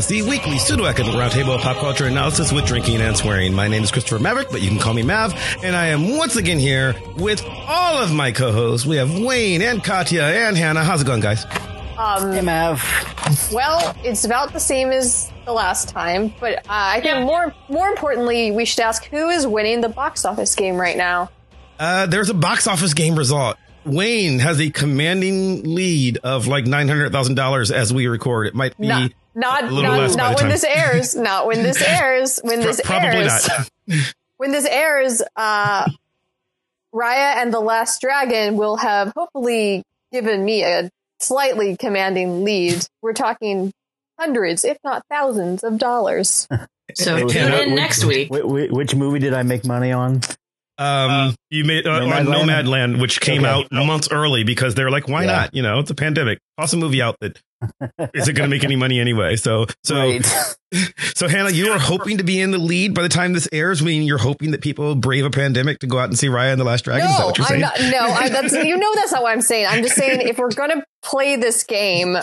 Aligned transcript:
VoxPopcast, 0.00 0.08
the 0.08 0.22
weekly 0.22 0.58
pseudo-academic 0.58 1.14
roundtable 1.14 1.54
of 1.54 1.60
pop 1.60 1.76
culture 1.78 2.06
analysis 2.06 2.52
with 2.52 2.66
drinking 2.66 3.00
and 3.00 3.16
swearing. 3.16 3.52
My 3.54 3.68
name 3.68 3.82
is 3.82 3.90
Christopher 3.90 4.18
Maverick, 4.18 4.48
but 4.50 4.62
you 4.62 4.68
can 4.68 4.78
call 4.78 4.94
me 4.94 5.02
Mav, 5.02 5.34
and 5.62 5.76
I 5.76 5.86
am 5.86 6.16
once 6.16 6.36
again 6.36 6.58
here 6.58 6.94
with 7.16 7.44
all 7.46 7.98
of 8.02 8.12
my 8.12 8.32
co-hosts. 8.32 8.86
We 8.86 8.96
have 8.96 9.18
Wayne 9.18 9.62
and 9.62 9.82
Katya 9.82 10.22
and 10.22 10.56
Hannah. 10.56 10.84
How's 10.84 11.02
it 11.02 11.06
going, 11.06 11.20
guys? 11.20 11.44
Um, 11.98 12.32
Hey, 12.32 12.40
Mav. 12.40 12.82
well, 13.52 13.94
it's 14.02 14.24
about 14.24 14.52
the 14.52 14.60
same 14.60 14.90
as 14.90 15.30
the 15.44 15.52
last 15.52 15.88
time, 15.88 16.32
but 16.40 16.58
uh, 16.58 16.62
I 16.68 17.00
think 17.00 17.26
more 17.26 17.54
more 17.68 17.88
importantly, 17.88 18.50
we 18.52 18.64
should 18.64 18.80
ask 18.80 19.04
who 19.06 19.28
is 19.28 19.46
winning 19.46 19.80
the 19.80 19.88
box 19.88 20.24
office 20.24 20.54
game 20.54 20.76
right 20.76 20.96
now. 20.96 21.30
Uh, 21.78 22.06
there's 22.06 22.30
a 22.30 22.34
box 22.34 22.66
office 22.66 22.94
game 22.94 23.16
result. 23.16 23.56
Wayne 23.84 24.38
has 24.40 24.60
a 24.60 24.70
commanding 24.70 25.62
lead 25.74 26.18
of 26.22 26.46
like 26.46 26.66
nine 26.66 26.88
hundred 26.88 27.12
thousand 27.12 27.34
dollars 27.34 27.70
as 27.70 27.92
we 27.92 28.06
record. 28.06 28.46
It 28.46 28.54
might 28.54 28.76
be 28.78 28.86
Not 28.88 29.12
not 29.34 29.64
a 29.64 29.66
little 29.68 29.92
less 29.96 30.16
not, 30.16 30.30
not 30.32 30.40
when 30.40 30.48
this 30.50 30.64
airs. 30.64 31.14
Not 31.16 31.46
when 31.46 31.62
this 31.62 31.80
airs. 31.86 32.40
When 32.42 32.60
this 32.60 32.80
probably 32.82 33.08
airs. 33.20 33.48
not. 33.48 33.70
When 34.38 34.52
this 34.52 34.64
airs, 34.64 35.20
uh, 35.36 35.84
Raya 36.94 37.36
and 37.42 37.52
the 37.52 37.60
Last 37.60 38.00
Dragon 38.00 38.56
will 38.56 38.76
have 38.76 39.12
hopefully 39.14 39.82
given 40.12 40.44
me 40.44 40.64
a 40.64 40.90
slightly 41.20 41.76
commanding 41.76 42.42
lead. 42.42 42.86
We're 43.02 43.12
talking 43.12 43.70
hundreds, 44.18 44.64
if 44.64 44.78
not 44.82 45.04
thousands, 45.10 45.62
of 45.64 45.78
dollars. 45.78 46.48
So 46.96 47.28
tune 47.28 47.52
in 47.52 47.76
next 47.76 48.04
week. 48.04 48.30
wh- 48.34 48.40
wh- 48.40 48.72
Which 48.72 48.96
movie 48.96 49.20
did 49.20 49.32
I 49.32 49.44
make 49.44 49.64
money 49.64 49.92
on? 49.92 50.22
Um, 50.80 51.34
you 51.50 51.64
made 51.64 51.86
uh, 51.86 51.90
on 51.90 52.02
Nomadland? 52.08 52.46
Nomadland, 52.64 53.00
which 53.00 53.20
came 53.20 53.44
Okay. 53.44 53.48
out 53.50 53.70
months 53.86 54.08
early 54.10 54.44
because 54.44 54.74
they're 54.74 54.90
like, 54.90 55.08
why 55.08 55.22
Yeah. 55.24 55.32
not? 55.32 55.54
You 55.54 55.62
know, 55.62 55.78
it's 55.78 55.90
a 55.90 55.94
pandemic. 55.94 56.38
Toss 56.58 56.72
a 56.72 56.76
movie 56.78 57.02
out 57.02 57.16
that 57.20 57.38
isn't 58.14 58.34
going 58.34 58.48
to 58.48 58.54
make 58.54 58.64
any 58.64 58.76
money 58.76 58.98
anyway. 58.98 59.36
So, 59.36 59.66
so, 59.84 59.96
Right. 59.96 60.24
so 61.14 61.28
Hannah, 61.28 61.50
you 61.50 61.70
are 61.72 61.78
hoping 61.78 62.16
to 62.18 62.24
be 62.24 62.40
in 62.40 62.52
the 62.52 62.58
lead 62.58 62.94
by 62.94 63.02
the 63.02 63.08
time 63.10 63.34
this 63.34 63.48
airs. 63.52 63.82
Meaning 63.82 64.06
you're 64.08 64.16
hoping 64.18 64.52
that 64.52 64.62
people 64.62 64.94
brave 64.94 65.26
a 65.26 65.30
pandemic 65.30 65.80
to 65.80 65.86
go 65.86 65.98
out 65.98 66.08
and 66.08 66.18
see 66.18 66.28
Raya 66.28 66.52
and 66.52 66.60
the 66.60 66.64
Last 66.64 66.84
Dragon. 66.84 67.06
Is 67.06 67.12
that 67.16 67.20
No, 67.20 67.26
what 67.26 67.36
you're 67.38 67.44
I'm 67.44 67.48
saying? 67.48 67.60
not. 67.60 67.80
No, 68.08 68.14
I, 68.14 68.28
that's 68.30 68.52
you 68.54 68.76
know 68.78 68.94
that's 68.94 69.12
not 69.12 69.22
what 69.22 69.32
I'm 69.32 69.42
saying. 69.42 69.66
I'm 69.68 69.82
just 69.82 69.96
saying 69.96 70.22
if 70.22 70.38
we're 70.38 70.52
gonna 70.52 70.82
play 71.02 71.36
this 71.36 71.64
game, 71.64 72.16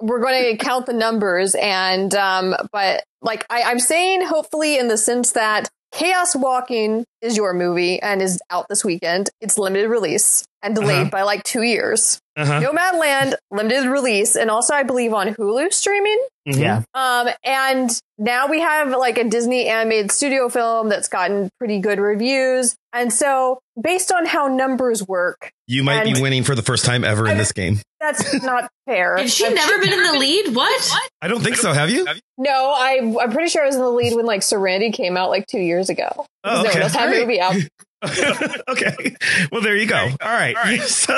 we're 0.00 0.20
going 0.20 0.56
to 0.56 0.64
count 0.64 0.86
the 0.86 0.92
numbers. 0.92 1.54
And 1.56 2.14
um, 2.14 2.54
but 2.72 3.02
like 3.22 3.44
I, 3.50 3.62
I'm 3.62 3.80
saying, 3.80 4.22
hopefully 4.22 4.78
in 4.78 4.86
the 4.88 4.98
sense 4.98 5.32
that 5.32 5.68
Chaos 5.92 6.34
Walking 6.36 7.04
is 7.22 7.36
your 7.36 7.52
movie 7.54 8.00
and 8.00 8.20
is 8.20 8.38
out 8.50 8.66
this 8.68 8.84
weekend. 8.84 9.30
It's 9.40 9.56
limited 9.58 9.88
release 9.88 10.44
and 10.62 10.74
delayed 10.74 11.02
Uh-huh. 11.02 11.10
by 11.10 11.22
like 11.22 11.42
two 11.44 11.62
years. 11.62 12.18
Uh-huh. 12.36 12.60
Nomadland 12.60 13.34
limited 13.50 13.86
release 13.88 14.36
and 14.36 14.50
also 14.50 14.74
I 14.74 14.82
believe 14.82 15.14
on 15.14 15.34
Hulu 15.34 15.72
streaming. 15.72 16.18
Mhm. 16.46 16.58
Yeah. 16.60 16.82
Um, 16.94 17.28
and 17.42 17.90
now 18.18 18.46
we 18.46 18.60
have 18.60 18.90
like 18.90 19.16
a 19.16 19.24
Disney 19.24 19.68
animated 19.68 20.12
studio 20.12 20.48
film 20.48 20.88
that's 20.88 21.08
gotten 21.08 21.48
pretty 21.58 21.78
good 21.80 21.98
reviews. 21.98 22.74
And 23.00 23.12
so, 23.12 23.58
based 23.80 24.10
on 24.12 24.26
how 24.26 24.48
numbers 24.48 25.06
work, 25.06 25.50
You 25.66 25.84
might 25.84 26.04
be 26.04 26.20
winning 26.20 26.42
for 26.44 26.54
the 26.54 26.62
first 26.62 26.84
time 26.84 27.04
ever 27.04 27.28
in 27.28 27.36
this 27.38 27.52
game. 27.52 27.80
that's 28.00 28.42
not 28.42 28.70
fair. 28.86 29.16
Has 29.16 29.34
she 29.34 29.48
never 29.52 29.78
been 29.80 29.92
in 29.92 30.02
the 30.02 30.18
lead? 30.18 30.54
What? 30.54 30.90
I 31.22 31.28
don't 31.28 31.42
think 31.42 31.56
so. 31.56 31.72
Have 31.72 31.90
you? 31.90 32.06
No, 32.38 32.72
I, 32.76 33.00
I'm 33.20 33.32
pretty 33.32 33.48
sure 33.50 33.62
I 33.62 33.66
was 33.66 33.74
in 33.76 33.80
the 33.82 33.90
lead 33.90 34.14
when 34.14 34.26
like 34.26 34.42
Serenity 34.42 34.92
came 34.92 35.16
out 35.16 35.30
like 35.30 35.46
two 35.46 35.58
years 35.60 35.88
ago. 35.90 36.08
Oh, 36.44 36.62
Because 36.62 36.62
there 36.62 36.70
okay. 36.72 36.82
was 36.82 36.92
that 36.94 37.10
movie 37.10 37.40
out. 37.40 37.54
okay. 38.68 39.16
Well, 39.50 39.62
there 39.62 39.76
you 39.76 39.86
go. 39.86 39.96
All 39.96 40.32
right. 40.32 40.54
So, 40.86 41.14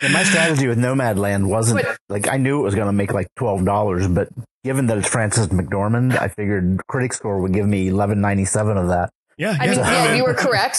And 0.00 0.12
my 0.12 0.24
strategy 0.24 0.66
with 0.68 0.78
Nomadland 0.78 1.46
wasn't 1.48 1.82
But- 1.84 1.96
like 2.08 2.28
I 2.28 2.36
knew 2.36 2.60
it 2.60 2.62
was 2.64 2.74
going 2.74 2.86
to 2.88 2.92
make 2.92 3.12
like 3.12 3.28
twelve 3.36 3.64
dollars, 3.64 4.06
but 4.08 4.28
given 4.64 4.86
that 4.86 4.98
it's 4.98 5.08
Frances 5.08 5.48
McDormand, 5.48 6.18
I 6.18 6.28
figured 6.28 6.80
critic 6.88 7.12
score 7.12 7.40
would 7.40 7.52
give 7.52 7.66
me 7.66 7.88
eleven 7.88 8.20
ninety 8.20 8.44
seven 8.44 8.76
of 8.76 8.88
that. 8.88 9.10
Yeah. 9.42 9.56
I 9.60 9.66
mean, 9.66 9.78
yeah. 9.78 10.04
yeah, 10.06 10.14
you 10.14 10.24
were 10.24 10.34
correct. 10.46 10.76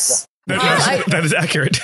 That- 0.48 0.62
Yeah, 0.62 0.76
that, 0.78 1.00
is, 1.00 1.06
that 1.14 1.24
is 1.26 1.34
accurate. 1.34 1.80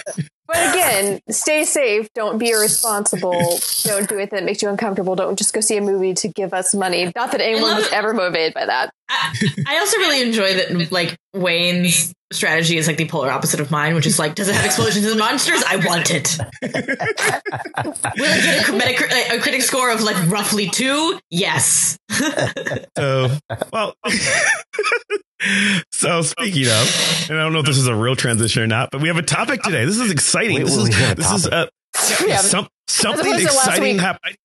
But 0.47 0.57
again, 0.73 1.19
stay 1.29 1.63
safe. 1.63 2.07
Don't 2.15 2.39
be 2.39 2.49
irresponsible. 2.49 3.59
Don't 3.83 4.09
do 4.09 4.17
it 4.17 4.31
that 4.31 4.43
makes 4.43 4.61
you 4.63 4.69
uncomfortable. 4.69 5.15
Don't 5.15 5.37
just 5.37 5.53
go 5.53 5.61
see 5.61 5.77
a 5.77 5.81
movie 5.81 6.13
to 6.15 6.27
give 6.27 6.53
us 6.53 6.73
money. 6.73 7.11
Not 7.15 7.31
that 7.31 7.39
anyone 7.41 7.75
was 7.75 7.87
ever 7.91 8.13
motivated 8.13 8.53
by 8.55 8.65
that. 8.65 8.91
I, 9.09 9.33
I 9.67 9.77
also 9.79 9.97
really 9.97 10.21
enjoy 10.21 10.53
that 10.55 10.91
like 10.91 11.15
Wayne's 11.33 12.13
strategy 12.31 12.77
is 12.77 12.85
like 12.87 12.97
the 12.97 13.07
polar 13.07 13.31
opposite 13.31 13.59
of 13.59 13.71
mine, 13.71 13.95
which 13.95 14.05
is 14.05 14.19
like, 14.19 14.35
does 14.35 14.47
it 14.49 14.55
have 14.55 14.63
explosions 14.65 15.05
and 15.07 15.17
monsters? 15.19 15.63
I 15.67 15.77
want 15.77 16.11
it. 16.11 16.37
Will 16.61 16.69
it 16.69 18.43
get 18.43 18.69
a, 18.69 18.71
metac- 18.73 19.35
a 19.37 19.39
critic 19.41 19.61
score 19.63 19.89
of 19.91 20.01
like 20.01 20.15
roughly 20.29 20.69
two? 20.69 21.19
Yes. 21.31 21.97
So, 22.97 23.29
well, 23.73 23.95
so 25.91 26.21
speaking 26.21 26.67
of, 26.67 27.25
and 27.29 27.39
I 27.39 27.43
don't 27.43 27.53
know 27.53 27.59
if 27.59 27.65
this 27.65 27.77
is 27.77 27.87
a 27.87 27.95
real 27.95 28.15
transition 28.15 28.61
or 28.63 28.67
not, 28.67 28.89
but 28.91 29.01
we 29.01 29.07
have 29.07 29.17
a 29.17 29.21
topic 29.23 29.61
today. 29.63 29.85
This 29.85 29.97
is 29.97 30.11
exciting. 30.11 30.57
We- 30.57 30.63
this 30.63 30.75
is 30.77 30.93
have 30.95 31.11
a 31.13 31.15
this 31.15 31.31
is 31.31 31.47
uh, 31.47 31.67
We 32.23 32.31
have- 32.31 32.41
some, 32.41 32.67
something 32.87 33.25
opposed 33.25 33.47
to 33.47 33.53
last 33.55 33.67
exciting 33.67 33.95
week. 33.95 34.01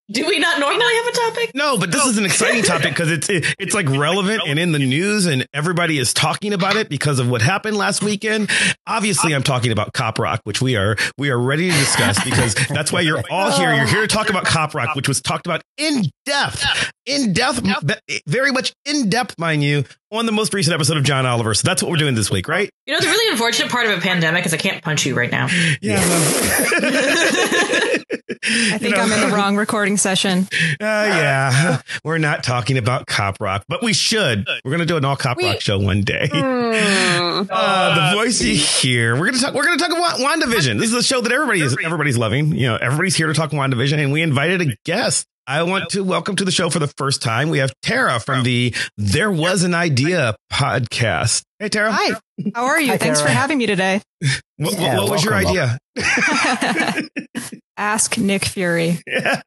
Happening. 0.09 0.25
Do 0.25 0.28
we 0.28 0.38
not 0.38 0.59
normally 0.59 0.94
have 0.94 1.06
a 1.06 1.12
topic? 1.12 1.50
No, 1.54 1.78
but 1.78 1.91
this 1.91 2.04
is 2.04 2.19
an 2.19 2.25
exciting 2.25 2.62
topic 2.62 2.91
because 2.91 3.10
it's 3.10 3.28
it, 3.28 3.44
it's 3.59 3.75
like 3.75 3.88
relevant 3.88 4.42
and 4.47 4.59
in 4.59 4.72
the 4.72 4.78
news, 4.78 5.26
and 5.26 5.47
everybody 5.53 5.98
is 5.98 6.12
talking 6.12 6.53
about 6.53 6.76
it 6.76 6.88
because 6.88 7.19
of 7.19 7.28
what 7.28 7.42
happened 7.42 7.76
last 7.76 8.03
weekend. 8.03 8.50
Obviously, 8.87 9.34
I'm 9.34 9.43
talking 9.43 9.72
about 9.72 9.93
Cop 9.93 10.19
Rock, 10.19 10.41
which 10.44 10.60
we 10.60 10.76
are 10.76 10.97
we 11.19 11.31
are 11.31 11.38
ready 11.38 11.70
to 11.70 11.76
discuss 11.76 12.22
because 12.22 12.54
that's 12.69 12.93
why 12.93 13.00
you're 13.00 13.22
all 13.31 13.50
here. 13.53 13.75
You're 13.75 13.87
here 13.87 14.03
to 14.03 14.09
talk 14.09 14.31
about 14.31 14.44
Cop 14.44 14.75
Rock, 14.75 14.94
which 14.94 15.09
was 15.09 15.20
talked 15.20 15.47
about 15.47 15.62
in 15.76 16.04
depth, 16.26 16.93
in 17.06 17.32
depth, 17.32 17.62
very 18.26 18.53
much 18.53 18.72
in 18.84 19.09
depth, 19.09 19.38
mind 19.38 19.62
you, 19.62 19.84
on 20.12 20.26
the 20.26 20.32
most 20.32 20.54
recent 20.54 20.75
episode 20.75 20.97
of 20.97 21.04
John 21.04 21.26
Oliver. 21.26 21.54
So 21.54 21.66
that's 21.66 21.82
what 21.82 21.91
we're 21.91 21.97
doing 21.97 22.14
this 22.14 22.31
week, 22.31 22.48
right? 22.48 22.70
You 22.87 22.94
know, 22.94 23.00
the 23.00 23.06
really 23.06 23.32
unfortunate 23.32 23.70
part 23.70 23.87
of 23.87 23.98
a 23.98 24.00
pandemic 24.00 24.47
is 24.47 24.54
I 24.54 24.59
can't 24.59 24.82
punch 24.82 25.06
you 25.06 25.14
right 25.14 25.31
now. 25.31 25.48
Yeah. 25.81 26.00
I 28.47 28.78
think 28.78 28.98
I'm 28.98 29.10
in 29.10 29.20
the 29.20 29.34
wrong 29.34 29.56
recording 29.56 29.94
session. 29.97 30.49
Uh, 30.53 30.84
yeah, 30.84 31.81
we're 32.05 32.19
not 32.19 32.43
talking 32.44 32.78
about 32.78 33.06
Cop 33.06 33.41
Rock, 33.41 33.65
but 33.69 33.82
we 33.82 33.93
should. 33.93 34.47
We're 34.65 34.71
going 34.71 34.81
to 34.81 34.87
do 34.87 34.97
an 34.97 35.05
all 35.05 35.16
Cop 35.16 35.37
We- 35.37 35.47
Rock 35.47 35.60
show 35.60 35.78
one 35.78 36.03
day. 36.03 36.28
Hmm. 36.32 37.15
Uh, 37.50 38.10
the 38.12 38.16
voice 38.16 38.41
you 38.43 38.55
hear. 38.55 39.19
We're 39.19 39.27
gonna 39.27 39.38
talk. 39.38 39.55
We're 39.55 39.65
gonna 39.65 39.77
talk 39.78 39.91
about 39.91 40.19
WandaVision. 40.19 40.78
This 40.78 40.91
is 40.91 40.94
a 40.94 41.03
show 41.03 41.21
that 41.21 41.32
everybody 41.32 41.60
is 41.60 41.77
everybody's 41.84 42.16
loving. 42.16 42.55
You 42.55 42.69
know, 42.69 42.77
everybody's 42.77 43.16
here 43.16 43.27
to 43.27 43.34
talk 43.34 43.50
WandaVision, 43.50 43.99
and 43.99 44.12
we 44.12 44.22
invited 44.22 44.60
a 44.60 44.77
guest. 44.84 45.27
I 45.47 45.62
want 45.65 45.91
to 45.91 46.03
welcome 46.03 46.37
to 46.37 46.44
the 46.44 46.50
show 46.50 46.71
for 46.71 46.78
the 46.78 46.87
first 46.97 47.21
time. 47.21 47.50
We 47.50 47.59
have 47.59 47.71
Tara 47.82 48.19
from 48.19 48.44
the 48.44 48.75
There 48.97 49.31
Was 49.31 49.62
an 49.62 49.75
Idea 49.75 50.34
podcast. 50.50 51.43
Hey, 51.59 51.69
Tara. 51.69 51.93
Hi, 51.93 52.19
how 52.55 52.65
are 52.65 52.81
you? 52.81 52.88
Hi, 52.88 52.97
Thanks 52.97 53.21
for 53.21 53.28
having 53.28 53.59
me 53.59 53.66
today. 53.66 54.00
What, 54.56 54.78
Yeah, 54.78 55.00
what 55.00 55.10
was 55.10 55.25
your 55.25 55.34
idea? 55.34 55.78
Ask 57.77 58.16
Nick 58.16 58.47
Fury. 58.47 58.99
yeah, 59.06 59.43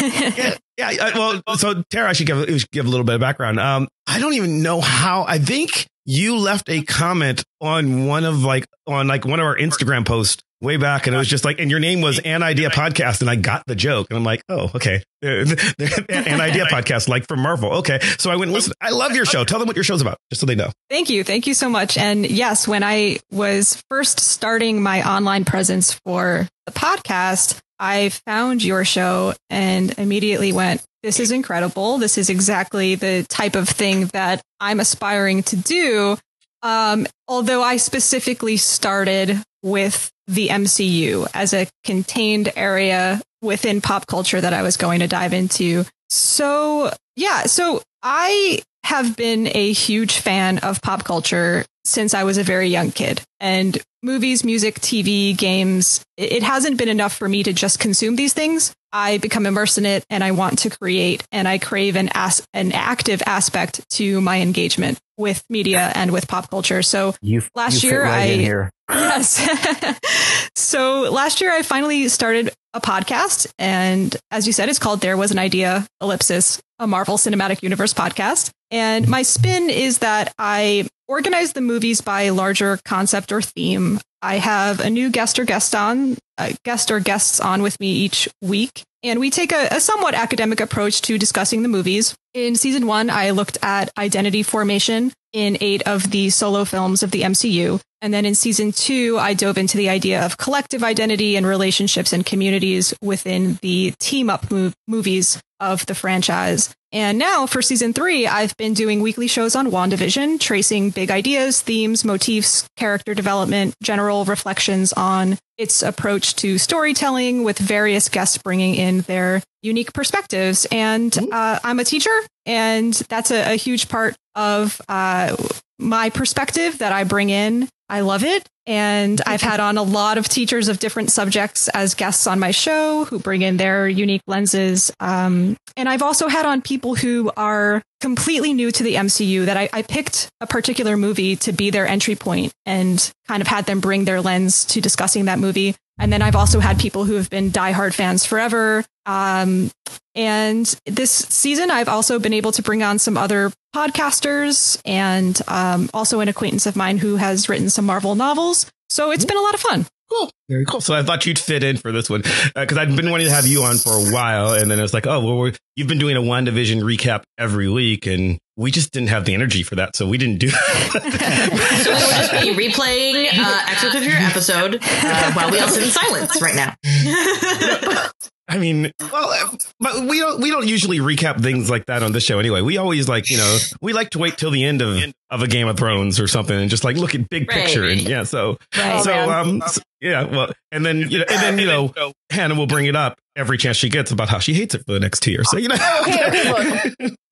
yeah, 0.00 0.54
yeah. 0.78 1.10
Well, 1.14 1.42
so 1.58 1.82
Tara, 1.90 2.08
I 2.08 2.12
should 2.14 2.26
give, 2.26 2.48
should 2.60 2.70
give 2.70 2.86
a 2.86 2.88
little 2.88 3.04
bit 3.04 3.16
of 3.16 3.20
background. 3.20 3.60
Um, 3.60 3.86
I 4.06 4.18
don't 4.18 4.32
even 4.32 4.62
know 4.62 4.80
how. 4.80 5.24
I 5.28 5.38
think 5.38 5.86
you 6.06 6.38
left 6.38 6.70
a 6.70 6.82
comment 6.82 7.44
on 7.60 8.06
one 8.06 8.24
of 8.24 8.42
like 8.44 8.64
on 8.86 9.08
like 9.08 9.26
one 9.26 9.40
of 9.40 9.46
our 9.46 9.56
Instagram 9.56 10.06
posts 10.06 10.42
way 10.64 10.76
back, 10.76 11.06
and 11.06 11.14
it 11.14 11.18
was 11.18 11.28
just 11.28 11.44
like, 11.44 11.60
and 11.60 11.70
your 11.70 11.80
name 11.80 12.00
was 12.00 12.18
An 12.18 12.42
Idea 12.42 12.70
Podcast, 12.70 13.20
and 13.20 13.30
I 13.30 13.36
got 13.36 13.64
the 13.66 13.76
joke, 13.76 14.08
and 14.10 14.16
I'm 14.16 14.24
like, 14.24 14.42
oh, 14.48 14.70
okay, 14.74 15.02
An 15.22 16.40
Idea 16.40 16.64
Podcast, 16.66 17.08
like 17.08 17.28
from 17.28 17.40
Marvel. 17.40 17.74
Okay, 17.74 18.00
so 18.18 18.30
I 18.30 18.36
went 18.36 18.48
and 18.48 18.52
listened. 18.52 18.74
I 18.80 18.90
love 18.90 19.14
your 19.14 19.24
show. 19.24 19.44
Tell 19.44 19.58
them 19.58 19.68
what 19.68 19.76
your 19.76 19.84
show's 19.84 20.00
about, 20.00 20.18
just 20.30 20.40
so 20.40 20.46
they 20.46 20.54
know. 20.54 20.70
Thank 20.90 21.10
you. 21.10 21.22
Thank 21.22 21.46
you 21.46 21.54
so 21.54 21.68
much. 21.68 21.96
And 21.96 22.28
yes, 22.28 22.66
when 22.66 22.82
I 22.82 23.18
was 23.30 23.82
first 23.88 24.20
starting 24.20 24.82
my 24.82 25.08
online 25.08 25.44
presence 25.44 25.92
for 26.04 26.48
the 26.66 26.72
podcast, 26.72 27.60
I 27.78 28.08
found 28.08 28.62
your 28.62 28.84
show 28.84 29.34
and 29.50 29.96
immediately 29.98 30.52
went, 30.52 30.82
this 31.02 31.20
is 31.20 31.30
incredible. 31.30 31.98
This 31.98 32.16
is 32.16 32.30
exactly 32.30 32.94
the 32.94 33.26
type 33.28 33.56
of 33.56 33.68
thing 33.68 34.06
that 34.06 34.40
I'm 34.58 34.80
aspiring 34.80 35.42
to 35.44 35.56
do. 35.56 36.16
Um, 36.62 37.06
although 37.28 37.62
I 37.62 37.76
specifically 37.76 38.56
started 38.56 39.42
with 39.62 40.10
the 40.26 40.48
MCU 40.48 41.26
as 41.34 41.52
a 41.52 41.66
contained 41.84 42.52
area 42.56 43.20
within 43.42 43.80
pop 43.80 44.06
culture 44.06 44.40
that 44.40 44.52
I 44.54 44.62
was 44.62 44.76
going 44.76 45.00
to 45.00 45.06
dive 45.06 45.32
into. 45.32 45.84
So, 46.08 46.90
yeah, 47.16 47.42
so 47.44 47.82
I 48.02 48.60
have 48.84 49.16
been 49.16 49.48
a 49.54 49.72
huge 49.72 50.18
fan 50.18 50.58
of 50.58 50.80
pop 50.82 51.04
culture 51.04 51.64
since 51.84 52.14
I 52.14 52.24
was 52.24 52.38
a 52.38 52.42
very 52.42 52.68
young 52.68 52.90
kid. 52.90 53.22
And 53.40 53.76
movies, 54.02 54.44
music, 54.44 54.76
TV, 54.80 55.36
games, 55.36 56.02
it 56.16 56.42
hasn't 56.42 56.78
been 56.78 56.88
enough 56.88 57.14
for 57.14 57.28
me 57.28 57.42
to 57.42 57.52
just 57.52 57.78
consume 57.78 58.16
these 58.16 58.32
things. 58.32 58.72
I 58.92 59.18
become 59.18 59.44
immersed 59.44 59.76
in 59.78 59.86
it 59.86 60.04
and 60.08 60.22
I 60.22 60.30
want 60.30 60.60
to 60.60 60.70
create 60.70 61.26
and 61.32 61.48
I 61.48 61.58
crave 61.58 61.96
an 61.96 62.10
as- 62.14 62.42
an 62.54 62.72
active 62.72 63.22
aspect 63.26 63.80
to 63.92 64.20
my 64.20 64.40
engagement 64.40 64.98
with 65.18 65.42
media 65.50 65.90
and 65.94 66.10
with 66.12 66.28
pop 66.28 66.48
culture. 66.50 66.82
So 66.82 67.14
You 67.20 67.42
Last 67.54 67.82
you 67.82 67.90
year, 67.90 68.04
right 68.04 68.30
I- 68.30 68.34
here. 68.36 68.70
Yes. 68.90 69.98
so 70.54 71.10
last 71.10 71.40
year 71.40 71.52
I 71.52 71.62
finally 71.62 72.08
started 72.08 72.50
a 72.74 72.80
podcast. 72.80 73.46
And 73.58 74.14
as 74.30 74.46
you 74.46 74.52
said, 74.52 74.68
it's 74.68 74.78
called 74.78 75.00
There 75.00 75.16
Was 75.16 75.30
an 75.30 75.38
Idea 75.38 75.86
Ellipsis, 76.00 76.60
a 76.78 76.86
Marvel 76.86 77.16
Cinematic 77.16 77.62
Universe 77.62 77.94
podcast. 77.94 78.50
And 78.70 79.08
my 79.08 79.22
spin 79.22 79.70
is 79.70 79.98
that 79.98 80.34
I 80.38 80.88
organize 81.06 81.52
the 81.52 81.60
movies 81.60 82.00
by 82.00 82.30
larger 82.30 82.78
concept 82.84 83.30
or 83.30 83.40
theme. 83.40 84.00
I 84.20 84.38
have 84.38 84.80
a 84.80 84.90
new 84.90 85.10
guest 85.10 85.38
or 85.38 85.44
guest 85.44 85.74
on, 85.74 86.16
uh, 86.38 86.52
guest 86.64 86.90
or 86.90 86.98
guests 86.98 87.40
on 87.40 87.62
with 87.62 87.78
me 87.78 87.92
each 87.92 88.28
week. 88.42 88.82
And 89.02 89.20
we 89.20 89.30
take 89.30 89.52
a, 89.52 89.68
a 89.70 89.80
somewhat 89.80 90.14
academic 90.14 90.60
approach 90.60 91.02
to 91.02 91.18
discussing 91.18 91.62
the 91.62 91.68
movies. 91.68 92.16
In 92.34 92.56
season 92.56 92.88
one, 92.88 93.10
I 93.10 93.30
looked 93.30 93.58
at 93.62 93.96
identity 93.96 94.42
formation 94.42 95.12
in 95.32 95.56
eight 95.60 95.82
of 95.86 96.10
the 96.10 96.30
solo 96.30 96.64
films 96.64 97.04
of 97.04 97.12
the 97.12 97.22
MCU. 97.22 97.80
And 98.02 98.12
then 98.12 98.26
in 98.26 98.34
season 98.34 98.72
two, 98.72 99.16
I 99.20 99.34
dove 99.34 99.56
into 99.56 99.76
the 99.76 99.88
idea 99.88 100.26
of 100.26 100.36
collective 100.36 100.82
identity 100.82 101.36
and 101.36 101.46
relationships 101.46 102.12
and 102.12 102.26
communities 102.26 102.92
within 103.00 103.60
the 103.62 103.92
team 104.00 104.30
up 104.30 104.46
mov- 104.46 104.72
movies 104.88 105.40
of 105.60 105.86
the 105.86 105.94
franchise. 105.94 106.74
And 106.90 107.18
now 107.18 107.46
for 107.46 107.62
season 107.62 107.92
three, 107.92 108.26
I've 108.26 108.56
been 108.56 108.74
doing 108.74 109.00
weekly 109.00 109.28
shows 109.28 109.54
on 109.54 109.70
WandaVision, 109.70 110.40
tracing 110.40 110.90
big 110.90 111.12
ideas, 111.12 111.62
themes, 111.62 112.04
motifs, 112.04 112.68
character 112.76 113.14
development, 113.14 113.74
general 113.80 114.24
reflections 114.24 114.92
on 114.92 115.38
its 115.56 115.82
approach 115.82 116.34
to 116.36 116.58
storytelling 116.58 117.44
with 117.44 117.58
various 117.58 118.08
guests 118.08 118.38
bringing 118.38 118.74
in 118.74 119.02
their 119.02 119.40
unique 119.64 119.92
perspectives. 119.92 120.66
And 120.70 121.16
uh, 121.32 121.58
I'm 121.64 121.80
a 121.80 121.84
teacher, 121.84 122.16
and 122.46 122.92
that's 123.08 123.30
a, 123.30 123.52
a 123.52 123.56
huge 123.56 123.88
part 123.88 124.14
of 124.34 124.80
uh, 124.88 125.36
my 125.78 126.10
perspective 126.10 126.78
that 126.78 126.92
I 126.92 127.04
bring 127.04 127.30
in. 127.30 127.68
I 127.88 128.00
love 128.00 128.24
it. 128.24 128.46
And 128.66 129.20
I've 129.26 129.42
had 129.42 129.60
on 129.60 129.76
a 129.76 129.82
lot 129.82 130.16
of 130.16 130.26
teachers 130.26 130.68
of 130.68 130.78
different 130.78 131.10
subjects 131.10 131.68
as 131.68 131.94
guests 131.94 132.26
on 132.26 132.38
my 132.38 132.50
show 132.50 133.04
who 133.04 133.18
bring 133.18 133.42
in 133.42 133.58
their 133.58 133.86
unique 133.86 134.22
lenses. 134.26 134.90
Um, 135.00 135.56
and 135.76 135.86
I've 135.86 136.00
also 136.00 136.28
had 136.28 136.46
on 136.46 136.62
people 136.62 136.94
who 136.94 137.30
are 137.36 137.82
completely 138.00 138.54
new 138.54 138.70
to 138.70 138.82
the 138.82 138.94
MCU 138.94 139.44
that 139.46 139.58
I, 139.58 139.68
I 139.72 139.82
picked 139.82 140.28
a 140.40 140.46
particular 140.46 140.96
movie 140.96 141.36
to 141.36 141.52
be 141.52 141.70
their 141.70 141.86
entry 141.86 142.14
point 142.14 142.52
and 142.64 143.12
kind 143.28 143.42
of 143.42 143.48
had 143.48 143.66
them 143.66 143.80
bring 143.80 144.06
their 144.06 144.22
lens 144.22 144.64
to 144.66 144.80
discussing 144.80 145.26
that 145.26 145.38
movie. 145.38 145.74
And 145.98 146.12
then 146.12 146.22
I've 146.22 146.36
also 146.36 146.60
had 146.60 146.78
people 146.78 147.04
who 147.04 147.14
have 147.14 147.30
been 147.30 147.50
diehard 147.50 147.94
fans 147.94 148.24
forever. 148.24 148.84
Um, 149.06 149.70
and 150.14 150.66
this 150.86 151.10
season, 151.10 151.70
I've 151.70 151.88
also 151.88 152.18
been 152.18 152.32
able 152.32 152.52
to 152.52 152.62
bring 152.62 152.82
on 152.82 152.98
some 152.98 153.16
other 153.16 153.52
podcasters 153.74 154.80
and 154.84 155.40
um, 155.48 155.90
also 155.94 156.20
an 156.20 156.28
acquaintance 156.28 156.66
of 156.66 156.76
mine 156.76 156.98
who 156.98 157.16
has 157.16 157.48
written 157.48 157.70
some 157.70 157.86
Marvel 157.86 158.14
novels. 158.14 158.70
So 158.88 159.10
it's 159.10 159.24
been 159.24 159.36
a 159.36 159.42
lot 159.42 159.54
of 159.54 159.60
fun. 159.60 159.86
Cool. 160.14 160.30
Very 160.48 160.64
cool. 160.66 160.80
So 160.80 160.94
I 160.94 161.02
thought 161.02 161.26
you'd 161.26 161.38
fit 161.38 161.62
in 161.64 161.76
for 161.76 161.90
this 161.90 162.10
one 162.10 162.20
because 162.22 162.76
uh, 162.76 162.80
I'd 162.80 162.94
been 162.94 163.10
wanting 163.10 163.26
to 163.26 163.32
have 163.32 163.46
you 163.46 163.62
on 163.62 163.76
for 163.76 163.92
a 163.92 164.12
while. 164.12 164.52
And 164.52 164.70
then 164.70 164.78
it 164.78 164.82
was 164.82 164.94
like, 164.94 165.06
oh, 165.06 165.20
well, 165.20 165.52
you've 165.74 165.88
been 165.88 165.98
doing 165.98 166.16
a 166.16 166.20
WandaVision 166.20 166.82
recap 166.82 167.22
every 167.38 167.68
week. 167.68 168.06
And 168.06 168.38
we 168.56 168.70
just 168.70 168.92
didn't 168.92 169.08
have 169.08 169.24
the 169.24 169.34
energy 169.34 169.62
for 169.62 169.76
that. 169.76 169.96
So 169.96 170.06
we 170.06 170.18
didn't 170.18 170.38
do 170.38 170.50
that. 170.50 170.60
so 171.82 171.90
we'll 171.90 171.98
just 172.00 172.32
be 172.32 172.68
replaying 172.68 173.26
uh, 173.32 173.62
excerpts 173.68 173.96
of 173.96 174.04
your 174.04 174.16
episode 174.16 174.78
uh, 174.82 175.32
while 175.32 175.50
we 175.50 175.58
all 175.58 175.68
sit 175.68 175.82
in 175.82 175.90
silence 175.90 176.40
right 176.40 176.54
now. 176.54 176.74
I 178.46 178.58
mean, 178.58 178.92
well, 179.00 179.56
but 179.80 180.04
we 180.04 180.18
don't 180.18 180.40
we 180.40 180.50
don't 180.50 180.68
usually 180.68 180.98
recap 180.98 181.42
things 181.42 181.70
like 181.70 181.86
that 181.86 182.02
on 182.02 182.12
this 182.12 182.24
show 182.24 182.38
anyway. 182.38 182.60
We 182.60 182.76
always 182.76 183.08
like 183.08 183.30
you 183.30 183.38
know 183.38 183.58
we 183.80 183.92
like 183.94 184.10
to 184.10 184.18
wait 184.18 184.36
till 184.36 184.50
the 184.50 184.64
end 184.64 184.82
of 184.82 185.02
of 185.30 185.42
a 185.42 185.48
Game 185.48 185.66
of 185.66 185.78
Thrones 185.78 186.20
or 186.20 186.26
something 186.26 186.58
and 186.58 186.68
just 186.68 186.84
like 186.84 186.96
look 186.96 187.14
at 187.14 187.28
big 187.30 187.48
picture 187.48 187.82
right. 187.82 187.92
and 187.92 188.02
yeah. 188.02 188.24
So 188.24 188.58
right. 188.76 189.02
so 189.02 189.12
oh, 189.12 189.30
um 189.30 189.62
so, 189.66 189.80
yeah 190.00 190.24
well 190.24 190.52
and 190.70 190.84
then 190.84 191.10
you 191.10 191.20
know 191.20 191.24
and 191.28 191.42
then 191.42 191.58
you 191.58 191.66
know 191.66 192.12
Hannah 192.30 192.54
will 192.54 192.66
bring 192.66 192.86
it 192.86 192.96
up 192.96 193.18
every 193.36 193.58
chance 193.58 193.76
she 193.76 193.88
gets 193.88 194.10
about 194.10 194.28
how 194.28 194.38
she 194.38 194.54
hates 194.54 194.74
it 194.74 194.84
for 194.86 194.92
the 194.92 195.00
next 195.00 195.20
two 195.20 195.32
years. 195.32 195.50
So 195.50 195.58
you 195.58 195.68
know. 195.68 195.76
Oh, 195.78 196.04
okay, 196.08 196.26
okay, 196.28 196.98
look. 196.98 197.14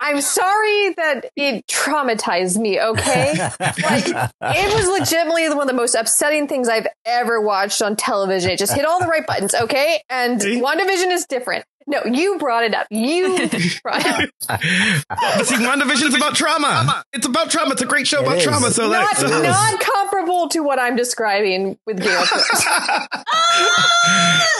I, 0.00 0.10
am 0.10 0.20
sorry 0.20 0.94
that 0.96 1.26
it 1.36 1.66
traumatized 1.66 2.58
me, 2.58 2.80
okay? 2.80 3.34
like, 3.60 4.06
it 4.08 4.74
was 4.74 4.88
legitimately 4.88 5.48
one 5.50 5.60
of 5.60 5.66
the 5.66 5.74
most 5.74 5.94
upsetting 5.94 6.48
things 6.48 6.68
I've 6.68 6.86
ever 7.04 7.40
watched 7.40 7.82
on 7.82 7.94
television. 7.94 8.50
It 8.50 8.58
just 8.58 8.72
hit 8.72 8.86
all 8.86 8.98
the 9.00 9.06
right 9.06 9.26
buttons, 9.26 9.54
okay? 9.54 10.00
And? 10.08 10.40
WandaVision 10.40 11.12
is 11.12 11.26
different. 11.26 11.66
No, 11.88 12.00
you 12.04 12.36
brought 12.38 12.64
it 12.64 12.74
up. 12.74 12.88
You 12.90 13.48
brought 13.82 14.02
it 14.04 14.30
up. 14.48 14.60
See, 15.46 15.54
WandaVision 15.54 16.08
is 16.08 16.14
about 16.16 16.34
trauma. 16.34 17.04
It's 17.12 17.26
about 17.26 17.48
trauma. 17.50 17.72
It's 17.72 17.82
a 17.82 17.86
great 17.86 18.08
show 18.08 18.20
it 18.20 18.24
about 18.24 18.38
is. 18.38 18.44
trauma. 18.44 18.70
So, 18.72 18.90
not, 18.90 19.16
so. 19.16 19.28
not 19.28 19.78
comparable 19.80 20.48
to 20.48 20.60
what 20.60 20.80
I'm 20.80 20.96
describing 20.96 21.78
with 21.86 22.00
Game 22.02 22.10
of 22.16 22.28
Thrones. 22.28 22.64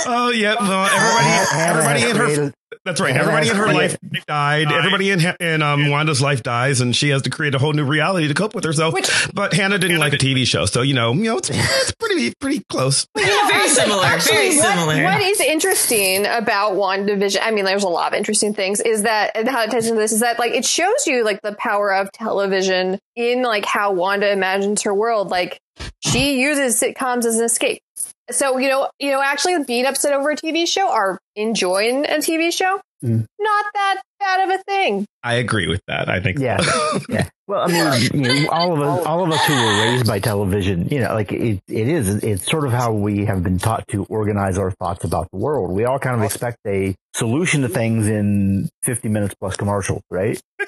oh, 0.06 0.32
yeah. 0.34 0.54
Well, 0.60 0.86
everybody, 0.86 2.04
everybody 2.04 2.10
in 2.10 2.16
her 2.16 2.54
that's 2.84 3.00
right. 3.00 3.16
Everybody 3.16 3.48
in 3.48 3.56
her 3.56 3.72
life 3.72 3.96
died. 4.26 4.70
Everybody 4.70 5.10
in 5.10 5.20
in 5.40 5.62
um, 5.62 5.90
Wanda's 5.90 6.20
life 6.20 6.42
dies, 6.42 6.80
and 6.80 6.94
she 6.94 7.10
has 7.10 7.22
to 7.22 7.30
create 7.30 7.54
a 7.54 7.58
whole 7.58 7.72
new 7.72 7.84
reality 7.84 8.28
to 8.28 8.34
cope 8.34 8.54
with 8.54 8.64
herself. 8.64 8.94
Which, 8.94 9.10
but 9.34 9.52
Hannah 9.52 9.78
didn't 9.78 9.98
like 9.98 10.12
a 10.12 10.18
TV 10.18 10.46
show, 10.46 10.66
so 10.66 10.82
you 10.82 10.94
know, 10.94 11.12
you 11.12 11.24
know, 11.24 11.38
it's, 11.38 11.50
it's 11.52 11.92
pretty 11.92 12.32
pretty 12.40 12.64
close. 12.68 13.06
Yeah, 13.26 13.48
very 13.48 13.68
similar. 13.68 14.04
Actually, 14.04 14.36
very 14.36 14.50
similar. 14.52 15.02
What, 15.02 15.14
what 15.14 15.22
is 15.22 15.40
interesting 15.40 16.26
about 16.26 16.74
WandaVision? 16.74 17.38
I 17.42 17.50
mean, 17.50 17.64
there's 17.64 17.82
a 17.82 17.88
lot 17.88 18.12
of 18.12 18.16
interesting 18.16 18.54
things. 18.54 18.80
Is 18.80 19.02
that 19.02 19.32
and 19.34 19.48
how 19.48 19.64
it 19.64 19.70
ties 19.72 19.86
into 19.88 20.00
this 20.00 20.12
is 20.12 20.20
that 20.20 20.38
like 20.38 20.52
it 20.52 20.64
shows 20.64 21.06
you 21.06 21.24
like 21.24 21.42
the 21.42 21.54
power 21.54 21.92
of 21.92 22.12
television 22.12 23.00
in 23.16 23.42
like 23.42 23.64
how 23.64 23.92
Wanda 23.92 24.30
imagines 24.30 24.82
her 24.82 24.94
world. 24.94 25.28
Like 25.30 25.60
she 26.00 26.40
uses 26.40 26.80
sitcoms 26.80 27.24
as 27.24 27.38
an 27.38 27.44
escape. 27.44 27.82
So 28.30 28.58
you 28.58 28.68
know, 28.68 28.88
you 28.98 29.10
know, 29.10 29.22
actually 29.22 29.62
being 29.64 29.86
upset 29.86 30.12
over 30.12 30.30
a 30.30 30.36
TV 30.36 30.66
show 30.66 30.90
or 30.90 31.18
enjoying 31.34 32.04
a 32.06 32.18
TV 32.18 32.52
show, 32.52 32.80
mm. 33.04 33.24
not 33.38 33.64
that 33.74 34.02
bad 34.18 34.40
of 34.48 34.60
a 34.60 34.62
thing. 34.64 35.06
I 35.22 35.34
agree 35.34 35.68
with 35.68 35.80
that. 35.86 36.08
I 36.08 36.20
think. 36.20 36.38
Yeah, 36.38 36.58
yeah. 37.08 37.28
Well, 37.48 37.62
I 37.62 38.00
mean, 38.00 38.10
you 38.12 38.42
know, 38.42 38.50
all 38.50 38.72
of 38.72 38.80
us, 38.80 39.06
all 39.06 39.22
of 39.22 39.30
us 39.30 39.44
who 39.44 39.54
were 39.54 39.84
raised 39.84 40.06
by 40.06 40.18
television, 40.18 40.88
you 40.88 40.98
know, 40.98 41.14
like 41.14 41.30
it, 41.30 41.60
it 41.68 41.88
is, 41.88 42.24
it's 42.24 42.44
sort 42.44 42.66
of 42.66 42.72
how 42.72 42.92
we 42.92 43.24
have 43.26 43.44
been 43.44 43.58
taught 43.58 43.86
to 43.88 44.04
organize 44.06 44.58
our 44.58 44.72
thoughts 44.72 45.04
about 45.04 45.28
the 45.30 45.38
world. 45.38 45.70
We 45.70 45.84
all 45.84 46.00
kind 46.00 46.16
of 46.16 46.22
expect 46.24 46.58
a 46.66 46.96
solution 47.14 47.62
to 47.62 47.68
things 47.68 48.08
in 48.08 48.68
50 48.82 49.08
minutes 49.10 49.36
plus 49.38 49.56
commercials, 49.56 50.02
right? 50.10 50.40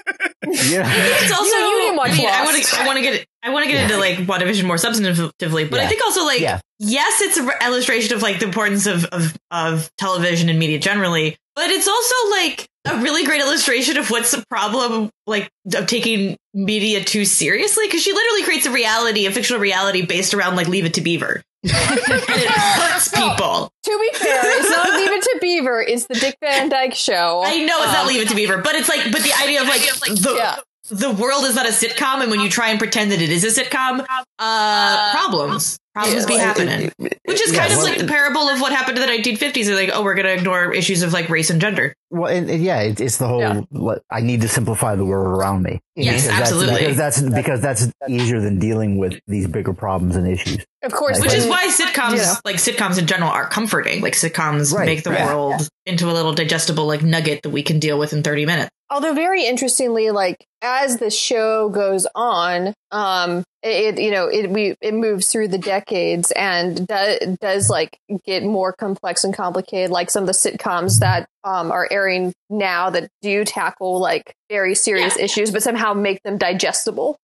yeah. 0.46 0.88
It's 0.88 1.32
also 1.32 1.56
you, 1.56 1.77
you 2.06 2.12
I, 2.12 2.16
mean, 2.16 2.28
I 2.28 2.44
want 2.44 2.62
to 2.62 2.80
I 2.80 2.86
want 2.86 2.96
to 2.96 3.02
get 3.02 3.26
I 3.42 3.50
want 3.50 3.64
to 3.64 3.70
get 3.70 3.78
yeah. 3.78 3.84
into 3.84 3.96
like 3.98 4.18
WandaVision 4.18 4.64
more 4.64 4.76
substantively, 4.76 5.68
but 5.68 5.76
yeah. 5.76 5.84
I 5.84 5.86
think 5.86 6.02
also 6.04 6.24
like 6.24 6.40
yeah. 6.40 6.60
yes, 6.78 7.20
it's 7.20 7.36
an 7.36 7.50
illustration 7.64 8.16
of 8.16 8.22
like 8.22 8.40
the 8.40 8.46
importance 8.46 8.86
of, 8.86 9.04
of 9.06 9.36
of 9.50 9.90
television 9.96 10.48
and 10.48 10.58
media 10.58 10.78
generally, 10.78 11.36
but 11.54 11.70
it's 11.70 11.88
also 11.88 12.14
like 12.30 12.68
a 12.86 12.98
really 12.98 13.24
great 13.24 13.40
illustration 13.40 13.96
of 13.96 14.10
what's 14.10 14.30
the 14.32 14.44
problem 14.48 15.10
like 15.26 15.50
of 15.74 15.86
taking 15.86 16.36
media 16.54 17.02
too 17.02 17.24
seriously 17.24 17.86
because 17.86 18.02
she 18.02 18.12
literally 18.12 18.42
creates 18.42 18.66
a 18.66 18.70
reality, 18.70 19.26
a 19.26 19.30
fictional 19.30 19.60
reality 19.60 20.04
based 20.04 20.34
around 20.34 20.56
like 20.56 20.68
Leave 20.68 20.84
It 20.84 20.94
to 20.94 21.00
Beaver. 21.00 21.42
and 21.64 21.72
it 21.72 22.48
hurts 22.48 23.08
people. 23.08 23.70
To 23.84 23.98
be 23.98 24.18
fair, 24.18 24.40
it's 24.60 24.70
not 24.70 24.90
Leave 24.90 25.10
It 25.10 25.22
to 25.22 25.38
Beaver. 25.40 25.82
It's 25.82 26.06
the 26.06 26.14
Dick 26.14 26.36
Van 26.40 26.68
Dyke 26.68 26.94
Show. 26.94 27.42
I 27.44 27.58
know 27.64 27.78
it's 27.78 27.88
um, 27.88 27.92
not 27.92 28.06
Leave 28.06 28.22
It 28.22 28.28
to 28.28 28.36
Beaver, 28.36 28.58
but 28.58 28.76
it's 28.76 28.88
like, 28.88 29.10
but 29.10 29.22
the 29.22 29.32
idea 29.42 29.62
of 29.62 29.66
like, 29.66 29.80
the, 30.22 30.34
yeah 30.36 30.58
the 30.90 31.10
world 31.10 31.44
is 31.44 31.54
not 31.54 31.66
a 31.66 31.70
sitcom, 31.70 32.22
and 32.22 32.30
when 32.30 32.40
you 32.40 32.48
try 32.48 32.70
and 32.70 32.78
pretend 32.78 33.12
that 33.12 33.20
it 33.20 33.30
is 33.30 33.44
a 33.44 33.62
sitcom, 33.62 34.04
uh, 34.38 35.10
problems 35.12 35.78
problems 35.98 36.22
yeah, 36.22 36.36
be 36.36 36.38
happening. 36.38 36.92
Which 36.98 37.40
is 37.42 37.52
kind 37.52 37.70
yeah, 37.70 37.76
of 37.76 37.82
like 37.82 37.98
the 37.98 38.06
parable 38.06 38.48
of 38.48 38.60
what 38.60 38.72
happened 38.72 38.96
to 38.96 39.02
the 39.02 39.08
1950s. 39.08 39.66
They're 39.66 39.74
like, 39.74 39.90
oh, 39.92 40.02
we're 40.02 40.14
going 40.14 40.26
to 40.26 40.32
ignore 40.32 40.72
issues 40.74 41.02
of 41.02 41.12
like 41.12 41.28
race 41.28 41.50
and 41.50 41.60
gender. 41.60 41.94
Well, 42.10 42.32
and, 42.32 42.48
and 42.48 42.62
yeah, 42.62 42.80
it, 42.80 43.00
it's 43.00 43.18
the 43.18 43.28
whole. 43.28 43.40
Yeah. 43.40 43.96
I 44.10 44.20
need 44.20 44.40
to 44.40 44.48
simplify 44.48 44.96
the 44.96 45.04
world 45.04 45.26
around 45.26 45.62
me. 45.62 45.80
Yes, 45.94 46.26
because 46.26 46.40
absolutely. 46.40 46.92
That's, 46.94 47.20
because 47.20 47.60
that's 47.60 47.86
because 47.86 47.92
that's 47.92 48.10
easier 48.10 48.40
than 48.40 48.58
dealing 48.58 48.98
with 48.98 49.20
these 49.26 49.46
bigger 49.46 49.74
problems 49.74 50.16
and 50.16 50.26
issues. 50.26 50.64
Of 50.82 50.92
course, 50.92 51.20
which 51.20 51.34
is 51.34 51.46
why 51.46 51.66
sitcoms, 51.66 52.40
like 52.44 52.56
sitcoms 52.56 52.98
in 52.98 53.06
general, 53.06 53.30
are 53.30 53.48
comforting. 53.48 54.00
Like 54.00 54.14
sitcoms 54.14 54.72
right, 54.72 54.86
make 54.86 55.02
the 55.02 55.10
right. 55.10 55.26
world 55.26 55.68
into 55.86 56.10
a 56.10 56.12
little 56.12 56.32
digestible 56.32 56.86
like 56.86 57.02
nugget 57.02 57.42
that 57.42 57.50
we 57.50 57.62
can 57.62 57.78
deal 57.78 57.98
with 57.98 58.12
in 58.12 58.22
30 58.22 58.46
minutes. 58.46 58.70
Although 58.90 59.12
very 59.12 59.44
interestingly, 59.44 60.10
like 60.10 60.46
as 60.62 60.98
the 60.98 61.10
show 61.10 61.68
goes 61.68 62.06
on, 62.14 62.72
um, 62.90 63.44
it, 63.70 63.98
you 63.98 64.10
know 64.10 64.26
it 64.26 64.50
we 64.50 64.74
it 64.80 64.94
moves 64.94 65.28
through 65.28 65.48
the 65.48 65.58
decades 65.58 66.30
and 66.32 66.86
does 66.86 67.18
does 67.40 67.70
like 67.70 67.98
get 68.24 68.42
more 68.42 68.72
complex 68.72 69.24
and 69.24 69.34
complicated. 69.34 69.90
Like 69.90 70.10
some 70.10 70.24
of 70.24 70.26
the 70.26 70.32
sitcoms 70.32 71.00
that 71.00 71.28
um, 71.44 71.70
are 71.70 71.88
airing 71.90 72.32
now 72.50 72.90
that 72.90 73.10
do 73.22 73.44
tackle 73.44 74.00
like 74.00 74.34
very 74.50 74.74
serious 74.74 75.16
yeah. 75.16 75.24
issues, 75.24 75.50
but 75.50 75.62
somehow 75.62 75.94
make 75.94 76.22
them 76.22 76.38
digestible. 76.38 77.16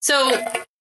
So 0.00 0.14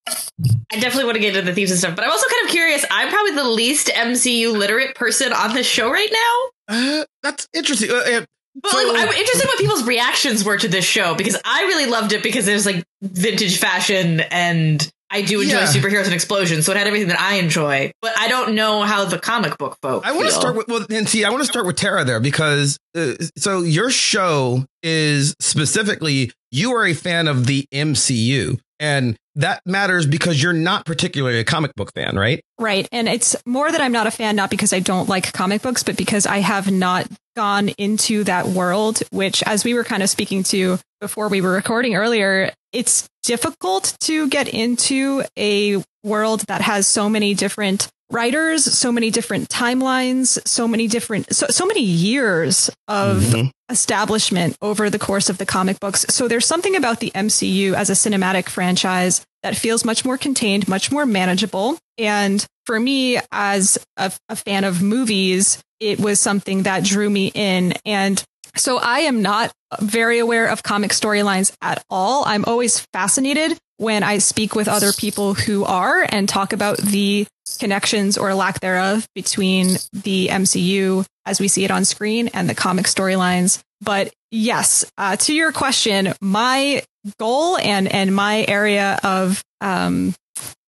I 0.07 0.79
definitely 0.79 1.05
want 1.05 1.15
to 1.15 1.21
get 1.21 1.35
into 1.35 1.41
the 1.49 1.53
themes 1.53 1.71
and 1.71 1.79
stuff, 1.79 1.95
but 1.95 2.05
I'm 2.05 2.11
also 2.11 2.27
kind 2.27 2.45
of 2.45 2.51
curious. 2.51 2.85
I'm 2.91 3.09
probably 3.09 3.33
the 3.33 3.49
least 3.49 3.87
MCU 3.87 4.55
literate 4.55 4.95
person 4.95 5.33
on 5.33 5.53
this 5.53 5.65
show 5.65 5.89
right 5.91 6.09
now. 6.11 6.49
Uh, 6.67 7.05
that's 7.23 7.47
interesting. 7.53 7.89
Uh, 7.91 8.25
but 8.61 8.71
so, 8.71 8.77
like, 8.77 9.01
I'm 9.01 9.13
interested 9.13 9.43
in 9.43 9.47
what 9.47 9.59
people's 9.59 9.83
reactions 9.85 10.45
were 10.45 10.57
to 10.57 10.67
this 10.67 10.85
show 10.85 11.15
because 11.15 11.37
I 11.43 11.63
really 11.63 11.87
loved 11.87 12.13
it 12.13 12.23
because 12.23 12.45
there's 12.45 12.65
like 12.65 12.83
vintage 13.01 13.57
fashion 13.57 14.21
and 14.21 14.89
I 15.11 15.21
do 15.21 15.39
enjoy 15.41 15.57
Yeah. 15.59 15.67
superheroes 15.67 16.05
and 16.05 16.13
explosions, 16.13 16.65
so 16.65 16.71
it 16.71 16.77
had 16.77 16.87
everything 16.87 17.09
that 17.09 17.19
I 17.19 17.35
enjoy. 17.35 17.91
But 18.01 18.13
I 18.19 18.27
don't 18.27 18.55
know 18.55 18.81
how 18.83 19.05
the 19.05 19.19
comic 19.19 19.57
book 19.57 19.77
folk. 19.81 20.05
I 20.05 20.11
want 20.13 20.27
to 20.27 20.33
start 20.33 20.55
with 20.55 20.67
well, 20.67 20.85
and 20.89 21.07
see. 21.07 21.23
I 21.23 21.29
want 21.29 21.41
to 21.43 21.47
start 21.47 21.65
with 21.65 21.75
Tara 21.75 22.03
there 22.03 22.19
because 22.19 22.77
uh, 22.97 23.13
so 23.37 23.61
your 23.61 23.89
show 23.91 24.65
is 24.83 25.35
specifically 25.39 26.31
you 26.51 26.71
are 26.73 26.85
a 26.85 26.93
fan 26.93 27.27
of 27.27 27.45
the 27.47 27.65
MCU, 27.71 28.59
and 28.79 29.15
that 29.35 29.61
matters 29.65 30.05
because 30.05 30.41
you're 30.41 30.53
not 30.53 30.85
particularly 30.85 31.39
a 31.39 31.43
comic 31.43 31.73
book 31.75 31.91
fan, 31.93 32.15
right? 32.15 32.41
Right. 32.57 32.87
And 32.91 33.07
it's 33.09 33.35
more 33.45 33.69
that 33.71 33.81
I'm 33.81 33.91
not 33.91 34.07
a 34.07 34.11
fan, 34.11 34.35
not 34.37 34.49
because 34.49 34.71
I 34.71 34.79
don't 34.79 35.09
like 35.09 35.33
comic 35.33 35.61
books, 35.61 35.83
but 35.83 35.97
because 35.97 36.25
I 36.25 36.37
have 36.37 36.71
not 36.71 37.07
gone 37.35 37.67
into 37.77 38.23
that 38.23 38.47
world, 38.47 39.03
which, 39.11 39.43
as 39.43 39.65
we 39.65 39.73
were 39.73 39.83
kind 39.83 40.01
of 40.01 40.09
speaking 40.09 40.43
to 40.43 40.79
before 41.05 41.27
we 41.29 41.39
were 41.39 41.51
recording 41.51 41.95
earlier, 41.95 42.51
it's 42.73 43.07
difficult 43.21 43.95
to 43.99 44.27
get 44.27 44.47
into 44.47 45.21
a 45.37 45.79
world 46.03 46.39
that 46.47 46.61
has 46.61 46.87
so 46.87 47.07
many 47.07 47.35
different 47.35 47.87
writers, 48.09 48.63
so 48.65 48.91
many 48.91 49.11
different 49.11 49.47
timelines, 49.47 50.39
so 50.47 50.67
many 50.67 50.87
different, 50.87 51.31
so, 51.31 51.45
so 51.51 51.63
many 51.67 51.81
years 51.83 52.71
of 52.87 53.17
Mhm. 53.21 53.51
establishment 53.69 54.55
over 54.63 54.89
the 54.89 54.97
course 54.97 55.29
of 55.29 55.37
the 55.37 55.45
comic 55.45 55.79
books. 55.79 56.07
So 56.09 56.27
there's 56.27 56.47
something 56.47 56.75
about 56.75 56.99
the 57.01 57.11
MCU 57.13 57.75
as 57.75 57.91
a 57.91 57.93
cinematic 57.93 58.49
franchise 58.49 59.21
that 59.43 59.55
feels 59.55 59.85
much 59.85 60.03
more 60.05 60.17
contained, 60.17 60.67
much 60.67 60.91
more 60.91 61.05
manageable. 61.05 61.77
And 61.99 62.43
for 62.65 62.79
me, 62.79 63.19
as 63.31 63.77
a, 63.95 64.11
a 64.27 64.35
fan 64.35 64.63
of 64.63 64.81
movies, 64.81 65.59
it 65.79 65.99
was 65.99 66.19
something 66.19 66.63
that 66.63 66.83
drew 66.83 67.11
me 67.11 67.31
in. 67.35 67.73
And 67.85 68.23
so 68.57 68.77
I 68.77 69.01
am 69.01 69.21
not 69.21 69.51
very 69.81 70.19
aware 70.19 70.47
of 70.47 70.63
comic 70.63 70.91
storylines 70.91 71.53
at 71.61 71.83
all. 71.89 72.23
I'm 72.25 72.45
always 72.45 72.79
fascinated 72.93 73.57
when 73.77 74.03
I 74.03 74.19
speak 74.19 74.55
with 74.55 74.67
other 74.67 74.93
people 74.93 75.33
who 75.33 75.65
are 75.65 76.05
and 76.09 76.29
talk 76.29 76.53
about 76.53 76.77
the 76.77 77.27
connections 77.59 78.17
or 78.17 78.33
lack 78.33 78.59
thereof 78.59 79.07
between 79.15 79.77
the 79.91 80.29
MCU 80.29 81.05
as 81.25 81.39
we 81.39 81.47
see 81.47 81.65
it 81.65 81.71
on 81.71 81.85
screen 81.85 82.29
and 82.33 82.49
the 82.49 82.55
comic 82.55 82.85
storylines. 82.85 83.61
But 83.81 84.13
yes, 84.31 84.85
uh, 84.97 85.17
to 85.17 85.33
your 85.33 85.51
question, 85.51 86.13
my 86.21 86.83
goal 87.19 87.57
and 87.57 87.87
and 87.87 88.15
my 88.15 88.45
area 88.47 88.99
of 89.03 89.43
um, 89.61 90.15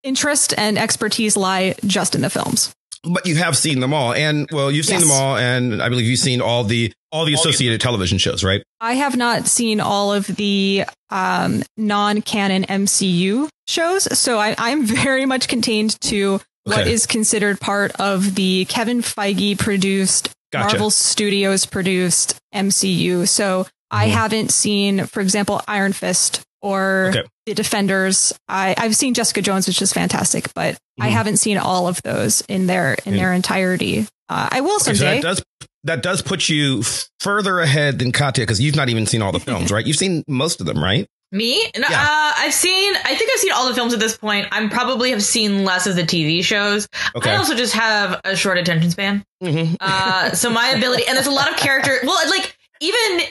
interest 0.03 0.53
and 0.57 0.77
expertise 0.77 1.37
lie 1.37 1.75
just 1.85 2.15
in 2.15 2.21
the 2.21 2.29
films. 2.29 2.73
But 3.09 3.25
you 3.25 3.35
have 3.37 3.55
seen 3.57 3.79
them 3.79 3.93
all, 3.93 4.13
and 4.13 4.49
well, 4.51 4.71
you've 4.71 4.85
seen 4.85 4.99
Yes. 4.99 5.03
them 5.03 5.11
all, 5.11 5.37
and 5.37 5.81
I 5.81 5.89
believe 5.89 6.05
you've 6.07 6.19
seen 6.19 6.41
all 6.41 6.63
the 6.63 6.91
all 7.11 7.23
the 7.25 7.33
associated 7.33 7.79
television 7.79 8.17
shows, 8.17 8.43
right? 8.43 8.61
I 8.81 8.93
have 8.95 9.15
not 9.15 9.47
seen 9.47 9.79
all 9.79 10.11
of 10.13 10.27
the 10.27 10.83
um, 11.09 11.63
non-canon 11.77 12.63
MCU 12.65 13.47
shows, 13.67 14.17
so 14.19 14.37
I, 14.39 14.55
I'm 14.57 14.85
very 14.85 15.25
much 15.25 15.47
contained 15.47 15.99
to 16.01 16.41
what 16.65 16.79
Okay. 16.81 16.91
is 16.91 17.05
considered 17.07 17.61
part 17.61 17.91
of 17.99 18.35
the 18.35 18.65
Kevin 18.65 19.01
Feige 19.01 19.57
produced, 19.57 20.29
Gotcha. 20.51 20.67
Marvel 20.67 20.89
Studios 20.89 21.65
produced 21.65 22.35
MCU. 22.53 23.25
So 23.25 23.67
I 23.89 24.07
Mhm. 24.07 24.11
haven't 24.11 24.51
seen, 24.51 25.05
for 25.05 25.21
example, 25.21 25.61
Iron 25.65 25.93
Fist 25.93 26.41
or 26.61 27.07
Okay. 27.09 27.23
the 27.45 27.53
Defenders. 27.53 28.33
I, 28.47 28.75
I've 28.77 28.95
seen 28.95 29.13
Jessica 29.13 29.41
Jones, 29.41 29.67
which 29.67 29.81
is 29.81 29.93
fantastic, 29.93 30.53
but 30.53 30.77
I 30.99 31.07
Mhm. 31.09 31.11
haven't 31.11 31.37
seen 31.37 31.57
all 31.57 31.87
of 31.87 32.01
those 32.03 32.41
in 32.49 32.67
their 32.67 32.95
in 33.05 33.13
Yeah. 33.13 33.19
their 33.19 33.33
entirety. 33.33 34.07
Uh, 34.29 34.49
I 34.51 34.61
will 34.61 34.75
Okay, 34.75 34.83
so 34.83 34.93
someday. 34.93 35.15
that 35.15 35.21
does 35.21 35.43
that 35.83 36.03
does 36.03 36.21
put 36.21 36.49
you 36.49 36.83
further 37.21 37.59
ahead 37.59 37.99
than 37.99 38.11
Katya 38.11 38.43
because 38.43 38.59
you've 38.59 38.75
not 38.75 38.89
even 38.89 39.05
seen 39.05 39.21
all 39.21 39.31
the 39.31 39.39
films, 39.49 39.71
right? 39.71 39.85
You've 39.85 39.95
seen 39.97 40.23
most 40.27 40.59
of 40.59 40.65
them, 40.65 40.83
right? 40.83 41.07
Me? 41.31 41.61
No, 41.77 41.85
Yeah. 41.89 42.01
uh, 42.01 42.33
I've 42.37 42.53
seen. 42.53 42.93
I 43.03 43.13
think 43.15 43.29
I've 43.33 43.39
seen 43.39 43.51
all 43.51 43.67
the 43.67 43.75
films 43.75 43.93
at 43.93 43.99
this 43.99 44.17
point. 44.17 44.47
I'm 44.51 44.69
probably 44.69 45.11
have 45.11 45.23
seen 45.23 45.65
less 45.65 45.85
of 45.85 45.95
the 45.97 46.03
TV 46.03 46.41
shows. 46.41 46.87
Okay. 47.15 47.31
I 47.31 47.35
also 47.35 47.53
just 47.53 47.73
have 47.73 48.19
a 48.23 48.35
short 48.35 48.57
attention 48.57 48.91
span. 48.91 49.23
Mhm. 49.43 49.75
Uh, 49.79 50.31
so 50.33 50.49
my 50.49 50.69
ability, 50.69 51.05
and 51.05 51.15
there's 51.17 51.27
a 51.27 51.31
lot 51.31 51.49
of 51.51 51.57
character. 51.57 51.99
Well, 52.03 52.29
like 52.29 52.55
even 52.79 53.21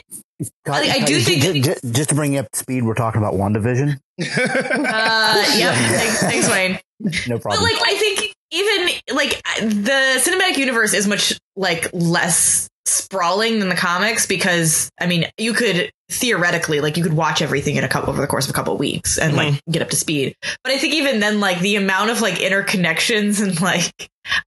I- 0.67 0.89
I 0.89 0.99
do 1.05 1.19
think- 1.19 1.41
Ju- 1.43 1.61
ju- 1.61 1.91
just 1.91 2.09
to 2.09 2.15
bring 2.15 2.33
you 2.33 2.39
up 2.39 2.51
to 2.51 2.59
speed, 2.59 2.83
we're 2.83 2.93
talking 2.93 3.21
about 3.21 3.33
WandaVision. 3.33 3.97
uh, 4.21 4.21
yeah. 5.57 5.73
Thanks, 5.75 6.19
thanks, 6.19 6.49
Wayne. 6.49 6.79
No 6.99 7.09
problem. 7.09 7.39
But 7.39 7.41
problem. 7.41 7.63
like, 7.63 7.81
I 7.85 7.95
think 7.97 8.33
even 8.51 9.15
like 9.15 9.41
the 9.61 10.21
cinematic 10.23 10.57
universe 10.57 10.93
is 10.93 11.07
much 11.07 11.33
like 11.55 11.89
less 11.93 12.67
sprawling 12.85 13.59
than 13.59 13.67
the 13.69 13.75
comics 13.75 14.25
because 14.25 14.89
I 14.99 15.07
mean, 15.07 15.25
you 15.37 15.53
could 15.53 15.91
theoretically 16.09 16.79
like 16.79 16.95
you 16.95 17.03
could 17.03 17.13
watch 17.13 17.41
everything 17.41 17.75
in 17.75 17.83
a 17.83 17.89
couple 17.89 18.09
over 18.09 18.21
the 18.21 18.27
course 18.27 18.45
of 18.45 18.51
a 18.51 18.53
couple 18.53 18.73
of 18.73 18.79
weeks 18.79 19.17
and 19.17 19.35
like 19.35 19.59
get 19.69 19.81
up 19.81 19.89
to 19.89 19.97
speed. 19.97 20.35
But 20.63 20.71
I 20.73 20.77
think 20.77 20.93
even 20.93 21.19
then, 21.19 21.39
like 21.41 21.59
the 21.59 21.75
amount 21.75 22.11
of 22.11 22.21
like 22.21 22.35
interconnections 22.35 23.41
and 23.43 23.59
like 23.59 23.91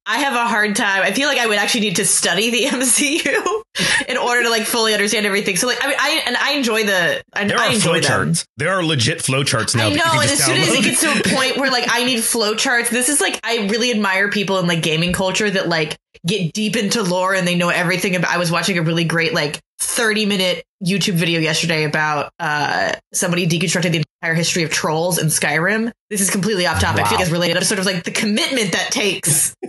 I 0.06 0.18
have 0.18 0.34
a 0.34 0.46
hard 0.46 0.76
time. 0.76 1.02
I 1.02 1.12
feel 1.12 1.28
like 1.28 1.38
I 1.38 1.46
would 1.46 1.58
actually 1.58 1.80
need 1.82 1.96
to 1.96 2.04
study 2.04 2.50
the 2.50 2.64
MCU 2.76 3.62
in 4.08 4.16
order 4.16 4.42
to 4.44 4.50
like 4.50 4.64
fully 4.64 4.92
understand 4.94 5.26
everything. 5.26 5.56
So 5.56 5.66
like, 5.66 5.82
I 5.82 5.86
mean, 5.88 5.96
I 5.98 6.22
and 6.26 6.36
I 6.36 6.52
enjoy 6.52 6.84
the 6.84 7.22
I, 7.32 7.44
There 7.44 7.58
I 7.58 7.68
are 7.68 7.72
enjoy 7.74 8.00
them. 8.00 8.28
flowcharts. 8.28 8.44
There 8.56 8.70
are 8.72 8.84
legit 8.84 9.18
flowcharts 9.18 9.74
now. 9.74 9.86
I 9.86 9.90
that 9.90 9.96
you 9.96 9.96
know, 10.04 10.20
and 10.20 10.30
as 10.30 10.44
soon 10.44 10.56
as 10.56 10.68
it 10.72 10.84
gets 10.84 11.00
to 11.02 11.08
a 11.10 11.34
point 11.36 11.56
where 11.56 11.70
like 11.70 11.84
I 11.88 12.04
need 12.04 12.18
flowcharts, 12.18 12.90
this 12.90 13.08
is 13.08 13.20
like 13.20 13.38
I 13.44 13.68
really 13.68 13.90
admire 13.90 14.30
people 14.30 14.58
in 14.58 14.66
like 14.66 14.82
gaming 14.82 15.12
culture 15.12 15.50
that 15.50 15.68
like 15.68 15.96
get 16.26 16.52
deep 16.52 16.76
into 16.76 17.02
lore 17.02 17.34
and 17.34 17.46
they 17.46 17.54
know 17.56 17.68
everything 17.68 18.16
about. 18.16 18.30
I 18.30 18.38
was 18.38 18.50
watching 18.50 18.78
a 18.78 18.82
really 18.82 19.04
great 19.04 19.32
like 19.34 19.60
thirty 19.80 20.26
minute 20.26 20.64
YouTube 20.84 21.14
video 21.14 21.40
yesterday 21.40 21.84
about 21.84 22.32
uh 22.38 22.92
somebody 23.12 23.46
deconstructed 23.48 23.92
the 23.92 24.04
entire 24.22 24.34
history 24.34 24.62
of 24.62 24.70
trolls 24.70 25.18
in 25.18 25.26
Skyrim. 25.28 25.90
This 26.10 26.20
is 26.20 26.30
completely 26.30 26.66
off 26.66 26.80
topic. 26.80 27.04
I 27.04 27.08
feel 27.08 27.16
like 27.18 27.22
it's 27.22 27.32
related. 27.32 27.56
I'm 27.56 27.64
sort 27.64 27.80
of 27.80 27.86
like 27.86 28.04
the 28.04 28.10
commitment 28.10 28.72
that 28.72 28.90
takes. 28.90 29.56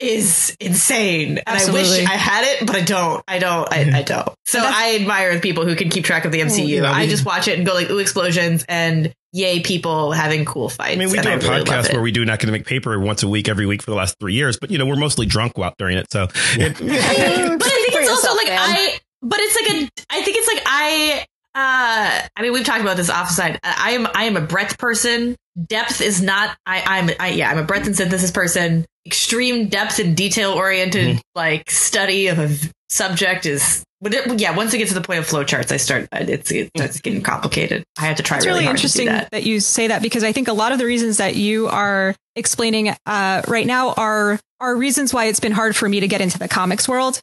Is 0.00 0.56
insane, 0.58 1.38
and 1.38 1.46
I 1.46 1.72
wish 1.72 2.04
I 2.04 2.14
had 2.16 2.42
it, 2.44 2.66
but 2.66 2.74
I 2.74 2.80
don't. 2.80 3.22
I 3.28 3.38
don't. 3.38 3.72
I, 3.72 3.98
I 3.98 4.02
don't. 4.02 4.28
So 4.44 4.58
I 4.60 4.96
admire 5.00 5.32
the 5.32 5.40
people 5.40 5.64
who 5.64 5.76
can 5.76 5.90
keep 5.90 6.04
track 6.04 6.24
of 6.24 6.32
the 6.32 6.40
MCU. 6.40 6.66
you 6.66 6.80
know, 6.80 6.90
I 6.90 7.02
we- 7.02 7.06
just 7.08 7.24
watch 7.24 7.46
it 7.46 7.56
and 7.56 7.64
go 7.64 7.72
like, 7.72 7.88
"Ooh, 7.88 7.98
explosions!" 7.98 8.64
and 8.68 9.14
yay, 9.32 9.60
people 9.60 10.10
having 10.10 10.44
cool 10.44 10.68
fights. 10.68 10.94
I 10.94 10.96
mean, 10.96 11.08
we 11.12 11.18
do 11.20 11.28
a 11.28 11.38
really 11.38 11.64
podcast 11.64 11.92
where 11.92 12.02
we 12.02 12.10
do 12.10 12.20
an 12.22 12.30
academic 12.30 12.66
paper 12.66 12.98
once 12.98 13.22
a 13.22 13.28
week, 13.28 13.48
every 13.48 13.64
week 13.64 13.80
for 13.80 13.92
the 13.92 13.96
last 13.96 14.18
three 14.18 14.34
years. 14.34 14.58
But 14.58 14.72
you 14.72 14.78
know, 14.78 14.86
we're 14.86 14.96
mostly 14.96 15.24
drunk 15.24 15.56
while 15.56 15.72
during 15.78 15.96
it, 15.96 16.10
so 16.10 16.24
it, 16.24 16.28
but 16.78 16.90
I 16.90 17.56
think 17.56 17.94
it's 17.94 18.10
also 18.10 18.34
like 18.34 18.48
man. 18.48 18.58
I. 18.58 18.98
But 19.22 19.38
it's 19.40 19.54
like 19.54 19.70
a. 19.70 19.90
I 20.10 20.22
think 20.22 20.36
it's 20.36 20.48
like 20.52 20.62
I. 20.66 21.26
Uh, 21.54 22.26
I 22.36 22.42
mean, 22.42 22.52
we've 22.52 22.64
talked 22.64 22.80
about 22.80 22.96
this 22.96 23.10
offside. 23.10 23.60
I 23.62 23.92
am. 23.92 24.08
I 24.14 24.24
am 24.24 24.36
a 24.36 24.40
breadth 24.40 24.78
person. 24.78 25.36
Depth 25.66 26.00
is 26.00 26.20
not. 26.20 26.56
I. 26.66 26.82
I'm. 26.86 27.10
I, 27.20 27.28
yeah. 27.30 27.50
I'm 27.50 27.58
a 27.58 27.64
breadth 27.64 27.86
and 27.86 27.96
synthesis 27.96 28.30
person. 28.30 28.84
Extreme 29.06 29.68
depth 29.68 29.98
and 29.98 30.16
detail 30.16 30.52
oriented, 30.52 31.20
like 31.34 31.70
study 31.70 32.28
of 32.28 32.38
a 32.38 32.50
subject 32.88 33.46
is. 33.46 33.84
But 34.00 34.14
it, 34.14 34.40
yeah, 34.40 34.56
once 34.56 34.74
it 34.74 34.78
gets 34.78 34.90
to 34.90 34.98
the 34.98 35.04
point 35.04 35.20
of 35.20 35.28
flowcharts, 35.28 35.70
I 35.70 35.76
start. 35.76 36.08
It's 36.12 36.50
it 36.50 36.70
starts 36.76 37.00
getting 37.00 37.22
complicated. 37.22 37.84
I 37.98 38.06
have 38.06 38.16
to 38.16 38.22
try 38.24 38.38
It's 38.38 38.46
really, 38.46 38.56
really 38.56 38.64
hard 38.66 38.76
interesting 38.76 39.06
to 39.06 39.12
do 39.12 39.18
that. 39.18 39.30
that. 39.30 39.42
you 39.44 39.60
say 39.60 39.88
that 39.88 40.02
because 40.02 40.24
I 40.24 40.32
think 40.32 40.48
a 40.48 40.52
lot 40.52 40.72
of 40.72 40.78
the 40.78 40.86
reasons 40.86 41.18
that 41.18 41.36
you 41.36 41.68
are 41.68 42.14
explaining 42.34 42.88
uh, 43.06 43.42
right 43.46 43.66
now 43.66 43.92
are 43.92 44.40
are 44.60 44.76
reasons 44.76 45.12
why 45.12 45.26
it's 45.26 45.40
been 45.40 45.52
hard 45.52 45.76
for 45.76 45.88
me 45.88 46.00
to 46.00 46.08
get 46.08 46.20
into 46.20 46.38
the 46.38 46.48
comics 46.48 46.88
world. 46.88 47.20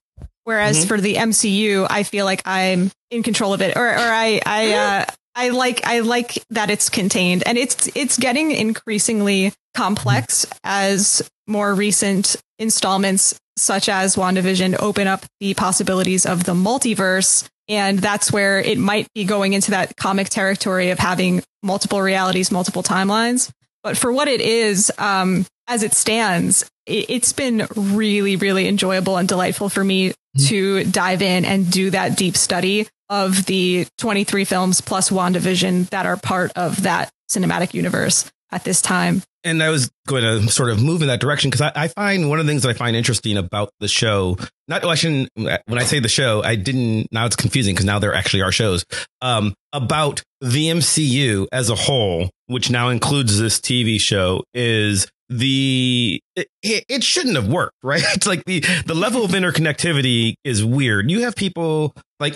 Whereas 0.49 0.83
Mhm. 0.83 0.87
for 0.87 0.99
the 0.99 1.15
MCU, 1.17 1.85
I 1.87 2.01
feel 2.01 2.25
like 2.25 2.41
I'm 2.43 2.89
in 3.11 3.21
control 3.21 3.53
of 3.53 3.61
it, 3.61 3.77
or 3.77 3.85
or 3.87 3.97
I 3.99 4.41
I 4.43 4.73
uh, 4.73 5.05
I 5.35 5.49
like 5.49 5.85
I 5.85 5.99
like 5.99 6.43
that 6.49 6.71
it's 6.71 6.89
contained, 6.89 7.43
and 7.45 7.55
it's 7.55 7.87
it's 7.93 8.17
getting 8.17 8.49
increasingly 8.49 9.53
complex 9.75 10.47
as 10.63 11.21
more 11.47 11.75
recent 11.75 12.35
installments 12.57 13.35
such 13.57 13.89
as 13.89 14.15
WandaVision 14.15 14.75
open 14.79 15.05
up 15.07 15.23
the 15.39 15.53
possibilities 15.53 16.25
of 16.25 16.45
the 16.45 16.55
multiverse. 16.55 17.43
And 17.67 17.99
that's 17.99 18.31
where 18.31 18.59
it 18.59 18.79
might 18.79 19.05
be 19.13 19.25
going 19.25 19.53
into 19.53 19.69
that 19.71 19.95
comic 19.97 20.29
territory 20.29 20.89
of 20.89 20.97
having 20.97 21.43
multiple 21.61 22.01
realities, 22.01 22.49
multiple 22.49 22.81
timelines. 22.81 23.51
But 23.83 23.97
for 23.97 24.11
what 24.11 24.27
it 24.27 24.41
is, 24.41 24.91
um, 24.97 25.45
as 25.67 25.83
it 25.83 25.93
stands, 25.93 26.69
it, 26.85 27.09
it's 27.09 27.33
been 27.33 27.67
really, 27.75 28.35
really 28.35 28.67
enjoyable 28.67 29.17
and 29.17 29.27
delightful 29.27 29.69
for 29.69 29.83
me 29.83 30.13
to 30.47 30.83
dive 30.85 31.21
in 31.21 31.45
and 31.45 31.71
do 31.71 31.89
that 31.91 32.17
deep 32.17 32.37
study 32.37 32.87
of 33.09 33.45
the 33.45 33.87
23 33.97 34.45
films 34.45 34.81
plus 34.81 35.09
WandaVision 35.09 35.89
that 35.89 36.05
are 36.05 36.17
part 36.17 36.51
of 36.55 36.83
that 36.83 37.09
cinematic 37.31 37.73
universe 37.73 38.29
at 38.51 38.63
this 38.63 38.81
time. 38.81 39.21
and 39.43 39.63
I 39.63 39.69
was 39.69 39.89
going 40.07 40.23
to 40.23 40.51
sort 40.51 40.69
of 40.69 40.83
move 40.83 41.01
in 41.01 41.07
that 41.07 41.19
direction 41.19 41.49
because 41.49 41.61
I, 41.61 41.71
I 41.83 41.87
find 41.87 42.29
one 42.29 42.39
of 42.39 42.45
the 42.45 42.51
things 42.51 42.63
that 42.63 42.69
I 42.69 42.73
find 42.73 42.95
interesting 42.95 43.37
about 43.37 43.69
the 43.79 43.87
show, 43.87 44.37
not 44.67 44.81
well, 44.81 44.91
I 44.91 44.95
shouldn't, 44.95 45.29
when 45.35 45.77
I 45.77 45.83
say 45.83 45.99
the 45.99 46.09
show, 46.09 46.43
I 46.43 46.55
didn't, 46.55 47.07
now 47.11 47.25
it's 47.25 47.35
confusing 47.35 47.73
because 47.73 47.85
now 47.85 47.99
there 47.99 48.13
actually 48.13 48.41
are 48.41 48.51
shows, 48.51 48.85
um, 49.21 49.53
about 49.71 50.23
the 50.41 50.67
MCU 50.67 51.47
as 51.51 51.69
a 51.69 51.75
whole, 51.75 52.29
which 52.47 52.69
now 52.69 52.89
includes 52.89 53.39
this 53.39 53.59
TV 53.59 53.99
show 53.99 54.43
is 54.53 55.07
the, 55.29 56.19
it, 56.35 56.47
it, 56.63 57.03
shouldn't 57.03 57.35
have 57.35 57.47
worked, 57.47 57.75
right? 57.83 58.03
It's 58.03 58.27
like 58.27 58.43
the, 58.45 58.61
the 58.85 58.95
level 58.95 59.23
of 59.23 59.31
interconnectivity 59.31 60.33
is 60.43 60.65
weird. 60.65 61.09
You 61.09 61.21
have 61.21 61.35
people 61.35 61.93
like, 62.19 62.35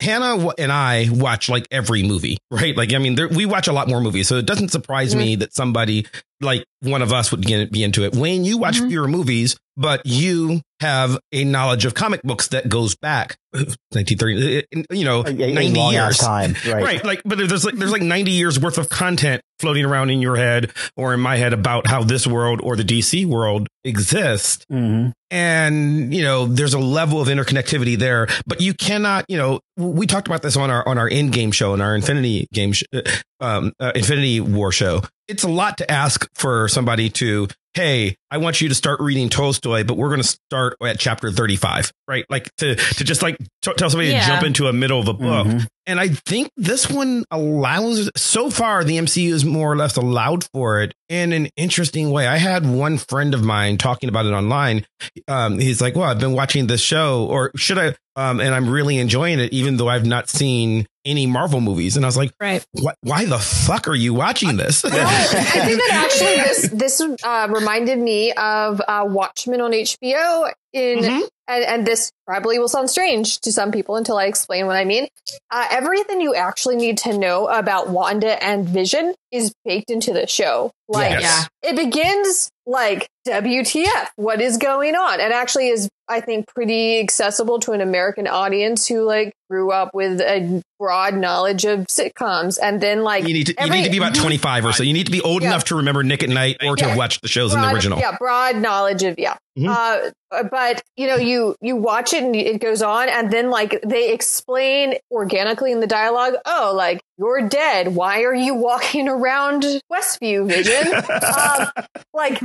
Hannah 0.00 0.50
and 0.58 0.70
I 0.70 1.08
watch 1.10 1.48
like 1.48 1.66
every 1.70 2.02
movie, 2.02 2.38
right? 2.50 2.76
Like, 2.76 2.92
I 2.92 2.98
mean, 2.98 3.14
there, 3.14 3.28
we 3.28 3.46
watch 3.46 3.68
a 3.68 3.72
lot 3.72 3.88
more 3.88 4.00
movies, 4.00 4.28
so 4.28 4.36
it 4.36 4.46
doesn't 4.46 4.68
surprise 4.68 5.10
mm-hmm. 5.10 5.18
me 5.18 5.36
that 5.36 5.54
somebody 5.54 6.06
like 6.42 6.64
one 6.80 7.00
of 7.02 7.12
us 7.12 7.30
would 7.30 7.46
get, 7.46 7.70
be 7.72 7.84
into 7.84 8.04
it. 8.04 8.14
Wayne, 8.14 8.44
you 8.44 8.58
watch 8.58 8.80
Mhm. 8.80 8.88
fewer 8.88 9.08
movies, 9.08 9.56
but 9.76 10.02
you 10.04 10.60
have 10.80 11.16
a 11.32 11.44
knowledge 11.44 11.84
of 11.84 11.94
comic 11.94 12.20
books 12.22 12.48
that 12.48 12.68
goes 12.68 12.96
back 12.96 13.36
1930, 13.52 14.58
uh, 14.76 14.82
you 14.94 15.04
know, 15.04 15.20
A- 15.22 15.28
a 15.30 15.52
90 15.54 15.78
long 15.78 15.92
years. 15.92 16.18
time, 16.18 16.54
right? 16.66 16.82
Right. 16.82 17.04
Like, 17.04 17.22
but 17.24 17.38
there's 17.38 17.64
like, 17.64 17.76
there's 17.76 17.92
like 17.92 18.02
90 18.02 18.32
years 18.32 18.58
worth 18.58 18.78
of 18.78 18.88
content 18.88 19.42
floating 19.60 19.84
around 19.84 20.10
in 20.10 20.20
your 20.20 20.34
head 20.36 20.72
or 20.96 21.14
in 21.14 21.20
my 21.20 21.36
head 21.36 21.52
about 21.52 21.86
how 21.86 22.02
this 22.02 22.26
world 22.26 22.60
or 22.64 22.74
the 22.76 22.82
DC 22.84 23.24
world 23.26 23.68
exists. 23.84 24.64
hmm 24.68 25.10
And, 25.30 26.12
you 26.12 26.22
know, 26.24 26.46
there's 26.46 26.74
a 26.74 26.78
level 26.80 27.20
of 27.20 27.28
interconnectivity 27.28 27.96
there, 27.96 28.26
but 28.46 28.60
you 28.60 28.74
cannot, 28.74 29.24
you 29.28 29.36
know, 29.38 29.60
we 29.76 30.06
talked 30.06 30.26
about 30.26 30.42
this 30.42 30.56
on 30.56 30.70
our, 30.70 30.86
on 30.88 30.98
our 30.98 31.08
end 31.08 31.32
game 31.32 31.52
show 31.52 31.72
and 31.74 31.80
our 31.82 31.94
Infinity 31.94 32.48
game, 32.52 32.72
sh- 32.72 32.82
uh, 32.92 33.00
um, 33.42 33.72
uh, 33.80 33.92
Infinity 33.94 34.40
War 34.40 34.72
show. 34.72 35.02
It's 35.28 35.42
a 35.44 35.48
lot 35.48 35.78
to 35.78 35.90
ask 35.90 36.26
for 36.34 36.68
somebody 36.68 37.08
to, 37.10 37.48
Hey, 37.74 38.16
I 38.30 38.36
want 38.36 38.60
you 38.60 38.68
to 38.68 38.74
start 38.74 39.00
reading 39.00 39.30
Tolstoy, 39.30 39.82
but 39.84 39.96
we're 39.96 40.08
going 40.10 40.20
to 40.20 40.26
start 40.26 40.76
at 40.84 40.98
chapter 40.98 41.30
35, 41.32 41.90
right? 42.06 42.26
Like 42.28 42.54
to, 42.58 42.74
to 42.74 43.04
just 43.04 43.22
like 43.22 43.38
t- 43.62 43.72
tell 43.78 43.88
somebody 43.88 44.10
Yeah. 44.10 44.20
to 44.20 44.26
jump 44.26 44.42
into 44.44 44.66
a 44.66 44.74
middle 44.74 45.00
of 45.00 45.08
a 45.08 45.14
book. 45.14 45.46
Mhm. 45.46 45.66
And 45.86 45.98
I 45.98 46.08
think 46.08 46.50
this 46.58 46.90
one 46.90 47.24
allows, 47.30 48.10
so 48.14 48.50
far, 48.50 48.84
the 48.84 48.98
MCU 48.98 49.32
is 49.32 49.44
more 49.46 49.72
or 49.72 49.76
less 49.76 49.96
allowed 49.96 50.44
for 50.52 50.82
it 50.82 50.92
in 51.08 51.32
an 51.32 51.48
interesting 51.56 52.10
way. 52.10 52.26
I 52.26 52.36
had 52.36 52.66
one 52.66 52.98
friend 52.98 53.32
of 53.32 53.42
mine 53.42 53.78
talking 53.78 54.10
about 54.10 54.26
it 54.26 54.32
online. 54.32 54.84
Um, 55.26 55.58
he's 55.58 55.80
like, 55.80 55.96
well, 55.96 56.08
I've 56.10 56.20
been 56.20 56.34
watching 56.34 56.66
this 56.66 56.82
show, 56.82 57.24
or 57.24 57.52
should 57.56 57.78
I? 57.78 57.94
Um, 58.16 58.38
and 58.40 58.54
I'm 58.54 58.68
really 58.68 58.98
enjoying 58.98 59.40
it, 59.40 59.50
even 59.54 59.78
though 59.78 59.88
I've 59.88 60.04
not 60.04 60.28
seen 60.28 60.86
any 61.04 61.26
Marvel 61.26 61.60
movies. 61.60 61.96
And 61.96 62.04
I 62.04 62.08
was 62.08 62.16
like, 62.16 62.32
Right. 62.40 62.64
what, 62.72 62.96
why 63.02 63.24
the 63.24 63.38
fuck 63.38 63.88
are 63.88 63.94
you 63.94 64.14
watching 64.14 64.56
this? 64.56 64.82
Well, 64.92 64.92
I 65.06 65.66
think 65.66 65.80
that 65.88 66.04
actually 66.04 66.36
this 66.36 66.68
this 66.68 67.00
uh, 67.24 67.48
reminded 67.50 67.98
me 67.98 68.32
of 68.32 68.80
uh, 68.86 69.04
Watchmen 69.06 69.60
on 69.60 69.72
HBO. 69.72 70.50
In 70.72 70.98
Mhm. 71.00 71.28
And, 71.56 71.64
and 71.64 71.86
this 71.86 72.10
probably 72.26 72.58
will 72.58 72.68
sound 72.68 72.88
strange 72.90 73.40
to 73.40 73.52
some 73.52 73.72
people 73.72 73.96
until 73.96 74.16
I 74.16 74.24
explain 74.26 74.66
what 74.66 74.76
I 74.76 74.84
mean. 74.84 75.08
Uh, 75.50 75.66
everything 75.70 76.20
you 76.20 76.34
actually 76.34 76.76
need 76.76 76.98
to 76.98 77.16
know 77.16 77.48
about 77.48 77.88
Wanda 77.90 78.42
and 78.42 78.68
Vision 78.68 79.14
is 79.30 79.52
baked 79.64 79.90
into 79.90 80.12
the 80.12 80.26
show. 80.26 80.70
Like 80.88 81.20
Yes. 81.20 81.48
it 81.62 81.76
begins 81.76 82.50
like 82.66 83.08
WTF? 83.26 84.08
What 84.16 84.40
is 84.40 84.56
going 84.58 84.94
on? 84.94 85.20
And 85.20 85.32
actually 85.32 85.68
is 85.68 85.88
I 86.08 86.20
think 86.20 86.46
pretty 86.48 87.00
accessible 87.00 87.58
to 87.60 87.72
an 87.72 87.80
American 87.80 88.26
audience 88.28 88.86
who 88.86 89.02
like 89.04 89.32
grew 89.48 89.70
up 89.72 89.90
with 89.94 90.20
a 90.20 90.62
broad 90.78 91.14
knowledge 91.14 91.64
of 91.64 91.86
sitcoms 91.86 92.58
and 92.62 92.80
then 92.80 93.02
like 93.02 93.26
You 93.26 93.32
need 93.32 93.46
to, 93.46 93.54
you 93.64 93.70
need 93.70 93.84
to 93.84 93.90
be 93.90 93.96
about 93.98 94.14
25 94.14 94.66
or 94.66 94.72
so. 94.72 94.82
You 94.82 94.92
need 94.92 95.06
to 95.06 95.12
be 95.12 95.20
old 95.22 95.42
Yeah. 95.42 95.48
enough 95.48 95.64
to 95.64 95.76
remember 95.76 96.02
Nick 96.02 96.22
at 96.22 96.28
Nite 96.28 96.58
or 96.62 96.76
to 96.76 96.82
Yeah. 96.84 96.88
have 96.90 96.98
watched 96.98 97.22
the 97.22 97.28
shows 97.28 97.54
in 97.54 97.60
the 97.62 97.68
original. 97.72 97.98
Yeah, 97.98 98.16
broad 98.18 98.56
knowledge 98.56 99.02
of 99.04 99.18
yeah. 99.18 99.36
Mhm. 99.58 99.68
Uh, 99.68 100.42
but 100.50 100.82
you 100.96 101.06
know, 101.06 101.16
you 101.16 101.56
you 101.60 101.76
watch 101.76 102.14
it 102.14 102.22
and 102.22 102.34
it 102.34 102.60
goes 102.60 102.80
on, 102.80 103.08
and 103.08 103.30
then 103.30 103.50
like 103.50 103.80
they 103.82 104.12
explain 104.12 104.94
organically 105.10 105.72
in 105.72 105.80
the 105.80 105.86
dialogue. 105.86 106.34
Oh, 106.46 106.72
like 106.74 107.02
you're 107.18 107.48
dead. 107.48 107.94
Why 107.94 108.22
are 108.22 108.34
you 108.34 108.54
walking 108.54 109.08
around 109.08 109.64
Westview, 109.92 110.46
Vision? 110.46 110.94
um, 110.94 111.86
like, 112.14 112.40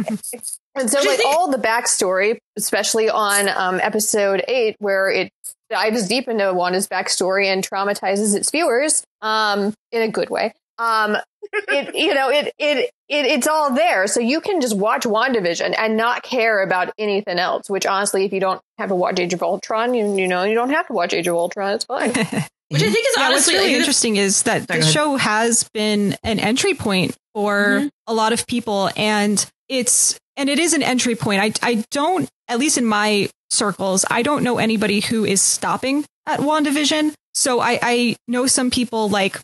and 0.76 0.90
so 0.90 1.02
like 1.02 1.22
all 1.26 1.50
the 1.50 1.58
backstory, 1.58 2.40
especially 2.58 3.10
on 3.10 3.48
um, 3.50 3.80
episode 3.82 4.44
eight, 4.50 4.76
where 4.80 5.10
it 5.10 5.32
dives 5.70 6.08
deep 6.08 6.28
into 6.28 6.54
Wanda's 6.54 6.88
backstory 6.88 7.46
and 7.46 7.68
traumatizes 7.68 8.36
its 8.36 8.52
viewers 8.52 9.04
um, 9.22 9.74
in 9.92 10.02
a 10.02 10.08
good 10.10 10.30
way. 10.30 10.54
Um, 10.80 11.18
it 11.52 11.96
you 11.96 12.14
know 12.14 12.30
it, 12.30 12.54
it 12.60 12.78
it 13.10 13.26
it's 13.26 13.48
all 13.48 13.74
there 13.74 14.06
so 14.08 14.20
you 14.20 14.42
can 14.42 14.60
just 14.62 14.76
watch 14.76 15.04
WandaVision 15.04 15.74
and 15.78 15.96
not 15.98 16.24
care 16.24 16.62
about 16.62 16.92
anything 16.98 17.40
else 17.40 17.70
which 17.70 17.86
honestly 17.86 18.26
if 18.26 18.34
you 18.34 18.40
don't 18.40 18.62
have 18.78 18.90
to 18.90 18.96
watch 18.96 19.20
Age 19.20 19.34
of 19.34 19.42
Ultron 19.42 19.94
you, 19.94 20.18
you 20.18 20.28
know 20.28 20.44
you 20.44 20.56
don't 20.56 20.70
have 20.72 20.88
to 20.88 20.94
watch 20.94 21.14
Age 21.14 21.28
of 21.28 21.36
Ultron 21.36 21.74
it's 21.76 21.86
fine 21.86 22.10
Which 22.70 22.84
I 22.84 22.90
think 22.92 23.08
is 23.08 23.14
yeah, 23.18 23.30
what's 23.30 23.48
really 23.48 23.74
interesting 23.76 24.18
is 24.18 24.44
that 24.44 24.68
the 24.68 24.82
show 24.82 25.16
has 25.16 25.64
been 25.74 26.18
an 26.22 26.38
entry 26.40 26.74
point 26.74 27.16
for 27.34 27.80
Mhm. 27.80 27.90
a 28.08 28.14
lot 28.14 28.34
of 28.34 28.46
people, 28.46 28.90
and 28.98 29.44
it's 29.70 30.18
and 30.36 30.50
it 30.50 30.60
is 30.60 30.74
an 30.74 30.84
entry 30.84 31.16
point. 31.16 31.42
I 31.42 31.54
I 31.66 31.86
don't, 31.92 32.28
at 32.50 32.60
least 32.60 32.78
in 32.78 32.84
my 32.86 33.30
circles, 33.50 34.04
I 34.12 34.22
don't 34.22 34.44
know 34.44 34.58
anybody 34.58 35.00
who 35.00 35.24
is 35.24 35.42
stopping 35.42 36.04
at 36.26 36.42
WandaVision. 36.42 37.14
So 37.34 37.62
I 37.62 37.80
I 37.82 38.16
know 38.28 38.48
some 38.48 38.70
people 38.70 39.08
like 39.08 39.40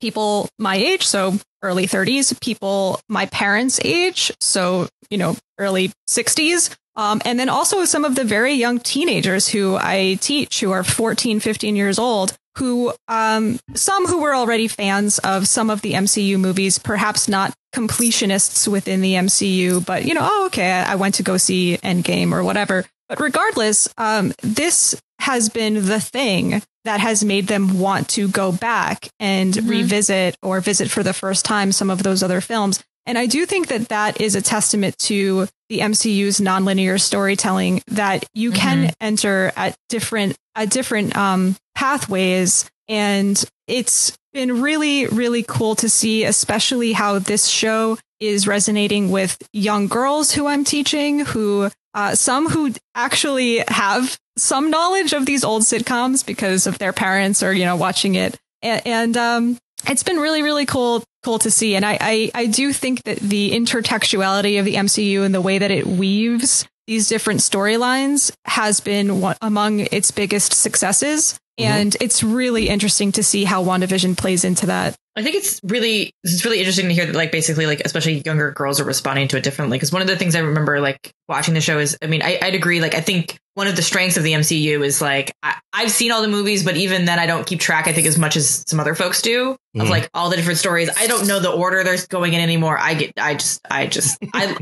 people 0.00 0.48
my 0.58 0.76
age, 0.76 1.06
so 1.06 1.34
early 1.62 1.86
30s, 1.86 2.40
people 2.40 3.00
my 3.08 3.26
parents' 3.26 3.80
age, 3.84 4.32
so 4.40 4.88
you 5.10 5.18
know 5.18 5.36
early 5.58 5.92
60s. 6.08 6.74
Um, 6.96 7.22
and 7.24 7.38
then 7.38 7.48
also 7.48 7.84
some 7.84 8.04
of 8.04 8.14
the 8.14 8.24
very 8.24 8.54
young 8.54 8.78
teenagers 8.78 9.48
who 9.48 9.76
I 9.76 10.18
teach 10.20 10.60
who 10.60 10.72
are 10.72 10.82
14, 10.82 11.40
15 11.40 11.76
years 11.76 11.98
old, 11.98 12.36
who, 12.58 12.92
um, 13.08 13.58
some 13.74 14.06
who 14.06 14.20
were 14.20 14.34
already 14.34 14.68
fans 14.68 15.18
of 15.20 15.46
some 15.46 15.70
of 15.70 15.82
the 15.82 15.92
MCU 15.92 16.38
movies, 16.38 16.78
perhaps 16.78 17.28
not 17.28 17.54
completionists 17.74 18.66
within 18.66 19.00
the 19.00 19.14
MCU, 19.14 19.84
but 19.86 20.04
you 20.04 20.14
know, 20.14 20.28
oh, 20.28 20.46
okay, 20.46 20.70
I 20.70 20.92
I 20.92 20.96
went 20.96 21.14
to 21.16 21.22
go 21.22 21.36
see 21.36 21.78
Endgame 21.78 22.32
or 22.32 22.42
whatever. 22.42 22.84
But 23.08 23.20
regardless, 23.20 23.88
um, 23.96 24.32
this 24.42 25.00
has 25.20 25.48
been 25.48 25.86
the 25.86 26.00
thing 26.00 26.62
that 26.84 27.00
has 27.00 27.22
made 27.24 27.46
them 27.46 27.78
want 27.78 28.08
to 28.10 28.28
go 28.28 28.52
back 28.52 29.08
and 29.20 29.54
Mhm. 29.54 29.68
revisit 29.68 30.36
or 30.42 30.60
visit 30.60 30.90
for 30.90 31.02
the 31.02 31.12
first 31.12 31.44
time 31.44 31.72
some 31.72 31.90
of 31.90 32.02
those 32.02 32.22
other 32.22 32.40
films. 32.40 32.80
And 33.06 33.18
I 33.18 33.26
do 33.26 33.46
think 33.46 33.68
that 33.68 33.88
that 33.88 34.20
is 34.20 34.34
a 34.34 34.42
testament 34.42 34.96
to 35.00 35.48
the 35.68 35.80
MCU's 35.80 36.38
nonlinear 36.38 37.00
storytelling 37.00 37.82
that 37.88 38.24
you 38.34 38.52
can 38.52 38.92
enter 39.00 39.52
at 39.56 39.74
different 39.88 40.36
at 40.54 40.68
different 40.70 41.16
um, 41.16 41.56
pathways, 41.74 42.66
and 42.88 43.42
it's 43.66 44.12
been 44.32 44.60
really 44.60 45.06
really 45.06 45.42
cool 45.42 45.74
to 45.76 45.88
see, 45.88 46.24
especially 46.24 46.92
how 46.92 47.18
this 47.18 47.46
show 47.46 47.98
is 48.20 48.46
resonating 48.46 49.10
with 49.10 49.38
young 49.52 49.86
girls 49.88 50.32
who 50.32 50.46
I'm 50.46 50.62
teaching, 50.64 51.20
who 51.20 51.70
uh, 51.94 52.14
some 52.14 52.48
who 52.50 52.72
actually 52.94 53.64
have 53.68 54.18
some 54.40 54.70
knowledge 54.70 55.12
of 55.12 55.26
these 55.26 55.44
old 55.44 55.62
sitcoms 55.62 56.24
because 56.24 56.66
of 56.66 56.78
their 56.78 56.92
parents 56.92 57.42
or 57.42 57.52
you 57.52 57.64
know 57.64 57.76
watching 57.76 58.14
it, 58.14 58.36
and, 58.62 58.86
and 58.86 59.16
um, 59.16 59.58
it's 59.86 60.02
been 60.02 60.18
really 60.18 60.42
really 60.42 60.66
cool 60.66 61.02
cool 61.22 61.38
to 61.40 61.50
see. 61.50 61.74
And 61.74 61.84
I, 61.84 61.98
I 62.00 62.30
i 62.34 62.46
do 62.46 62.72
think 62.72 63.02
that 63.04 63.18
the 63.18 63.52
intertextuality 63.52 64.58
of 64.58 64.64
the 64.64 64.74
mcu 64.74 65.24
and 65.24 65.34
the 65.34 65.40
way 65.40 65.58
that 65.58 65.70
it 65.70 65.86
weaves 65.86 66.66
these 66.86 67.08
different 67.08 67.40
storylines 67.40 68.32
has 68.46 68.80
been 68.80 69.20
one 69.20 69.36
among 69.40 69.80
its 69.80 70.10
biggest 70.10 70.52
successes 70.52 71.38
and 71.60 71.96
it's 72.00 72.22
really 72.22 72.68
interesting 72.68 73.12
to 73.12 73.22
see 73.22 73.44
how 73.44 73.62
wandavision 73.64 74.16
plays 74.16 74.44
into 74.44 74.66
that. 74.66 74.96
I 75.16 75.22
think 75.22 75.34
it's 75.36 75.60
really 75.64 76.14
it's 76.22 76.44
really 76.44 76.60
interesting 76.60 76.86
to 76.88 76.94
hear 76.94 77.04
that 77.04 77.14
like 77.14 77.32
basically 77.32 77.66
like 77.66 77.80
especially 77.84 78.22
younger 78.24 78.52
girls 78.52 78.80
are 78.80 78.84
responding 78.84 79.28
to 79.28 79.36
it 79.36 79.42
differently. 79.42 79.76
Because 79.76 79.92
one 79.92 80.00
of 80.02 80.08
the 80.08 80.16
things 80.16 80.34
I 80.36 80.38
remember 80.38 80.80
like 80.80 81.12
watching 81.28 81.52
the 81.54 81.60
show 81.60 81.78
is 81.78 81.98
I 82.00 82.06
mean 82.06 82.22
I, 82.22 82.38
I'd 82.40 82.54
agree 82.54 82.80
like 82.80 82.94
I 82.94 83.00
think 83.00 83.38
one 83.54 83.66
of 83.66 83.74
the 83.76 83.82
strengths 83.82 84.16
of 84.16 84.22
the 84.22 84.32
MCU 84.32 84.82
is 84.84 85.02
like 85.02 85.32
I, 85.42 85.56
I've 85.72 85.90
seen 85.90 86.12
all 86.12 86.22
the 86.22 86.28
movies 86.28 86.64
but 86.64 86.76
even 86.76 87.04
then 87.06 87.18
I 87.18 87.26
don't 87.26 87.44
keep 87.46 87.58
track 87.60 87.88
I 87.88 87.92
think 87.92 88.06
as 88.06 88.16
much 88.18 88.36
as 88.36 88.64
some 88.68 88.78
other 88.78 88.94
folks 88.94 89.20
do 89.20 89.50
of 89.74 89.86
Mhm. 89.86 89.90
like 89.90 90.08
all 90.14 90.30
the 90.30 90.36
different 90.36 90.58
stories. 90.60 90.88
I 90.96 91.06
don't 91.08 91.26
know 91.26 91.40
the 91.40 91.50
order 91.50 91.82
they're 91.84 91.98
going 92.08 92.32
in 92.32 92.40
anymore. 92.40 92.78
I 92.78 92.94
get 92.94 93.12
I 93.18 93.34
just 93.34 93.60
I 93.68 93.86
just 93.88 94.16
I 94.32 94.56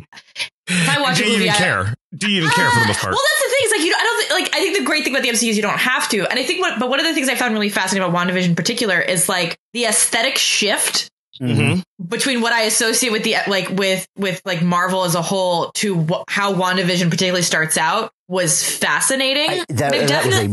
if 0.68 0.88
I 0.88 1.00
watch 1.00 1.18
Do 1.18 1.24
a 1.24 1.26
you 1.28 1.34
even 1.36 1.48
I, 1.50 1.54
care? 1.54 1.94
Do 2.16 2.30
you 2.30 2.38
even 2.38 2.50
care 2.50 2.70
for 2.70 2.80
the 2.80 2.86
most 2.86 3.00
part? 3.00 3.12
well, 3.12 3.20
that's 3.22 3.42
the 3.42 3.48
thing. 3.50 3.58
Is 3.64 3.70
like 3.72 3.80
you. 3.86 3.90
know, 3.90 3.96
I 3.98 4.02
don't 4.02 4.18
think, 4.18 4.30
like. 4.40 4.54
I 4.54 4.58
think 4.60 4.78
the 4.78 4.84
great 4.84 5.04
thing 5.04 5.12
about 5.14 5.22
the 5.22 5.28
MCU 5.30 5.48
is 5.50 5.56
you 5.56 5.62
don't 5.62 5.78
have 5.78 6.08
to. 6.10 6.26
And 6.28 6.38
I 6.38 6.44
think 6.44 6.60
what. 6.60 6.78
But 6.78 6.88
one 6.90 7.00
of 7.00 7.06
the 7.06 7.14
things 7.14 7.28
I 7.28 7.34
found 7.34 7.52
really 7.54 7.68
fascinating 7.68 8.08
about 8.08 8.16
WandaVision 8.28 8.50
in 8.50 8.54
particular 8.56 9.00
is 9.00 9.28
like 9.28 9.58
the 9.72 9.84
aesthetic 9.86 10.38
shift 10.38 11.10
Mhm. 11.40 11.82
between 12.04 12.40
what 12.40 12.52
I 12.52 12.62
associate 12.62 13.12
with 13.12 13.22
the 13.22 13.36
like 13.46 13.68
with 13.70 14.06
with 14.16 14.42
like 14.44 14.60
Marvel 14.62 15.04
as 15.04 15.14
a 15.14 15.22
whole 15.22 15.70
to 15.76 16.02
wh- 16.04 16.22
how 16.28 16.52
WandaVision 16.52 17.10
particularly 17.10 17.42
starts 17.42 17.76
out 17.78 18.10
was 18.26 18.62
fascinating. 18.78 19.48
I- 19.60 19.64
that, 19.68 19.92
They've 19.92 20.08
that 20.08 20.26
was 20.26 20.34
a 20.36 20.48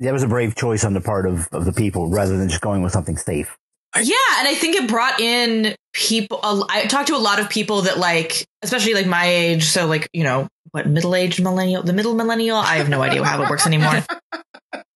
that 0.00 0.12
was 0.12 0.22
a 0.22 0.28
brave 0.28 0.54
choice 0.54 0.84
on 0.84 0.94
the 0.94 1.00
part 1.00 1.26
of, 1.26 1.48
of 1.52 1.64
the 1.64 1.72
people 1.72 2.08
rather 2.08 2.36
than 2.36 2.48
just 2.48 2.60
going 2.60 2.82
with 2.82 2.92
something 2.92 3.16
safe. 3.16 3.56
Yeah, 4.00 4.14
and 4.38 4.46
I 4.46 4.54
think 4.54 4.76
it 4.76 4.86
brought 4.88 5.18
in 5.18 5.74
people. 5.98 6.40
i 6.42 6.86
talked 6.86 7.08
to 7.08 7.16
a 7.16 7.18
lot 7.18 7.40
of 7.40 7.50
people 7.50 7.82
that 7.82 7.98
like, 7.98 8.46
especially 8.62 8.94
like 8.94 9.06
my 9.06 9.26
age. 9.26 9.64
So 9.64 9.86
like, 9.86 10.08
you 10.12 10.22
know, 10.22 10.48
what 10.70 10.86
middle 10.86 11.14
aged 11.14 11.42
millennial, 11.42 11.82
the 11.82 11.92
middle 11.92 12.14
millennial. 12.14 12.56
I 12.56 12.76
have 12.76 12.88
no 12.88 13.02
idea 13.02 13.24
how 13.24 13.42
it 13.42 13.50
works 13.50 13.66
anymore. 13.66 14.04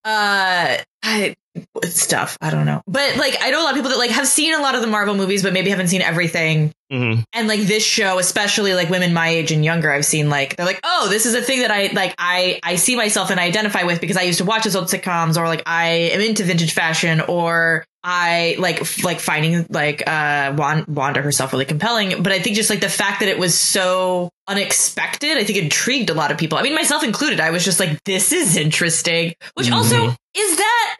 Uh, 0.04 0.82
I, 1.04 1.36
stuff. 1.84 2.38
I 2.40 2.50
don't 2.50 2.66
know. 2.66 2.82
But 2.86 3.16
like 3.16 3.36
I 3.40 3.50
know 3.50 3.62
a 3.62 3.64
lot 3.64 3.70
of 3.70 3.76
people 3.76 3.90
that 3.90 3.98
like 3.98 4.10
have 4.10 4.26
seen 4.26 4.54
a 4.54 4.60
lot 4.60 4.74
of 4.74 4.80
the 4.80 4.86
Marvel 4.86 5.14
movies, 5.14 5.42
but 5.42 5.52
maybe 5.52 5.70
haven't 5.70 5.88
seen 5.88 6.02
everything. 6.02 6.72
Mhm. 6.92 7.24
And 7.32 7.48
like 7.48 7.60
this 7.60 7.84
show, 7.84 8.18
especially 8.18 8.74
like 8.74 8.90
women 8.90 9.14
my 9.14 9.28
age 9.28 9.50
and 9.52 9.64
younger, 9.64 9.90
I've 9.90 10.04
seen 10.04 10.28
like 10.28 10.56
they're 10.56 10.66
like, 10.66 10.80
oh, 10.84 11.08
this 11.08 11.26
is 11.26 11.34
a 11.34 11.42
thing 11.42 11.60
that 11.60 11.70
I 11.70 11.86
like. 11.92 12.14
I 12.18 12.60
I 12.62 12.76
see 12.76 12.96
myself 12.96 13.30
and 13.30 13.40
I 13.40 13.44
identify 13.44 13.84
with 13.84 14.00
because 14.00 14.16
I 14.16 14.22
used 14.22 14.38
to 14.38 14.44
watch 14.44 14.64
those 14.64 14.76
old 14.76 14.86
sitcoms, 14.86 15.36
or 15.38 15.46
like 15.46 15.62
I 15.66 15.86
am 16.12 16.20
into 16.20 16.44
vintage 16.44 16.72
fashion, 16.72 17.20
or 17.22 17.84
I 18.04 18.56
like 18.58 18.80
f- 18.82 19.04
like 19.04 19.20
finding 19.20 19.64
like 19.70 20.06
uh 20.06 20.54
Wan- 20.56 20.84
Wanda 20.88 21.22
herself 21.22 21.52
really 21.52 21.64
compelling. 21.64 22.22
But 22.22 22.32
I 22.32 22.40
think 22.40 22.56
just 22.56 22.68
like 22.70 22.80
the 22.80 22.88
fact 22.90 23.20
that 23.20 23.28
it 23.28 23.38
was 23.38 23.54
so 23.58 24.28
unexpected, 24.48 25.36
I 25.38 25.44
think 25.44 25.58
intrigued 25.58 26.10
a 26.10 26.14
lot 26.14 26.30
of 26.30 26.38
people. 26.38 26.58
I 26.58 26.62
mean, 26.62 26.74
myself 26.74 27.04
included. 27.04 27.40
I 27.40 27.50
was 27.50 27.64
just 27.64 27.80
like, 27.80 28.02
this 28.04 28.32
is 28.32 28.56
interesting. 28.56 29.34
Which 29.54 29.70
also 29.70 30.08
Mhm. 30.08 30.16
is 30.34 30.56
that. 30.58 30.96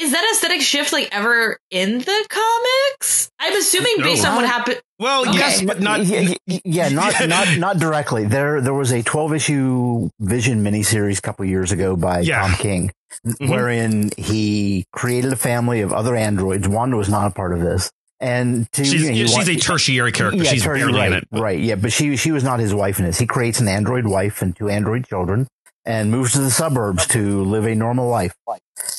Is 0.00 0.12
that 0.12 0.24
aesthetic 0.32 0.62
shift 0.62 0.92
like 0.92 1.08
ever 1.12 1.58
in 1.70 1.98
the 1.98 2.26
comics? 2.28 3.30
I'm 3.38 3.56
assuming 3.56 3.96
based 3.98 4.26
on 4.26 4.36
what 4.36 4.46
happened. 4.46 4.80
Well, 4.98 5.28
Okay. 5.28 5.38
yes, 5.38 5.62
but 5.62 5.80
not. 5.80 6.04
yeah, 6.04 6.34
yeah, 6.46 6.58
yeah, 6.64 6.88
not 7.00 7.14
not 7.28 7.58
not 7.58 7.78
directly. 7.78 8.24
There 8.24 8.60
there 8.60 8.74
was 8.74 8.92
a 8.92 9.02
12 9.02 9.34
issue 9.34 10.08
Vision 10.20 10.62
miniseries 10.64 11.18
a 11.18 11.22
couple 11.22 11.44
years 11.44 11.72
ago 11.72 11.96
by 11.96 12.20
Yeah. 12.20 12.40
Tom 12.40 12.52
King, 12.54 12.90
Mhm. 13.26 13.50
wherein 13.50 14.10
he 14.16 14.84
created 14.92 15.32
a 15.32 15.36
family 15.36 15.80
of 15.82 15.92
other 15.92 16.16
androids. 16.16 16.66
Wanda 16.68 16.96
was 16.96 17.08
not 17.08 17.26
a 17.26 17.30
part 17.34 17.52
of 17.52 17.60
this, 17.60 17.90
and 18.20 18.70
to, 18.72 18.84
She's, 18.84 19.02
you 19.02 19.10
know, 19.10 19.14
she's 19.26 19.34
wa- 19.48 19.52
a 19.52 19.56
tertiary 19.56 20.12
character. 20.12 20.42
Yeah, 20.42 20.50
she's 20.50 20.62
Terry, 20.62 20.78
barely 20.80 20.98
right, 20.98 21.12
in 21.12 21.18
it. 21.18 21.28
but- 21.30 21.40
right. 21.42 21.58
Yeah, 21.60 21.74
but 21.76 21.92
she 21.92 22.16
she 22.16 22.32
was 22.32 22.44
not 22.44 22.58
his 22.60 22.74
wife 22.74 22.98
in 22.98 23.04
this. 23.06 23.18
He 23.18 23.26
creates 23.26 23.60
an 23.60 23.68
android 23.68 24.06
wife 24.06 24.40
and 24.42 24.54
two 24.56 24.68
android 24.68 25.06
children, 25.06 25.46
and 25.86 26.10
moves 26.10 26.32
to 26.32 26.40
the 26.40 26.50
suburbs 26.50 27.06
to 27.08 27.42
live 27.44 27.64
a 27.66 27.74
normal 27.74 28.08
life. 28.08 28.34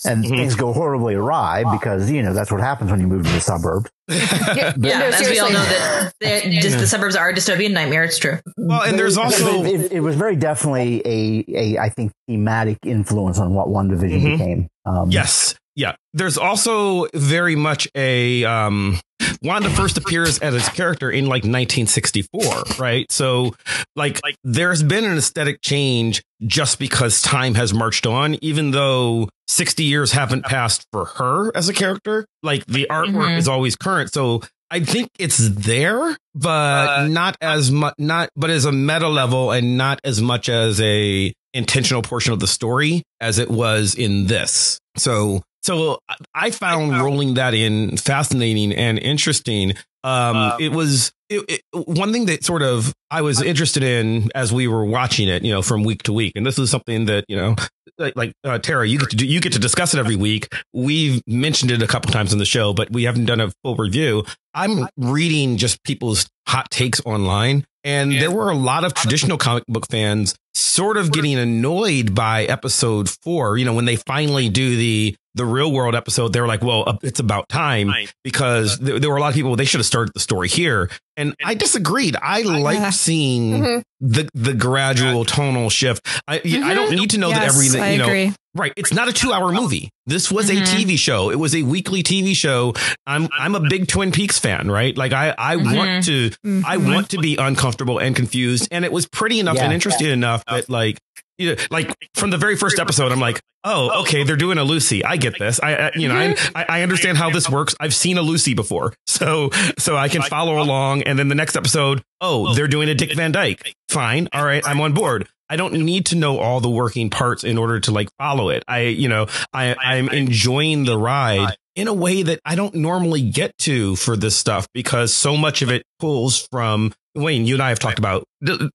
And 0.05 0.23
Mhm. 0.23 0.29
things 0.29 0.55
go 0.55 0.73
horribly 0.73 1.15
awry 1.15 1.63
because 1.71 2.09
you 2.09 2.21
know 2.23 2.33
that's 2.33 2.51
what 2.51 2.61
happens 2.61 2.91
when 2.91 2.99
you 2.99 3.07
move 3.07 3.25
to 3.25 3.31
the 3.31 3.39
suburbs. 3.41 3.89
Yeah, 4.07 4.15
Yeah, 4.77 4.99
no, 4.99 5.05
as 5.07 5.29
we 5.29 5.39
all 5.39 5.49
know 5.51 5.63
that 5.63 6.11
the, 6.19 6.59
just 6.59 6.79
the 6.79 6.87
suburbs 6.87 7.15
are 7.15 7.29
a 7.29 7.33
dystopian 7.33 7.71
nightmare. 7.71 8.03
It's 8.03 8.17
true. 8.17 8.39
Well, 8.57 8.81
and 8.83 8.97
there's 8.97 9.17
also 9.17 9.63
it, 9.63 9.91
it 9.91 9.99
was 10.01 10.15
very 10.15 10.35
definitely 10.35 11.01
a, 11.05 11.45
a 11.55 11.77
I 11.79 11.89
think 11.89 12.11
thematic 12.27 12.77
influence 12.85 13.39
on 13.39 13.53
what 13.53 13.67
WandaVision 13.67 14.21
Mhm. 14.21 14.31
became. 14.37 14.67
Um, 14.85 15.09
Yes. 15.11 15.55
Yeah. 15.75 15.95
There's 16.13 16.37
also 16.37 17.07
very 17.13 17.55
much 17.55 17.87
a 17.95 18.43
um 18.45 18.99
Wanda 19.43 19.69
first 19.69 19.97
appears 19.97 20.39
as 20.39 20.53
his 20.53 20.67
character 20.69 21.09
in 21.09 21.25
like 21.25 21.43
1964, 21.43 22.63
right? 22.79 23.11
So 23.11 23.55
like 23.95 24.19
like 24.23 24.35
there's 24.43 24.83
been 24.83 25.05
an 25.05 25.17
aesthetic 25.17 25.61
change 25.61 26.21
just 26.45 26.79
because 26.79 27.21
time 27.21 27.55
has 27.55 27.73
marched 27.73 28.05
on 28.05 28.35
even 28.43 28.71
though 28.71 29.29
60 29.47 29.83
years 29.83 30.11
haven't 30.11 30.45
passed 30.45 30.85
for 30.91 31.05
her 31.05 31.55
as 31.55 31.69
a 31.69 31.73
character. 31.73 32.25
Like 32.43 32.65
the 32.65 32.87
artwork 32.89 33.29
Mhm. 33.33 33.37
is 33.37 33.47
always 33.47 33.75
current. 33.75 34.13
So 34.13 34.41
I 34.69 34.79
think 34.79 35.09
it's 35.19 35.37
there, 35.49 36.15
but 36.33 37.07
not 37.07 37.35
as 37.41 37.71
much, 37.71 37.93
not, 37.97 38.29
but 38.37 38.49
as 38.49 38.63
a 38.65 38.71
meta 38.71 39.09
level 39.09 39.51
and 39.51 39.77
not 39.77 39.99
as 40.05 40.21
much 40.21 40.47
as 40.47 40.79
a 40.81 41.33
intentional 41.53 42.01
portion 42.01 42.31
of 42.31 42.39
the 42.39 42.47
story 42.47 43.03
as 43.19 43.37
it 43.37 43.49
was 43.51 43.95
in 43.95 44.27
this. 44.27 44.79
So, 44.97 45.41
so 45.63 45.99
I 46.33 46.51
found 46.51 46.99
rolling 47.01 47.35
that 47.35 47.53
in 47.53 47.97
fascinating 47.97 48.73
and 48.73 48.97
interesting. 48.97 49.73
Um, 50.03 50.53
it 50.59 50.71
was 50.71 51.11
it, 51.29 51.45
it, 51.47 51.87
one 51.87 52.11
thing 52.11 52.25
that 52.25 52.43
sort 52.43 52.63
of 52.63 52.93
I 53.11 53.21
was 53.21 53.41
interested 53.41 53.83
in 53.83 54.29
as 54.33 54.51
we 54.51 54.67
were 54.67 54.83
watching 54.83 55.27
it, 55.27 55.43
you 55.43 55.51
know, 55.51 55.61
from 55.61 55.83
week 55.83 56.03
to 56.03 56.13
week, 56.13 56.33
and 56.35 56.45
this 56.45 56.57
is 56.57 56.71
something 56.71 57.05
that 57.05 57.25
you 57.27 57.35
know, 57.35 57.55
like, 57.99 58.15
like 58.15 58.33
uh, 58.43 58.57
Tara, 58.57 58.87
you 58.87 58.97
get 58.97 59.11
to 59.11 59.15
do, 59.15 59.25
you 59.27 59.39
get 59.39 59.53
to 59.53 59.59
discuss 59.59 59.93
it 59.93 59.99
every 59.99 60.15
week. 60.15 60.51
We've 60.73 61.21
mentioned 61.27 61.69
it 61.69 61.83
a 61.83 61.87
couple 61.87 62.11
times 62.11 62.33
in 62.33 62.39
the 62.39 62.45
show, 62.45 62.73
but 62.73 62.91
we 62.91 63.03
haven't 63.03 63.25
done 63.25 63.39
a 63.39 63.51
full 63.63 63.75
review. 63.75 64.25
I'm 64.55 64.87
reading 64.97 65.57
just 65.57 65.83
people's 65.83 66.27
hot 66.47 66.71
takes 66.71 66.99
online, 67.05 67.65
and 67.83 68.11
there 68.11 68.31
were 68.31 68.49
a 68.49 68.57
lot 68.57 68.83
of 68.83 68.95
traditional 68.95 69.37
comic 69.37 69.65
book 69.67 69.85
fans 69.91 70.35
sort 70.53 70.97
of 70.97 71.11
getting 71.11 71.37
annoyed 71.37 72.15
by 72.15 72.45
episode 72.45 73.09
four. 73.23 73.57
You 73.57 73.65
know, 73.65 73.73
when 73.73 73.85
they 73.85 73.95
finally 73.95 74.49
do 74.49 74.75
the 74.75 75.15
the 75.35 75.45
real 75.45 75.71
world 75.71 75.95
episode, 75.95 76.33
they 76.33 76.41
were 76.41 76.47
like, 76.47 76.63
"Well, 76.63 76.83
uh, 76.87 76.97
it's 77.03 77.19
about 77.19 77.47
time," 77.49 77.91
because 78.23 78.79
there, 78.79 78.99
there 78.99 79.09
were 79.09 79.17
a 79.17 79.21
lot 79.21 79.29
of 79.29 79.35
people. 79.35 79.55
They 79.55 79.65
should 79.65 79.79
have 79.79 79.85
started 79.85 80.13
the 80.13 80.19
story 80.19 80.47
here, 80.49 80.89
and 81.17 81.35
I 81.43 81.53
disagreed. 81.53 82.15
I 82.21 82.39
Yeah. 82.39 82.57
liked 82.57 82.93
seeing 82.93 83.51
Mhm. 83.61 83.83
the 84.01 84.29
the 84.33 84.53
gradual 84.53 85.25
tonal 85.25 85.69
shift. 85.69 86.05
I 86.27 86.41
I 86.43 86.73
don't 86.73 86.91
need 86.95 87.11
to 87.11 87.17
know 87.17 87.29
that 87.29 87.43
Yes, 87.43 87.55
every 87.73 87.79
I 87.81 87.91
you 87.91 87.97
know 87.99 88.05
agree. 88.05 88.33
Right. 88.53 88.73
It's 88.75 88.91
not 88.91 89.07
a 89.07 89.13
two 89.13 89.31
hour 89.31 89.53
movie. 89.53 89.89
This 90.07 90.29
was 90.29 90.49
Mhm. 90.49 90.61
a 90.61 90.65
TV 90.65 90.97
show. 90.97 91.29
It 91.31 91.39
was 91.39 91.55
a 91.55 91.61
weekly 91.63 92.03
TV 92.03 92.33
show. 92.35 92.73
I'm 93.07 93.29
I'm 93.31 93.55
a 93.55 93.61
big 93.61 93.87
Twin 93.87 94.11
Peaks 94.11 94.39
fan, 94.39 94.69
right? 94.69 94.97
Like 94.97 95.13
I, 95.13 95.33
I 95.37 95.55
want 95.55 96.03
to 96.07 96.31
I 96.65 96.75
Mhm. 96.75 96.93
want 96.93 97.09
to 97.11 97.17
be 97.19 97.37
uncomfortable 97.37 97.97
and 97.99 98.13
confused. 98.13 98.67
And 98.69 98.83
it 98.83 98.91
was 98.91 99.07
pretty 99.07 99.39
enough 99.39 99.55
Yeah. 99.55 99.63
and 99.65 99.73
interesting 99.73 100.07
enough 100.09 100.43
that 100.49 100.69
like 100.69 100.97
you 101.41 101.55
know, 101.55 101.61
like 101.69 101.93
from 102.13 102.29
the 102.29 102.37
very 102.37 102.55
first 102.55 102.79
episode, 102.79 103.11
I'm 103.11 103.19
like, 103.19 103.41
oh, 103.63 103.89
oh, 103.93 104.01
okay, 104.01 104.23
they're 104.23 104.35
doing 104.35 104.57
a 104.57 104.63
Lucy. 104.63 105.03
I 105.03 105.17
get 105.17 105.37
this. 105.39 105.59
I, 105.61 105.75
I 105.75 105.91
you 105.95 106.07
know, 106.07 106.15
I, 106.15 106.35
I 106.55 106.65
I 106.69 106.81
understand 106.83 107.17
how 107.17 107.29
this 107.29 107.49
works. 107.49 107.75
I've 107.79 107.95
seen 107.95 108.17
a 108.17 108.21
Lucy 108.21 108.53
before, 108.53 108.93
so 109.07 109.49
so 109.77 109.95
I 109.97 110.09
can 110.09 110.21
follow 110.21 110.61
along. 110.61 111.03
And 111.03 111.17
then 111.17 111.27
the 111.27 111.35
next 111.35 111.55
episode, 111.55 112.03
oh, 112.19 112.53
they're 112.53 112.67
doing 112.67 112.89
a 112.89 112.95
Dick 112.95 113.13
Van 113.15 113.31
Dyke. 113.31 113.73
Fine, 113.89 114.29
all 114.33 114.45
right, 114.45 114.65
I'm 114.65 114.79
on 114.81 114.93
board. 114.93 115.27
I 115.49 115.57
don't 115.57 115.73
need 115.73 116.05
to 116.07 116.15
know 116.15 116.39
all 116.39 116.61
the 116.61 116.69
working 116.69 117.09
parts 117.09 117.43
in 117.43 117.57
order 117.57 117.81
to 117.81 117.91
like 117.91 118.07
follow 118.17 118.47
it. 118.47 118.63
I, 118.69 118.83
you 118.83 119.09
know, 119.09 119.27
I, 119.51 119.75
I'm 119.75 120.07
enjoying 120.07 120.85
the 120.85 120.97
ride 120.97 121.57
in 121.75 121.87
a 121.87 121.93
way 121.93 122.23
that 122.23 122.39
I 122.45 122.55
don't 122.55 122.75
normally 122.75 123.21
get 123.21 123.57
to 123.59 123.95
for 123.95 124.17
this 124.17 124.35
stuff 124.35 124.67
because 124.73 125.13
so 125.13 125.37
much 125.37 125.61
of 125.61 125.69
it 125.69 125.83
pulls 125.99 126.47
from 126.51 126.93
Wayne. 127.15 127.45
You 127.45 127.55
and 127.55 127.63
I 127.63 127.69
have 127.69 127.79
talked 127.79 127.99
about. 127.99 128.23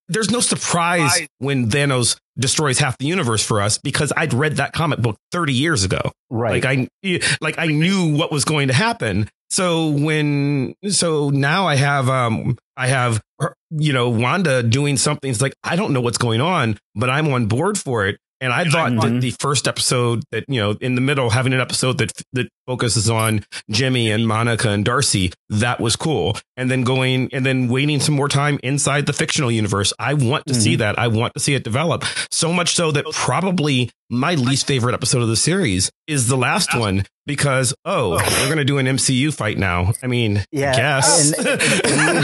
There's 0.07 0.31
no 0.31 0.39
surprise 0.39 1.27
when 1.39 1.69
Thanos 1.69 2.17
destroys 2.37 2.79
half 2.79 2.97
the 2.97 3.05
universe 3.05 3.43
for 3.43 3.61
us 3.61 3.77
because 3.77 4.13
I'd 4.15 4.33
read 4.33 4.57
that 4.57 4.73
comic 4.73 4.99
book 4.99 5.17
30 5.31 5.53
years 5.53 5.83
ago. 5.83 6.11
right. 6.29 6.63
Like 6.63 6.89
I, 7.03 7.19
like 7.41 7.57
I 7.57 7.67
knew 7.67 8.15
what 8.15 8.31
was 8.31 8.45
going 8.45 8.67
to 8.69 8.73
happen. 8.73 9.29
So 9.49 9.89
when, 9.89 10.75
so 10.89 11.29
now 11.29 11.67
I 11.67 11.75
have, 11.75 12.09
um, 12.09 12.57
I 12.75 12.87
have, 12.87 13.21
her- 13.39 13.55
you 13.71 13.93
know, 13.93 14.09
Wanda 14.09 14.61
doing 14.61 14.97
something. 14.97 15.29
It's 15.31 15.41
like, 15.41 15.53
I 15.63 15.75
don't 15.75 15.93
know 15.93 16.01
what's 16.01 16.17
going 16.17 16.41
on, 16.41 16.77
but 16.95 17.09
I'm 17.09 17.27
on 17.33 17.47
board 17.47 17.77
for 17.77 18.05
it. 18.07 18.17
And 18.39 18.53
I 18.53 18.65
thought 18.65 18.91
that 18.91 19.11
Mhm. 19.13 19.21
the 19.21 19.31
first 19.39 19.67
episode 19.67 20.23
that, 20.31 20.45
you 20.47 20.59
know, 20.61 20.75
in 20.79 20.95
the 20.95 21.01
middle, 21.01 21.31
having 21.31 21.53
an 21.53 21.59
episode 21.59 21.97
that, 21.97 22.11
that 22.33 22.47
focuses 22.67 23.09
on 23.09 23.43
Jimmy 23.71 24.11
and 24.11 24.27
Monica 24.27 24.69
and 24.69 24.85
Darcy, 24.85 25.31
that 25.49 25.79
was 25.79 25.95
cool. 25.95 26.37
And 26.55 26.69
then 26.69 26.83
going 26.83 27.29
and 27.33 27.45
then 27.45 27.67
waiting 27.67 27.99
some 27.99 28.15
more 28.15 28.29
time 28.29 28.59
inside 28.61 29.05
the 29.07 29.13
fictional 29.13 29.51
universe. 29.51 29.91
I 29.97 30.13
want 30.13 30.45
to 30.47 30.53
see 30.53 30.75
that. 30.75 30.99
I 30.99 31.07
want 31.07 31.33
to 31.33 31.39
see 31.39 31.55
it 31.55 31.63
develop 31.63 32.03
so 32.31 32.53
much 32.53 32.75
so 32.75 32.91
that 32.91 33.05
probably 33.11 33.89
my 34.09 34.35
least 34.35 34.67
favorite 34.67 34.93
episode 34.93 35.21
of 35.21 35.27
the 35.27 35.35
series 35.35 35.91
is 36.07 36.27
the 36.27 36.37
last 36.37 36.73
one 36.77 37.05
because, 37.25 37.73
oh, 37.83 38.11
we're 38.11 38.45
going 38.45 38.57
to 38.57 38.63
do 38.63 38.77
an 38.77 38.85
MCU 38.85 39.33
fight 39.33 39.57
now. 39.57 39.91
I 40.01 40.07
mean, 40.07 40.45
yeah, 40.51 40.71
I 40.71 40.75
guess. 40.77 41.33
and, 41.37 41.59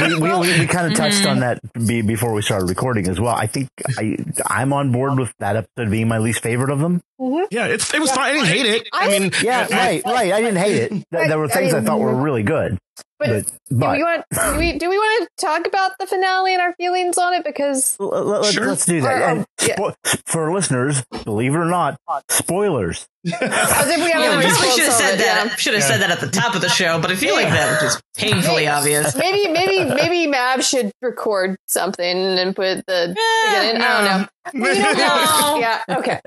and 0.01 0.21
we, 0.21 0.29
we, 0.29 0.39
we, 0.39 0.59
we 0.59 0.65
kind 0.67 0.87
of 0.91 0.93
touched 0.97 1.25
on 1.25 1.41
that 1.41 1.59
be, 1.73 2.01
before 2.01 2.31
we 2.33 2.41
started 2.41 2.69
recording 2.69 3.09
as 3.09 3.19
well. 3.19 3.35
I 3.35 3.47
think 3.47 3.67
I, 3.97 4.17
I'm 4.47 4.71
on 4.71 4.91
board 4.93 5.19
with 5.19 5.33
that 5.39 5.57
episode 5.57 5.91
being 5.91 6.07
my 6.07 6.19
least 6.19 6.39
favorite 6.41 6.69
of 6.71 6.79
them. 6.79 7.01
yeah, 7.51 7.65
it's, 7.67 7.93
it 7.93 7.99
was 7.99 8.11
fine. 8.11 8.29
I 8.29 8.33
didn't 8.33 8.47
hate 8.47 8.65
it. 8.65 8.87
I 8.93 9.05
I- 9.05 9.19
mean, 9.19 9.31
Yeah, 9.41 9.67
I- 9.69 9.75
right, 9.75 10.01
right. 10.05 10.31
I 10.33 10.39
didn't 10.41 10.57
hate 10.57 10.75
it. 10.91 11.05
There 11.11 11.37
were 11.39 11.49
things 11.49 11.73
I 11.73 11.81
thought 11.81 11.99
were 11.99 12.15
really 12.15 12.43
good, 12.43 12.77
But, 13.19 13.45
but 13.71 13.91
do 13.93 13.97
we 13.97 14.03
want 14.03 14.25
do 14.33 14.57
we 14.57 14.77
do 14.77 14.89
we 14.89 14.97
want 14.97 15.29
to 15.37 15.45
talk 15.45 15.65
about 15.65 15.91
the 15.99 16.05
finale 16.07 16.53
and 16.53 16.61
our 16.61 16.73
feelings 16.73 17.17
on 17.17 17.33
it 17.33 17.45
because 17.45 17.95
L- 17.99 18.13
l- 18.13 18.23
let's, 18.25 18.51
Sure. 18.51 18.67
let's 18.67 18.85
do 18.85 18.99
that. 19.01 19.11
Or- 19.11 19.21
or- 19.21 19.29
And 19.29 19.45
spo- 19.59 19.93
For 20.25 20.53
listeners, 20.53 21.03
believe 21.23 21.53
it 21.53 21.57
or 21.57 21.65
not, 21.65 21.97
spoilers. 22.29 23.07
as 23.25 23.31
if 23.33 23.39
we 23.39 24.09
Yeah, 24.09 24.19
haven't 24.19 24.19
we 24.19 24.27
already 24.27 24.49
probably 24.49 24.69
should 24.71 24.83
have 24.83 24.93
said 24.93 25.13
it, 25.13 25.17
that. 25.19 25.45
yeah. 25.47 25.55
Should 25.55 25.73
have 25.75 25.83
said 25.83 26.01
that 26.01 26.11
at 26.11 26.19
the 26.19 26.29
top 26.29 26.55
of 26.55 26.61
the 26.61 26.67
show, 26.67 26.99
but 26.99 27.11
I 27.11 27.15
feel 27.15 27.33
like 27.35 27.47
that 27.47 27.71
was 27.81 27.93
just 27.93 28.03
painfully 28.17 28.67
obvious. 28.67 29.15
Maybe 29.15 29.47
maybe 29.49 29.85
maybe 29.85 30.27
Mav 30.27 30.61
should 30.63 30.91
record 31.01 31.55
something 31.67 32.05
and 32.17 32.53
put 32.53 32.85
the 32.85 33.15
Eh, 33.17 33.71
in. 33.71 33.81
I 33.81 34.01
don't 34.01 34.21
know. 34.21 34.27
We 34.67 34.73
don't 34.77 34.97
know. 34.97 35.07
No. 35.07 35.57
Yeah. 35.59 35.81
Okay. 35.89 36.19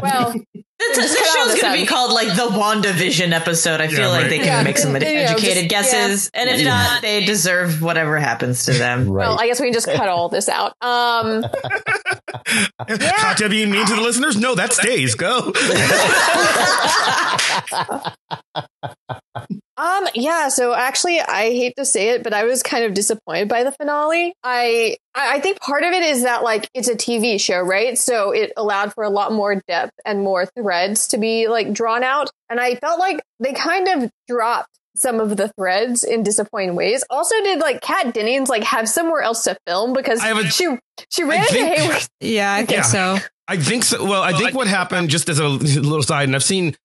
Well, 0.00 0.34
The, 0.80 1.02
Just 1.02 1.12
the 1.12 1.18
cut 1.18 1.28
show's 1.36 1.60
going 1.60 1.74
to 1.74 1.80
be 1.82 1.86
called 1.86 2.10
like 2.12 2.28
the 2.28 2.48
WandaVision 2.48 3.32
episode. 3.32 3.82
I 3.82 3.88
feel 3.88 3.98
Yeah, 4.00 4.08
like 4.08 4.30
they 4.30 4.38
can 4.38 4.46
Yeah. 4.46 4.62
make 4.62 4.78
some 4.78 4.94
You 4.94 5.00
know, 5.00 5.06
educated 5.06 5.68
just- 5.70 5.92
guesses, 5.92 6.30
and 6.32 6.48
if 6.48 6.64
not, 6.64 7.02
they 7.02 7.22
deserve 7.26 7.82
whatever 7.82 8.18
happens 8.18 8.64
to 8.64 8.72
them. 8.72 9.10
Right. 9.10 9.28
well, 9.28 9.38
I 9.38 9.46
guess 9.46 9.60
we 9.60 9.66
can 9.66 9.74
just 9.74 9.86
cut 9.86 10.08
all 10.08 10.30
this 10.30 10.48
out. 10.48 10.72
Um, 10.80 11.44
Katya 12.88 13.50
being 13.50 13.70
mean 13.70 13.84
to 13.86 13.94
the 13.94 14.00
listeners? 14.00 14.38
No, 14.38 14.54
that 14.54 14.72
stays. 14.72 15.14
Go. 15.16 15.52
Um, 19.80 20.06
yeah. 20.14 20.48
So 20.50 20.74
actually, 20.74 21.20
I 21.20 21.50
hate 21.50 21.74
to 21.76 21.84
say 21.84 22.10
it, 22.10 22.22
but 22.22 22.34
I 22.34 22.44
was 22.44 22.62
kind 22.62 22.84
of 22.84 22.92
disappointed 22.92 23.48
by 23.48 23.64
the 23.64 23.72
finale. 23.72 24.34
I 24.44 24.96
I 25.14 25.40
think 25.40 25.58
part 25.60 25.82
of 25.84 25.92
it 25.92 26.02
is 26.02 26.24
that 26.24 26.42
like 26.42 26.68
it's 26.74 26.88
a 26.88 26.94
TV 26.94 27.40
show, 27.40 27.60
right? 27.60 27.96
So 27.98 28.32
it 28.32 28.52
allowed 28.56 28.92
for 28.94 29.04
a 29.04 29.10
lot 29.10 29.32
more 29.32 29.60
depth 29.66 29.92
and 30.04 30.20
more 30.22 30.46
threads 30.46 31.08
to 31.08 31.18
be 31.18 31.48
like 31.48 31.72
drawn 31.72 32.02
out, 32.04 32.28
and 32.50 32.60
I 32.60 32.74
felt 32.74 32.98
like 32.98 33.20
they 33.38 33.52
kind 33.54 33.88
of 33.88 34.10
dropped 34.28 34.68
some 34.96 35.18
of 35.20 35.36
the 35.36 35.48
threads 35.56 36.04
in 36.04 36.22
disappointing 36.24 36.74
ways. 36.74 37.02
Also, 37.08 37.34
did 37.42 37.60
like 37.60 37.80
Kat 37.80 38.12
Dennings 38.12 38.48
like 38.50 38.64
have 38.64 38.88
somewhere 38.88 39.22
else 39.22 39.44
to 39.44 39.56
film 39.66 39.92
because 39.94 40.20
I 40.20 40.26
have 40.26 40.38
a- 40.38 40.50
she 40.50 40.66
she 41.10 41.22
ran 41.24 41.40
I 41.40 41.46
into 41.46 41.64
Hayward. 41.80 42.08
Yeah, 42.20 42.52
I 42.52 42.58
think 42.66 42.70
Yeah. 42.70 42.82
so. 42.82 43.18
I 43.48 43.56
think 43.56 43.84
so. 43.84 44.04
Well, 44.04 44.22
I 44.22 44.32
think 44.32 44.54
what 44.54 44.66
happened, 44.68 45.08
just 45.10 45.28
as 45.28 45.38
a 45.40 45.48
little 45.48 46.02
side, 46.02 46.24
and 46.28 46.36
I've 46.36 46.44
seen, 46.44 46.76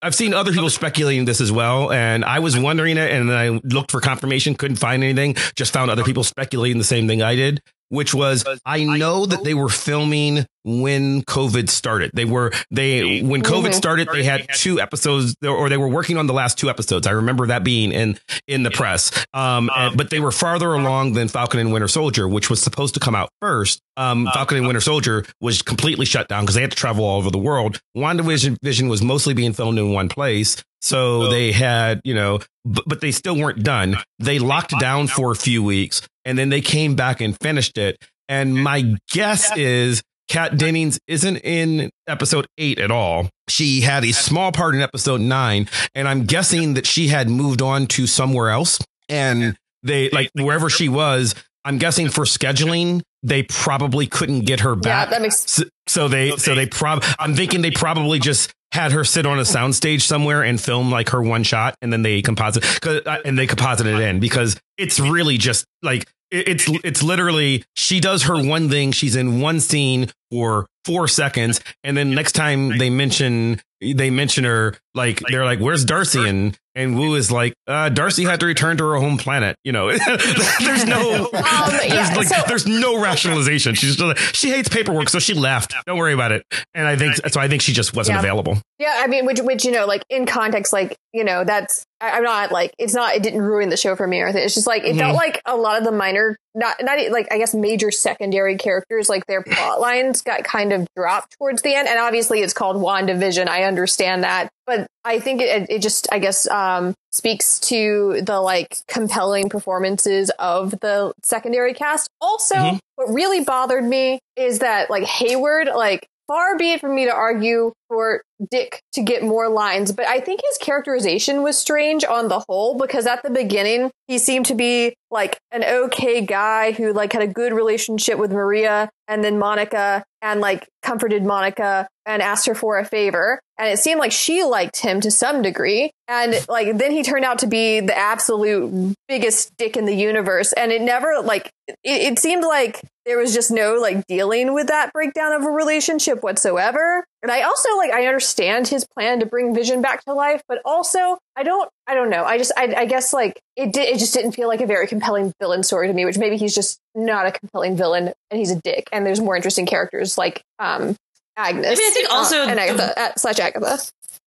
I've 0.00 0.14
seen 0.14 0.32
other 0.32 0.52
people 0.52 0.70
speculating 0.70 1.24
this 1.24 1.40
as 1.40 1.50
well, 1.50 1.90
and 1.90 2.24
I 2.24 2.38
was 2.38 2.56
wondering 2.58 2.98
it, 2.98 3.10
and 3.10 3.32
I 3.32 3.48
looked 3.64 3.90
for 3.90 4.00
confirmation, 4.00 4.54
couldn't 4.54 4.76
find 4.76 5.02
anything, 5.02 5.34
just 5.56 5.72
found 5.72 5.90
other 5.90 6.04
people 6.04 6.22
speculating 6.22 6.78
the 6.78 6.84
same 6.84 7.08
thing 7.08 7.20
I 7.20 7.34
did, 7.34 7.62
which 7.88 8.14
was 8.14 8.44
I 8.64 8.84
know 8.84 9.26
that 9.26 9.44
they 9.44 9.54
were 9.54 9.68
filming 9.68 10.46
when 10.64 11.22
COVID 11.22 11.68
started. 11.70 12.10
They 12.12 12.24
were 12.24 12.52
they 12.72 13.22
when 13.22 13.42
COVID 13.42 13.70
Mhm. 13.70 13.74
started, 13.74 14.08
they 14.12 14.24
had 14.24 14.46
two 14.54 14.80
episodes, 14.80 15.36
or 15.46 15.68
they 15.68 15.76
were 15.76 15.86
working 15.88 16.16
on 16.16 16.26
the 16.26 16.32
last 16.34 16.58
two 16.58 16.68
episodes. 16.68 17.06
I 17.06 17.12
remember 17.12 17.46
that 17.46 17.62
being 17.62 17.92
in 17.92 18.18
in 18.48 18.64
the 18.64 18.70
press, 18.72 19.12
um, 19.32 19.70
and- 19.74 19.96
but 19.96 20.10
they 20.10 20.18
were 20.20 20.32
farther 20.32 20.74
along 20.74 21.12
than 21.12 21.28
Falcon 21.28 21.60
and 21.60 21.72
Winter 21.72 21.88
Soldier, 21.88 22.26
which 22.26 22.50
was 22.50 22.60
supposed 22.60 22.94
to 22.94 23.00
come 23.00 23.14
out 23.14 23.30
first. 23.40 23.80
Um, 23.96 24.28
Falcon 24.34 24.58
and 24.58 24.66
Winter 24.66 24.80
Soldier 24.80 25.24
was 25.40 25.62
completely 25.62 26.04
shut 26.04 26.28
down 26.28 26.42
because 26.42 26.54
they 26.56 26.60
had 26.62 26.70
to 26.72 26.76
travel 26.76 27.04
all 27.04 27.18
over 27.18 27.30
the 27.30 27.38
world. 27.38 27.80
WandaVision 27.96 28.56
Vision 28.62 28.88
was 28.88 29.02
mostly 29.02 29.34
being 29.34 29.52
filmed 29.52 29.78
in 29.78 29.92
one 29.92 30.08
place. 30.08 30.56
So 30.86 31.30
they 31.30 31.50
had, 31.50 32.00
you 32.04 32.14
know, 32.14 32.38
but, 32.64 32.84
but 32.86 33.00
they 33.00 33.10
still 33.10 33.36
weren't 33.36 33.64
done. 33.64 33.96
They 34.20 34.38
locked 34.38 34.72
down 34.78 35.08
for 35.08 35.32
a 35.32 35.34
few 35.34 35.60
weeks 35.60 36.00
and 36.24 36.38
then 36.38 36.48
they 36.48 36.60
came 36.60 36.94
back 36.94 37.20
and 37.20 37.36
finished 37.36 37.76
it. 37.76 37.96
And 38.28 38.54
my 38.62 38.94
guess 39.10 39.56
is 39.56 40.00
Kat 40.28 40.56
Dennings 40.56 41.00
isn't 41.08 41.38
in 41.38 41.90
episode 42.06 42.46
eight 42.56 42.78
at 42.78 42.92
all. 42.92 43.28
She 43.48 43.80
had 43.80 44.04
a 44.04 44.12
small 44.12 44.52
part 44.52 44.76
in 44.76 44.80
episode 44.80 45.20
nine, 45.20 45.68
and 45.94 46.08
I'm 46.08 46.24
guessing 46.24 46.74
that 46.74 46.86
she 46.86 47.08
had 47.08 47.28
moved 47.28 47.62
on 47.62 47.86
to 47.88 48.06
somewhere 48.06 48.50
else. 48.50 48.78
And 49.08 49.56
they 49.82 50.10
like 50.10 50.30
wherever 50.34 50.70
she 50.70 50.88
was, 50.88 51.34
I'm 51.64 51.78
guessing 51.78 52.08
for 52.10 52.24
scheduling, 52.24 53.02
they 53.24 53.42
probably 53.42 54.06
couldn't 54.06 54.42
get 54.42 54.60
her 54.60 54.76
back. 54.76 54.84
Yeah, 54.86 55.04
back. 55.04 55.10
that 55.10 55.22
makes 55.22 55.50
So, 55.50 55.64
so 55.88 56.08
they, 56.08 56.30
so 56.36 56.54
they 56.54 56.66
prob, 56.66 57.04
I'm 57.18 57.34
thinking 57.34 57.62
they 57.62 57.72
probably 57.72 58.20
just 58.20 58.52
had 58.72 58.92
her 58.92 59.04
sit 59.04 59.26
on 59.26 59.38
a 59.38 59.42
soundstage 59.42 60.02
somewhere 60.02 60.42
and 60.42 60.60
film 60.60 60.90
like 60.90 61.10
her 61.10 61.22
one 61.22 61.42
shot 61.42 61.76
and 61.80 61.92
then 61.92 62.02
they 62.02 62.22
composite, 62.22 62.86
uh, 62.86 63.18
and 63.24 63.38
they 63.38 63.46
composite 63.46 63.86
it 63.86 64.00
in 64.00 64.20
because 64.20 64.56
it's 64.78 64.98
really 65.00 65.38
just 65.38 65.64
like, 65.82 66.06
it's, 66.30 66.68
it's 66.84 67.02
literally, 67.02 67.64
she 67.76 68.00
does 68.00 68.24
her 68.24 68.34
one 68.42 68.68
thing. 68.68 68.92
She's 68.92 69.14
in 69.16 69.40
one 69.40 69.60
scene 69.60 70.10
for 70.30 70.66
four 70.84 71.06
seconds. 71.06 71.60
And 71.84 71.96
then 71.96 72.14
next 72.14 72.32
time 72.32 72.78
they 72.78 72.90
mention, 72.90 73.60
they 73.80 74.10
mention 74.10 74.42
her, 74.44 74.74
like, 74.94 75.20
they're 75.30 75.44
like, 75.44 75.60
where's 75.60 75.84
Darcy? 75.84 76.28
And, 76.28 76.58
and 76.74 76.98
Wu 76.98 77.14
is 77.14 77.30
like, 77.30 77.54
uh, 77.68 77.90
Darcy 77.90 78.24
had 78.24 78.40
to 78.40 78.46
return 78.46 78.76
to 78.78 78.84
her 78.88 78.96
home 78.96 79.18
planet. 79.18 79.54
You 79.64 79.70
know, 79.72 79.88
there's 80.60 80.84
no, 80.84 81.30
Um, 81.32 81.70
there's 81.70 81.86
yeah, 81.86 82.14
like, 82.16 82.26
so- 82.26 82.42
there's 82.48 82.66
no 82.66 83.00
rationalization. 83.00 83.74
She's 83.74 83.94
just 83.96 84.00
like, 84.00 84.18
she 84.18 84.50
hates 84.50 84.68
paperwork, 84.68 85.08
so 85.10 85.18
she 85.20 85.34
left. 85.34 85.74
Don't 85.86 85.98
worry 85.98 86.12
about 86.14 86.32
it. 86.32 86.42
And 86.74 86.86
I 86.88 86.96
think 86.96 87.14
so. 87.28 87.40
I 87.40 87.46
think 87.48 87.62
she 87.62 87.72
just 87.72 87.94
wasn't 87.94 88.16
Yeah. 88.16 88.20
available. 88.20 88.58
Yeah, 88.78 88.94
I 88.98 89.06
mean, 89.06 89.26
which, 89.26 89.40
which 89.40 89.64
you 89.64 89.70
know, 89.70 89.86
like 89.86 90.02
in 90.10 90.26
context, 90.26 90.72
like 90.72 90.96
you 91.12 91.22
know, 91.24 91.44
that's 91.44 91.84
I, 92.00 92.10
I'm 92.12 92.22
not 92.22 92.52
like 92.52 92.72
it's 92.78 92.94
not. 92.94 93.14
It 93.14 93.22
didn't 93.22 93.42
ruin 93.42 93.68
the 93.68 93.76
show 93.76 93.96
for 93.96 94.06
me 94.06 94.20
or 94.20 94.24
anything. 94.26 94.44
It's 94.44 94.54
just 94.54 94.66
like 94.66 94.84
it 94.84 94.94
Mhm. 94.94 94.98
felt 94.98 95.14
like 95.16 95.40
a 95.46 95.56
lot 95.56 95.78
of 95.78 95.84
the 95.84 95.92
minor, 95.92 96.36
not 96.54 96.76
not 96.82 96.98
like 97.10 97.28
I 97.32 97.38
guess 97.38 97.54
major 97.54 97.90
secondary 97.90 98.56
characters, 98.58 99.08
like 99.08 99.26
their 99.26 99.42
plot 99.42 99.80
lines 99.80 100.22
got 100.22 100.44
kind 100.44 100.72
of 100.72 100.86
dropped 100.96 101.36
towards 101.38 101.62
the 101.62 101.74
end. 101.74 101.88
And 101.88 101.98
obviously, 101.98 102.40
it's 102.40 102.52
called 102.52 102.76
WandaVision. 102.76 103.48
I 103.48 103.64
understand 103.64 104.24
that, 104.24 104.50
but 104.66 104.86
I 105.04 105.20
think 105.20 105.40
it, 105.40 105.70
it 105.70 105.80
just 105.82 106.06
I 106.12 106.18
guess 106.18 106.48
um, 106.50 106.94
speaks 107.12 107.58
to 107.60 108.20
the 108.22 108.40
like 108.40 108.78
compelling 108.88 109.48
performances 109.48 110.30
of 110.38 110.72
the 110.82 111.12
secondary 111.22 111.72
cast. 111.74 112.08
Also, 112.20 112.54
Mhm. 112.56 112.78
what 112.96 113.08
really 113.12 113.40
bothered 113.44 113.84
me 113.84 114.18
is 114.36 114.58
that 114.58 114.90
like 114.90 115.04
Hayward, 115.04 115.68
like 115.74 116.06
far 116.26 116.58
be 116.58 116.72
it 116.72 116.80
from 116.80 116.94
me 116.94 117.04
to 117.06 117.12
argue 117.12 117.72
for 117.88 118.22
Dick 118.50 118.82
to 118.92 119.02
get 119.02 119.22
more 119.22 119.48
lines, 119.48 119.92
but 119.92 120.06
I 120.06 120.20
think 120.20 120.40
his 120.48 120.58
characterization 120.58 121.42
was 121.42 121.56
strange 121.56 122.04
on 122.04 122.28
the 122.28 122.44
whole 122.48 122.76
because 122.76 123.06
at 123.06 123.22
the 123.22 123.30
beginning 123.30 123.90
he 124.06 124.18
seemed 124.18 124.46
to 124.46 124.54
be 124.54 124.94
like 125.10 125.38
an 125.52 125.64
okay 125.64 126.20
guy 126.20 126.72
who 126.72 126.92
like 126.92 127.12
had 127.12 127.22
a 127.22 127.26
good 127.26 127.52
relationship 127.52 128.18
with 128.18 128.30
Maria 128.30 128.90
and 129.08 129.24
then 129.24 129.38
Monica 129.38 130.04
and 130.20 130.40
like 130.40 130.68
comforted 130.82 131.24
Monica 131.24 131.88
and 132.04 132.22
asked 132.22 132.46
her 132.46 132.54
for 132.54 132.78
a 132.78 132.84
favor. 132.84 133.40
And 133.58 133.68
it 133.68 133.78
seemed 133.78 134.00
like 134.00 134.12
she 134.12 134.44
liked 134.44 134.80
him 134.80 135.00
to 135.00 135.10
some 135.10 135.42
degree. 135.42 135.90
And 136.08 136.34
like 136.48 136.76
then 136.78 136.90
he 136.90 137.02
turned 137.02 137.24
out 137.24 137.38
to 137.40 137.46
be 137.46 137.80
the 137.80 137.96
absolute 137.96 138.94
biggest 139.08 139.56
dick 139.56 139.76
in 139.76 139.86
the 139.86 139.94
universe. 139.94 140.52
And 140.52 140.72
it 140.72 140.82
never 140.82 141.20
like 141.22 141.50
it, 141.66 141.78
it 141.84 142.18
seemed 142.18 142.44
like 142.44 142.82
there 143.06 143.18
was 143.18 143.32
just 143.32 143.50
no 143.50 143.74
like 143.74 144.06
dealing 144.06 144.52
with 144.52 144.66
that 144.68 144.92
breakdown 144.92 145.32
of 145.32 145.44
a 145.44 145.50
relationship 145.50 146.22
whatsoever. 146.22 147.04
And 147.22 147.32
I 147.32 147.42
also 147.42 147.76
like 147.76 147.90
I 147.90 148.06
understand 148.06 148.68
his 148.68 148.86
plan 148.86 149.20
to 149.20 149.26
bring 149.26 149.54
Vision 149.54 149.82
back 149.82 150.04
to 150.04 150.12
life, 150.14 150.42
but 150.48 150.60
also 150.64 151.18
I 151.36 151.42
don't 151.42 151.68
I 151.86 151.94
don't 151.94 152.10
know. 152.10 152.24
I 152.24 152.38
just 152.38 152.52
I, 152.56 152.72
I 152.76 152.84
guess 152.86 153.12
like 153.12 153.40
it 153.56 153.72
did 153.72 153.88
it 153.88 153.98
just 153.98 154.14
didn't 154.14 154.32
feel 154.32 154.48
like 154.48 154.60
a 154.60 154.66
very 154.66 154.86
compelling 154.86 155.32
villain 155.40 155.62
story 155.62 155.88
to 155.88 155.94
me. 155.94 156.04
Which 156.04 156.18
maybe 156.18 156.36
he's 156.36 156.54
just 156.54 156.78
not 156.94 157.26
a 157.26 157.32
compelling 157.32 157.76
villain 157.76 158.12
and 158.30 158.38
he's 158.38 158.50
a 158.50 158.60
dick. 158.60 158.88
And 158.92 159.04
there's 159.06 159.20
more 159.20 159.34
interesting 159.34 159.66
characters 159.66 160.16
like 160.18 160.42
um 160.58 160.94
Agnes. 161.36 161.66
I 161.66 161.82
mean, 161.82 161.90
I 161.90 161.94
think 161.94 162.10
uh, 162.10 162.14
also 162.14 162.42
and 162.46 162.58
the- 162.58 162.62
Agatha 162.62 163.00
uh, 163.00 163.14
slash 163.16 163.38
Agatha. 163.40 163.78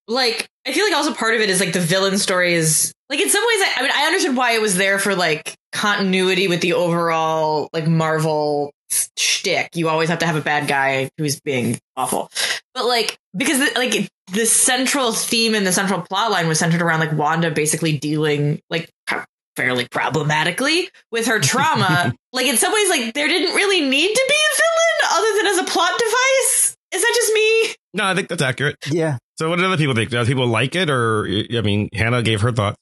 like 0.08 0.48
I 0.68 0.74
feel 0.74 0.84
like 0.86 0.94
also 0.94 1.14
part 1.14 1.36
of 1.36 1.42
it 1.42 1.50
is 1.50 1.60
like 1.60 1.74
the 1.74 1.80
villain 1.80 2.18
story 2.18 2.54
is 2.54 2.92
like 3.10 3.20
in 3.20 3.30
some 3.30 3.44
ways 3.44 3.62
I, 3.62 3.74
I 3.78 3.82
mean 3.84 3.92
I 3.96 4.06
understood 4.08 4.36
why 4.36 4.52
it 4.54 4.62
was 4.62 4.76
there 4.78 5.00
for 5.00 5.16
like 5.16 5.56
continuity 5.72 6.48
with 6.48 6.62
the 6.62 6.74
overall 6.74 7.70
like 7.72 7.88
Marvel 7.88 8.72
shtick. 9.18 9.70
You 9.76 9.90
always 9.90 10.10
have 10.10 10.20
to 10.20 10.26
have 10.26 10.36
a 10.36 10.42
bad 10.42 10.68
guy 10.68 11.10
who's 11.18 11.40
being 11.40 11.78
awful, 11.96 12.30
but 12.74 12.86
like 12.86 13.18
because 13.36 13.60
the, 13.60 13.72
like 13.78 14.10
the 14.32 14.46
central 14.46 15.12
theme 15.12 15.56
and 15.56 15.66
the 15.66 15.72
central 15.72 16.02
plot 16.02 16.32
line 16.32 16.48
was 16.48 16.60
centered 16.60 16.82
around 16.82 17.00
like 17.00 17.14
Wanda 17.14 17.52
basically 17.52 17.98
dealing 17.98 18.62
like 18.70 18.90
fairly 19.56 19.88
problematically 19.90 20.90
with 21.12 21.28
her 21.28 21.40
trauma. 21.40 22.14
like 22.34 22.46
in 22.46 22.58
some 22.58 22.72
ways, 22.72 22.90
like 22.90 23.14
there 23.14 23.28
didn't 23.28 23.56
really 23.56 23.82
need 23.82 24.14
to 24.14 24.26
be 24.28 24.36
a 24.36 24.56
villain 24.56 25.18
other 25.18 25.38
than 25.38 25.48
as 25.48 25.58
a 25.58 25.64
plot 25.64 25.92
device. 25.98 26.78
Is 26.94 27.02
that 27.02 27.14
just 27.16 27.34
me? 27.34 27.76
No, 27.94 28.06
I 28.06 28.16
think 28.16 28.30
that's 28.30 28.42
accurate. 28.42 28.78
Yeah. 28.90 29.18
So 29.38 29.50
what 29.50 29.58
did 29.58 29.66
other 29.66 29.78
people 29.78 29.96
think? 29.96 30.10
Do 30.10 30.18
other 30.18 30.28
people 30.28 30.48
like 30.48 30.76
it, 30.76 30.90
or 30.90 31.26
I 31.28 31.62
mean, 31.62 31.90
Hannah 31.94 32.24
gave 32.24 32.42
her 32.42 32.52
thoughts. 32.52 32.78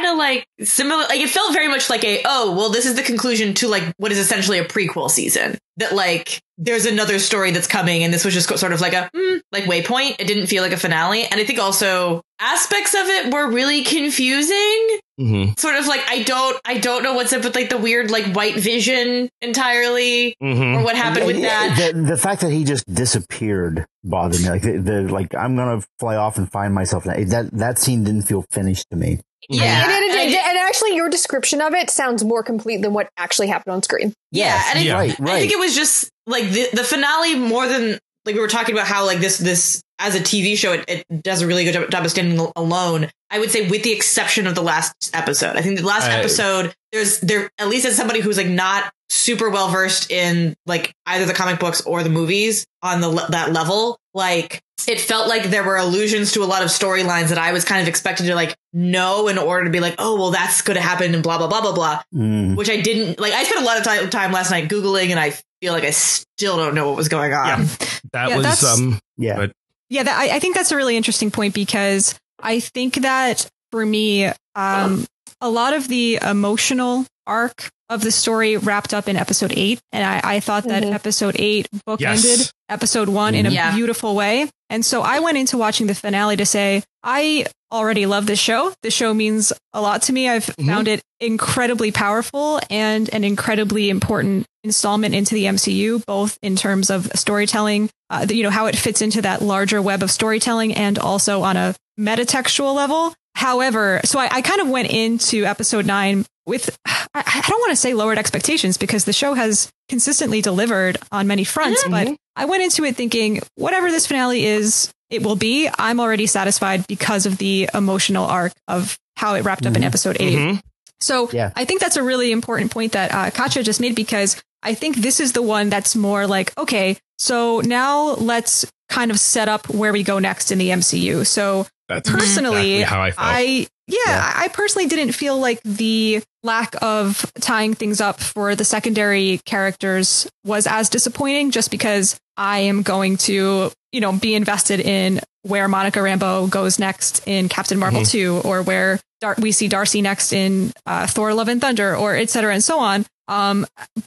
I 0.00 0.06
found 0.06 0.12
it 0.12 0.12
kind 0.12 0.12
of 0.12 0.18
like 0.18 0.46
similar. 0.68 1.02
Like 1.02 1.20
it 1.20 1.30
felt 1.30 1.52
very 1.52 1.68
much 1.68 1.90
like 1.90 2.04
a 2.04 2.22
oh 2.24 2.54
well, 2.56 2.70
this 2.70 2.86
is 2.86 2.94
the 2.94 3.02
conclusion 3.02 3.54
to 3.54 3.68
like 3.68 3.84
what 3.96 4.12
is 4.12 4.18
essentially 4.18 4.58
a 4.58 4.64
prequel 4.64 5.10
season. 5.10 5.58
That 5.76 5.94
like 5.94 6.40
there's 6.58 6.84
another 6.84 7.18
story 7.18 7.52
that's 7.52 7.66
coming, 7.66 8.02
and 8.02 8.12
this 8.12 8.24
was 8.24 8.34
just 8.34 8.48
sort 8.58 8.72
of 8.72 8.80
like 8.80 8.92
a 8.92 9.10
hmm, 9.14 9.38
like 9.52 9.64
waypoint. 9.64 10.16
It 10.18 10.26
didn't 10.26 10.46
feel 10.48 10.62
like 10.62 10.72
a 10.72 10.76
finale, 10.76 11.24
and 11.24 11.40
I 11.40 11.44
think 11.44 11.58
also 11.58 12.22
aspects 12.38 12.94
of 12.94 13.06
it 13.06 13.32
were 13.32 13.50
really 13.50 13.82
confusing. 13.84 14.98
Mm-hmm. 15.18 15.52
Sort 15.58 15.76
of 15.76 15.86
like 15.86 16.00
I 16.08 16.22
don't 16.22 16.58
I 16.64 16.78
don't 16.78 17.02
know 17.02 17.14
what's 17.14 17.32
up 17.32 17.44
with 17.44 17.54
like 17.54 17.68
the 17.70 17.78
weird 17.78 18.10
like 18.10 18.34
white 18.34 18.56
vision 18.56 19.28
entirely, 19.40 20.34
Mm-hmm. 20.42 20.80
or 20.80 20.84
what 20.84 20.96
happened 20.96 21.26
with 21.26 21.40
that. 21.42 21.92
The, 21.94 22.00
the 22.02 22.16
fact 22.16 22.40
that 22.42 22.50
he 22.50 22.64
just 22.64 22.92
disappeared 22.92 23.86
bothered 24.04 24.40
me. 24.42 24.48
Like 24.50 24.62
the, 24.62 24.78
the 24.78 25.02
like 25.02 25.34
I'm 25.34 25.56
gonna 25.56 25.82
fly 25.98 26.16
off 26.16 26.38
and 26.38 26.50
find 26.50 26.74
myself. 26.74 27.04
That 27.04 27.50
that 27.52 27.78
scene 27.78 28.04
didn't 28.04 28.22
feel 28.22 28.44
finished 28.50 28.86
to 28.90 28.96
me. 28.96 29.20
Yeah, 29.48 29.82
and, 29.84 30.04
it- 30.04 30.16
I 30.18 30.22
it- 30.24 30.46
and 30.46 30.58
actually, 30.58 30.94
your 30.94 31.08
description 31.08 31.60
of 31.60 31.72
it 31.74 31.90
sounds 31.90 32.24
more 32.24 32.42
complete 32.42 32.82
than 32.82 32.92
what 32.92 33.08
actually 33.16 33.48
happened 33.48 33.72
on 33.74 33.82
screen. 33.82 34.12
yeah, 34.32 34.62
and 34.70 34.78
I, 34.78 34.82
Yeah. 34.82 34.94
Right, 34.94 35.18
right. 35.18 35.34
I 35.36 35.40
think 35.40 35.52
it 35.52 35.58
was 35.58 35.74
just 35.74 36.10
like 36.26 36.44
the 36.50 36.68
the 36.72 36.84
finale 36.84 37.36
more 37.36 37.66
than 37.66 37.98
like 38.26 38.34
we 38.34 38.40
were 38.40 38.48
talking 38.48 38.74
about 38.74 38.86
how 38.86 39.06
like 39.06 39.18
this 39.20 39.38
this 39.38 39.82
as 39.98 40.14
a 40.14 40.20
TV 40.20 40.56
show 40.56 40.72
it, 40.72 40.84
it 40.88 41.22
does 41.22 41.42
a 41.42 41.46
really 41.46 41.64
good 41.64 41.72
job, 41.74 41.90
job 41.90 42.04
of 42.04 42.10
standing 42.10 42.38
alone. 42.56 43.08
I 43.30 43.38
would 43.38 43.50
say 43.50 43.68
with 43.68 43.82
the 43.82 43.92
exception 43.92 44.46
of 44.46 44.54
the 44.54 44.62
last 44.62 45.10
episode. 45.14 45.56
I 45.56 45.62
think 45.62 45.78
the 45.78 45.86
last 45.86 46.08
I- 46.08 46.18
episode 46.18 46.74
there's 46.92 47.20
there 47.20 47.50
at 47.58 47.68
least 47.68 47.86
as 47.86 47.96
somebody 47.96 48.20
who's 48.20 48.36
like 48.36 48.46
not 48.48 48.90
super 49.08 49.50
well 49.50 49.68
versed 49.68 50.10
in 50.10 50.54
like 50.66 50.92
either 51.06 51.24
the 51.26 51.32
comic 51.34 51.58
books 51.58 51.80
or 51.82 52.02
the 52.02 52.10
movies 52.10 52.64
on 52.82 53.00
the 53.00 53.10
that 53.30 53.52
level 53.52 53.98
like 54.14 54.60
it 54.88 55.00
felt 55.00 55.28
like 55.28 55.44
there 55.50 55.62
were 55.64 55.76
allusions 55.76 56.32
to 56.32 56.42
a 56.42 56.46
lot 56.46 56.62
of 56.62 56.68
storylines 56.68 57.28
that 57.28 57.38
I 57.38 57.52
was 57.52 57.64
kind 57.64 57.80
of 57.82 57.88
expected 57.88 58.26
to 58.26 58.34
like 58.34 58.56
know 58.72 59.28
in 59.28 59.38
order 59.38 59.64
to 59.64 59.70
be 59.70 59.80
like 59.80 59.94
oh 59.98 60.16
well 60.16 60.30
that's 60.30 60.62
going 60.62 60.76
to 60.76 60.82
happen 60.82 61.14
and 61.14 61.22
blah 61.22 61.38
blah 61.38 61.48
blah 61.48 61.60
blah 61.60 61.72
blah 61.72 62.02
Mm. 62.14 62.56
which 62.56 62.70
I 62.70 62.80
didn't 62.80 63.18
like. 63.20 63.32
I 63.32 63.44
spent 63.44 63.60
a 63.62 63.64
lot 63.64 63.78
of 63.78 63.84
time, 63.84 64.10
time 64.10 64.32
last 64.32 64.50
night 64.50 64.68
googling, 64.68 65.10
and 65.10 65.18
I 65.20 65.30
feel 65.60 65.72
like 65.72 65.84
I 65.84 65.90
still 65.90 66.56
don't 66.56 66.74
know 66.74 66.88
what 66.88 66.96
was 66.96 67.08
going 67.08 67.32
on. 67.32 67.46
Yeah. 67.62 67.66
That 68.12 68.28
Yeah, 68.30 68.36
was 68.38 68.44
that's- 68.44 68.64
um. 68.64 68.98
Yeah. 69.16 69.36
But- 69.36 69.52
Yeah, 69.88 70.02
that, 70.04 70.16
I, 70.18 70.36
I 70.36 70.38
think 70.40 70.56
that's 70.56 70.72
a 70.72 70.76
really 70.76 70.96
interesting 70.96 71.30
point 71.30 71.54
because 71.54 72.18
I 72.40 72.58
think 72.60 72.94
that 73.02 73.48
for 73.70 73.84
me, 73.86 74.30
um, 74.56 75.06
a 75.40 75.48
lot 75.48 75.74
of 75.74 75.86
the 75.88 76.18
emotional 76.22 77.06
arc 77.26 77.68
of 77.88 78.00
the 78.02 78.10
story 78.10 78.56
wrapped 78.56 78.92
up 78.94 79.08
in 79.08 79.16
episode 79.16 79.52
eight. 79.56 79.80
And 79.92 80.04
I, 80.04 80.36
I 80.36 80.40
thought 80.40 80.64
that 80.64 80.82
Mhm. 80.82 80.92
episode 80.92 81.36
eight 81.38 81.68
bookended 81.86 82.00
Yes. 82.24 82.52
Episode 82.70 83.08
one 83.08 83.34
in 83.34 83.46
a 83.46 83.50
Yeah. 83.50 83.74
beautiful 83.74 84.14
way. 84.14 84.48
And 84.70 84.84
so 84.86 85.02
I 85.02 85.18
went 85.20 85.36
into 85.36 85.58
watching 85.58 85.86
the 85.88 85.94
finale 85.94 86.36
to 86.36 86.46
say, 86.46 86.82
I 87.02 87.46
already 87.72 88.06
love 88.06 88.26
this 88.26 88.38
show. 88.38 88.72
The 88.82 88.90
show 88.90 89.12
means 89.14 89.52
a 89.72 89.80
lot 89.80 90.02
to 90.02 90.12
me. 90.12 90.28
I've 90.28 90.46
Mhm. 90.46 90.66
found 90.66 90.88
it 90.88 91.00
incredibly 91.20 91.90
powerful 91.92 92.60
and 92.70 93.08
an 93.12 93.24
incredibly 93.24 93.90
important 93.90 94.46
installment 94.64 95.14
into 95.14 95.34
the 95.34 95.46
MCU, 95.46 96.02
both 96.06 96.38
in 96.42 96.54
terms 96.56 96.90
of 96.90 97.10
storytelling, 97.14 97.90
uh, 98.10 98.26
you 98.28 98.42
know, 98.42 98.50
how 98.50 98.66
it 98.66 98.76
fits 98.76 99.00
into 99.02 99.22
that 99.22 99.42
larger 99.42 99.80
web 99.82 100.02
of 100.02 100.10
storytelling 100.10 100.74
and 100.74 100.98
also 100.98 101.42
on 101.42 101.56
a 101.56 101.74
metatextual 101.98 102.74
level. 102.74 103.14
However, 103.36 104.00
so 104.04 104.18
I, 104.18 104.28
I 104.30 104.42
kind 104.42 104.60
of 104.60 104.68
went 104.68 104.90
into 104.90 105.44
episode 105.44 105.86
nine 105.86 106.26
with, 106.46 106.76
I, 106.86 106.98
I 107.14 107.42
don't 107.48 107.60
want 107.60 107.70
to 107.70 107.76
say 107.76 107.94
lowered 107.94 108.18
expectations 108.18 108.76
because 108.76 109.04
the 109.04 109.12
show 109.12 109.34
has 109.34 109.70
consistently 109.88 110.42
delivered 110.42 110.98
on 111.12 111.26
many 111.26 111.44
fronts, 111.44 111.82
Mhm. 111.84 111.90
but 111.90 112.16
I 112.40 112.46
went 112.46 112.62
into 112.62 112.84
it 112.84 112.96
thinking 112.96 113.40
whatever 113.56 113.90
this 113.90 114.06
finale 114.06 114.44
is, 114.46 114.90
it 115.10 115.22
will 115.22 115.36
be. 115.36 115.68
I'm 115.78 116.00
already 116.00 116.26
satisfied 116.26 116.86
because 116.86 117.26
of 117.26 117.36
the 117.38 117.68
emotional 117.74 118.24
arc 118.24 118.52
of 118.66 118.98
how 119.16 119.34
it 119.34 119.44
wrapped 119.44 119.66
up 119.66 119.76
in 119.76 119.82
Mhm. 119.82 119.86
episode 119.86 120.16
8 120.20 120.38
Mhm. 120.38 120.62
So 121.00 121.28
Yeah. 121.32 121.50
I 121.54 121.64
think 121.66 121.80
that's 121.80 121.96
a 121.96 122.02
really 122.02 122.32
important 122.32 122.70
point 122.70 122.92
that 122.92 123.12
uh, 123.12 123.30
Katya 123.30 123.62
just 123.62 123.80
made 123.80 123.94
because 123.94 124.36
I 124.62 124.74
think 124.74 124.96
this 124.96 125.20
is 125.20 125.32
the 125.32 125.42
one 125.42 125.68
that's 125.70 125.94
more 125.96 126.26
like, 126.26 126.52
okay, 126.58 126.96
so 127.18 127.60
now 127.64 128.14
let's 128.16 128.64
kind 128.88 129.10
of 129.10 129.18
set 129.20 129.48
up 129.48 129.68
where 129.68 129.92
we 129.92 130.02
go 130.02 130.18
next 130.18 130.50
in 130.52 130.58
the 130.58 130.70
MCU. 130.70 131.24
So 131.26 131.66
That's 131.90 132.08
Personally, 132.08 132.74
exactly 132.74 132.82
how 132.82 133.02
I 133.02 133.10
felt. 133.10 133.26
I 133.26 133.66
yeah, 133.88 133.98
Yeah. 134.06 134.32
I 134.36 134.48
personally 134.48 134.86
didn't 134.86 135.12
feel 135.12 135.36
like 135.38 135.60
the 135.64 136.22
lack 136.44 136.76
of 136.80 137.30
tying 137.40 137.74
things 137.74 138.00
up 138.00 138.20
for 138.20 138.54
the 138.54 138.64
secondary 138.64 139.40
characters 139.44 140.30
was 140.44 140.68
as 140.68 140.88
disappointing 140.88 141.50
just 141.50 141.72
because 141.72 142.16
I 142.36 142.60
am 142.60 142.82
going 142.82 143.16
to, 143.18 143.72
you 143.90 144.00
know, 144.00 144.12
be 144.12 144.34
invested 144.36 144.78
in 144.78 145.20
where 145.42 145.66
Monica 145.66 145.98
Rambeau 145.98 146.48
goes 146.48 146.78
next 146.78 147.26
in 147.26 147.48
Captain 147.48 147.78
Marvel 147.78 148.04
2 148.04 148.42
or 148.44 148.62
where 148.62 149.00
Dar- 149.20 149.34
we 149.38 149.50
see 149.50 149.66
Darcy 149.66 150.00
next 150.00 150.32
in 150.32 150.72
uh, 150.86 151.08
Thor 151.08 151.34
Love 151.34 151.48
and 151.48 151.60
Thunder 151.60 151.96
or 151.96 152.14
et 152.14 152.30
cetera 152.30 152.54
and 152.54 152.62
so 152.62 152.78
on. 152.78 153.04
Um, 153.26 153.66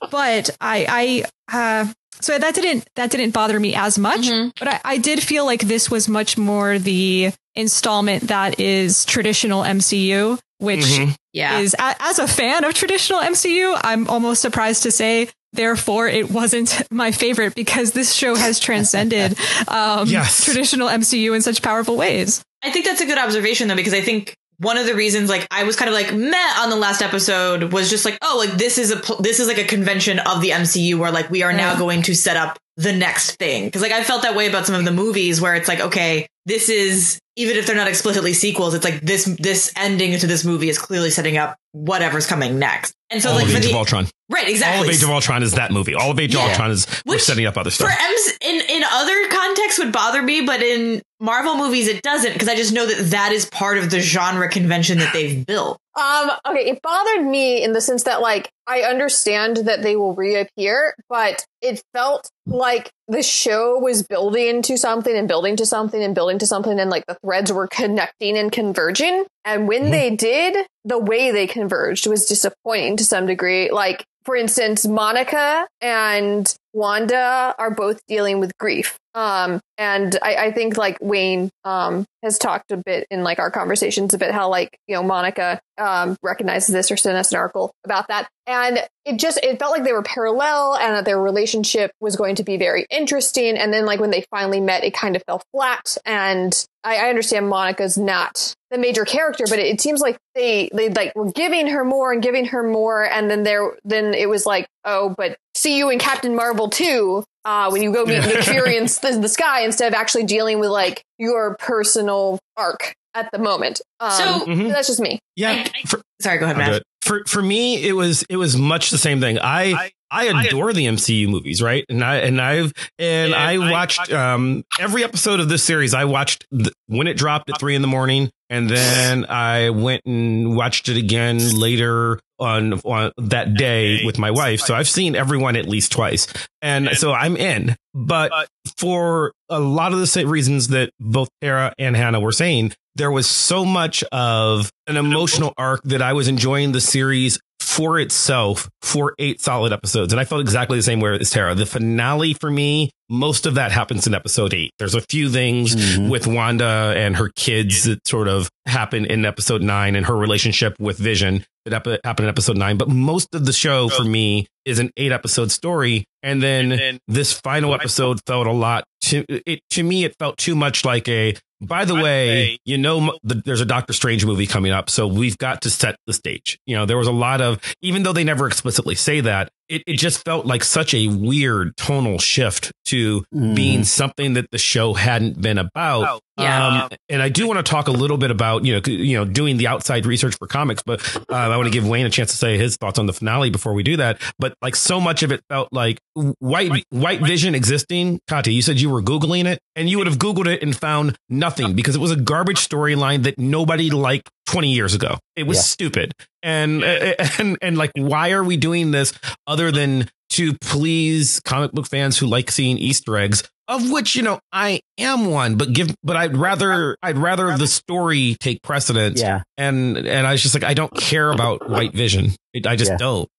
but 0.10 0.50
I, 0.62 1.26
I, 1.50 1.86
uh, 1.86 1.92
so 2.22 2.38
that 2.38 2.56
didn't, 2.56 2.88
that 2.96 3.12
didn't 3.12 3.32
bother 3.32 3.60
me 3.60 3.76
as 3.76 3.98
much. 4.00 4.22
Mhm. 4.22 4.52
But 4.60 4.68
I, 4.68 4.80
I 4.84 4.98
did 4.98 5.22
feel 5.22 5.46
like 5.46 5.62
this 5.62 5.90
was 5.92 6.08
much 6.08 6.38
more 6.38 6.80
the 6.80 7.32
installment 7.56 8.28
that 8.28 8.60
is 8.60 9.06
traditional 9.06 9.64
MCU, 9.64 10.40
which 10.60 10.80
Mhm. 10.86 11.16
Yeah. 11.34 11.60
is 11.60 11.74
a, 11.78 11.96
as 12.00 12.20
a 12.20 12.28
fan 12.28 12.64
of 12.64 12.74
traditional 12.74 13.20
MCU, 13.20 13.78
I'm 13.84 14.08
almost 14.08 14.42
surprised 14.42 14.84
to 14.84 14.92
say. 14.92 15.30
Therefore, 15.56 16.08
it 16.08 16.32
wasn't 16.32 16.82
my 16.92 17.12
favorite 17.12 17.54
because 17.54 17.92
this 17.92 18.12
show 18.14 18.36
has 18.36 18.60
transcended 18.60 19.38
um, 19.68 20.08
Yes. 20.08 20.44
traditional 20.46 20.88
MCU 20.90 21.36
in 21.36 21.42
such 21.44 21.62
powerful 21.62 21.96
ways. 21.96 22.42
I 22.64 22.72
think 22.72 22.86
that's 22.86 23.02
a 23.02 23.06
good 23.06 23.18
observation 23.20 23.68
though, 23.68 23.76
because 23.76 23.94
I 23.94 24.02
think 24.02 24.36
one 24.64 24.78
of 24.78 24.86
the 24.86 24.96
reasons, 24.96 25.30
like, 25.30 25.48
I 25.52 25.64
was 25.64 25.76
kind 25.76 25.90
of 25.90 25.94
like 25.94 26.14
meh 26.14 26.54
on 26.58 26.70
the 26.70 26.76
last 26.76 27.02
episode 27.02 27.72
was 27.72 27.90
just 27.90 28.06
like, 28.06 28.18
oh, 28.22 28.38
like 28.38 28.58
this 28.58 28.78
is 28.78 28.92
a 28.92 28.98
pl- 28.98 29.18
this 29.18 29.40
is 29.40 29.48
like 29.48 29.58
a 29.60 29.66
convention 29.66 30.20
of 30.20 30.42
the 30.42 30.50
MCU 30.50 30.98
where 30.98 31.12
like 31.12 31.30
we 31.30 31.44
are 31.44 31.54
now 31.54 31.78
going 31.78 32.02
to 32.04 32.16
set 32.16 32.38
up 32.38 32.58
the 32.78 32.94
next 32.94 33.38
thing. 33.38 33.66
Because 33.66 33.82
like 33.82 33.92
I 33.92 34.04
felt 34.04 34.24
that 34.24 34.36
way 34.36 34.48
about 34.48 34.66
some 34.66 34.76
of 34.76 34.86
the 34.86 34.92
movies 34.92 35.40
where 35.42 35.56
it's 35.56 35.68
like, 35.68 35.80
okay, 35.80 36.28
this 36.46 36.70
is 36.70 37.20
even 37.36 37.56
if 37.58 37.66
they're 37.66 37.76
not 37.76 37.88
explicitly 37.88 38.34
sequels, 38.34 38.74
it's 38.74 38.84
like 38.86 39.02
this 39.02 39.26
this 39.40 39.72
ending 39.76 40.18
to 40.20 40.28
this 40.28 40.44
movie 40.46 40.70
is 40.70 40.78
clearly 40.78 41.10
setting 41.10 41.38
up 41.38 41.58
whatever's 41.72 42.28
coming 42.28 42.60
next. 42.60 42.94
And 43.10 43.22
so 43.22 43.30
All 43.30 43.36
like 43.36 43.46
of 43.46 43.52
for 43.52 43.58
Age 43.58 43.64
the 43.66 43.70
of 43.72 43.76
Ultron. 43.76 44.08
right, 44.30 44.44
All 44.46 44.50
exactly. 44.50 44.88
of 44.90 44.94
Age 44.96 45.04
of 45.04 45.10
Ultron 45.10 45.44
is 45.44 45.54
that 45.54 45.72
movie. 45.72 45.96
All 45.96 46.12
of 46.12 46.20
Age 46.20 46.34
of 46.36 46.42
Yeah. 46.42 46.50
Ultron 46.50 46.72
is 46.72 46.88
we're 47.06 47.18
setting 47.20 47.46
up 47.46 47.58
other 47.58 47.70
for 47.70 47.76
stuff. 47.90 47.98
M's 48.00 48.38
in 48.42 48.62
in 48.70 48.84
other 48.92 49.30
contexts 49.30 49.80
would 49.80 49.92
bother 49.92 50.22
me, 50.22 50.42
but 50.42 50.62
in 50.62 51.02
Marvel 51.20 51.56
movies 51.58 51.88
it 51.88 52.02
doesn't 52.02 52.34
because 52.34 52.50
I 52.50 52.56
just 52.56 52.74
know 52.74 52.86
that 52.86 53.12
that 53.12 53.32
is 53.32 53.46
part 53.46 53.78
of 53.78 53.90
the 53.90 54.00
genre 54.00 54.50
convention 54.50 54.98
that 55.00 55.14
they've 55.14 55.46
built. 55.46 55.78
Um, 55.96 56.32
okay, 56.48 56.70
it 56.70 56.82
bothered 56.82 57.26
me 57.26 57.64
in 57.64 57.74
the 57.74 57.82
sense 57.82 58.04
that 58.04 58.22
like 58.22 58.50
I 58.66 58.82
understand 58.82 59.58
that 59.58 59.84
they 59.84 59.96
will 59.96 60.16
reappear, 60.16 60.96
but 61.08 61.46
it 61.62 61.84
felt 61.94 62.30
like 62.48 62.90
the 63.08 63.22
show 63.22 63.78
was 63.78 64.04
building 64.04 64.62
to 64.64 64.78
something 64.78 65.16
and 65.16 65.28
building 65.28 65.56
to 65.58 65.66
something 65.66 66.02
and 66.02 66.16
building 66.16 66.40
to 66.40 66.48
something 66.48 66.80
and 66.80 66.90
like 66.90 67.06
the 67.08 67.18
threads 67.24 67.52
were 67.52 67.68
connecting 67.68 68.38
and 68.38 68.52
converging. 68.52 69.26
And 69.46 69.68
when 69.68 69.86
Mhm. 69.86 69.92
they 69.92 70.10
did, 70.16 70.66
the 70.84 70.98
way 70.98 71.32
they 71.32 71.46
converged 71.48 72.08
was 72.08 72.26
disappointing 72.26 72.98
to 72.98 73.06
some 73.06 73.28
degree. 73.28 73.70
Like, 73.70 74.04
for 74.26 74.36
instance, 74.36 74.88
Monica 74.88 75.68
and 75.82 76.54
Wanda 76.74 77.54
are 77.60 77.72
both 77.72 78.00
dealing 78.08 78.40
with 78.40 78.58
grief. 78.58 78.98
Um, 79.16 79.62
and 79.78 80.18
I, 80.22 80.36
I 80.36 80.52
think 80.52 80.78
like 80.78 80.98
Wayne 81.02 81.50
um 81.64 82.06
has 82.24 82.38
talked 82.38 82.72
a 82.72 82.78
bit 82.78 83.06
in 83.12 83.24
like 83.24 83.40
our 83.40 83.52
conversations 83.52 84.14
about 84.14 84.32
how 84.32 84.50
like 84.50 84.78
you 84.88 84.96
know 84.96 85.04
Monica 85.04 85.60
um 85.78 86.16
recognizes 86.24 86.74
this 86.74 86.92
or 86.92 86.98
sent 86.98 87.18
us 87.18 87.32
an 87.32 87.38
article 87.38 87.72
about 87.86 88.08
that, 88.08 88.28
and 88.48 88.80
it 89.06 89.18
just 89.18 89.40
it 89.44 89.60
felt 89.60 89.72
like 89.72 89.84
they 89.84 89.94
were 89.94 90.04
parallel 90.04 90.76
and 90.76 90.96
that 90.96 91.06
their 91.06 91.20
relationship 91.20 91.92
was 92.00 92.16
going 92.16 92.36
to 92.36 92.44
be 92.44 92.58
very 92.58 92.86
interesting. 92.90 93.58
And 93.58 93.74
then 93.74 93.86
like 93.86 94.00
when 94.00 94.12
they 94.12 94.26
finally 94.32 94.62
met, 94.62 94.84
it 94.84 94.94
kind 94.94 95.16
of 95.16 95.24
fell 95.28 95.44
flat. 95.52 95.98
And 96.06 96.66
I, 96.84 96.98
I 96.98 97.10
understand 97.10 97.48
Monica's 97.50 97.98
not 97.98 98.56
the 98.72 98.78
major 98.78 99.06
character, 99.06 99.46
but 99.48 99.60
it, 99.60 99.68
it 99.68 99.82
seems 99.82 100.02
like 100.02 100.18
they 100.34 100.70
they 100.74 100.90
like 100.90 101.16
were 101.16 101.32
giving 101.32 101.68
her 101.68 101.84
more 101.84 102.12
and 102.12 102.22
giving 102.22 102.46
her 102.46 102.64
more, 102.64 103.04
and 103.04 103.30
then 103.30 103.44
there 103.44 103.78
then 103.84 104.14
it 104.14 104.28
was 104.28 104.46
like 104.46 104.68
oh, 104.86 105.14
but 105.18 105.38
see 105.56 105.78
you 105.78 105.90
in 105.90 106.00
Captain 106.00 106.36
Marvel 106.36 106.70
too 106.70 107.24
uh, 107.46 107.70
when 107.70 107.82
you 107.84 107.92
go 107.94 108.06
meet 108.06 108.20
Nick 108.26 108.44
Fury 108.44 108.78
in 108.78 108.84
the, 108.86 109.20
the 109.22 109.30
sky 109.30 109.62
instead 109.64 109.88
of 109.88 109.94
actually 109.94 110.24
dealing 110.26 110.60
with 110.60 110.70
like 110.70 111.04
your 111.18 111.56
personal 111.58 112.40
arc 112.58 112.94
at 113.16 113.30
the 113.32 113.40
moment. 113.40 113.82
Um, 114.00 114.12
So- 114.12 114.46
Mhm. 114.46 114.70
that's 114.70 114.88
just 114.88 115.00
me. 115.00 115.20
Yeah. 115.36 115.52
I- 115.74 115.88
for, 115.88 116.02
Sorry, 116.22 116.38
go 116.38 116.46
ahead, 116.46 116.60
I'll 116.60 116.72
Matt. 116.72 116.84
for 117.02 117.24
for 117.28 117.42
me, 117.42 117.84
it 117.86 117.94
was 117.94 118.24
it 118.30 118.38
was 118.38 118.56
much 118.58 118.90
the 118.92 118.98
same 118.98 119.20
thing. 119.20 119.38
I 119.40 119.92
I 120.10 120.26
adore 120.46 120.72
the 120.74 120.86
MCU 120.86 121.28
movies, 121.28 121.62
right? 121.62 121.84
And 121.90 122.04
I 122.04 122.18
and 122.18 122.40
I've 122.40 122.72
and 122.98 123.34
I 123.36 123.58
watched 123.58 124.12
um 124.14 124.64
every 124.80 125.04
episode 125.04 125.40
of 125.42 125.50
this 125.50 125.64
series. 125.64 125.94
I 125.94 126.06
watched 126.06 126.46
th- 126.52 126.72
when 126.88 127.08
it 127.08 127.18
dropped 127.18 127.50
at 127.50 127.60
three 127.60 127.76
in 127.76 127.82
the 127.82 127.88
morning, 127.90 128.30
and 128.54 128.70
then 128.70 129.26
I 129.26 129.72
went 129.72 130.06
and 130.06 130.56
watched 130.56 130.88
it 130.88 130.96
again 130.96 131.40
later 131.60 132.20
on 132.38 132.74
on 132.82 133.12
that 133.18 133.56
day 133.56 134.06
with 134.06 134.20
my 134.20 134.30
wife. 134.30 134.60
So 134.60 134.76
I've 134.76 134.88
seen 134.88 135.16
everyone 135.16 135.56
at 135.56 135.68
least 135.68 135.92
twice, 135.92 136.28
and 136.62 136.90
so 136.90 137.14
I'm 137.14 137.36
in. 137.36 137.76
But 137.96 138.32
for 138.78 139.34
a 139.50 139.60
lot 139.60 139.92
of 139.92 140.00
the 140.00 140.08
same 140.08 140.30
reasons 140.30 140.68
that 140.68 140.92
both 141.00 141.30
Tara 141.42 141.74
and 141.80 141.96
Hannah 141.96 142.20
were 142.20 142.32
saying, 142.32 142.74
there 142.96 143.12
was 143.12 143.28
so 143.28 143.66
much 143.66 144.04
of 144.12 144.72
an 144.86 144.98
emotional 144.98 145.54
arc 145.58 145.82
that 145.86 146.04
I 146.04 146.14
was 146.14 146.28
enjoying 146.28 146.74
the 146.74 146.82
series 146.82 147.40
for 147.76 148.00
itself 148.00 148.70
for 148.82 149.16
eight 149.20 149.42
solid 149.42 149.74
episodes. 149.74 150.14
And 150.14 150.20
I 150.20 150.26
felt 150.26 150.42
exactly 150.42 150.78
the 150.78 150.84
same 150.84 151.00
way 151.00 151.18
as 151.20 151.32
Tara. 151.32 151.56
The 151.56 151.66
finale 151.66 152.34
for 152.34 152.52
me, 152.52 152.92
most 153.10 153.46
of 153.46 153.56
that 153.56 153.72
happens 153.72 154.06
in 154.08 154.14
episode 154.14 154.54
eight. 154.54 154.72
There's 154.80 154.96
a 154.96 155.02
few 155.02 155.30
things 155.30 155.76
Mhm. 155.76 156.10
with 156.10 156.28
Wanda 156.28 156.94
and 156.96 157.16
her 157.16 157.30
kids 157.36 157.84
that 157.86 158.08
sort 158.08 158.28
of 158.28 158.50
happen 158.68 159.06
in 159.06 159.26
episode 159.26 159.62
nine 159.62 159.96
and 159.96 160.06
her 160.06 160.16
relationship 160.16 160.76
with 160.80 160.98
Vision 160.98 161.46
that 161.66 161.74
ep- 161.88 162.02
happened 162.04 162.26
in 162.26 162.30
episode 162.30 162.58
nine. 162.58 162.78
But 162.78 162.90
most 162.90 163.30
of 163.34 163.46
the 163.46 163.54
show 163.54 163.90
for 163.90 164.04
me 164.04 164.46
is 164.66 164.80
an 164.80 164.92
eight 164.98 165.12
episode 165.12 165.52
story. 165.52 166.06
And 166.22 166.42
then 166.44 167.00
this 167.08 167.34
final 167.34 167.74
episode 167.74 168.20
felt 168.28 168.48
a 168.48 168.52
lot 168.52 168.84
to 169.04 169.26
it. 169.30 169.60
To 169.72 169.84
me, 169.84 170.04
it 170.06 170.16
felt 170.20 170.38
too 170.38 170.56
much 170.56 170.86
like 170.86 171.08
a. 171.10 171.36
By 171.68 171.86
the 171.86 171.96
way, 171.96 172.60
you 172.66 172.78
know, 172.78 173.18
the, 173.24 173.42
there's 173.46 173.62
a 173.62 173.66
Doctor 173.66 173.94
Strange 173.94 174.26
movie 174.26 174.48
coming 174.48 174.72
up, 174.72 174.90
so 174.90 175.08
we've 175.08 175.38
got 175.38 175.62
to 175.64 175.70
set 175.70 175.96
the 176.08 176.14
stage. 176.14 176.60
You 176.66 176.76
know, 176.76 176.86
there 176.86 176.98
was 176.98 177.08
a 177.08 177.12
lot 177.12 177.42
of, 177.42 177.60
even 177.82 178.04
though 178.04 178.14
they 178.14 178.24
never 178.24 178.48
explicitly 178.48 178.96
say 178.96 179.22
that, 179.22 179.52
it, 179.76 179.84
it 179.88 179.98
just 179.98 180.24
felt 180.26 180.46
like 180.46 180.64
such 180.64 180.94
a 180.94 181.08
weird 181.08 181.76
tonal 181.78 182.20
shift 182.20 182.72
to 182.86 183.24
Mhm. 183.34 183.56
being 183.56 183.84
something 183.84 184.34
that 184.34 184.50
the 184.52 184.58
show 184.58 184.94
hadn't 184.94 185.42
been 185.42 185.58
about. 185.58 186.22
Yeah. 186.38 186.84
Um, 186.86 186.90
and 187.10 187.22
I 187.22 187.30
do 187.30 187.48
want 187.48 187.64
to 187.64 187.70
talk 187.70 187.88
a 187.88 187.92
little 187.92 188.18
bit 188.18 188.32
about 188.32 188.66
you 188.66 188.74
know 188.74 188.82
you 188.86 189.18
know 189.18 189.26
doing 189.26 189.58
the 189.58 189.68
outside 189.68 190.06
research 190.06 190.36
for 190.38 190.48
comics, 190.48 190.82
but 190.84 191.00
uh, 191.30 191.36
I 191.36 191.56
want 191.58 191.68
to 191.68 191.72
give 191.72 191.88
Wayne 191.88 192.06
a 192.06 192.10
chance 192.10 192.32
to 192.32 192.38
say 192.38 192.58
his 192.58 192.76
thoughts 192.78 192.98
on 192.98 193.06
the 193.06 193.14
finale 193.14 193.50
before 193.52 193.74
we 193.74 193.84
do 193.84 193.98
that. 193.98 194.20
But 194.40 194.56
like 194.62 194.76
so 194.76 195.00
much 195.00 195.22
of 195.24 195.32
it 195.32 195.42
felt 195.50 195.70
like 195.72 196.00
white 196.40 196.84
white 196.90 197.22
vision 197.22 197.54
existing. 197.56 198.20
Kati, 198.30 198.54
you 198.54 198.62
said 198.62 198.80
you 198.82 198.90
were 198.90 199.02
googling 199.02 199.46
it, 199.46 199.60
and 199.76 199.90
you 199.90 199.98
would 200.00 200.08
have 200.08 200.18
googled 200.18 200.48
it 200.48 200.64
and 200.64 200.76
found 200.76 201.16
nothing 201.30 201.74
because 201.74 201.96
it 201.96 202.00
was 202.02 202.12
a 202.12 202.16
garbage 202.16 202.58
storyline 202.58 203.24
that 203.24 203.38
nobody 203.38 203.90
liked 203.92 204.30
20 204.48 204.72
years 204.74 204.94
ago. 204.94 205.18
It 205.36 205.44
was 205.44 205.58
Yeah. 205.58 205.62
stupid. 205.64 206.12
And 206.42 206.84
and 207.40 207.58
and 207.62 207.78
like 207.78 207.92
why 207.96 208.32
are 208.32 208.44
we 208.44 208.58
doing 208.58 208.92
this 208.92 209.14
other 209.48 209.72
than 209.72 210.10
to 210.32 210.54
please 210.60 211.40
comic 211.42 211.72
book 211.72 211.86
fans 211.88 212.18
who 212.18 212.26
like 212.28 212.50
seeing 212.52 212.78
Easter 212.78 213.18
eggs 213.18 213.44
of 213.70 213.90
which 213.92 214.16
you 214.16 214.22
know 214.24 214.40
I 214.52 214.82
am 214.98 215.28
one, 215.28 215.56
but 215.56 215.72
give, 215.72 215.96
but 216.04 216.18
I'd 216.18 216.36
rather 216.36 216.98
I'd 217.02 217.18
rather 217.18 217.56
the 217.58 217.68
story 217.68 218.36
take 218.42 218.62
precedence. 218.62 219.22
Yeah. 219.22 219.44
and 219.58 219.96
and 219.98 220.28
I 220.28 220.34
was 220.34 220.42
just 220.42 220.54
like 220.54 220.66
I 220.66 220.74
don't 220.74 220.94
care 220.98 221.32
about 221.32 221.70
White 221.70 221.94
Vision. 221.94 222.32
I 222.66 222.76
just 222.76 222.92
Yeah. 222.92 222.98
don't. 222.98 223.30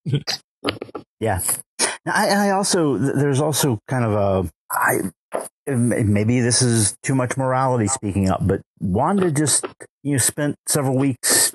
Yeah. 1.20 1.40
I, 2.06 2.28
I 2.28 2.50
also, 2.50 2.96
there's 2.98 3.40
also 3.40 3.78
kind 3.88 4.04
of 4.04 4.12
a, 4.12 4.50
I, 4.70 5.10
maybe 5.66 6.40
this 6.40 6.60
is 6.62 6.96
too 7.02 7.14
much 7.14 7.36
morality 7.36 7.86
speaking 7.86 8.28
up, 8.28 8.46
but 8.46 8.60
Wanda 8.80 9.30
just, 9.30 9.66
you 10.04 10.12
know, 10.12 10.18
spent 10.18 10.56
several 10.68 10.96
weeks 10.96 11.50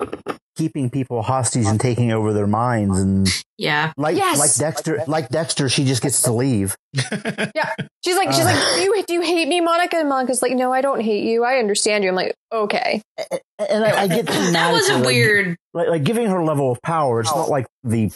keeping 0.56 0.90
people 0.90 1.22
hostage 1.22 1.64
and 1.64 1.80
taking 1.80 2.12
over 2.12 2.34
their 2.34 2.48
minds 2.48 2.98
and 3.00 3.44
Yeah. 3.60 3.92
like, 3.98 4.16
Yes. 4.16 4.38
like 4.38 4.54
Dexter, 4.54 5.04
like 5.06 5.28
Dexter, 5.28 5.68
she 5.68 5.84
just 5.84 6.02
gets 6.02 6.22
to 6.22 6.32
leave. 6.32 6.74
Yeah. 7.54 7.70
She's 8.04 8.16
like, 8.16 8.32
she's 8.32 8.40
Uh. 8.40 8.46
like, 8.46 8.74
do 8.76 8.80
you, 8.82 9.04
do 9.06 9.14
you 9.14 9.20
hate 9.20 9.46
me, 9.46 9.60
Monica? 9.60 9.96
And 9.98 10.08
Monica's 10.08 10.40
like, 10.42 10.52
no, 10.52 10.72
I 10.72 10.80
don't 10.80 11.00
hate 11.00 11.24
you. 11.24 11.44
I 11.44 11.58
understand 11.58 12.02
you. 12.02 12.10
I'm 12.10 12.16
like, 12.16 12.34
okay. 12.50 13.02
And 13.58 13.84
I, 13.84 14.02
I 14.02 14.06
get 14.08 14.26
That 14.52 14.72
was 14.72 14.88
a 14.88 14.96
like, 14.96 15.06
weird. 15.06 15.56
like, 15.74 15.88
like 15.88 16.04
giving 16.04 16.26
her 16.28 16.42
level 16.42 16.72
of 16.72 16.80
power. 16.82 17.20
It's 17.20 17.30
not 17.34 17.50
like 17.50 17.66
the 17.84 18.10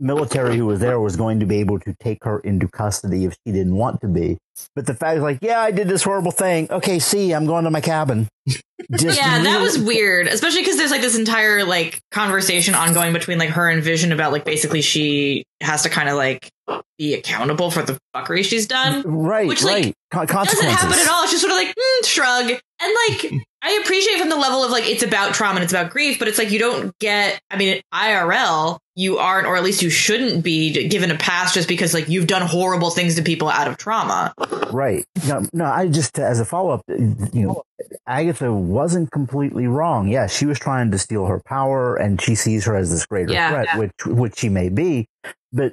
military 0.00 0.56
who 0.56 0.66
was 0.66 0.80
there 0.80 1.00
was 1.00 1.16
going 1.16 1.40
to 1.40 1.46
be 1.46 1.58
able 1.60 1.78
to 1.80 1.94
take 2.00 2.24
her 2.24 2.38
into 2.40 2.68
custody 2.68 3.24
if 3.24 3.36
she 3.46 3.52
didn't 3.52 3.74
want 3.74 4.00
to 4.02 4.08
be. 4.08 4.38
But 4.76 4.86
the 4.86 4.94
fact 4.94 5.16
is 5.16 5.22
like, 5.22 5.38
yeah, 5.42 5.60
I 5.60 5.72
did 5.72 5.88
this 5.88 6.02
horrible 6.04 6.30
thing. 6.30 6.68
Okay, 6.70 6.98
see, 7.00 7.32
I'm 7.32 7.44
going 7.46 7.64
to 7.64 7.70
my 7.70 7.80
cabin. 7.80 8.28
Just 8.92 9.18
Yeah, 9.18 9.42
that 9.42 9.60
was 9.60 9.78
weird. 9.78 10.26
Especially 10.28 10.60
because 10.60 10.76
there's 10.76 10.90
like 10.90 11.00
this 11.00 11.18
entire 11.18 11.64
like 11.64 12.00
conversation 12.12 12.74
ongoing 12.74 13.12
between 13.12 13.38
like 13.38 13.50
her 13.50 13.68
and 13.68 13.82
Vision 13.82 14.12
about 14.12 14.30
like 14.32 14.43
basically 14.44 14.82
she 14.82 15.44
has 15.60 15.82
to 15.82 15.90
kind 15.90 16.08
of 16.08 16.16
like 16.16 16.50
be 16.98 17.14
accountable 17.14 17.70
for 17.70 17.82
the 17.82 17.98
fuckery 18.14 18.44
she's 18.44 18.66
done. 18.66 19.02
right, 19.02 19.46
which, 19.46 19.62
like, 19.62 19.94
right. 20.12 20.28
Doesn't 20.28 20.68
happen 20.68 20.98
at 20.98 21.08
all. 21.08 21.24
It's 21.24 21.32
just 21.32 21.42
sort 21.42 21.52
of 21.52 21.58
like 21.58 21.74
mm, 21.74 22.06
shrug. 22.06 22.50
And 22.50 22.94
like, 23.08 23.32
I 23.62 23.80
appreciate 23.82 24.18
from 24.18 24.28
the 24.28 24.36
level 24.36 24.62
of 24.62 24.70
like 24.70 24.88
it's 24.88 25.02
about 25.02 25.34
trauma 25.34 25.56
and 25.56 25.64
it's 25.64 25.72
about 25.72 25.90
grief, 25.90 26.18
but 26.18 26.28
it's 26.28 26.38
like 26.38 26.50
you 26.50 26.58
don't 26.58 26.96
get. 26.98 27.40
I 27.50 27.56
mean, 27.56 27.80
IRL, 27.92 28.78
you 28.96 29.18
aren't, 29.18 29.46
or 29.46 29.56
at 29.56 29.62
least 29.64 29.82
you 29.82 29.90
shouldn't 29.90 30.44
be 30.44 30.88
given 30.88 31.10
a 31.10 31.16
pass 31.16 31.52
just 31.54 31.68
because 31.68 31.92
like 31.94 32.08
you've 32.08 32.26
done 32.26 32.42
horrible 32.42 32.90
things 32.90 33.16
to 33.16 33.22
people 33.22 33.48
out 33.48 33.66
of 33.68 33.76
trauma. 33.76 34.32
Right. 34.72 35.04
No, 35.26 35.42
no. 35.52 35.64
I 35.64 35.88
just 35.88 36.18
as 36.18 36.40
a 36.40 36.44
follow 36.44 36.70
up, 36.70 36.82
you 36.88 37.46
know, 37.46 37.62
Agatha 38.06 38.52
wasn't 38.52 39.10
completely 39.10 39.66
wrong. 39.66 40.08
Yeah, 40.08 40.26
she 40.26 40.46
was 40.46 40.58
trying 40.58 40.90
to 40.92 40.98
steal 40.98 41.26
her 41.26 41.40
power, 41.44 41.96
and 41.96 42.20
she 42.20 42.34
sees 42.34 42.64
her 42.66 42.76
as 42.76 42.90
this 42.90 43.06
greater 43.06 43.32
Yeah. 43.32 43.50
threat, 43.50 43.78
which 43.78 44.06
which 44.06 44.38
she 44.38 44.48
may 44.48 44.68
be. 44.68 45.06
But 45.52 45.72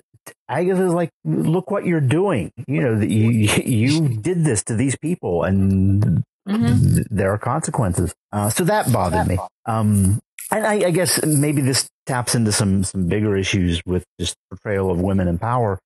Agatha's 0.49 0.93
like, 0.93 1.09
look 1.25 1.71
what 1.71 1.85
you're 1.85 1.99
doing. 2.01 2.51
You 2.67 2.81
know, 2.81 2.95
that 2.99 3.09
you 3.09 3.29
you 3.65 4.09
did 4.09 4.43
this 4.45 4.63
to 4.65 4.75
these 4.75 4.95
people, 4.97 5.43
and 5.43 6.23
Mm-hmm. 6.49 6.95
th- 6.95 7.07
there 7.11 7.31
are 7.31 7.37
consequences. 7.37 8.15
Uh, 8.31 8.49
so 8.49 8.63
that 8.63 8.91
bothered 8.91 9.27
me. 9.27 9.37
Um, 9.67 10.19
and 10.51 10.65
I, 10.65 10.87
I 10.87 10.91
guess 10.91 11.23
maybe 11.25 11.61
this 11.61 11.89
taps 12.05 12.35
into 12.35 12.51
some 12.51 12.83
some 12.83 13.07
bigger 13.07 13.37
issues 13.37 13.81
with 13.85 14.03
just 14.19 14.35
portrayal 14.49 14.91
of 14.91 14.99
women 14.99 15.27
in 15.27 15.37
power. 15.39 15.79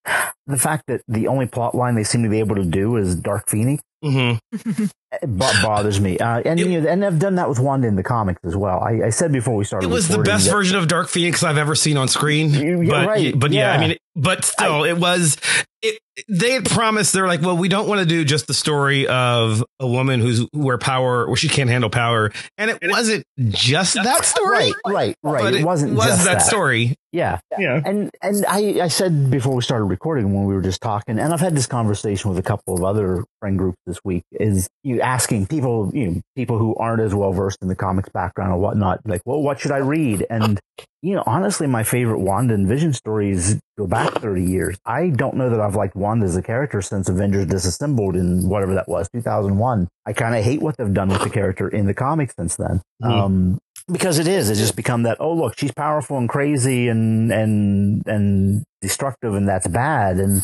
The 0.48 0.58
fact 0.58 0.84
that 0.88 1.02
the 1.08 1.28
only 1.28 1.48
plot 1.48 1.76
line 1.76 1.96
they 1.96 2.04
seem 2.04 2.24
to 2.24 2.30
be 2.30 2.40
able 2.40 2.56
to 2.56 2.66
do 2.66 2.98
is 2.98 3.16
Dark 3.16 3.50
Phoenix 3.50 3.82
hmm 4.04 4.34
it 4.34 4.40
bo- 4.72 5.05
bothers 5.26 6.00
me. 6.00 6.18
Uh, 6.18 6.42
and 6.46 6.60
you 6.60 6.82
know, 6.82 6.88
and 6.90 7.04
I've 7.06 7.20
done 7.20 7.36
that 7.36 7.50
with 7.50 7.60
Wanda 7.60 7.88
in 7.88 7.96
the 7.96 8.04
comics 8.04 8.40
as 8.44 8.56
well. 8.56 8.80
I, 8.80 9.06
I 9.08 9.10
said 9.10 9.32
before 9.32 9.56
we 9.56 9.64
started, 9.66 9.88
It 9.88 9.92
was 9.94 10.08
the 10.08 10.20
best 10.20 10.46
that- 10.46 10.52
version 10.52 10.78
of 10.78 10.88
Dark 10.88 11.08
Phoenix 11.10 11.44
I've 11.44 11.58
ever 11.58 11.76
seen 11.76 11.98
on 11.98 12.08
screen. 12.08 12.50
You- 12.52 12.82
you're 12.82 12.92
but 12.92 13.08
right, 13.08 13.40
but 13.40 13.52
yeah, 13.52 13.72
I 13.74 13.78
mean, 13.88 13.98
but 14.16 14.46
still, 14.46 14.84
it 14.84 14.98
was. 14.98 15.38
It, 15.82 16.00
they 16.28 16.52
had 16.52 16.66
promised 16.66 17.14
they're 17.14 17.28
like, 17.28 17.42
well, 17.42 17.58
we 17.58 17.68
don't 17.68 17.88
want 17.88 18.00
to 18.00 18.08
do 18.08 18.24
just 18.26 18.48
the 18.48 18.54
story 18.56 19.06
of 19.08 19.64
a 19.80 19.86
woman 19.86 20.20
who's 20.20 20.48
where 20.52 20.80
power 20.80 21.28
where 21.28 21.36
she 21.36 21.48
can't 21.50 21.70
handle 21.70 21.90
power, 21.92 22.32
and 22.58 22.72
it 22.72 22.80
wasn't 22.90 23.24
just 23.50 23.94
that 23.96 24.26
story. 24.26 24.58
Right, 24.58 24.74
right, 24.88 25.16
right. 25.22 25.42
But 25.44 25.54
It, 25.56 25.64
wasn't 25.66 25.94
was 25.96 26.06
just 26.06 26.24
that, 26.26 26.36
that 26.36 26.42
story. 26.42 26.96
Yeah, 27.12 27.40
Yeah. 27.60 27.82
and 27.86 28.10
and 28.22 28.46
I, 28.48 28.80
I 28.82 28.88
said 28.88 29.30
before 29.30 29.54
we 29.56 29.62
started 29.62 29.86
recording 29.86 30.34
when 30.34 30.46
we 30.46 30.56
were 30.56 30.62
just 30.62 30.82
talking, 30.82 31.20
and 31.20 31.32
I've 31.34 31.40
had 31.40 31.56
this 31.56 31.68
conversation 31.68 32.30
with 32.32 32.40
a 32.40 32.44
couple 32.44 32.74
of 32.76 32.84
other 32.84 33.24
friend 33.40 33.58
groups 33.58 33.78
this 33.86 34.00
week. 34.04 34.24
Is 34.32 34.68
you 34.84 35.02
asking 35.06 35.46
people, 35.46 35.92
you 35.94 36.08
know, 36.08 36.22
people 36.36 36.58
who 36.58 36.76
aren't 36.76 37.02
as 37.02 37.14
well 37.14 37.32
versed 37.32 37.60
in 37.62 37.68
the 37.68 37.76
comics 37.76 38.10
background 38.10 38.52
or 38.52 38.58
whatnot, 38.58 39.00
like, 39.06 39.22
well, 39.24 39.40
what 39.42 39.60
should 39.60 39.72
I 39.72 39.78
read? 39.78 40.26
And 40.30 40.60
you 41.04 41.14
know, 41.14 41.24
honestly, 41.28 41.68
my 41.68 41.84
favorite 41.84 42.20
Wanda 42.20 42.56
and 42.56 42.68
Vision 42.68 42.92
stories 42.92 43.60
go 43.78 43.86
back 43.86 44.12
thirty 44.16 44.44
years. 44.44 44.78
I 44.86 45.10
don't 45.10 45.36
know 45.36 45.52
that 45.52 45.62
I've 45.62 45.76
liked 45.76 45.96
Wanda 45.96 46.26
as 46.26 46.36
a 46.36 46.42
character 46.42 46.82
since 46.82 47.08
Avengers 47.08 47.46
Disassembled 47.46 48.16
in 48.16 48.50
whatever 48.50 48.74
that 48.74 48.88
was, 48.90 49.08
two 49.14 49.22
thousand 49.22 49.60
one. 49.60 49.88
I 50.08 50.14
kind 50.14 50.36
of 50.36 50.44
hate 50.44 50.62
what 50.62 50.76
they've 50.78 50.94
done 50.94 51.10
with 51.10 51.22
the 51.22 51.30
character 51.30 51.70
in 51.70 51.86
the 51.86 51.94
comics 51.94 52.34
since 52.38 52.56
then. 52.56 52.82
Mhm. 53.04 53.12
Um, 53.12 53.60
because 53.88 54.18
it 54.18 54.28
is, 54.28 54.50
it's 54.50 54.60
just 54.60 54.76
become 54.76 55.04
that. 55.04 55.18
Oh, 55.20 55.34
look, 55.34 55.60
she's 55.60 55.72
powerful 55.72 56.18
and 56.18 56.28
crazy 56.28 56.88
and 56.88 57.32
and 57.32 58.02
and 58.08 58.64
destructive, 58.82 59.36
and 59.36 59.48
that's 59.48 59.68
bad. 59.68 60.18
And 60.18 60.44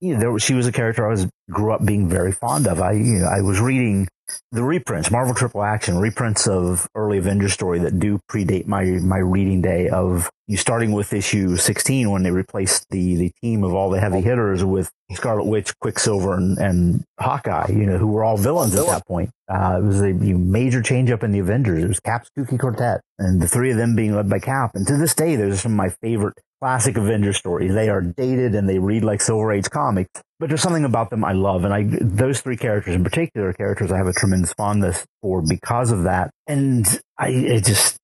you 0.00 0.14
know, 0.14 0.20
there, 0.20 0.38
she 0.38 0.54
was 0.54 0.66
a 0.66 0.72
character 0.72 1.06
I 1.06 1.10
was 1.10 1.26
grew 1.50 1.72
up 1.72 1.84
being 1.84 2.08
very 2.08 2.32
fond 2.32 2.66
of. 2.66 2.80
I 2.80 2.92
you 2.92 3.18
know, 3.18 3.26
I 3.26 3.40
was 3.40 3.60
reading 3.60 4.08
the 4.52 4.62
reprints, 4.62 5.10
Marvel 5.10 5.34
Triple 5.34 5.62
Action 5.62 5.98
reprints 5.98 6.46
of 6.46 6.86
early 6.94 7.18
Avengers 7.18 7.52
story 7.52 7.78
that 7.80 7.98
do 7.98 8.20
predate 8.30 8.66
my 8.66 8.84
my 8.84 9.18
reading 9.18 9.62
day 9.62 9.88
of 9.88 10.30
you 10.46 10.56
starting 10.56 10.92
with 10.92 11.12
issue 11.12 11.56
16 11.56 12.10
when 12.10 12.22
they 12.22 12.30
replaced 12.30 12.86
the 12.90 13.16
the 13.16 13.32
team 13.42 13.64
of 13.64 13.74
all 13.74 13.90
the 13.90 14.00
heavy 14.00 14.20
hitters 14.20 14.64
with 14.64 14.90
Scarlet 15.12 15.44
Witch, 15.44 15.78
Quicksilver, 15.80 16.34
and, 16.34 16.58
and 16.58 17.04
Hawkeye, 17.18 17.70
you 17.70 17.86
know, 17.86 17.96
who 17.96 18.08
were 18.08 18.24
all 18.24 18.36
villains 18.36 18.74
at 18.74 18.86
that 18.86 19.06
point. 19.06 19.30
Uh, 19.48 19.78
it 19.78 19.84
was 19.84 20.02
a 20.02 20.08
you 20.08 20.34
know, 20.34 20.38
major 20.38 20.82
change 20.82 21.10
up 21.10 21.22
in 21.22 21.32
the 21.32 21.38
Avengers. 21.38 21.82
It 21.82 21.88
was 21.88 22.00
Cap's 22.00 22.30
Kooky 22.38 22.58
Quartet, 22.58 23.00
and 23.18 23.40
the 23.40 23.48
three 23.48 23.70
of 23.70 23.78
them 23.78 23.96
being 23.96 24.14
led 24.14 24.28
by 24.28 24.38
Cap. 24.38 24.72
And 24.74 24.86
to 24.86 24.96
this 24.96 25.14
day, 25.14 25.36
those 25.36 25.54
are 25.54 25.58
some 25.58 25.72
of 25.72 25.76
my 25.76 25.88
favorite 25.88 26.38
classic 26.60 26.96
Avengers 26.96 27.36
stories. 27.36 27.74
They 27.74 27.88
are 27.88 28.00
dated 28.00 28.54
and 28.54 28.68
they 28.68 28.78
read 28.78 29.04
like 29.04 29.20
Silver 29.20 29.52
Age 29.52 29.70
comics, 29.70 30.10
but 30.38 30.48
there's 30.48 30.62
something 30.62 30.84
about 30.84 31.10
them 31.10 31.24
I 31.24 31.32
love. 31.32 31.64
And 31.64 31.72
I, 31.72 31.84
those 32.00 32.40
three 32.40 32.56
characters 32.56 32.94
in 32.94 33.04
particular, 33.04 33.52
characters 33.52 33.92
I 33.92 33.96
have 33.96 34.06
a 34.06 34.12
tremendous 34.12 34.52
fondness 34.54 35.04
for 35.22 35.42
because 35.42 35.90
of 35.92 36.04
that. 36.04 36.30
And 36.46 36.86
I, 37.18 37.28
it 37.28 37.64
just, 37.64 37.98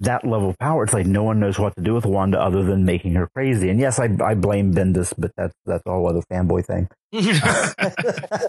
that 0.00 0.24
level 0.24 0.50
of 0.50 0.58
power, 0.58 0.84
it's 0.84 0.92
like 0.92 1.06
no 1.06 1.24
one 1.24 1.40
knows 1.40 1.58
what 1.58 1.74
to 1.76 1.82
do 1.82 1.94
with 1.94 2.06
Wanda 2.06 2.40
other 2.40 2.62
than 2.62 2.84
making 2.84 3.14
her 3.14 3.28
crazy. 3.34 3.70
And 3.70 3.80
yes, 3.80 3.98
I, 3.98 4.08
I 4.22 4.34
blame 4.34 4.74
Bendis, 4.74 5.12
but 5.16 5.32
that's, 5.36 5.54
that's 5.66 5.82
a 5.86 5.90
whole 5.90 6.08
other 6.08 6.22
fanboy 6.30 6.64
thing. 6.66 6.88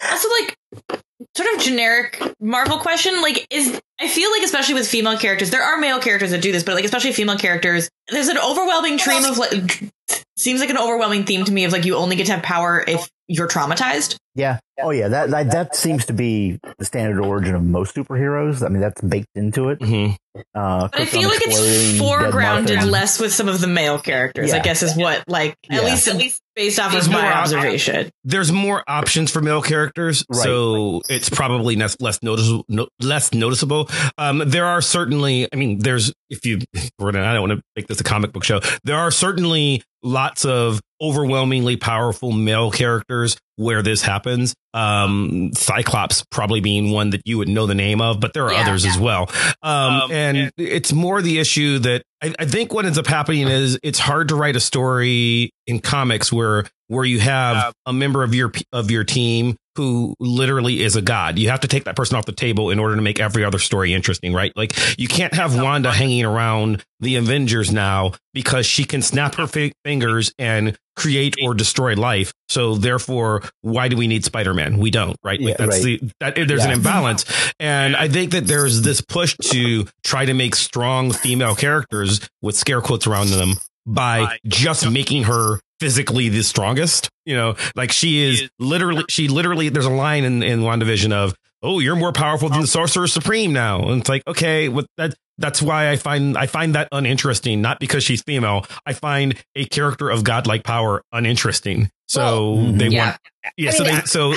Also, 0.00 0.28
like, 0.40 1.02
sort 1.36 1.54
of 1.54 1.60
generic 1.60 2.22
Marvel 2.40 2.78
question. 2.78 3.20
Like, 3.20 3.46
is 3.50 3.80
I 4.00 4.08
feel 4.08 4.30
like 4.30 4.42
especially 4.42 4.74
with 4.74 4.88
female 4.88 5.18
characters, 5.18 5.50
there 5.50 5.62
are 5.62 5.78
male 5.78 6.00
characters 6.00 6.30
that 6.30 6.42
do 6.42 6.52
this, 6.52 6.62
but 6.62 6.74
like 6.74 6.84
especially 6.84 7.12
female 7.12 7.38
characters, 7.38 7.88
there's 8.08 8.28
an 8.28 8.38
overwhelming 8.38 8.98
theme 8.98 9.24
of 9.24 9.38
like 9.38 9.84
seems 10.36 10.60
like 10.60 10.70
an 10.70 10.78
overwhelming 10.78 11.24
theme 11.24 11.44
to 11.44 11.52
me 11.52 11.64
of 11.64 11.72
like 11.72 11.84
you 11.84 11.96
only 11.96 12.16
get 12.16 12.26
to 12.26 12.32
have 12.32 12.42
power 12.42 12.82
if 12.86 13.08
you're 13.28 13.48
traumatized. 13.48 14.16
Yeah. 14.34 14.58
Oh 14.80 14.90
yeah. 14.90 15.08
That, 15.08 15.30
that 15.30 15.50
that 15.52 15.76
seems 15.76 16.04
to 16.06 16.12
be 16.12 16.58
the 16.78 16.84
standard 16.84 17.24
origin 17.24 17.54
of 17.54 17.62
most 17.62 17.94
superheroes. 17.96 18.62
I 18.64 18.68
mean, 18.68 18.80
that's 18.82 19.00
baked 19.00 19.28
into 19.34 19.70
it. 19.70 19.78
Mhm. 19.80 20.14
Uh, 20.54 20.88
But 20.92 21.00
I 21.00 21.04
feel 21.06 21.28
like 21.30 21.40
it's 21.42 21.98
foregrounded 21.98 22.90
less 22.90 23.18
with 23.18 23.32
some 23.32 23.48
of 23.48 23.60
the 23.62 23.66
male 23.66 23.98
characters. 23.98 24.52
I 24.52 24.58
guess 24.58 24.82
is 24.82 24.94
what 24.94 25.24
like 25.28 25.56
Yeah. 25.70 25.78
at 25.78 25.84
least 25.84 26.08
at 26.08 26.16
least 26.16 26.42
based 26.54 26.78
off 26.78 26.92
There's 26.92 27.06
of 27.06 27.12
my 27.14 27.22
more 27.22 27.30
op- 27.32 27.38
observation. 27.44 28.10
There's 28.24 28.52
more 28.52 28.84
options 28.86 29.30
for 29.30 29.40
male 29.40 29.62
characters, 29.62 30.22
Right. 30.28 30.42
so 30.42 31.00
it's 31.08 31.30
probably 31.30 31.76
less 31.76 31.96
less 32.00 32.18
noticeable. 32.22 32.66
No, 32.68 32.88
less 33.00 33.32
noticeable. 33.32 33.88
Um, 34.18 34.42
there 34.46 34.66
are 34.66 34.82
certainly. 34.82 35.48
I 35.50 35.56
mean, 35.56 35.78
there's 35.78 36.12
if 36.28 36.44
you. 36.44 36.58
We're 36.98 37.12
gonna, 37.12 37.24
I 37.26 37.32
don't 37.32 37.48
want 37.48 37.58
to 37.60 37.64
make 37.74 37.86
this 37.86 38.00
a 38.00 38.04
comic 38.04 38.32
book 38.32 38.44
show. 38.44 38.60
There 38.84 38.96
are 38.98 39.10
certainly 39.10 39.82
lots 40.02 40.44
of 40.44 40.80
overwhelmingly 41.00 41.76
powerful 41.76 42.32
male 42.32 42.70
characters 42.70 43.36
where 43.56 43.82
this 43.82 44.02
happens. 44.02 44.54
Um, 44.74 45.50
Cyclops 45.54 46.24
probably 46.30 46.60
being 46.60 46.90
one 46.90 47.10
that 47.10 47.22
you 47.24 47.38
would 47.38 47.48
know 47.48 47.66
the 47.66 47.74
name 47.74 48.00
of, 48.00 48.20
but 48.20 48.32
there 48.34 48.44
are 48.44 48.52
Yeah. 48.52 48.60
others 48.62 48.84
as 48.84 48.98
well. 48.98 49.30
Um, 49.62 50.10
and 50.12 50.50
it's 50.56 50.92
more 50.92 51.22
the 51.22 51.38
issue 51.38 51.78
that 51.80 52.02
I, 52.22 52.34
I 52.38 52.44
think 52.46 52.72
what 52.74 52.84
ends 52.84 52.98
up 52.98 53.06
happening 53.06 53.48
is 53.48 53.78
it's 53.82 53.98
hard 53.98 54.28
to 54.28 54.34
write 54.36 54.56
a 54.56 54.60
story 54.60 55.50
in 55.66 55.80
comics 55.80 56.32
where 56.32 56.64
where 56.88 57.04
you 57.04 57.18
have 57.20 57.72
a 57.86 57.92
member 57.92 58.22
of 58.22 58.34
your 58.34 58.52
of 58.72 58.90
your 58.90 59.04
team 59.04 59.56
who 59.76 60.14
literally 60.20 60.82
is 60.82 60.96
a 60.96 61.02
god. 61.02 61.38
You 61.38 61.50
have 61.50 61.60
to 61.60 61.68
take 61.68 61.84
that 61.84 61.96
person 61.96 62.16
off 62.16 62.26
the 62.26 62.32
table 62.32 62.70
in 62.70 62.78
order 62.78 62.96
to 62.96 63.02
make 63.02 63.20
every 63.20 63.44
other 63.44 63.58
story 63.58 63.92
interesting, 63.94 64.32
right? 64.32 64.52
Like 64.56 64.72
you 64.98 65.08
can't 65.08 65.34
have 65.34 65.54
Wanda 65.60 65.92
hanging 65.92 66.24
around 66.24 66.84
the 67.00 67.16
Avengers 67.16 67.70
now 67.72 68.12
because 68.32 68.66
she 68.66 68.84
can 68.84 69.02
snap 69.02 69.34
her 69.36 69.46
fi- 69.46 69.72
fingers 69.84 70.32
and 70.38 70.76
create 70.96 71.36
or 71.42 71.52
destroy 71.54 71.94
life. 71.94 72.32
So 72.48 72.74
therefore, 72.74 73.42
why 73.60 73.88
do 73.88 73.96
we 73.96 74.06
need 74.06 74.24
Spider-Man? 74.24 74.78
We 74.78 74.90
don't, 74.90 75.16
right? 75.22 75.38
Like 75.40 75.58
Yeah, 75.58 75.66
that's 75.66 75.84
right. 75.84 76.00
the 76.00 76.10
that 76.20 76.48
there's 76.48 76.64
an 76.64 76.70
imbalance. 76.70 77.24
And 77.60 77.94
I 77.94 78.08
think 78.08 78.32
that 78.32 78.46
there's 78.46 78.80
this 78.82 79.00
push 79.02 79.36
to 79.50 79.86
try 80.04 80.24
to 80.24 80.34
make 80.34 80.54
strong 80.56 81.12
female 81.12 81.54
characters 81.54 82.20
with 82.40 82.56
scare 82.56 82.80
quotes 82.80 83.06
around 83.06 83.28
them 83.28 83.54
by 83.86 84.38
just 84.46 84.90
making 84.90 85.24
her 85.24 85.60
physically 85.80 86.28
the 86.28 86.42
strongest. 86.42 87.08
You 87.24 87.36
know, 87.36 87.56
like 87.74 87.92
she 87.92 88.22
is 88.22 88.48
literally, 88.58 89.04
she 89.08 89.28
literally, 89.28 89.68
there's 89.68 89.86
a 89.86 89.90
line 89.90 90.24
in, 90.24 90.42
in 90.42 90.60
WandaVision 90.60 91.12
of, 91.12 91.34
oh, 91.62 91.78
you're 91.78 91.96
more 91.96 92.12
powerful 92.12 92.48
than 92.48 92.58
oh. 92.58 92.62
the 92.62 92.66
Sorcerer 92.66 93.06
Supreme 93.06 93.52
now. 93.52 93.88
And 93.88 94.00
it's 94.00 94.08
like, 94.08 94.22
okay, 94.26 94.68
what 94.68 94.86
that, 94.96 95.14
that's 95.38 95.60
why 95.60 95.90
I 95.90 95.96
find 95.96 96.36
I 96.36 96.46
find 96.46 96.74
that 96.74 96.88
uninteresting. 96.92 97.60
Not 97.60 97.78
because 97.78 98.04
she's 98.04 98.22
female. 98.22 98.66
I 98.84 98.92
find 98.92 99.36
a 99.54 99.64
character 99.66 100.08
of 100.08 100.24
godlike 100.24 100.64
power 100.64 101.02
uninteresting. 101.12 101.90
So 102.08 102.52
well, 102.52 102.72
they 102.72 102.88
yeah. 102.88 103.04
want, 103.06 103.20
yeah. 103.56 103.70
So 103.72 103.84
they, 103.84 104.00
so 104.02 104.34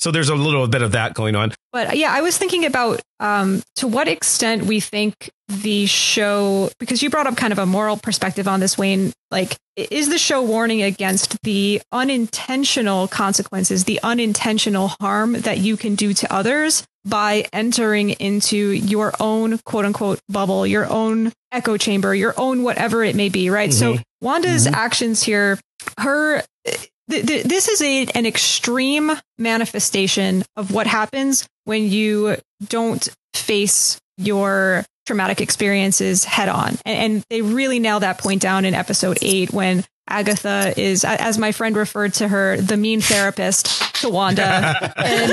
so 0.00 0.10
there's 0.10 0.28
a 0.28 0.34
little 0.34 0.66
bit 0.66 0.82
of 0.82 0.92
that 0.92 1.14
going 1.14 1.36
on. 1.36 1.52
But 1.72 1.96
yeah, 1.96 2.12
I 2.12 2.20
was 2.20 2.36
thinking 2.36 2.64
about 2.64 3.00
um, 3.20 3.62
to 3.76 3.86
what 3.86 4.08
extent 4.08 4.64
we 4.64 4.80
think 4.80 5.30
the 5.48 5.86
show, 5.86 6.70
because 6.78 7.02
you 7.02 7.10
brought 7.10 7.26
up 7.26 7.36
kind 7.36 7.52
of 7.52 7.58
a 7.58 7.66
moral 7.66 7.96
perspective 7.96 8.48
on 8.48 8.60
this, 8.60 8.76
Wayne. 8.76 9.12
Like, 9.30 9.56
is 9.76 10.10
the 10.10 10.18
show 10.18 10.42
warning 10.42 10.82
against 10.82 11.40
the 11.42 11.80
unintentional 11.92 13.08
consequences, 13.08 13.84
the 13.84 14.00
unintentional 14.02 14.88
harm 15.00 15.32
that 15.32 15.58
you 15.58 15.76
can 15.76 15.94
do 15.94 16.12
to 16.14 16.32
others 16.32 16.84
by 17.04 17.46
entering 17.52 18.10
into 18.10 18.56
your 18.56 19.12
own 19.18 19.58
quote 19.58 19.84
unquote 19.84 20.20
bubble, 20.28 20.66
your 20.66 20.90
own 20.90 21.32
echo 21.50 21.76
chamber, 21.76 22.14
your 22.14 22.34
own 22.36 22.62
whatever 22.62 23.02
it 23.02 23.16
may 23.16 23.28
be, 23.28 23.50
right? 23.50 23.70
Mm-hmm. 23.70 23.96
So 23.96 24.02
Wanda's 24.20 24.66
mm-hmm. 24.66 24.74
actions 24.74 25.22
here, 25.22 25.58
her 25.98 26.42
th- 26.64 27.26
th- 27.26 27.44
this 27.44 27.68
is 27.68 27.82
a 27.82 28.06
an 28.14 28.26
extreme 28.26 29.12
manifestation 29.38 30.44
of 30.56 30.72
what 30.72 30.86
happens 30.86 31.46
when 31.64 31.90
you 31.90 32.36
don't 32.68 33.08
face 33.34 33.98
your 34.16 34.84
traumatic 35.06 35.40
experiences 35.40 36.24
head 36.24 36.48
on. 36.48 36.78
And, 36.84 37.14
and 37.14 37.24
they 37.28 37.42
really 37.42 37.78
nail 37.78 38.00
that 38.00 38.18
point 38.18 38.40
down 38.40 38.64
in 38.64 38.74
episode 38.74 39.18
eight 39.20 39.52
when 39.52 39.84
Agatha 40.08 40.74
is, 40.76 41.04
as 41.04 41.38
my 41.38 41.52
friend 41.52 41.76
referred 41.76 42.14
to 42.14 42.28
her, 42.28 42.56
the 42.56 42.76
mean 42.76 43.00
therapist 43.00 43.94
to 44.02 44.10
Wanda. 44.10 44.42
and 44.96 45.30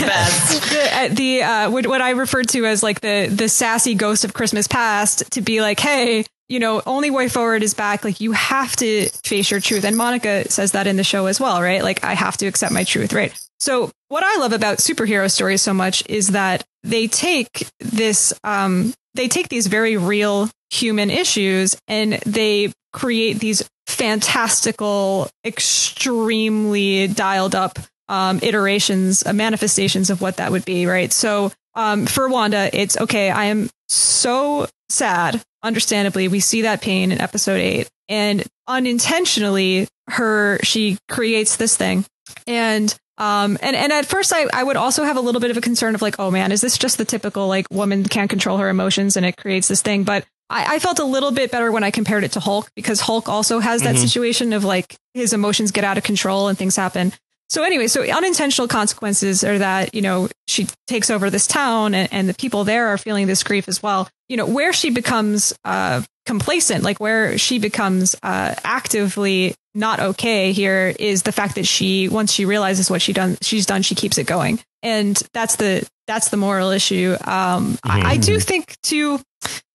the, 0.00 1.14
the 1.14 1.42
uh, 1.42 1.70
what, 1.70 1.86
what 1.86 2.00
I 2.00 2.10
referred 2.10 2.48
to 2.50 2.64
as 2.66 2.82
like 2.82 3.00
the 3.00 3.26
the 3.26 3.48
sassy 3.48 3.94
ghost 3.94 4.24
of 4.24 4.32
Christmas 4.32 4.66
past 4.68 5.30
to 5.32 5.40
be 5.40 5.60
like, 5.60 5.80
hey, 5.80 6.24
you 6.48 6.60
know, 6.60 6.82
only 6.86 7.10
way 7.10 7.28
forward 7.28 7.62
is 7.62 7.74
back. 7.74 8.04
Like 8.04 8.20
you 8.20 8.32
have 8.32 8.76
to 8.76 9.08
face 9.24 9.50
your 9.50 9.60
truth. 9.60 9.84
And 9.84 9.96
Monica 9.96 10.48
says 10.50 10.72
that 10.72 10.86
in 10.86 10.96
the 10.96 11.04
show 11.04 11.26
as 11.26 11.40
well, 11.40 11.62
right? 11.62 11.82
Like 11.82 12.04
I 12.04 12.14
have 12.14 12.36
to 12.38 12.46
accept 12.46 12.72
my 12.72 12.84
truth, 12.84 13.12
right? 13.12 13.32
So 13.58 13.90
what 14.08 14.22
I 14.22 14.36
love 14.36 14.52
about 14.52 14.78
superhero 14.78 15.30
stories 15.30 15.62
so 15.62 15.72
much 15.72 16.02
is 16.08 16.28
that 16.28 16.64
they 16.82 17.06
take 17.06 17.66
this, 17.80 18.34
um, 18.44 18.92
they 19.14 19.28
take 19.28 19.48
these 19.48 19.66
very 19.66 19.96
real 19.96 20.50
human 20.72 21.10
issues 21.10 21.76
and 21.86 22.14
they 22.24 22.72
create 22.92 23.38
these 23.38 23.68
fantastical, 23.86 25.28
extremely 25.44 27.08
dialed 27.08 27.54
up 27.54 27.78
um, 28.08 28.40
iterations, 28.42 29.24
uh, 29.24 29.32
manifestations 29.32 30.10
of 30.10 30.20
what 30.20 30.38
that 30.38 30.50
would 30.50 30.64
be, 30.64 30.86
right? 30.86 31.12
So 31.12 31.52
um, 31.74 32.06
for 32.06 32.28
Wanda, 32.28 32.68
it's 32.72 32.96
okay. 32.96 33.30
I 33.30 33.44
am 33.44 33.70
so 33.88 34.66
sad. 34.88 35.42
Understandably, 35.62 36.26
we 36.28 36.40
see 36.40 36.62
that 36.62 36.82
pain 36.82 37.12
in 37.12 37.20
episode 37.20 37.60
eight, 37.60 37.88
and 38.08 38.42
unintentionally, 38.66 39.86
her 40.08 40.58
she 40.64 40.98
creates 41.08 41.56
this 41.56 41.76
thing, 41.76 42.04
and 42.48 42.92
um, 43.16 43.56
and 43.62 43.76
and 43.76 43.92
at 43.92 44.06
first, 44.06 44.32
I 44.34 44.46
I 44.52 44.64
would 44.64 44.76
also 44.76 45.04
have 45.04 45.16
a 45.16 45.20
little 45.20 45.40
bit 45.40 45.52
of 45.52 45.56
a 45.56 45.60
concern 45.60 45.94
of 45.94 46.02
like, 46.02 46.18
oh 46.18 46.32
man, 46.32 46.50
is 46.50 46.60
this 46.60 46.76
just 46.76 46.98
the 46.98 47.04
typical 47.04 47.46
like 47.46 47.66
woman 47.70 48.04
can't 48.04 48.28
control 48.28 48.58
her 48.58 48.68
emotions 48.68 49.16
and 49.16 49.24
it 49.24 49.36
creates 49.36 49.68
this 49.68 49.82
thing? 49.82 50.02
But 50.02 50.26
I, 50.52 50.74
I 50.74 50.78
felt 50.78 50.98
a 50.98 51.04
little 51.04 51.32
bit 51.32 51.50
better 51.50 51.72
when 51.72 51.82
I 51.82 51.90
compared 51.90 52.24
it 52.24 52.32
to 52.32 52.40
Hulk 52.40 52.70
because 52.76 53.00
Hulk 53.00 53.28
also 53.28 53.58
has 53.58 53.82
that 53.82 53.94
mm-hmm. 53.94 54.04
situation 54.04 54.52
of 54.52 54.64
like 54.64 54.96
his 55.14 55.32
emotions 55.32 55.72
get 55.72 55.84
out 55.84 55.98
of 55.98 56.04
control 56.04 56.48
and 56.48 56.58
things 56.58 56.76
happen. 56.76 57.12
So 57.48 57.64
anyway, 57.64 57.86
so 57.86 58.02
unintentional 58.02 58.66
consequences 58.66 59.44
are 59.44 59.58
that, 59.58 59.94
you 59.94 60.00
know, 60.00 60.28
she 60.46 60.68
takes 60.86 61.10
over 61.10 61.28
this 61.28 61.46
town 61.46 61.94
and, 61.94 62.08
and 62.10 62.28
the 62.28 62.34
people 62.34 62.64
there 62.64 62.88
are 62.88 62.96
feeling 62.96 63.26
this 63.26 63.42
grief 63.42 63.68
as 63.68 63.82
well. 63.82 64.08
You 64.28 64.38
know, 64.38 64.46
where 64.46 64.72
she 64.72 64.88
becomes 64.88 65.52
uh, 65.64 66.02
complacent, 66.24 66.82
like 66.82 66.98
where 66.98 67.36
she 67.36 67.58
becomes 67.58 68.16
uh, 68.22 68.54
actively 68.64 69.54
not 69.74 70.00
okay 70.00 70.52
here 70.52 70.94
is 70.98 71.24
the 71.24 71.32
fact 71.32 71.56
that 71.56 71.66
she, 71.66 72.08
once 72.08 72.32
she 72.32 72.46
realizes 72.46 72.90
what 72.90 73.02
she 73.02 73.12
done, 73.12 73.36
she's 73.42 73.66
done, 73.66 73.82
she 73.82 73.94
keeps 73.94 74.16
it 74.16 74.26
going. 74.26 74.58
And 74.82 75.14
that's 75.34 75.56
the, 75.56 75.86
that's 76.06 76.30
the 76.30 76.36
moral 76.38 76.70
issue. 76.70 77.16
Um, 77.22 77.74
mm-hmm. 77.74 77.90
I, 77.90 78.12
I 78.12 78.16
do 78.16 78.40
think 78.40 78.76
to, 78.84 79.20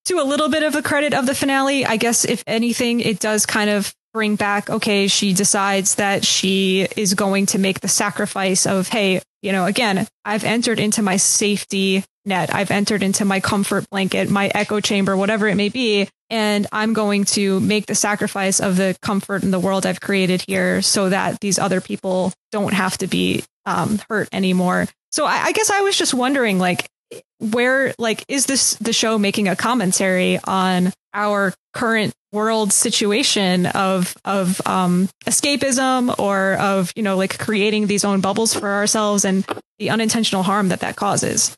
to 0.08 0.20
a 0.20 0.24
little 0.24 0.50
bit 0.50 0.64
of 0.64 0.76
a 0.76 0.82
credit 0.82 1.14
of 1.14 1.26
the 1.26 1.36
finale, 1.36 1.86
I 1.86 1.98
guess 1.98 2.26
if 2.26 2.44
anything, 2.48 3.00
it 3.00 3.20
does 3.20 3.46
kind 3.46 3.70
of 3.70 3.94
bring 4.14 4.36
back, 4.36 4.70
okay, 4.70 5.08
she 5.08 5.34
decides 5.34 5.96
that 5.96 6.26
she 6.26 6.88
is 6.96 7.14
going 7.14 7.46
to 7.48 7.60
make 7.60 7.82
the 7.82 7.88
sacrifice 7.88 8.66
of, 8.66 8.88
hey, 8.88 9.22
you 9.42 9.52
know, 9.52 9.66
again, 9.66 10.08
I've 10.26 10.44
entered 10.44 10.80
into 10.80 11.02
my 11.02 11.18
safety 11.18 12.04
net. 12.26 12.54
I've 12.54 12.72
entered 12.72 13.04
into 13.04 13.26
my 13.26 13.40
comfort 13.40 13.90
blanket, 13.90 14.30
my 14.30 14.48
echo 14.54 14.80
chamber, 14.80 15.16
whatever 15.16 15.48
it 15.48 15.56
may 15.56 15.70
be. 15.70 16.10
And 16.30 16.68
I'm 16.72 16.94
going 16.94 17.24
to 17.26 17.60
make 17.60 17.86
the 17.86 17.96
sacrifice 17.96 18.60
of 18.60 18.76
the 18.76 18.98
comfort 19.02 19.44
in 19.44 19.52
the 19.52 19.60
world 19.60 19.86
I've 19.86 20.02
created 20.02 20.44
here 20.48 20.82
so 20.82 21.10
that 21.10 21.40
these 21.40 21.60
other 21.60 21.80
people 21.80 22.34
don't 22.52 22.74
have 22.74 22.98
to 23.00 23.08
be 23.08 23.44
um, 23.66 24.00
hurt 24.10 24.30
anymore. 24.34 24.88
So 25.12 25.26
I, 25.26 25.46
I 25.46 25.52
guess 25.54 25.70
I 25.70 25.82
was 25.82 25.98
just 25.98 26.14
wondering, 26.14 26.60
like, 26.60 26.90
where, 27.40 27.94
like, 27.98 28.24
is 28.28 28.46
this 28.46 28.76
the 28.76 28.94
show 28.94 29.18
making 29.18 29.48
a 29.48 29.56
commentary 29.56 30.40
on 30.44 30.92
our 31.14 31.54
current 31.74 32.14
world 32.32 32.72
situation 32.74 33.66
of 33.68 34.16
of 34.26 34.62
um, 34.66 35.10
escapism 35.26 36.18
or 36.20 36.54
of 36.56 36.92
you 36.96 37.04
know 37.04 37.16
like 37.18 37.38
creating 37.40 37.88
these 37.88 38.04
own 38.06 38.22
bubbles 38.22 38.54
for 38.54 38.70
ourselves 38.70 39.26
and 39.26 39.46
the 39.80 39.90
unintentional 39.90 40.44
harm 40.44 40.70
that 40.70 40.82
that 40.82 40.96
causes. 40.96 41.56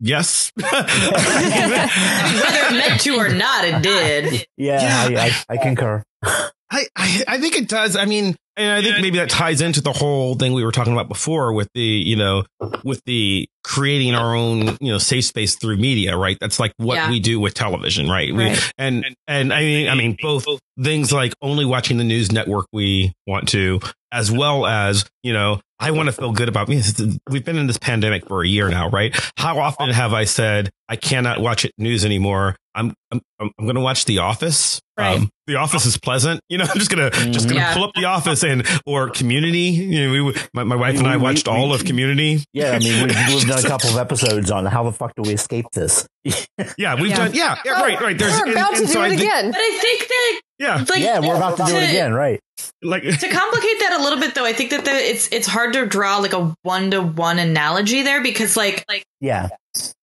Yes, 0.00 0.52
whether 0.56 0.70
it 0.74 2.72
meant 2.72 3.00
to 3.02 3.16
or 3.16 3.28
not, 3.28 3.64
it 3.64 3.82
did. 3.82 4.46
Yeah, 4.56 5.08
yeah. 5.08 5.20
I, 5.20 5.26
I, 5.48 5.54
I 5.54 5.56
concur. 5.62 6.02
I, 6.70 6.86
I, 6.96 7.24
I 7.26 7.38
think 7.38 7.56
it 7.56 7.68
does. 7.68 7.96
I 7.96 8.04
mean, 8.04 8.36
and 8.56 8.72
I 8.72 8.82
think 8.82 9.00
maybe 9.00 9.18
that 9.18 9.30
ties 9.30 9.60
into 9.60 9.80
the 9.80 9.92
whole 9.92 10.34
thing 10.34 10.52
we 10.52 10.64
were 10.64 10.72
talking 10.72 10.92
about 10.92 11.08
before 11.08 11.52
with 11.52 11.68
the, 11.74 11.80
you 11.80 12.16
know, 12.16 12.44
with 12.82 13.00
the 13.06 13.48
creating 13.62 14.16
our 14.16 14.34
own, 14.34 14.76
you 14.80 14.90
know, 14.90 14.98
safe 14.98 15.26
space 15.26 15.54
through 15.54 15.76
media, 15.76 16.16
right? 16.16 16.36
That's 16.40 16.58
like 16.58 16.72
what 16.76 16.96
yeah. 16.96 17.08
we 17.08 17.20
do 17.20 17.38
with 17.38 17.54
television, 17.54 18.08
right? 18.08 18.34
right. 18.34 18.56
We, 18.56 18.70
and, 18.76 19.06
and 19.28 19.52
I 19.52 19.60
mean, 19.60 19.88
I 19.88 19.94
mean, 19.94 20.16
both 20.20 20.44
things 20.82 21.12
like 21.12 21.34
only 21.40 21.64
watching 21.64 21.98
the 21.98 22.04
news 22.04 22.32
network 22.32 22.66
we 22.72 23.12
want 23.28 23.48
to, 23.50 23.78
as 24.10 24.32
well 24.32 24.66
as, 24.66 25.08
you 25.22 25.32
know, 25.32 25.60
I 25.78 25.92
want 25.92 26.08
to 26.08 26.12
feel 26.12 26.32
good 26.32 26.48
about 26.48 26.68
me. 26.68 26.82
We've 27.30 27.44
been 27.44 27.58
in 27.58 27.68
this 27.68 27.78
pandemic 27.78 28.26
for 28.26 28.42
a 28.42 28.48
year 28.48 28.68
now, 28.68 28.90
right? 28.90 29.16
How 29.36 29.60
often 29.60 29.90
have 29.90 30.12
I 30.12 30.24
said 30.24 30.70
I 30.88 30.96
cannot 30.96 31.40
watch 31.40 31.64
it 31.64 31.72
news 31.76 32.04
anymore? 32.04 32.56
I'm 32.74 32.94
I'm 33.10 33.20
I'm 33.40 33.50
going 33.60 33.74
to 33.74 33.80
watch 33.80 34.04
The 34.04 34.18
Office. 34.18 34.80
Right. 34.96 35.18
Um, 35.18 35.30
the 35.46 35.56
Office 35.56 35.84
is 35.84 35.98
pleasant. 35.98 36.40
You 36.48 36.58
know, 36.58 36.64
I'm 36.68 36.78
just 36.78 36.90
gonna 36.90 37.10
just 37.10 37.48
gonna 37.48 37.60
yeah. 37.60 37.74
pull 37.74 37.84
up 37.84 37.94
The 37.94 38.04
Office 38.04 38.42
and 38.44 38.66
or 38.86 39.10
Community. 39.10 39.70
You 39.70 40.06
know, 40.06 40.24
we 40.24 40.34
my, 40.54 40.64
my 40.64 40.76
wife 40.76 40.98
and 40.98 41.06
I 41.06 41.16
watched 41.16 41.48
we, 41.48 41.54
all 41.54 41.70
we, 41.70 41.74
of 41.74 41.84
Community. 41.84 42.44
Yeah, 42.52 42.72
I 42.72 42.78
mean, 42.78 43.06
we've, 43.06 43.16
we've 43.28 43.46
done 43.48 43.64
a 43.64 43.68
couple 43.68 43.90
of 43.90 43.96
episodes 43.96 44.50
on 44.50 44.64
how 44.66 44.84
the 44.84 44.92
fuck 44.92 45.12
do 45.16 45.22
we 45.22 45.34
escape 45.34 45.66
this. 45.72 46.06
yeah, 46.24 46.94
we've 46.94 47.10
yeah. 47.10 47.16
done. 47.16 47.34
Yeah, 47.34 47.58
yeah, 47.64 47.72
right, 47.72 48.00
right. 48.00 48.18
There's 48.18 48.32
we're 48.40 48.52
about 48.52 48.76
and, 48.76 48.76
to 48.76 48.82
and 48.82 48.86
do 48.86 48.92
so 48.92 49.02
it 49.02 49.12
again. 49.12 49.50
But 49.50 49.60
I 49.60 49.78
think 49.80 50.08
that 50.08 50.40
yeah, 50.58 50.84
like, 50.88 51.02
yeah, 51.02 51.20
we're 51.20 51.36
about 51.36 51.56
to 51.58 51.64
do 51.64 51.76
it 51.76 51.90
again, 51.90 52.12
right? 52.12 52.40
Like 52.82 53.02
to 53.02 53.28
complicate 53.28 53.78
that 53.80 53.96
a 53.98 54.02
little 54.02 54.18
bit, 54.18 54.34
though, 54.34 54.44
I 54.44 54.52
think 54.52 54.70
that 54.70 54.84
the, 54.84 54.92
it's 54.92 55.28
it's 55.32 55.46
hard 55.46 55.72
to 55.74 55.86
draw 55.86 56.18
like 56.18 56.32
a 56.32 56.54
one 56.62 56.90
to 56.90 57.00
one 57.02 57.38
analogy 57.38 58.02
there 58.02 58.22
because 58.22 58.56
like 58.56 58.84
like 58.88 59.04
yeah, 59.20 59.48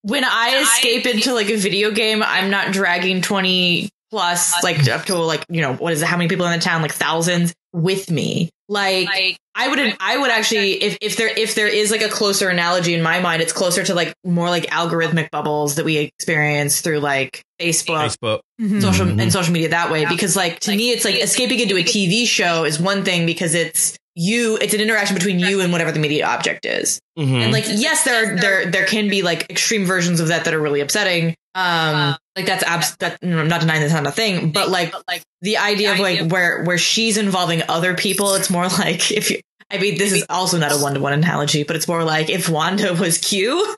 when 0.06 0.24
I 0.24 0.60
escape 0.62 1.04
into 1.06 1.34
like 1.34 1.50
a 1.50 1.56
video 1.56 1.90
game, 1.90 2.22
I'm 2.22 2.48
not 2.48 2.72
dragging 2.72 3.22
twenty 3.22 3.90
plus 4.10 4.62
like 4.62 4.88
up 4.88 5.04
to 5.06 5.16
like 5.16 5.44
you 5.48 5.60
know 5.62 5.74
what 5.74 5.92
is 5.92 6.00
it? 6.00 6.06
How 6.06 6.16
many 6.16 6.28
people 6.28 6.46
in 6.46 6.52
the 6.52 6.64
town? 6.64 6.80
Like 6.80 6.92
thousands 6.92 7.52
with 7.72 8.10
me. 8.10 8.50
Like, 8.68 9.06
like 9.06 9.38
I 9.54 9.68
would 9.68 9.96
I 9.98 10.16
would 10.16 10.30
actually 10.30 10.82
if 10.82 10.98
if 11.00 11.16
there 11.16 11.28
if 11.28 11.56
there 11.56 11.66
is 11.66 11.90
like 11.90 12.02
a 12.02 12.08
closer 12.08 12.48
analogy 12.48 12.94
in 12.94 13.02
my 13.02 13.18
mind, 13.20 13.42
it's 13.42 13.52
closer 13.52 13.82
to 13.82 13.94
like 13.94 14.14
more 14.24 14.48
like 14.48 14.66
algorithmic 14.66 15.30
bubbles 15.30 15.74
that 15.74 15.84
we 15.84 15.96
experience 15.98 16.80
through 16.80 17.00
like 17.00 17.42
Facebook, 17.60 18.16
Facebook. 18.16 18.40
Mm-hmm. 18.60 18.80
social 18.80 19.06
mm-hmm. 19.06 19.20
and 19.20 19.32
social 19.32 19.52
media 19.52 19.70
that 19.70 19.90
way. 19.90 20.02
Yeah. 20.02 20.08
Because 20.08 20.36
like 20.36 20.60
to 20.60 20.70
like, 20.70 20.78
me, 20.78 20.90
it's 20.90 21.04
like 21.04 21.16
escaping 21.16 21.58
into 21.58 21.76
a 21.76 21.82
TV 21.82 22.26
show 22.26 22.64
is 22.64 22.78
one 22.78 23.04
thing 23.04 23.26
because 23.26 23.54
it's 23.54 23.96
you 24.16 24.56
it's 24.60 24.72
an 24.74 24.80
interaction 24.80 25.14
between 25.14 25.38
you 25.38 25.60
and 25.60 25.70
whatever 25.70 25.92
the 25.92 26.00
media 26.00 26.26
object 26.26 26.64
is 26.64 27.00
mm-hmm. 27.18 27.34
and 27.34 27.52
like 27.52 27.64
yes 27.68 28.02
there 28.04 28.34
there 28.36 28.66
there 28.70 28.86
can 28.86 29.08
be 29.08 29.20
like 29.22 29.48
extreme 29.50 29.84
versions 29.84 30.20
of 30.20 30.28
that 30.28 30.46
that 30.46 30.54
are 30.54 30.60
really 30.60 30.80
upsetting 30.80 31.34
um 31.54 32.16
like 32.34 32.46
that's 32.46 32.64
abs 32.64 32.96
that 32.96 33.18
i'm 33.22 33.46
not 33.48 33.60
denying 33.60 33.82
that's 33.82 33.92
not 33.92 34.06
a 34.06 34.10
thing 34.10 34.50
but 34.52 34.70
like 34.70 34.94
like 35.06 35.22
the 35.42 35.58
idea 35.58 35.92
of 35.92 35.98
like 36.00 36.30
where 36.30 36.64
where 36.64 36.78
she's 36.78 37.18
involving 37.18 37.62
other 37.68 37.94
people 37.94 38.34
it's 38.34 38.48
more 38.50 38.66
like 38.66 39.10
if 39.12 39.30
you 39.30 39.40
I 39.68 39.78
mean, 39.78 39.98
this 39.98 40.12
is 40.12 40.24
also 40.30 40.58
not 40.58 40.70
a 40.70 40.76
one 40.76 40.94
to 40.94 41.00
one 41.00 41.12
analogy, 41.12 41.64
but 41.64 41.74
it's 41.74 41.88
more 41.88 42.04
like 42.04 42.30
if 42.30 42.48
Wanda 42.48 42.94
was 42.94 43.18
Q. 43.18 43.74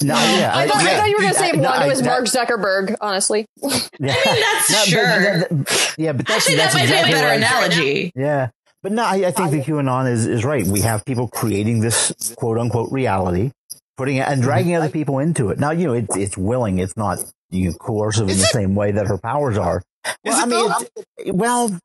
No, 0.00 0.14
yeah, 0.14 0.52
I, 0.54 0.68
thought, 0.68 0.84
yeah. 0.84 0.90
I 0.90 0.96
thought 0.96 1.08
you 1.08 1.16
were 1.16 1.22
going 1.22 1.32
to 1.32 1.38
say 1.38 1.50
No, 1.52 1.62
Wanda 1.70 1.84
I- 1.84 1.88
was 1.88 2.00
that- 2.00 2.06
Mark 2.06 2.24
Zuckerberg. 2.26 2.94
Honestly, 3.00 3.44
Yeah. 3.60 3.68
I 3.68 4.32
mean, 4.32 4.40
that's 4.40 4.70
No, 4.70 4.78
sure. 4.84 5.46
but- 5.48 5.64
but- 5.64 5.94
yeah, 5.98 6.12
but 6.12 6.24
that's, 6.24 6.46
Actually, 6.46 6.56
that 6.58 6.72
might 6.74 6.82
exactly 6.84 7.10
be 7.10 7.18
a 7.18 7.20
better 7.20 7.26
what 7.26 7.32
I- 7.32 7.66
analogy. 7.66 8.12
Yeah. 8.14 8.50
But 8.82 8.92
no, 8.92 9.04
I, 9.04 9.26
I 9.26 9.30
think 9.30 9.50
the 9.50 9.60
QAnon 9.60 10.10
is, 10.10 10.26
is 10.26 10.44
right. 10.44 10.64
We 10.64 10.80
have 10.82 11.04
people 11.04 11.28
creating 11.28 11.80
this 11.80 12.34
quote 12.36 12.58
unquote 12.58 12.92
reality, 12.92 13.50
putting 13.96 14.16
it 14.16 14.28
and 14.28 14.40
dragging 14.40 14.72
mm-hmm. 14.72 14.82
other 14.82 14.92
people 14.92 15.18
into 15.18 15.50
it. 15.50 15.58
Now, 15.58 15.72
you 15.72 15.86
know, 15.88 15.94
it's, 15.94 16.16
it's 16.16 16.38
willing. 16.38 16.78
It's 16.78 16.96
not 16.96 17.18
you 17.50 17.70
know, 17.70 17.74
coercive 17.74 18.28
in 18.28 18.36
the 18.38 18.44
same 18.44 18.74
way 18.74 18.92
that 18.92 19.06
her 19.06 19.18
powers 19.18 19.56
are. 19.56 19.82
Well, 20.24 20.40
I 20.40 20.46
mean, 20.46 21.36
well, 21.36 21.78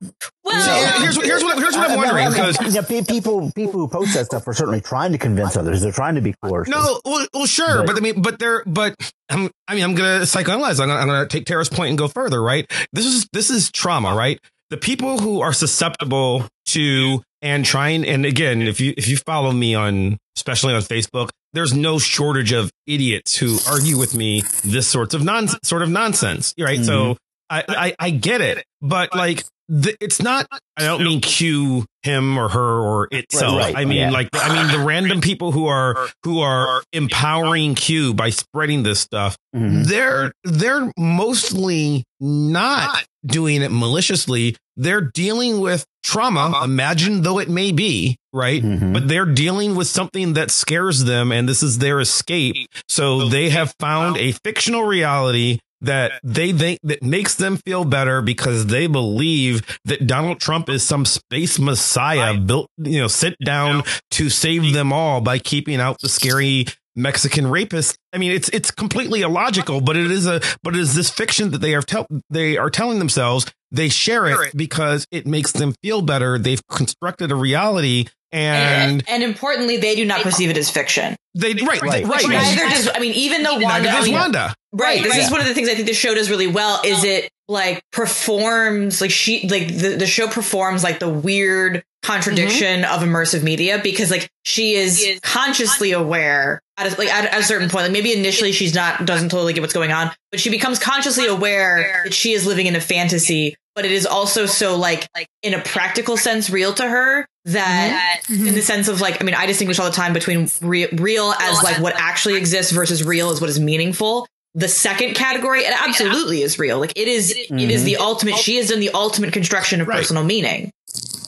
Well, 0.44 1.00
here's 1.02 1.18
what 1.18 1.26
here's 1.26 1.44
what 1.44 1.58
here's 1.58 1.76
what 1.76 1.90
I'm 1.90 1.98
wondering 1.98 2.28
I- 2.28 2.30
because 2.30 2.76
yeah, 2.76 2.82
people 2.82 3.52
people 3.54 3.80
who 3.80 3.88
post 3.88 4.14
that 4.14 4.26
stuff 4.26 4.48
are 4.48 4.54
certainly 4.54 4.82
trying 4.82 5.12
to 5.14 5.18
convince 5.18 5.58
others. 5.58 5.82
They're 5.82 5.92
trying 5.92 6.16
to 6.16 6.22
be 6.22 6.34
coercive. 6.42 6.74
No, 6.74 7.00
well, 7.04 7.28
well 7.34 7.46
sure, 7.46 7.80
But- 7.80 7.88
but, 7.88 7.98
I 7.98 8.00
mean, 8.00 8.22
but 8.22 8.40
they're, 8.40 8.64
but 8.66 8.96
I'm, 9.30 9.50
I 9.68 9.76
mean, 9.76 9.84
I'm 9.84 9.96
gonna 9.96 10.22
psychoanalyze. 10.22 10.80
I'm 10.80 10.88
gonna, 10.88 11.00
I'm 11.00 11.08
gonna 11.08 11.28
take 11.28 11.46
Tara's 11.46 11.70
point 11.70 11.90
and 11.90 11.98
go 11.98 12.08
further. 12.08 12.42
Right? 12.42 12.70
This 12.94 13.06
is 13.06 13.28
this 13.34 13.50
is 13.50 13.72
trauma, 13.72 14.16
right? 14.16 14.40
The 14.70 14.78
people 14.78 15.20
who 15.20 15.42
are 15.42 15.54
susceptible 15.54 16.48
to 16.68 17.22
and 17.42 17.66
trying, 17.66 18.06
and 18.06 18.26
again, 18.26 18.62
if 18.62 18.80
you 18.80 18.94
if 18.98 19.08
you 19.08 19.18
follow 19.18 19.52
me 19.52 19.76
on, 19.76 20.18
especially 20.38 20.74
on 20.74 20.82
Facebook, 20.82 21.30
there's 21.54 21.74
no 21.74 22.00
shortage 22.00 22.52
of 22.52 22.72
idiots 22.88 23.36
who 23.38 23.60
argue 23.70 23.98
with 23.98 24.16
me 24.16 24.44
this 24.64 24.88
sorts 24.88 25.14
of 25.14 25.24
non 25.24 25.48
sort 25.64 25.82
of 25.82 25.90
nonsense, 25.90 26.54
right? 26.60 26.84
So 26.84 26.94
mm-hmm. 26.94 27.14
I, 27.50 27.64
I 27.68 27.96
I 28.00 28.10
get 28.10 28.42
it, 28.42 28.64
but 28.82 29.16
like. 29.16 29.44
The, 29.76 29.98
it's 30.00 30.22
not. 30.22 30.46
I 30.78 30.84
don't 30.84 31.04
mean 31.04 31.20
cue 31.20 31.86
him 32.04 32.38
or 32.38 32.48
her 32.48 32.80
or 32.80 33.08
itself. 33.10 33.58
right, 33.58 33.76
I 33.76 33.86
mean, 33.86 33.98
yeah. 33.98 34.10
like, 34.12 34.30
I 34.34 34.54
mean 34.62 34.72
the 34.72 34.86
random 34.86 35.20
people 35.20 35.52
who 35.52 35.66
are 35.66 36.10
who 36.24 36.42
are 36.42 36.84
empowering 36.94 37.74
Q 37.74 38.14
by 38.14 38.30
spreading 38.30 38.84
this 38.84 39.00
stuff. 39.00 39.36
Mhm. 39.56 39.86
They're 39.88 40.32
they're 40.44 40.92
mostly 40.96 42.04
not 42.20 43.04
doing 43.26 43.64
it 43.64 43.72
maliciously. 43.72 44.56
They're 44.78 45.02
dealing 45.02 45.60
with 45.60 45.86
trauma, 46.04 46.62
imagine 46.64 47.24
though 47.24 47.40
it 47.40 47.50
may 47.50 47.72
be, 47.72 48.18
right? 48.32 48.62
Mhm. 48.62 48.94
But 48.94 49.08
they're 49.08 49.26
dealing 49.26 49.76
with 49.76 49.88
something 49.88 50.34
that 50.34 50.52
scares 50.52 51.04
them, 51.06 51.32
and 51.32 51.50
this 51.50 51.64
is 51.64 51.80
their 51.80 52.00
escape. 52.00 52.68
So 52.88 53.28
they 53.28 53.50
have 53.50 53.74
found 53.80 54.18
a 54.18 54.34
fictional 54.44 54.84
reality 54.84 55.60
that 55.84 56.14
they 56.24 56.52
think 56.52 56.80
that 56.84 57.04
makes 57.04 57.36
them 57.36 57.58
feel 57.58 57.86
better 57.86 58.22
because 58.22 58.68
they 58.68 58.88
believe 58.88 59.80
that 59.86 60.08
Donald 60.08 60.40
Trump 60.40 60.70
is 60.70 60.84
some 60.84 61.06
space 61.06 61.60
messiah 61.60 62.38
built, 62.38 62.70
you 62.78 63.00
know, 63.00 63.08
sent 63.08 63.38
down 63.44 63.84
to 64.12 64.30
save 64.30 64.74
them 64.74 64.92
all 64.92 65.22
by 65.22 65.40
keeping 65.40 65.80
out 65.80 66.00
the 66.02 66.10
scary 66.10 66.66
Mexican 66.96 67.48
rapist. 67.48 67.98
I 68.12 68.18
mean, 68.18 68.32
it's 68.32 68.50
it's 68.50 68.72
completely 68.72 69.22
illogical, 69.22 69.82
but 69.82 69.98
it 69.98 70.12
is 70.12 70.28
a 70.28 70.42
but 70.62 70.76
it 70.76 70.80
is 70.80 70.94
this 70.96 71.10
fiction 71.10 71.52
that 71.52 71.60
they 71.60 71.76
are 71.76 71.82
tell 71.82 72.08
they 72.30 72.58
are 72.58 72.70
telling 72.70 73.00
themselves. 73.00 73.52
They 73.72 73.90
share 73.90 74.44
it 74.44 74.56
because 74.56 75.08
it 75.10 75.26
makes 75.26 75.52
them 75.52 75.74
feel 75.82 76.04
better. 76.04 76.38
They've 76.38 76.62
constructed 76.68 77.32
a 77.32 77.36
reality, 77.36 78.06
and 78.32 78.92
and, 78.92 79.04
and 79.10 79.24
importantly, 79.24 79.78
they 79.78 79.96
do 79.96 80.06
not 80.06 80.22
perceive 80.22 80.52
it 80.52 80.58
as 80.58 80.70
fiction. 80.70 81.16
they 81.34 81.54
right 81.54 81.82
Right. 81.82 82.06
right. 82.06 82.06
right. 82.06 82.28
Neither 82.30 82.70
does 82.70 82.90
I 82.94 83.00
mean, 83.00 83.14
even 83.14 83.42
though 83.42 83.58
Wanda, 83.58 83.90
I 83.90 84.04
mean, 84.04 84.14
Wanda. 84.14 84.54
Right. 84.74 85.04
This 85.04 85.12
Right. 85.12 85.22
is 85.22 85.32
one 85.32 85.40
of 85.40 85.48
the 85.48 85.54
things 85.54 85.70
I 85.70 85.76
think 85.76 85.88
the 85.88 85.94
show 85.94 86.16
does 86.16 86.30
really 86.30 86.48
well 86.48 86.82
is 86.84 87.04
it 87.04 87.30
like 87.48 87.84
performs 87.92 89.02
like 89.02 89.12
she 89.12 89.48
like 89.48 89.68
the, 89.68 89.96
the 89.98 90.08
show 90.08 90.28
performs 90.28 90.84
like 90.84 91.00
the 91.00 91.10
weird 91.10 91.84
contradiction 92.02 92.84
of 92.84 93.02
immersive 93.02 93.44
media 93.44 93.80
because 93.84 94.10
like 94.10 94.30
she 94.44 94.74
is 94.74 95.20
consciously 95.22 95.92
aware 95.92 96.60
at 96.78 96.92
a, 96.92 96.98
like 96.98 97.10
at, 97.10 97.26
at 97.26 97.40
a 97.40 97.44
certain 97.44 97.70
point. 97.70 97.84
Like 97.84 97.92
maybe 97.92 98.14
initially 98.14 98.52
she's 98.52 98.74
not 98.74 99.06
doesn't 99.06 99.30
totally 99.30 99.54
get 99.54 99.62
what's 99.62 99.74
going 99.74 99.92
on 99.92 100.12
but 100.32 100.40
she 100.40 100.50
becomes 100.50 100.80
consciously 100.80 101.28
aware 101.28 102.02
that 102.06 102.14
she 102.14 102.34
is 102.34 102.48
living 102.48 102.66
in 102.66 102.76
a 102.76 102.82
fantasy 102.82 103.56
but 103.76 103.86
it 103.86 103.92
is 103.92 104.06
also 104.06 104.46
so 104.46 104.78
like 104.78 105.08
like 105.16 105.28
in 105.42 105.54
a 105.54 105.62
practical 105.62 106.18
sense 106.18 106.50
real 106.50 106.74
to 106.74 106.88
her 106.88 107.28
that 107.46 108.22
in 108.30 108.46
the 108.46 108.52
mm-hmm. 108.52 108.60
sense 108.60 108.88
of 108.88 109.02
like 109.02 109.22
i 109.22 109.26
mean 109.26 109.36
i 109.36 109.46
distinguish 109.46 109.80
all 109.80 109.86
the 109.86 109.96
time 109.96 110.14
between 110.14 110.50
re- 110.62 110.88
real 110.94 111.34
as 111.40 111.62
like 111.64 111.82
what 111.82 111.94
actually 111.98 112.36
exists 112.36 112.72
versus 112.72 113.04
real 113.04 113.30
as 113.30 113.42
what 113.42 113.50
is 113.50 113.60
meaningful 113.60 114.28
the 114.56 114.68
second 114.68 115.16
category 115.16 115.62
it 115.62 115.74
absolutely 115.88 116.42
is 116.42 116.60
real. 116.60 116.80
Like 116.80 116.94
it 116.96 117.08
is 117.08 117.32
it 117.32 117.52
is 117.72 117.84
the 117.84 117.98
ultimate 117.98 118.36
she 118.38 118.58
has 118.58 118.70
done 118.70 118.80
the 118.80 118.92
ultimate 118.92 119.34
construction 119.34 119.82
of 119.82 119.88
Right. 119.88 119.98
personal 120.00 120.24
meaning. 120.24 120.72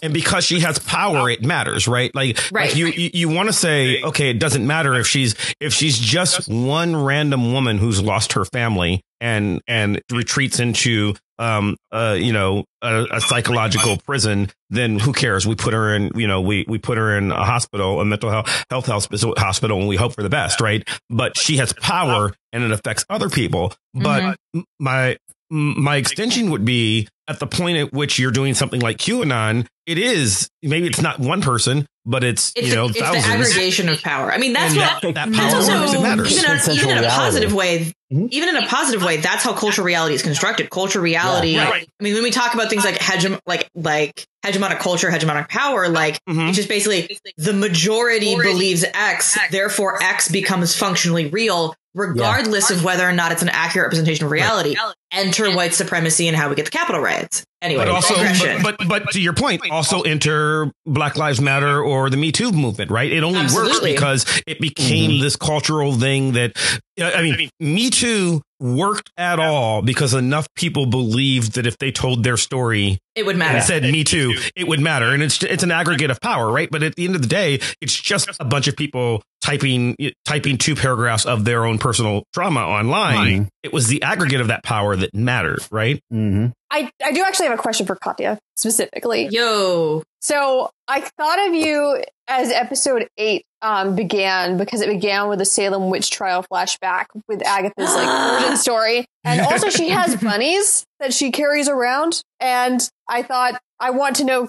And 0.03 0.13
because 0.13 0.43
she 0.45 0.59
has 0.59 0.77
power 0.77 1.29
it 1.29 1.43
matters 1.43 1.87
right? 1.87 2.13
Like 2.13 2.37
Right. 2.51 2.67
like 2.69 2.75
you 2.75 2.87
you, 2.87 3.09
you 3.13 3.29
want 3.29 3.49
to 3.49 3.53
say 3.53 4.01
okay 4.03 4.29
it 4.29 4.39
doesn't 4.39 4.65
matter 4.67 4.93
if 4.95 5.07
she's 5.07 5.33
if 5.59 5.73
she's 5.73 5.97
just 5.97 6.47
one 6.47 6.95
random 6.95 7.51
woman 7.51 7.77
who's 7.79 8.01
lost 8.01 8.33
her 8.33 8.45
family 8.45 9.01
and 9.19 9.61
and 9.67 10.01
retreats 10.11 10.59
into 10.59 11.15
um 11.37 11.75
uh 11.91 12.15
you 12.17 12.31
know 12.31 12.63
a, 12.81 13.05
a 13.11 13.21
psychological 13.21 13.97
prison 13.97 14.49
then 14.69 14.99
who 14.99 15.13
cares? 15.13 15.45
We 15.45 15.55
put 15.55 15.73
her 15.73 15.93
in 15.95 16.11
you 16.15 16.27
know 16.27 16.41
we 16.41 16.65
we 16.67 16.77
put 16.77 16.97
her 16.97 17.17
in 17.17 17.31
a 17.31 17.43
hospital 17.45 17.99
a 18.01 18.05
mental 18.05 18.29
health 18.29 18.65
health 18.69 18.85
hospital 18.87 19.33
hospital 19.37 19.79
and 19.79 19.87
we 19.87 19.95
hope 19.95 20.13
for 20.13 20.23
the 20.23 20.29
best 20.29 20.61
right? 20.61 20.87
But 21.09 21.37
she 21.37 21.57
has 21.57 21.73
power 21.73 22.33
and 22.53 22.63
it 22.63 22.71
affects 22.71 23.05
other 23.09 23.29
people. 23.29 23.73
But 23.93 24.37
m- 24.55 24.65
my 24.79 25.17
my 25.51 25.97
extension 25.97 26.51
would 26.51 26.65
be 26.65 27.07
at 27.27 27.39
the 27.39 27.47
point 27.47 27.77
at 27.77 27.93
which 27.93 28.17
you're 28.19 28.31
doing 28.31 28.53
something 28.53 28.81
like 28.81 28.97
QAnon, 28.97 29.67
it 29.85 29.97
is 29.97 30.49
maybe 30.63 30.87
it's 30.87 31.01
not 31.01 31.19
one 31.19 31.41
person, 31.41 31.85
but 32.05 32.23
it's, 32.23 32.53
it's, 32.55 32.67
you 32.69 32.75
know 32.75 32.85
it's 32.85 32.99
the 32.99 33.03
aggregation 33.03 33.89
of 33.89 34.01
power 34.01 34.31
i 34.31 34.37
mean 34.37 34.53
that's 34.53 34.73
and 34.73 34.81
what 34.81 35.01
that, 35.01 35.13
that 35.15 35.31
That's 35.31 35.37
power 35.37 35.51
That's 35.51 35.69
works, 35.69 35.81
also 35.81 35.99
it 35.99 36.03
matters. 36.03 36.31
even, 36.37 36.51
on, 36.51 36.57
even 36.71 36.89
in 36.89 36.97
a 36.97 37.01
reality. 37.01 37.15
positive 37.17 37.53
way. 37.53 37.93
Mhm. 38.13 38.27
Even 38.31 38.49
in 38.49 38.57
a 38.57 38.67
positive 38.67 39.03
way, 39.03 39.17
that's 39.17 39.43
how 39.43 39.53
cultural 39.53 39.83
reality 39.85 40.13
is 40.13 40.21
constructed. 40.21 40.69
Cultural 40.69 41.03
reality. 41.03 41.53
Yeah, 41.55 41.67
right. 41.69 41.89
I 41.99 42.03
mean, 42.03 42.13
when 42.13 42.21
we 42.21 42.29
talk 42.29 42.53
about 42.53 42.69
things 42.69 42.85
like 42.85 42.95
hegem, 42.99 43.39
like 43.47 43.67
like 43.73 44.27
hegemonic 44.45 44.77
culture, 44.79 45.09
hegemonic 45.09 45.49
power, 45.49 45.89
like 45.89 46.19
Mhm. 46.29 46.49
it's 46.49 46.57
just 46.57 46.69
basically 46.69 47.17
the 47.37 47.53
majority 47.53 48.35
believes 48.35 48.85
X, 48.93 49.37
therefore 49.49 50.01
X 50.03 50.29
becomes 50.29 50.75
functionally 50.75 51.27
real, 51.27 51.75
regardless 51.95 52.69
of 52.69 52.83
whether 52.83 53.07
or 53.07 53.13
not 53.13 53.31
it's 53.31 53.41
an 53.41 53.49
accurate 53.49 53.85
representation 53.85 54.25
of 54.25 54.31
reality. 54.31 54.75
Enter 55.11 55.55
white 55.55 55.73
supremacy 55.73 56.27
and 56.27 56.35
how 56.35 56.49
we 56.49 56.55
get 56.55 56.65
the 56.65 56.71
Capitol 56.71 57.01
riots. 57.01 57.43
Anyway, 57.61 57.85
But 57.85 57.89
also, 57.89 58.15
but, 58.61 58.77
but 58.77 58.87
but 58.87 59.11
to 59.13 59.21
your 59.21 59.33
point, 59.33 59.61
also 59.71 60.01
enter 60.01 60.71
Black 60.85 61.17
Lives 61.17 61.41
Matter 61.41 61.81
or 61.81 62.09
the 62.09 62.17
Me 62.17 62.31
Too 62.31 62.51
movement, 62.51 62.91
right? 62.91 63.11
It 63.11 63.23
only 63.23 63.41
works 63.55 63.79
because 63.79 64.41
it 64.45 64.59
became 64.59 65.11
mm-hmm. 65.11 65.21
this 65.21 65.35
cultural 65.35 65.93
thing 65.93 66.33
that 66.33 66.51
I 66.99 67.23
mean, 67.23 67.49
Me 67.59 67.89
Too 67.89 68.41
worked 68.59 69.11
at 69.17 69.39
all 69.39 69.81
because 69.81 70.13
enough 70.13 70.47
people 70.55 70.85
believed 70.85 71.53
that 71.55 71.65
if 71.67 71.77
they 71.77 71.91
told 71.91 72.23
their 72.23 72.37
story 72.37 72.97
it 73.15 73.25
would 73.25 73.37
matter. 73.37 73.57
and 73.57 73.63
said 73.65 73.83
me 73.83 74.03
too, 74.03 74.33
it 74.55 74.67
would 74.67 74.79
matter. 74.79 75.05
And 75.11 75.21
it's 75.23 75.41
it's 75.43 75.63
an 75.63 75.71
aggregate 75.71 76.09
of 76.11 76.19
power, 76.21 76.51
right? 76.51 76.69
But 76.71 76.83
at 76.83 76.95
the 76.95 77.05
end 77.05 77.15
of 77.15 77.21
the 77.21 77.27
day, 77.27 77.59
it's 77.81 77.95
just 77.95 78.29
a 78.39 78.45
bunch 78.45 78.67
of 78.67 78.75
people 78.75 79.21
typing 79.41 79.95
typing 80.25 80.57
two 80.57 80.75
paragraphs 80.75 81.25
of 81.25 81.45
their 81.45 81.65
own 81.65 81.77
personal 81.77 82.23
trauma 82.33 82.61
online. 82.61 83.49
It 83.63 83.71
was 83.73 83.87
the 83.87 84.01
aggregate 84.03 84.41
of 84.41 84.47
that 84.47 84.63
power 84.63 84.95
that 84.95 85.13
mattered, 85.13 85.59
right? 85.71 85.99
hmm 86.09 86.47
I, 86.71 86.89
I 87.01 87.13
do 87.13 87.23
actually 87.23 87.47
have 87.47 87.57
a 87.57 87.61
question 87.61 87.85
for 87.85 87.95
Katya 87.95 88.37
specifically. 88.57 89.27
Yo, 89.31 90.03
So 90.19 90.69
I 90.89 90.99
thought 91.01 91.47
of 91.47 91.53
you 91.53 92.03
as 92.27 92.51
episode 92.51 93.07
eight 93.17 93.45
um, 93.61 93.95
began 93.95 94.57
because 94.57 94.81
it 94.81 94.89
began 94.89 95.27
with 95.27 95.39
the 95.39 95.45
Salem 95.45 95.89
witch 95.89 96.11
trial 96.11 96.45
flashback 96.51 97.05
with 97.27 97.45
Agatha's 97.45 97.93
like 97.93 98.07
origin 98.41 98.57
story, 98.57 99.05
and 99.23 99.41
also 99.41 99.69
she 99.69 99.89
has 99.89 100.15
bunnies 100.21 100.85
that 100.99 101.13
she 101.13 101.31
carries 101.31 101.67
around. 101.67 102.21
And 102.39 102.87
I 103.07 103.23
thought 103.23 103.61
I 103.79 103.91
want 103.91 104.17
to 104.17 104.23
know 104.23 104.47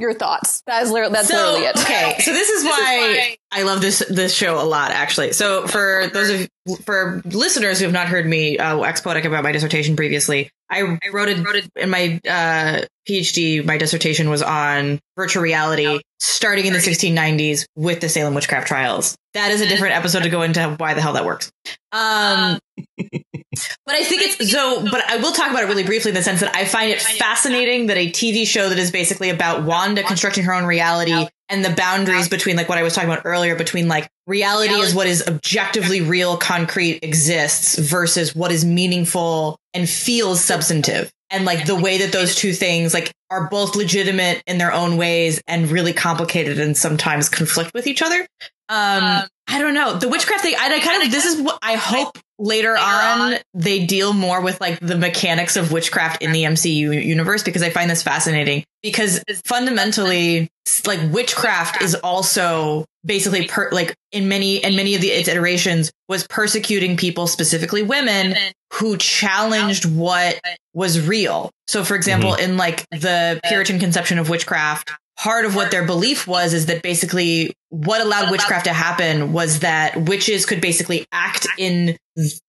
your 0.00 0.14
thoughts. 0.14 0.62
That 0.66 0.82
is 0.82 0.90
literally 0.90 1.14
that's 1.14 1.28
so, 1.28 1.36
literally 1.36 1.66
it. 1.66 1.78
Okay, 1.78 2.16
so 2.20 2.32
this 2.32 2.48
is 2.48 2.64
why 2.64 3.36
I 3.52 3.62
love 3.62 3.80
this 3.80 4.04
this 4.08 4.34
show 4.34 4.60
a 4.60 4.64
lot. 4.64 4.90
Actually, 4.90 5.32
so 5.32 5.66
for 5.66 6.08
those 6.12 6.30
of 6.30 6.48
for 6.84 7.22
listeners 7.24 7.78
who 7.78 7.84
have 7.84 7.92
not 7.92 8.08
heard 8.08 8.26
me 8.26 8.58
uh, 8.58 8.82
expotic 8.82 9.24
about 9.24 9.44
my 9.44 9.52
dissertation 9.52 9.96
previously, 9.96 10.50
I, 10.70 10.80
I 10.80 11.08
wrote 11.12 11.28
it 11.28 11.44
wrote 11.44 11.56
it 11.56 11.70
in 11.76 11.90
my 11.90 12.20
uh, 12.28 12.82
PhD. 13.08 13.64
My 13.64 13.78
dissertation 13.78 14.30
was 14.30 14.42
on 14.42 14.98
virtual 15.16 15.42
reality, 15.42 16.00
starting 16.18 16.66
in 16.66 16.72
the 16.72 16.80
1690s 16.80 17.66
with 17.76 18.00
the 18.00 18.08
Salem 18.08 18.34
witchcraft 18.34 18.66
trials. 18.66 19.16
That 19.36 19.50
is 19.50 19.60
a 19.60 19.68
different 19.68 19.94
episode 19.94 20.22
to 20.22 20.30
go 20.30 20.40
into 20.40 20.76
why 20.78 20.94
the 20.94 21.02
hell 21.02 21.12
that 21.12 21.26
works. 21.26 21.52
Um, 21.92 22.58
but 22.96 23.94
I 23.94 24.02
think 24.02 24.22
it's 24.22 24.50
so, 24.50 24.82
but 24.82 25.04
I 25.10 25.18
will 25.18 25.32
talk 25.32 25.50
about 25.50 25.62
it 25.62 25.66
really 25.66 25.84
briefly 25.84 26.08
in 26.08 26.14
the 26.14 26.22
sense 26.22 26.40
that 26.40 26.56
I 26.56 26.64
find 26.64 26.90
it 26.90 27.02
fascinating 27.02 27.88
that 27.88 27.98
a 27.98 28.10
TV 28.10 28.46
show 28.46 28.70
that 28.70 28.78
is 28.78 28.90
basically 28.90 29.28
about 29.28 29.64
Wanda 29.64 30.02
constructing 30.02 30.44
her 30.44 30.54
own 30.54 30.64
reality 30.64 31.26
and 31.50 31.62
the 31.62 31.70
boundaries 31.70 32.30
between 32.30 32.56
like 32.56 32.70
what 32.70 32.78
I 32.78 32.82
was 32.82 32.94
talking 32.94 33.10
about 33.10 33.26
earlier 33.26 33.56
between 33.56 33.88
like 33.88 34.08
reality 34.26 34.72
is 34.72 34.94
what 34.94 35.06
is 35.06 35.28
objectively 35.28 36.00
real, 36.00 36.38
concrete 36.38 37.00
exists 37.02 37.76
versus 37.76 38.34
what 38.34 38.50
is 38.50 38.64
meaningful 38.64 39.58
and 39.74 39.86
feels 39.86 40.42
substantive. 40.42 41.12
and 41.30 41.44
like 41.44 41.66
the 41.66 41.76
way 41.76 41.98
that 41.98 42.12
those 42.12 42.36
two 42.36 42.52
things 42.52 42.94
like 42.94 43.12
are 43.30 43.48
both 43.48 43.76
legitimate 43.76 44.42
in 44.46 44.58
their 44.58 44.72
own 44.72 44.96
ways 44.96 45.42
and 45.46 45.70
really 45.70 45.92
complicated 45.92 46.58
and 46.58 46.76
sometimes 46.76 47.28
conflict 47.28 47.72
with 47.74 47.86
each 47.86 48.00
other. 48.00 48.26
Um, 48.68 49.26
I 49.48 49.60
don't 49.60 49.74
know. 49.74 49.96
The 49.96 50.08
witchcraft 50.08 50.42
thing. 50.42 50.54
I, 50.58 50.74
I 50.74 50.80
kind 50.80 51.02
of 51.04 51.10
this 51.10 51.24
is 51.24 51.40
what 51.40 51.58
I 51.62 51.74
hope 51.74 52.18
later 52.38 52.76
on 52.76 53.36
they 53.54 53.86
deal 53.86 54.12
more 54.12 54.42
with 54.42 54.60
like 54.60 54.78
the 54.80 54.96
mechanics 54.96 55.56
of 55.56 55.72
witchcraft 55.72 56.22
in 56.22 56.32
the 56.32 56.42
MCU 56.42 57.04
universe 57.04 57.42
because 57.42 57.62
I 57.62 57.70
find 57.70 57.88
this 57.88 58.02
fascinating. 58.02 58.64
Because 58.82 59.22
fundamentally 59.44 60.48
like 60.84 61.00
witchcraft 61.12 61.80
is 61.80 61.94
also 61.94 62.84
basically 63.04 63.46
per, 63.46 63.70
like 63.70 63.94
in 64.12 64.28
many 64.28 64.62
and 64.62 64.76
many 64.76 64.94
of 64.96 65.00
the 65.00 65.08
its 65.08 65.28
iterations 65.28 65.92
was 66.08 66.26
persecuting 66.26 66.96
people 66.96 67.26
specifically 67.26 67.82
women 67.82 68.34
who 68.74 68.96
challenged 68.96 69.86
what 69.86 70.40
was 70.74 71.06
real. 71.06 71.50
So 71.68 71.84
for 71.84 71.94
example 71.94 72.34
in 72.34 72.56
like 72.56 72.84
the 72.90 73.40
puritan 73.44 73.78
conception 73.78 74.18
of 74.18 74.28
witchcraft 74.28 74.90
part 75.16 75.44
of 75.44 75.54
what 75.54 75.70
their 75.70 75.84
belief 75.84 76.26
was 76.26 76.52
is 76.54 76.66
that 76.66 76.82
basically 76.82 77.52
what 77.70 78.00
allowed 78.00 78.30
witchcraft 78.30 78.66
to 78.66 78.72
happen 78.72 79.32
was 79.32 79.60
that 79.60 79.96
witches 79.96 80.46
could 80.46 80.60
basically 80.60 81.06
act 81.12 81.46
in 81.58 81.96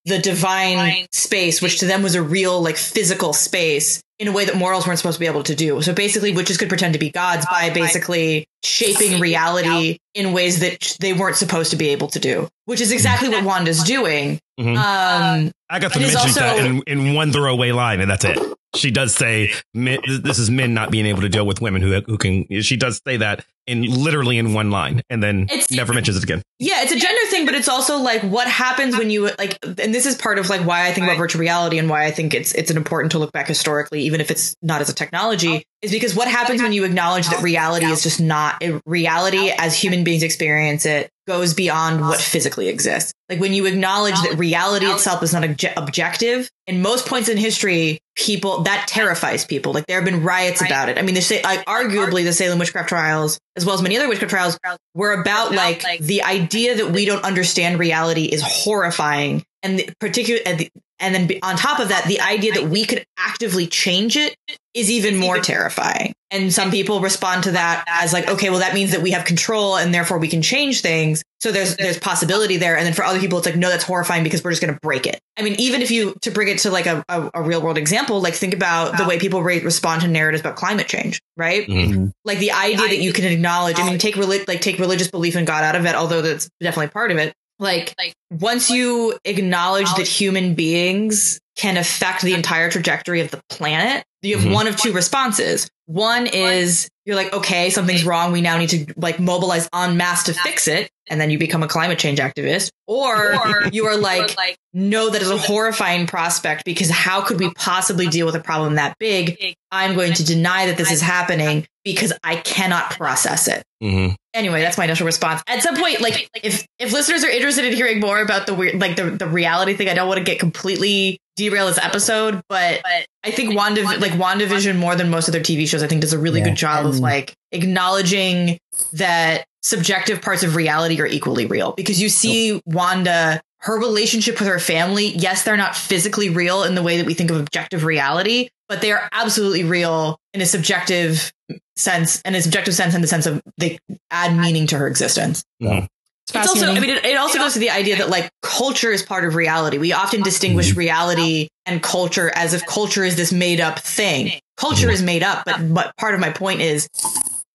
the 0.05 0.20
divine 0.20 1.07
space, 1.11 1.61
which 1.61 1.80
to 1.80 1.86
them 1.86 2.03
was 2.03 2.15
a 2.15 2.22
real, 2.22 2.61
like, 2.61 2.78
physical 2.78 3.34
space 3.34 4.01
in 4.20 4.28
a 4.28 4.32
way 4.32 4.45
that 4.45 4.55
mortals 4.55 4.88
weren't 4.88 4.97
supposed 4.97 5.15
to 5.15 5.20
be 5.20 5.28
able 5.28 5.43
to 5.43 5.55
do. 5.55 5.82
So 5.82 5.93
basically, 5.93 6.32
witches 6.34 6.57
could 6.57 6.70
pretend 6.70 6.93
to 6.93 6.99
be 6.99 7.09
gods 7.11 7.45
by 7.45 7.70
basically 7.70 8.47
shaping 8.63 9.20
reality 9.20 9.99
in 10.15 10.34
ways 10.34 10.59
that 10.61 10.97
they 10.99 11.13
weren't 11.13 11.36
supposed 11.36 11.72
to 11.72 11.78
be 11.78 11.89
able 11.89 12.07
to 12.09 12.20
do, 12.20 12.47
which 12.65 12.82
is 12.82 12.91
exactly 12.91 13.30
what 13.30 13.43
Wanda's 13.43 13.84
doing. 13.84 14.39
Mhm. 14.59 14.76
Um, 14.78 15.51
Agatha 15.70 15.99
It 15.99 16.05
is 16.07 16.13
mentions 16.15 16.36
that 16.36 16.57
in, 16.65 16.82
in 16.88 17.13
one 17.13 17.32
throwaway 17.32 17.72
line, 17.72 17.99
and 18.01 18.09
that's 18.09 18.26
it. 18.26 18.39
She 18.76 18.91
does 18.91 19.13
say 19.15 19.53
men, 19.74 19.99
this 20.24 20.39
is 20.39 20.49
men 20.51 20.74
not 20.74 20.91
being 20.91 21.05
able 21.05 21.22
to 21.22 21.30
deal 21.30 21.45
with 21.45 21.61
women 21.61 21.82
who 21.82 22.01
who 22.01 22.18
can. 22.18 22.45
She 22.61 22.76
does 22.76 22.99
say 23.07 23.18
that 23.18 23.45
in 23.65 23.84
literally 23.84 24.38
in 24.38 24.53
one 24.53 24.72
line, 24.72 25.01
and 25.09 25.22
then 25.22 25.43
It's- 25.43 25.72
never 25.72 25.93
mentions 25.93 26.18
it 26.18 26.24
again. 26.24 26.41
Yeah, 26.59 26.82
it's 26.84 26.91
a 26.91 26.99
gender 26.99 27.22
thing, 27.38 27.45
but 27.45 27.55
it's 27.55 27.69
also 27.69 27.97
like 27.97 28.21
what 28.23 28.47
happens 28.47 28.97
when 28.97 29.09
you 29.09 29.29
like, 29.38 29.57
and 29.63 29.93
this 29.93 30.05
is 30.05 30.15
part 30.15 30.39
of 30.39 30.49
like 30.49 30.61
why 30.61 30.88
I 30.88 30.93
think 30.93 31.05
about 31.05 31.17
virtual 31.17 31.39
reality 31.39 31.77
and 31.77 31.89
why 31.89 32.05
I 32.05 32.11
think 32.11 32.33
it's 32.33 32.53
it's 32.53 32.71
an 32.71 32.77
important 32.77 33.11
to 33.13 33.19
look 33.19 33.31
back 33.31 33.47
historically, 33.47 34.01
even 34.03 34.21
if 34.21 34.31
it's 34.31 34.55
not 34.61 34.81
as 34.81 34.89
a 34.89 34.93
technology, 34.93 35.65
is 35.81 35.91
because 35.91 36.15
what 36.15 36.27
happens 36.27 36.61
when 36.61 36.73
you 36.73 36.83
acknowledge 36.83 37.27
that 37.29 37.41
reality 37.41 37.85
is 37.85 38.03
just 38.03 38.19
not 38.19 38.61
reality 38.85 39.51
as 39.57 39.79
human 39.79 40.03
beings 40.03 40.23
experience 40.23 40.85
it 40.85 41.11
goes 41.28 41.53
beyond 41.53 42.01
what 42.01 42.19
physically 42.19 42.69
exists. 42.69 43.13
Like 43.30 43.39
when 43.39 43.53
you 43.53 43.65
acknowledge 43.65 44.15
that 44.21 44.38
reality 44.38 44.86
itself 44.86 45.21
is 45.21 45.34
not 45.34 45.43
obje- 45.43 45.73
objective, 45.75 46.49
in 46.65 46.82
most 46.82 47.05
points 47.05 47.28
in 47.28 47.38
history, 47.38 47.99
people 48.15 48.63
that 48.63 48.88
terrifies 48.88 49.45
people. 49.45 49.73
Like 49.73 49.86
there 49.86 49.97
have 49.97 50.05
been 50.05 50.23
riots 50.23 50.61
about 50.61 50.89
it. 50.89 50.97
I 50.97 51.01
mean, 51.01 51.13
they 51.13 51.21
say 51.21 51.43
like 51.43 51.65
arguably 51.65 52.23
the 52.23 52.34
Salem 52.34 52.57
witchcraft 52.57 52.89
trials, 52.89 53.38
as 53.55 53.65
well 53.65 53.75
as 53.75 53.82
many 53.82 53.97
other 53.97 54.07
witchcraft 54.07 54.32
trials, 54.32 54.57
were 54.93 55.13
about 55.13 55.51
like 55.51 55.84
the 55.99 56.23
idea 56.23 56.78
that 56.78 56.91
we 56.91 57.05
don't 57.05 57.23
understand 57.25 57.80
reality 57.80 58.25
is 58.25 58.41
horrifying, 58.41 59.43
and 59.61 59.80
the 59.80 59.89
particular 59.99 60.41
and, 60.45 60.69
then 61.13 61.30
on 61.43 61.57
top 61.57 61.80
of 61.80 61.89
that, 61.89 62.05
the 62.05 62.21
idea 62.21 62.53
that 62.53 62.69
we 62.69 62.84
could 62.84 63.05
actively 63.17 63.67
change 63.67 64.17
it 64.17 64.36
is 64.78 64.91
even 64.91 65.17
more 65.17 65.39
terrifying. 65.39 66.13
And 66.30 66.53
some 66.53 66.71
people 66.71 66.99
respond 66.99 67.45
to 67.45 67.51
that 67.51 67.86
as 67.88 68.13
like, 68.13 68.28
okay, 68.28 68.49
well, 68.49 68.59
that 68.59 68.73
means 68.73 68.91
that 68.91 69.01
we 69.01 69.11
have 69.11 69.25
control 69.25 69.78
and 69.78 69.93
therefore 69.93 70.19
we 70.19 70.28
can 70.28 70.41
change 70.41 70.82
things. 70.82 71.23
So 71.39 71.51
there's 71.51 71.78
there's 71.78 71.97
possibility 71.97 72.57
there. 72.57 72.78
And 72.78 72.86
then 72.86 72.93
for 72.93 73.03
other 73.05 73.19
people, 73.19 73.38
it's 73.38 73.47
like, 73.47 73.55
no, 73.55 73.69
that's 73.69 73.84
horrifying 73.86 74.23
because 74.23 74.43
we're 74.43 74.51
just 74.51 74.61
going 74.61 74.73
to 74.73 74.80
break 74.82 75.07
it. 75.07 75.19
I 75.38 75.41
mean, 75.41 75.55
even 75.57 75.82
if 75.82 75.89
you 75.89 76.15
to 76.21 76.32
bring 76.32 76.49
it 76.49 76.59
to 76.59 76.69
like 76.71 76.86
a, 76.86 77.03
a, 77.09 77.32
a 77.36 77.41
real 77.41 77.61
world 77.61 77.78
example, 77.78 78.21
like 78.21 78.34
think 78.36 78.53
about 78.53 78.97
the 78.97 79.05
way 79.05 79.17
people 79.19 79.41
re- 79.41 79.61
respond 79.61 80.01
to 80.01 80.07
narratives 80.07 80.41
about 80.41 80.57
climate 80.57 80.88
change, 80.88 81.21
right? 81.38 81.65
Mhm. 81.67 82.11
Like 82.25 82.39
the 82.39 82.51
idea 82.51 82.88
that 82.88 82.99
you 82.99 83.13
can 83.13 83.25
acknowledge. 83.25 83.80
I 83.80 83.89
mean, 83.89 83.97
take 83.97 84.15
relig- 84.17 84.47
like 84.47 84.61
take 84.61 84.80
religious 84.80 85.09
belief 85.09 85.36
in 85.36 85.45
God 85.45 85.63
out 85.63 85.75
of 85.75 85.86
it, 85.86 85.95
although 85.95 86.21
that's 86.21 86.49
definitely 86.59 86.89
part 86.89 87.11
of 87.11 87.17
it. 87.17 87.34
Like 87.59 87.93
once 88.32 88.69
you 88.69 89.17
acknowledge 89.25 89.93
that 89.95 90.07
human 90.07 90.53
beings 90.53 91.39
can 91.55 91.78
affect 91.78 92.21
the 92.21 92.34
entire 92.34 92.69
trajectory 92.69 93.21
of 93.21 93.32
the 93.32 93.41
planet, 93.49 94.03
you 94.21 94.38
have 94.38 94.45
Mhm. 94.45 94.51
one 94.53 94.67
of 94.67 94.75
two 94.78 94.91
responses. 94.93 95.69
One 95.86 96.28
is 96.28 96.89
you're 97.05 97.15
like, 97.15 97.32
okay, 97.34 97.69
something's 97.69 98.03
wrong. 98.03 98.34
We 98.34 98.41
now 98.41 98.57
need 98.57 98.69
to 98.71 98.86
like 98.97 99.17
mobilize 99.19 99.69
en 99.73 99.95
masse 99.95 100.23
to 100.23 100.34
fix 100.34 100.67
it. 100.67 100.89
And 101.09 101.21
then 101.21 101.30
you 101.30 101.38
become 101.39 101.63
a 101.63 101.67
climate 101.69 101.97
change 101.97 102.19
activist. 102.19 102.69
Or 102.86 103.63
you 103.71 103.86
are 103.86 103.95
like, 103.95 104.36
no, 104.73 105.09
that 105.09 105.21
is 105.21 105.30
a 105.32 105.38
horrifying 105.38 106.05
prospect 106.05 106.65
because 106.65 106.89
how 106.89 107.21
could 107.21 107.39
we 107.39 107.49
possibly 107.53 108.07
deal 108.07 108.25
with 108.25 108.36
a 108.36 108.41
problem 108.41 108.75
that 108.75 108.97
big? 108.99 109.55
I'm 109.71 109.95
going 109.95 110.13
to 110.15 110.25
deny 110.25 110.65
that 110.65 110.75
this 110.75 110.91
is 110.91 110.99
happening 111.01 111.65
because 111.86 112.11
I 112.25 112.36
cannot 112.36 112.91
process 112.91 113.47
it. 113.47 113.63
hmm 113.82 114.09
Anyway, 114.34 114.61
that's 114.61 114.78
my 114.78 114.84
initial 114.84 115.05
response. 115.07 115.41
At 115.47 115.63
some 115.63 115.78
point, 115.78 116.01
like 116.01 116.30
if 116.43 116.67
if 116.78 116.91
listeners 116.91 117.23
are 117.23 117.30
interested 117.30 117.63
in 117.65 117.73
hearing 117.73 117.99
more 118.01 118.16
about 118.24 118.47
the 118.47 118.53
weird, 118.53 118.80
like 118.80 118.95
the 118.95 119.11
the 119.11 119.28
reality 119.28 119.74
thing, 119.74 119.89
I 119.89 119.93
don't 119.93 120.07
want 120.07 120.18
to 120.20 120.24
get 120.24 120.39
completely 120.39 121.20
derail 121.36 121.68
this 121.68 121.78
episode, 121.78 122.41
but 122.49 122.82
I 123.24 123.32
think 123.32 123.55
Wanda, 123.55 123.84
like 123.84 124.13
WandaVision, 124.13 124.78
more 124.78 124.95
than 124.95 125.09
most 125.09 125.30
other 125.30 125.39
TV 125.39 125.68
shows, 125.68 125.84
I 125.84 125.88
think 125.88 126.01
does 126.01 126.13
a 126.13 126.18
really 126.20 126.39
Yeah, 126.39 126.45
good 126.49 126.55
job 126.55 126.86
of 126.86 126.99
like 126.99 127.34
acknowledging 127.51 128.57
that 128.93 129.45
subjective 129.61 130.22
parts 130.22 130.43
of 130.43 130.55
reality 130.55 130.99
are 131.01 131.05
equally 131.07 131.45
real 131.45 131.74
because 131.74 132.01
you 132.01 132.09
see 132.09 132.61
Wanda. 132.65 133.41
Her 133.61 133.80
relationship 133.80 134.39
with 134.39 134.47
her 134.47 134.59
family, 134.59 135.07
yes, 135.07 135.43
they're 135.43 135.57
not 135.57 135.76
physically 135.76 136.30
real 136.30 136.63
in 136.63 136.76
the 136.76 136.84
way 136.84 136.97
that 136.97 137.07
we 137.07 137.15
think 137.15 137.32
of 137.32 137.38
objective 137.38 137.84
reality, 137.84 138.49
but 138.70 138.82
they 138.82 138.91
are 138.91 139.09
absolutely 139.11 139.63
real 139.63 140.20
in 140.32 140.41
a 140.41 140.45
subjective 140.45 141.34
sense, 141.76 142.22
and 142.22 142.36
a 142.36 142.41
subjective 142.41 142.76
sense 142.76 142.93
in 142.93 143.01
the 143.01 143.07
sense 143.07 143.26
of 143.26 143.41
they 143.57 143.80
add 144.11 144.38
meaning 144.38 144.68
to 144.68 144.78
her 144.78 144.88
existence. 144.88 145.43
Mhm. 145.61 145.88
It's 146.34 146.49
also, 146.49 146.67
I 146.67 146.80
mean, 146.80 146.89
it, 146.89 147.05
it 147.05 147.17
also 147.17 147.38
goes 147.38 147.53
to 147.53 147.59
the 147.59 147.69
idea 147.69 147.97
that 147.97 148.09
like 148.09 148.30
culture 148.41 148.91
is 148.91 149.01
part 149.01 149.23
of 149.23 149.36
reality. 149.36 149.78
We 149.78 149.93
often 149.93 150.23
distinguish 150.23 150.69
mm-hmm. 150.69 150.80
reality 150.80 151.47
and 151.65 151.82
culture 151.82 152.32
as 152.36 152.53
if 152.53 152.65
culture 152.65 153.03
is 153.03 153.15
this 153.15 153.32
made 153.32 153.61
up 153.61 153.80
thing. 153.80 154.39
Culture 154.57 154.89
is 154.89 154.99
mm-hmm. 154.99 155.05
made 155.05 155.23
up, 155.23 155.45
but 155.45 155.73
but 155.73 155.95
part 155.97 156.15
of 156.15 156.19
my 156.19 156.32
point 156.32 156.61
is 156.61 156.89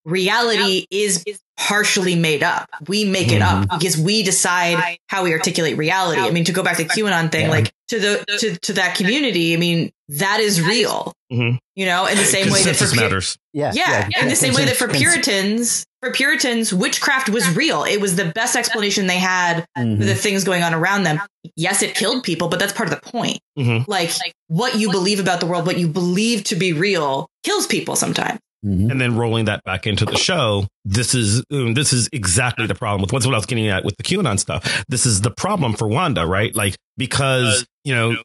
reality 0.04 0.86
is 0.90 1.22
partially 1.68 2.16
made 2.16 2.42
up. 2.42 2.68
We 2.88 3.04
make 3.04 3.30
it 3.30 3.40
up 3.42 3.68
because 3.70 3.96
we 3.96 4.22
decide 4.22 4.98
how 5.08 5.22
we 5.24 5.32
articulate 5.32 5.76
reality. 5.76 6.20
I 6.20 6.30
mean, 6.30 6.44
to 6.44 6.52
go 6.52 6.62
back 6.62 6.76
to 6.78 6.84
the 6.84 6.88
QAnon 6.88 7.30
thing, 7.30 7.46
Yeah. 7.46 7.50
like 7.50 7.72
to 7.88 7.98
the 8.00 8.24
to 8.38 8.56
to 8.56 8.72
that 8.74 8.96
community, 8.96 9.54
I 9.54 9.56
mean, 9.58 9.92
that 10.08 10.40
is 10.40 10.60
real. 10.60 11.12
Mhm. 11.32 11.58
You 11.76 11.86
know, 11.86 12.06
in 12.06 12.18
the 12.18 12.24
same 12.24 12.50
way 12.50 12.62
that 12.62 12.74
for 12.74 12.84
Consensus 12.86 12.94
Pu- 12.94 13.00
matters. 13.00 13.36
Yeah, 13.52 13.72
yeah, 13.74 14.08
in 14.20 14.28
the 14.28 14.36
same 14.36 14.54
way 14.54 14.64
that 14.64 14.76
for 14.76 14.88
Puritans, 14.88 15.84
for 16.02 16.10
Puritans, 16.10 16.72
witchcraft 16.74 17.28
was 17.28 17.48
real. 17.50 17.84
It 17.84 18.00
was 18.00 18.16
the 18.16 18.24
best 18.26 18.56
explanation 18.56 19.06
they 19.06 19.18
had 19.18 19.64
Mhm. 19.78 19.98
for 19.98 20.04
the 20.04 20.14
things 20.14 20.44
going 20.44 20.62
on 20.62 20.74
around 20.74 21.04
them. 21.04 21.20
Yes, 21.56 21.82
it 21.82 21.94
killed 21.94 22.24
people, 22.24 22.48
but 22.48 22.58
that's 22.58 22.72
part 22.72 22.92
of 22.92 22.94
the 23.00 23.10
point. 23.10 23.38
Mhm. 23.58 23.84
Like 23.86 24.10
what 24.48 24.74
you 24.76 24.90
believe 24.90 25.20
about 25.20 25.40
the 25.40 25.46
world, 25.46 25.66
what 25.66 25.78
you 25.78 25.86
believe 25.88 26.44
to 26.44 26.56
be 26.56 26.72
real, 26.72 27.28
kills 27.44 27.66
people 27.66 27.94
sometimes. 27.96 28.40
Mhm. 28.64 28.90
and 28.92 29.00
then 29.00 29.16
rolling 29.16 29.46
that 29.46 29.64
back 29.64 29.86
into 29.88 30.04
the 30.04 30.16
show. 30.16 30.66
This 30.84 31.14
is 31.16 31.42
um, 31.52 31.74
this 31.74 31.92
is 31.92 32.08
exactly 32.12 32.66
the 32.66 32.74
problem 32.76 33.00
with 33.02 33.12
what's 33.12 33.26
what 33.26 33.34
I 33.34 33.38
was 33.38 33.46
getting 33.46 33.68
at 33.68 33.84
with 33.84 33.96
the 33.96 34.02
QAnon 34.04 34.38
stuff. 34.38 34.84
This 34.88 35.04
is 35.04 35.20
the 35.22 35.30
problem 35.32 35.72
for 35.74 35.88
Wanda, 35.88 36.24
right? 36.26 36.54
Like 36.54 36.76
because 36.96 37.66
you 37.84 37.94
know 37.94 38.16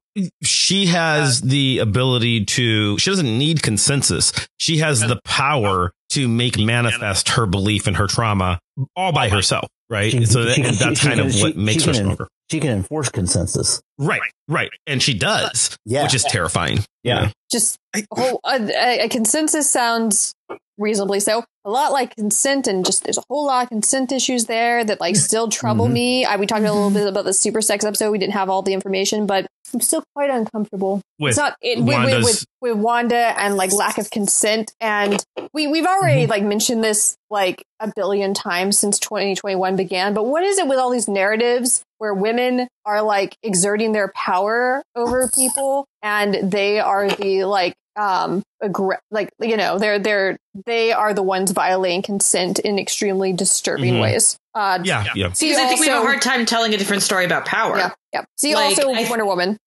she 0.44 0.86
has 0.88 1.42
the 1.42 1.80
ability 1.80 2.46
to. 2.46 2.98
She 3.00 3.10
doesn't 3.10 3.38
need 3.38 3.64
consensus. 3.64 4.32
She 4.60 4.78
has 4.78 5.00
the 5.02 5.20
power 5.26 5.92
to 6.12 6.28
make 6.28 6.58
manifest 6.60 7.30
her 7.30 7.46
belief 7.46 7.88
and 7.88 7.98
her 7.98 8.08
trauma 8.08 8.60
all 8.96 9.12
by 9.12 9.30
herself, 9.30 9.68
right? 9.90 10.12
She- 10.12 10.26
so 10.26 10.46
that, 10.46 10.54
she 10.56 10.62
and 10.62 10.76
that's 10.78 11.00
she 11.00 11.08
kind 11.08 11.20
can- 11.20 11.30
of 11.30 11.36
what 11.42 11.54
she 11.54 11.60
makes 11.60 11.84
her 11.86 11.94
can- 11.94 12.02
stronger. 12.04 12.28
She 12.50 12.60
can 12.60 12.70
enforce 12.72 13.10
consensus. 13.10 13.82
Right, 13.98 14.22
right, 14.48 14.70
and 14.86 15.02
she 15.04 15.14
does, 15.14 15.76
Yeah. 15.86 16.04
which 16.04 16.14
is 16.16 16.24
terrifying. 16.24 16.80
Yeah. 17.04 17.26
You 17.28 17.32
just 17.52 17.78
a, 17.96 18.04
whole, 18.14 18.40
a, 18.46 19.06
a 19.06 19.10
consensus 19.10 19.70
sounds 19.70 20.34
reasonably 20.78 21.20
so. 21.20 21.44
A 21.66 21.70
lot 21.70 21.92
like 21.92 22.16
consent, 22.16 22.68
and 22.68 22.86
just 22.86 23.04
there's 23.04 23.18
a 23.18 23.24
whole 23.30 23.46
lot 23.48 23.64
of 23.64 23.70
consent 23.70 24.12
issues 24.12 24.46
there 24.46 24.84
that 24.86 25.02
like 25.02 25.16
still 25.18 25.50
trouble 25.50 25.88
Mhm. 25.88 25.92
me. 25.94 26.26
I, 26.26 26.38
we 26.38 26.46
talked 26.46 26.62
a 26.64 26.72
little 26.72 26.92
bit 26.92 27.08
about 27.08 27.26
the 27.26 27.34
super 27.34 27.62
sex 27.62 27.84
episode. 27.84 28.12
We 28.12 28.18
didn't 28.20 28.34
have 28.34 28.50
all 28.50 28.62
the 28.62 28.74
information, 28.74 29.26
but 29.26 29.48
I'm 29.74 29.82
still 29.82 30.04
quite 30.16 30.30
uncomfortable. 30.30 31.02
With 31.20 31.32
it's 31.32 31.38
not 31.38 31.56
it, 31.62 31.80
with, 31.80 32.06
with, 32.06 32.24
with 32.24 32.46
with 32.62 32.78
Wanda 32.78 33.34
and 33.40 33.56
like 33.56 33.72
lack 33.72 33.98
of 33.98 34.10
consent, 34.10 34.74
and 34.80 35.24
we 35.54 35.68
we've 35.68 35.86
already 35.86 36.22
Mm-hmm. 36.24 36.32
like 36.32 36.44
mentioned 36.44 36.84
this 36.84 37.16
like 37.30 37.64
a 37.80 37.92
billion 37.96 38.34
times 38.34 38.78
since 38.78 39.00
2021 39.00 39.76
began. 39.76 40.14
But 40.14 40.26
what 40.26 40.44
is 40.44 40.58
it 40.58 40.68
with 40.68 40.78
all 40.80 40.90
these 40.90 41.08
narratives 41.08 41.84
where 41.98 42.14
women 42.14 42.68
are 42.86 43.02
like 43.02 43.36
exerting 43.44 43.92
their 43.92 44.12
power 44.16 44.84
over 44.96 45.30
people, 45.34 45.86
and 46.02 46.52
they 46.52 46.80
are 46.80 47.10
the 47.10 47.44
like 47.46 47.76
um 47.98 48.44
aggr- 48.64 48.98
like 49.12 49.30
you 49.42 49.58
know 49.58 49.78
they're 49.80 50.00
they're 50.00 50.38
they 50.66 50.92
are 50.94 51.14
the 51.14 51.24
ones 51.24 51.52
violating 51.52 52.02
consent 52.02 52.60
in 52.60 52.78
extremely 52.80 53.34
disturbing 53.34 53.96
Mhm. 53.96 54.02
ways. 54.02 54.38
Uh, 54.56 54.80
yeah, 54.84 55.06
yeah. 55.16 55.32
See 55.34 55.50
Because 55.50 55.62
I 55.64 55.68
think 55.68 55.82
we 55.82 55.88
have 55.88 56.02
a 56.02 56.06
hard 56.06 56.22
time 56.22 56.46
telling 56.46 56.74
a 56.74 56.78
different 56.78 57.04
story 57.04 57.26
about 57.26 57.46
power. 57.46 57.78
yeah, 57.78 57.90
yeah. 58.14 58.24
See 58.38 58.56
Like, 58.56 58.78
also 58.78 58.90
I- 58.92 59.08
Wonder 59.10 59.26
Woman. 59.26 59.58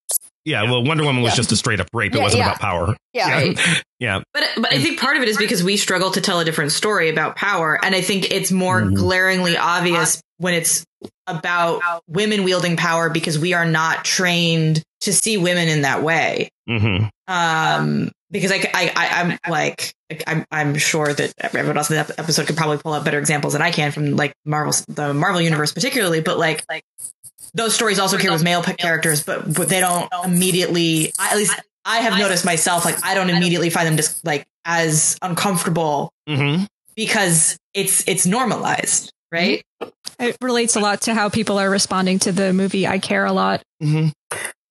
yeah. 0.43 0.63
Well, 0.63 0.83
Wonder 0.83 1.03
Woman 1.05 1.21
was 1.23 1.31
Yeah. 1.33 1.37
just 1.37 1.51
a 1.53 1.55
straight 1.55 1.79
up 1.79 1.87
rape. 1.93 2.13
It 2.15 2.21
wasn't 2.21 2.39
yeah. 2.39 2.47
about 2.47 2.59
power. 2.59 2.97
Yeah. 3.13 3.39
Yeah. 3.39 3.53
yeah. 3.99 4.19
But 4.33 4.43
but 4.57 4.73
I 4.73 4.81
think 4.81 4.99
part 4.99 5.15
of 5.17 5.23
it 5.23 5.29
is 5.29 5.37
because 5.37 5.63
we 5.63 5.77
struggle 5.77 6.11
to 6.11 6.19
tell 6.21 6.39
a 6.41 6.45
different 6.45 6.71
story 6.73 7.09
about 7.09 7.35
power, 7.37 7.79
and 7.83 7.95
I 7.95 8.01
think 8.01 8.31
it's 8.31 8.51
more 8.51 8.81
Mhm. 8.81 8.95
glaringly 8.95 9.55
obvious 9.57 10.19
when 10.39 10.53
it's 10.55 10.83
about 11.27 11.81
women 12.07 12.43
wielding 12.43 12.75
power 12.75 13.09
because 13.09 13.39
we 13.39 13.53
are 13.53 13.65
not 13.65 14.03
trained 14.03 14.81
to 15.01 15.13
see 15.13 15.37
women 15.37 15.67
in 15.69 15.83
that 15.83 16.03
way. 16.03 16.49
hmm 16.67 17.05
Um, 17.27 18.11
because 18.31 18.51
I, 18.51 18.55
I, 18.73 18.91
I 18.95 19.21
I'm 19.21 19.51
like 19.51 19.93
I'm 20.25 20.45
I'm 20.51 20.75
sure 20.75 21.13
that 21.13 21.33
everyone 21.39 21.77
else 21.77 21.89
in 21.89 21.97
the 21.97 22.15
episode 22.17 22.47
could 22.47 22.57
probably 22.57 22.77
pull 22.77 22.93
out 22.93 23.03
better 23.05 23.19
examples 23.19 23.53
than 23.53 23.61
I 23.61 23.71
can 23.71 23.91
from 23.91 24.15
like 24.15 24.33
Marvel 24.45 24.73
the 24.87 25.13
Marvel 25.13 25.41
universe 25.41 25.73
particularly, 25.73 26.21
but 26.21 26.37
like 26.39 26.63
like 26.69 26.83
those 27.53 27.75
stories 27.75 27.99
also 27.99 28.17
care 28.17 28.31
with 28.31 28.43
male 28.43 28.63
p- 28.63 28.73
characters, 28.73 29.23
but 29.23 29.53
but 29.53 29.69
they 29.69 29.79
don't 29.79 30.09
immediately. 30.23 31.11
I, 31.19 31.31
at 31.31 31.37
least 31.37 31.59
I 31.85 31.97
have 31.97 32.17
noticed 32.17 32.45
myself 32.45 32.85
like 32.85 33.03
I 33.03 33.13
don't 33.13 33.29
immediately 33.29 33.69
find 33.69 33.87
them 33.87 33.97
just 33.97 34.23
like 34.25 34.45
as 34.65 35.17
uncomfortable 35.21 36.11
hmm 36.27 36.63
because 36.95 37.57
it's 37.73 38.07
it's 38.07 38.25
normalized, 38.25 39.11
right? 39.31 39.63
It 40.19 40.37
relates 40.41 40.75
a 40.75 40.79
lot 40.79 41.01
to 41.01 41.13
how 41.13 41.29
people 41.29 41.57
are 41.57 41.69
responding 41.69 42.19
to 42.19 42.31
the 42.31 42.53
movie 42.53 42.85
I 42.85 42.99
Care 42.99 43.25
a 43.25 43.33
Lot. 43.33 43.63
hmm 43.81 44.09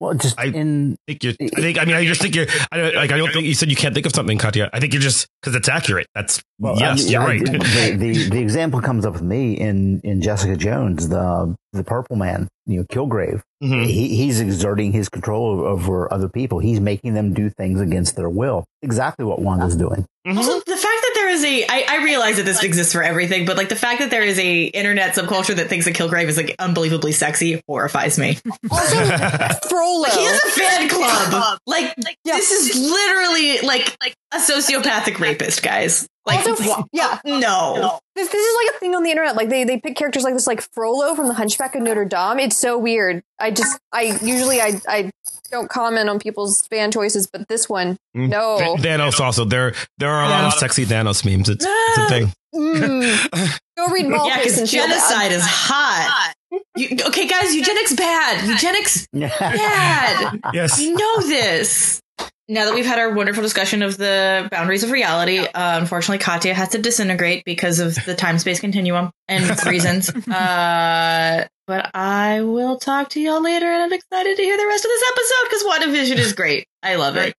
Well, 0.01 0.15
just 0.15 0.37
I- 0.39 0.45
in 0.45 0.95
think 1.07 1.23
you. 1.23 1.35
I 1.39 1.61
think. 1.61 1.77
I 1.79 1.85
mean, 1.85 1.95
I 1.95 2.03
just 2.05 2.21
think 2.21 2.33
you're. 2.35 2.47
I 2.71 2.77
don't, 2.77 2.95
like. 2.95 3.11
I 3.11 3.17
don't 3.17 3.31
think 3.31 3.45
you 3.45 3.53
said 3.53 3.69
you 3.69 3.75
can't 3.75 3.93
think 3.93 4.07
of 4.07 4.13
something, 4.15 4.37
Katya. 4.39 4.67
I 4.73 4.79
think 4.79 4.93
you're 4.93 5.01
just 5.01 5.27
because 5.41 5.55
it's 5.55 5.69
accurate. 5.69 6.07
That's 6.15 6.41
Well, 6.57 6.75
yes, 6.79 7.01
I 7.01 7.03
mean, 7.03 7.11
you're 7.11 7.21
I- 7.21 7.25
right. 7.27 7.45
the, 7.45 7.95
the 7.97 8.29
the 8.29 8.39
example 8.39 8.81
comes 8.81 9.05
up 9.05 9.13
with 9.13 9.21
me 9.21 9.53
in 9.53 10.01
in 10.03 10.19
Jessica 10.21 10.55
Jones, 10.57 11.07
the 11.09 11.55
the 11.71 11.83
Purple 11.83 12.15
Man, 12.15 12.47
you 12.65 12.77
know, 12.79 12.83
Kilgrave. 12.85 13.41
Mhm. 13.63 13.85
He, 13.85 14.15
he's 14.15 14.39
exerting 14.41 14.91
his 14.91 15.07
control 15.07 15.61
over 15.61 16.11
other 16.11 16.27
people. 16.27 16.57
He's 16.57 16.79
making 16.79 17.13
them 17.13 17.33
do 17.35 17.51
things 17.51 17.79
against 17.79 18.15
their 18.15 18.27
will. 18.29 18.65
Exactly 18.81 19.23
what 19.23 19.39
Wanda's 19.39 19.75
doing. 19.75 20.05
Mhm. 20.27 20.35
Also, 20.35 20.59
the 20.61 20.75
fact 20.75 20.83
that 20.83 21.00
there 21.00 21.00
is 21.31 21.43
a, 21.43 21.65
I, 21.67 21.85
I 21.89 22.03
realize 22.03 22.37
that 22.37 22.43
this 22.45 22.63
exists 22.63 22.93
for 22.93 23.01
everything, 23.03 23.45
but 23.45 23.57
like 23.57 23.69
the 23.69 23.75
fact 23.75 23.99
that 23.99 24.09
there 24.11 24.23
is 24.23 24.37
a 24.39 24.63
internet 24.65 25.15
subculture 25.15 25.55
that 25.55 25.67
thinks 25.69 25.85
that 25.85 25.95
Kilgrave 25.95 26.27
is 26.27 26.37
like 26.37 26.55
unbelievably 26.59 27.11
sexy 27.13 27.61
horrifies 27.67 28.17
me. 28.19 28.37
Also, 28.69 28.95
Frollo. 29.69 30.05
He 30.09 30.25
has 30.25 30.43
a 30.43 30.49
fan 30.59 30.89
club. 30.89 31.57
Like, 31.65 31.93
this 32.23 32.51
is 32.51 32.79
literally 32.79 33.59
like 33.67 33.97
like 34.01 34.15
a 34.33 34.37
sociopathic 34.37 35.19
rapist, 35.19 35.63
guys. 35.63 36.07
Like, 36.25 36.45
Also, 36.47 36.63
wha- 36.69 36.83
yeah. 36.93 37.19
no. 37.25 37.99
This, 38.15 38.27
this 38.29 38.45
is 38.45 38.55
like 38.67 38.75
a 38.75 38.79
thing 38.79 38.93
on 38.95 39.01
the 39.03 39.09
internet. 39.09 39.35
Like 39.35 39.49
they, 39.49 39.63
they 39.63 39.79
pick 39.79 39.95
characters 39.95 40.23
like 40.23 40.33
this, 40.35 40.45
like 40.45 40.61
Frollo 40.73 41.15
from 41.15 41.27
The 41.27 41.33
Hunchback 41.33 41.73
of 41.75 41.81
Notre 41.81 42.05
Dame. 42.05 42.39
It's 42.39 42.57
so 42.57 42.77
weird. 42.77 43.23
I 43.39 43.49
just, 43.51 43.79
I 43.91 44.19
usually, 44.21 44.61
I, 44.61 44.79
I 44.87 45.11
don't 45.51 45.69
comment 45.69 46.09
on 46.09 46.19
people's 46.19 46.61
fan 46.67 46.91
choices, 46.91 47.27
but 47.27 47.47
this 47.47 47.67
one, 47.69 47.97
Mm. 48.15 48.29
no. 48.29 48.57
Th- 48.57 48.79
Thanos 48.79 49.19
also. 49.19 49.45
There, 49.45 49.73
there 49.97 50.09
are 50.09 50.25
a 50.25 50.29
lot 50.29 50.45
of 50.45 50.53
sexy 50.53 50.85
Thanos 50.85 51.23
memes. 51.25 51.49
It's, 51.49 51.65
it's 51.67 51.97
a 51.97 52.07
thing. 52.09 52.33
Mm. 52.53 53.59
Go 53.77 53.87
read 53.93 54.09
Ball 54.09 54.27
Yeah, 54.27 54.37
because 54.39 54.57
and 54.57 54.69
feel 54.69 54.83
genocide 54.85 55.31
is 55.31 55.41
hot. 55.45 56.33
You, 56.75 56.97
okay, 57.07 57.25
guys, 57.25 57.55
eugenics 57.55 57.93
bad. 57.95 58.45
Eugenics 58.45 59.07
bad. 59.13 60.39
Yes. 60.53 60.81
you 60.81 60.93
know 60.93 61.21
this. 61.21 62.01
Now 62.49 62.65
that 62.65 62.73
we've 62.75 62.85
had 62.85 62.99
our 62.99 63.13
wonderful 63.13 63.41
discussion 63.41 63.81
of 63.83 63.95
the 63.97 64.49
boundaries 64.51 64.83
of 64.83 64.91
reality, 64.91 65.37
uh, 65.39 65.77
unfortunately, 65.79 66.17
Katya 66.17 66.53
has 66.53 66.67
to 66.69 66.79
disintegrate 66.79 67.45
because 67.45 67.79
of 67.79 67.95
the 68.05 68.15
time 68.15 68.37
space 68.37 68.59
continuum 68.59 69.11
and 69.29 69.65
reasons. 69.65 70.11
Uh, 70.29 71.45
but 71.71 71.89
I 71.93 72.41
will 72.41 72.77
talk 72.77 73.07
to 73.11 73.21
y'all 73.21 73.41
later, 73.41 73.65
and 73.65 73.81
I'm 73.83 73.93
excited 73.93 74.35
to 74.35 74.43
hear 74.43 74.57
the 74.57 74.67
rest 74.67 74.83
of 74.83 74.89
this 74.89 75.03
episode 75.09 75.49
because 75.49 75.63
WandaVision 75.63 76.17
is 76.19 76.33
great. 76.33 76.67
I 76.83 76.95
love 76.95 77.15
it. 77.15 77.33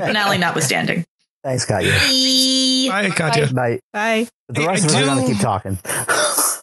Finale 0.00 0.38
notwithstanding. 0.38 1.04
Thanks, 1.44 1.66
Katya. 1.66 1.92
Bye. 1.92 3.08
Bye, 3.08 3.14
Katya. 3.14 3.52
Bye. 3.52 3.80
Bye. 3.92 4.28
The 4.48 4.62
I- 4.62 4.66
rest 4.66 4.84
I 4.84 4.86
of 4.86 4.94
us 4.94 4.94
are 4.94 5.04
going 5.04 5.18
do- 5.18 5.26
to 5.26 5.32
keep 5.34 5.42
talking. 5.42 5.78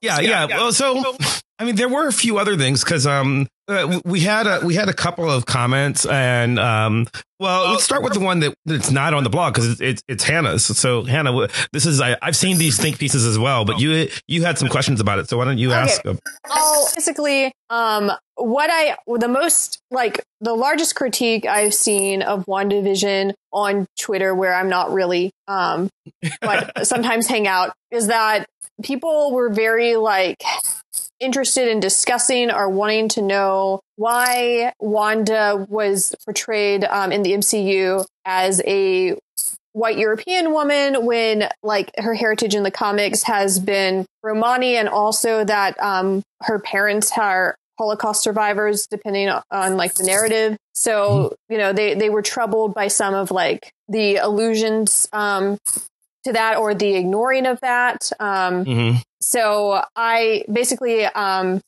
Yeah, 0.01 0.20
yeah. 0.22 0.47
Well, 0.47 0.74
so 0.74 1.16
I 1.59 1.66
mean, 1.66 1.76
there 1.76 1.88
were 1.88 2.07
a 2.07 2.11
few 2.11 2.39
other 2.39 2.57
things 2.57 2.84
because 2.84 3.05
um, 3.05 3.47
uh, 3.68 3.99
we 4.05 4.20
had 4.20 4.45
a 4.47 4.59
we 4.66 4.76
had 4.76 4.89
a 4.89 4.93
couple 4.93 5.30
of 5.30 5.45
comments, 5.45 6.05
and 6.05 6.59
um, 6.59 7.07
well, 7.39 7.72
let's 7.72 7.84
start 7.84 8.03
with 8.03 8.14
the 8.14 8.20
one 8.20 8.39
that 8.41 8.53
that's 8.66 8.91
not 8.91 9.14
on 9.14 9.24
the 9.24 9.30
blog 9.30 9.53
because 9.53 9.72
it's, 9.72 9.82
it's 9.82 10.03
it's 10.07 10.24
Hannah's. 10.24 10.66
So 10.66 11.03
Hannah, 11.03 11.47
this 11.72 11.86
is 11.86 12.01
I, 12.01 12.18
I've 12.22 12.36
seen 12.36 12.57
these 12.57 12.78
think 12.78 12.99
pieces 12.99 13.26
as 13.26 13.39
well, 13.39 13.64
but 13.66 13.80
you 13.80 14.09
you 14.28 14.43
had 14.43 14.57
some 14.57 14.68
questions 14.70 14.99
about 14.99 15.20
it. 15.20 15.30
So 15.30 15.38
why 15.38 15.45
don't 15.45 15.57
you 15.57 15.70
Okay. 15.72 15.80
ask? 15.80 16.05
uh, 16.05 16.14
Oh, 16.49 16.89
basically, 16.93 17.53
um, 17.70 18.11
what 18.36 18.70
I 18.72 18.97
the 19.18 19.28
most 19.30 19.80
like 19.91 20.22
the 20.41 20.53
largest 20.53 20.95
critique 20.95 21.45
I've 21.45 21.74
seen 21.74 22.22
of 22.22 22.45
WandaVision 22.45 23.34
on 23.53 23.86
Twitter, 23.99 24.36
where 24.36 24.53
I'm 24.53 24.68
not 24.70 24.91
really, 24.91 25.32
um, 25.47 25.89
but 26.41 26.86
sometimes 26.88 27.28
hang 27.28 27.47
out, 27.47 27.74
is 27.91 28.07
that 28.07 28.45
people 28.84 29.32
were 29.32 29.49
very 29.49 29.95
like 29.95 30.43
interested 31.24 31.68
in 31.68 31.80
discussing 31.80 32.52
or 32.52 32.70
wanting 32.70 33.10
to 33.10 33.22
know 33.22 33.80
why 33.96 34.74
Wanda 34.80 35.66
was 35.70 36.16
portrayed 36.26 36.84
um, 36.84 37.12
in 37.12 37.24
the 37.24 37.32
MCU 37.32 38.06
as 38.26 38.62
a 38.66 39.18
white 39.74 39.98
European 39.98 40.52
woman 40.54 41.06
when 41.06 41.50
like 41.64 41.92
her 41.98 42.14
heritage 42.14 42.54
in 42.56 42.64
the 42.64 42.72
comics 42.72 43.24
has 43.24 43.60
been 43.60 44.06
Romani 44.22 44.76
and 44.78 44.88
also 44.88 45.44
that 45.44 45.80
um 45.82 46.22
her 46.42 46.60
parents 46.60 47.12
are 47.18 47.56
Holocaust 47.80 48.22
survivors 48.22 48.86
depending 48.86 49.30
on, 49.50 49.78
like 49.78 49.96
the 49.96 50.04
narrative. 50.04 50.58
So, 50.74 51.36
you 51.50 51.58
know, 51.58 51.74
they 51.74 51.96
they 51.96 52.12
were 52.12 52.22
troubled 52.22 52.76
by 52.76 52.88
some 52.88 53.16
of 53.16 53.32
like 53.32 53.72
the 53.90 54.18
allusions 54.18 55.08
um 55.12 55.58
to 56.26 56.34
that 56.34 56.58
or 56.58 56.76
the 56.76 56.94
ignoring 56.96 57.48
of 57.48 57.60
that. 57.62 58.12
Um 58.20 58.66
mhm. 58.66 59.02
So 59.24 59.82
I 59.96 60.44
basically, 60.52 61.06
um, 61.06 61.62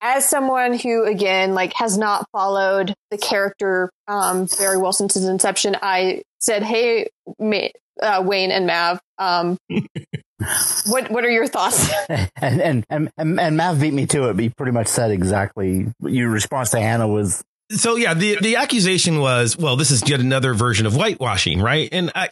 as 0.00 0.28
someone 0.28 0.78
who 0.78 1.04
again 1.04 1.54
like 1.54 1.72
has 1.74 1.96
not 1.96 2.26
followed 2.32 2.94
the 3.10 3.18
character 3.18 3.90
um, 4.08 4.46
very 4.46 4.76
well 4.76 4.92
since 4.92 5.16
its 5.16 5.24
inception, 5.24 5.76
I 5.80 6.22
said, 6.40 6.62
"Hey, 6.62 7.08
Ma- 7.38 7.68
uh, 8.02 8.22
Wayne 8.24 8.50
and 8.50 8.66
Mav, 8.66 9.00
um, 9.18 9.56
what 10.86 11.10
what 11.10 11.24
are 11.24 11.30
your 11.30 11.46
thoughts?" 11.46 11.90
and, 12.08 12.30
and 12.40 12.84
and 12.90 13.10
and 13.16 13.40
and 13.40 13.56
Mav 13.56 13.80
beat 13.80 13.94
me 13.94 14.06
to 14.06 14.28
it. 14.28 14.34
But 14.34 14.42
he 14.42 14.48
pretty 14.50 14.72
much 14.72 14.88
said 14.88 15.10
exactly 15.10 15.86
your 16.02 16.28
response 16.28 16.70
to 16.70 16.80
Hannah 16.80 17.08
was 17.08 17.42
so 17.70 17.96
yeah, 17.96 18.14
the 18.14 18.38
the 18.40 18.56
accusation 18.56 19.20
was, 19.20 19.56
well, 19.56 19.76
this 19.76 19.90
is 19.90 20.08
yet 20.08 20.20
another 20.20 20.54
version 20.54 20.86
of 20.86 20.94
whitewashing, 20.94 21.60
right? 21.60 21.88
And 21.90 22.12
I, 22.14 22.28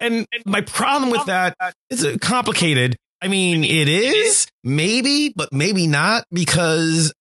and 0.00 0.26
my 0.44 0.60
problem 0.60 1.10
with 1.10 1.24
that 1.26 1.56
is 1.90 2.04
uh, 2.04 2.16
complicated. 2.20 2.96
I 3.20 3.28
mean, 3.28 3.64
it 3.64 3.88
is 3.88 4.46
maybe, 4.62 5.32
but 5.34 5.52
maybe 5.52 5.86
not 5.86 6.24
because 6.30 7.12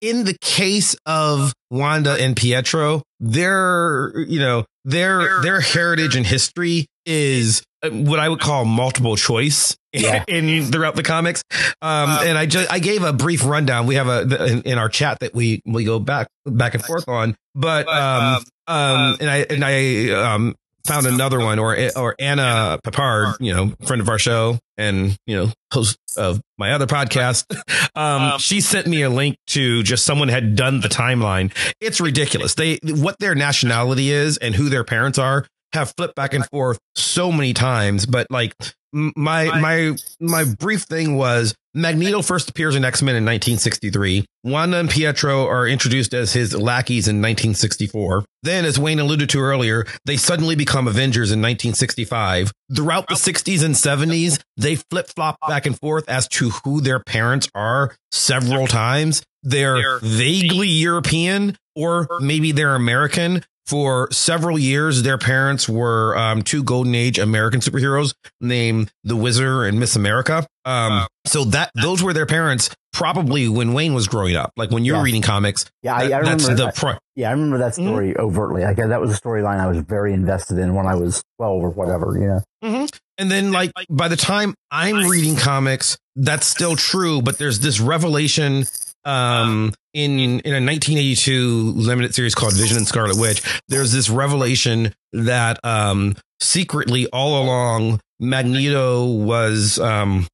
in 0.00 0.24
the 0.24 0.36
case 0.40 0.96
of 1.06 1.52
Wanda 1.70 2.14
and 2.14 2.36
Pietro, 2.36 3.02
their, 3.20 4.12
you 4.26 4.40
know, 4.40 4.64
their, 4.84 5.40
their 5.42 5.60
heritage 5.60 6.16
and 6.16 6.26
history 6.26 6.86
is 7.06 7.62
uh, 7.82 7.90
what 7.90 8.18
I 8.18 8.28
would 8.28 8.40
call 8.40 8.64
multiple 8.64 9.14
choice 9.16 9.76
Yeah. 9.92 10.24
in 10.26 10.64
throughout 10.72 10.96
the 10.96 11.02
comics. 11.04 11.42
Um, 11.80 12.10
and 12.24 12.36
I 12.36 12.46
just, 12.46 12.70
I 12.72 12.80
gave 12.80 13.02
a 13.04 13.12
brief 13.12 13.44
rundown. 13.44 13.86
We 13.86 13.94
have 13.94 14.08
a, 14.08 14.46
in, 14.46 14.62
in 14.62 14.78
our 14.78 14.88
chat 14.88 15.20
that 15.20 15.34
we, 15.34 15.60
we 15.64 15.84
go 15.84 16.00
back, 16.00 16.26
back 16.46 16.74
and 16.74 16.84
forth 16.84 17.08
on, 17.08 17.36
but, 17.54 17.86
um, 17.88 18.42
um, 18.66 19.16
and 19.20 19.30
I, 19.30 19.36
and 19.48 19.64
I, 19.64 20.10
um, 20.34 20.54
found 20.86 21.06
another 21.06 21.38
one 21.38 21.58
or, 21.58 21.76
or 21.96 22.14
Anna 22.18 22.78
Papard, 22.84 23.36
you 23.40 23.54
know, 23.54 23.72
friend 23.86 24.02
of 24.02 24.08
our 24.08 24.18
show 24.18 24.58
and, 24.76 25.16
you 25.26 25.36
know, 25.36 25.52
host 25.72 25.98
of 26.16 26.40
my 26.58 26.72
other 26.72 26.86
podcast. 26.86 27.44
Um, 27.96 28.40
she 28.40 28.60
sent 28.60 28.88
me 28.88 29.02
a 29.02 29.08
link 29.08 29.36
to 29.48 29.84
just 29.84 30.04
someone 30.04 30.26
had 30.26 30.56
done 30.56 30.80
the 30.80 30.88
timeline. 30.88 31.52
It's 31.80 32.00
ridiculous. 32.00 32.56
They, 32.56 32.80
what 32.82 33.20
their 33.20 33.36
nationality 33.36 34.10
is 34.10 34.36
and 34.36 34.52
who 34.52 34.68
their 34.68 34.82
parents 34.82 35.16
are 35.16 35.46
have 35.74 35.94
flipped 35.96 36.16
back 36.16 36.34
and 36.34 36.44
forth 36.46 36.80
so 36.96 37.30
many 37.30 37.54
times, 37.54 38.04
but 38.04 38.26
like 38.30 38.52
my 38.94 39.60
my 39.60 39.96
my 40.20 40.44
brief 40.44 40.82
thing 40.82 41.16
was 41.16 41.54
Magneto 41.74 42.22
first 42.22 42.48
appears 42.48 42.76
in 42.76 42.84
X 42.84 43.02
Men 43.02 43.16
in 43.16 43.24
1963. 43.24 44.24
Wanda 44.44 44.78
and 44.78 44.88
Pietro 44.88 45.46
are 45.46 45.66
introduced 45.66 46.14
as 46.14 46.32
his 46.32 46.54
lackeys 46.54 47.08
in 47.08 47.16
1964. 47.16 48.24
Then, 48.44 48.64
as 48.64 48.78
Wayne 48.78 49.00
alluded 49.00 49.28
to 49.30 49.40
earlier, 49.40 49.84
they 50.04 50.16
suddenly 50.16 50.54
become 50.54 50.86
Avengers 50.86 51.32
in 51.32 51.40
1965. 51.40 52.52
Throughout 52.74 53.08
the 53.08 53.14
60s 53.14 53.64
and 53.64 53.74
70s, 53.74 54.40
they 54.56 54.76
flip 54.76 55.08
flop 55.08 55.38
back 55.48 55.66
and 55.66 55.78
forth 55.78 56.08
as 56.08 56.28
to 56.28 56.50
who 56.50 56.80
their 56.80 57.00
parents 57.00 57.48
are 57.54 57.96
several 58.12 58.68
times. 58.68 59.22
They're 59.42 59.98
vaguely 59.98 60.68
European 60.68 61.56
or 61.74 62.06
maybe 62.20 62.52
they're 62.52 62.74
American, 62.74 63.44
for 63.66 64.08
several 64.12 64.58
years, 64.58 65.02
their 65.02 65.18
parents 65.18 65.68
were 65.68 66.16
um, 66.16 66.42
two 66.42 66.62
golden 66.62 66.94
age 66.94 67.18
American 67.18 67.60
superheroes 67.60 68.14
named 68.40 68.90
the 69.04 69.16
Wizard 69.16 69.68
and 69.68 69.80
Miss 69.80 69.96
America. 69.96 70.46
Um, 70.66 71.06
so 71.26 71.44
that 71.44 71.70
those 71.80 72.02
were 72.02 72.12
their 72.12 72.26
parents 72.26 72.70
probably 72.92 73.48
when 73.48 73.72
Wayne 73.72 73.92
was 73.94 74.06
growing 74.08 74.36
up, 74.36 74.52
like 74.56 74.70
when 74.70 74.84
you 74.84 74.92
were 74.92 74.98
Yes. 75.00 75.04
reading 75.04 75.22
comics. 75.22 75.64
Yeah, 75.82 75.94
I, 75.94 75.98
I 75.98 76.08
that- 76.08 76.24
that's 76.24 76.44
remember. 76.48 76.66
the 76.66 76.72
pro- 76.74 76.98
yeah, 77.16 77.28
I 77.28 77.32
remember 77.32 77.58
that 77.58 77.72
Mm-hmm. 77.72 77.86
story 77.88 78.16
overtly. 78.16 78.62
Like 78.62 78.76
that 78.76 79.00
was 79.00 79.16
a 79.16 79.20
storyline 79.20 79.60
I 79.60 79.66
was 79.66 79.78
very 79.78 80.12
invested 80.12 80.58
in 80.58 80.74
when 80.74 80.86
I 80.86 80.94
was 80.94 81.22
twelve 81.38 81.62
or 81.62 81.70
whatever. 81.70 82.16
You 82.18 82.26
know. 82.26 82.86
And 83.18 83.30
then, 83.30 83.52
like, 83.52 83.70
by 83.90 84.08
the 84.08 84.16
time 84.16 84.54
I'm 84.70 85.06
reading 85.08 85.36
comics, 85.36 85.96
that's 86.16 86.46
still 86.46 86.74
true, 86.76 87.20
but 87.22 87.38
there's 87.38 87.60
this 87.60 87.78
revelation 87.78 88.64
um, 89.04 89.72
in 89.92 90.18
in 90.18 90.52
a 90.52 90.64
1982 90.64 91.72
limited 91.76 92.14
series 92.14 92.34
called 92.34 92.54
Vision 92.54 92.76
and 92.76 92.86
Scarlet 92.86 93.16
Witch. 93.18 93.42
There's 93.68 93.92
this 93.92 94.08
revelation 94.08 94.94
that 95.12 95.58
um, 95.64 96.16
secretly, 96.40 97.06
all 97.08 97.42
along, 97.42 98.00
Magneto 98.20 99.06
was 99.06 99.78
um, 99.78 100.26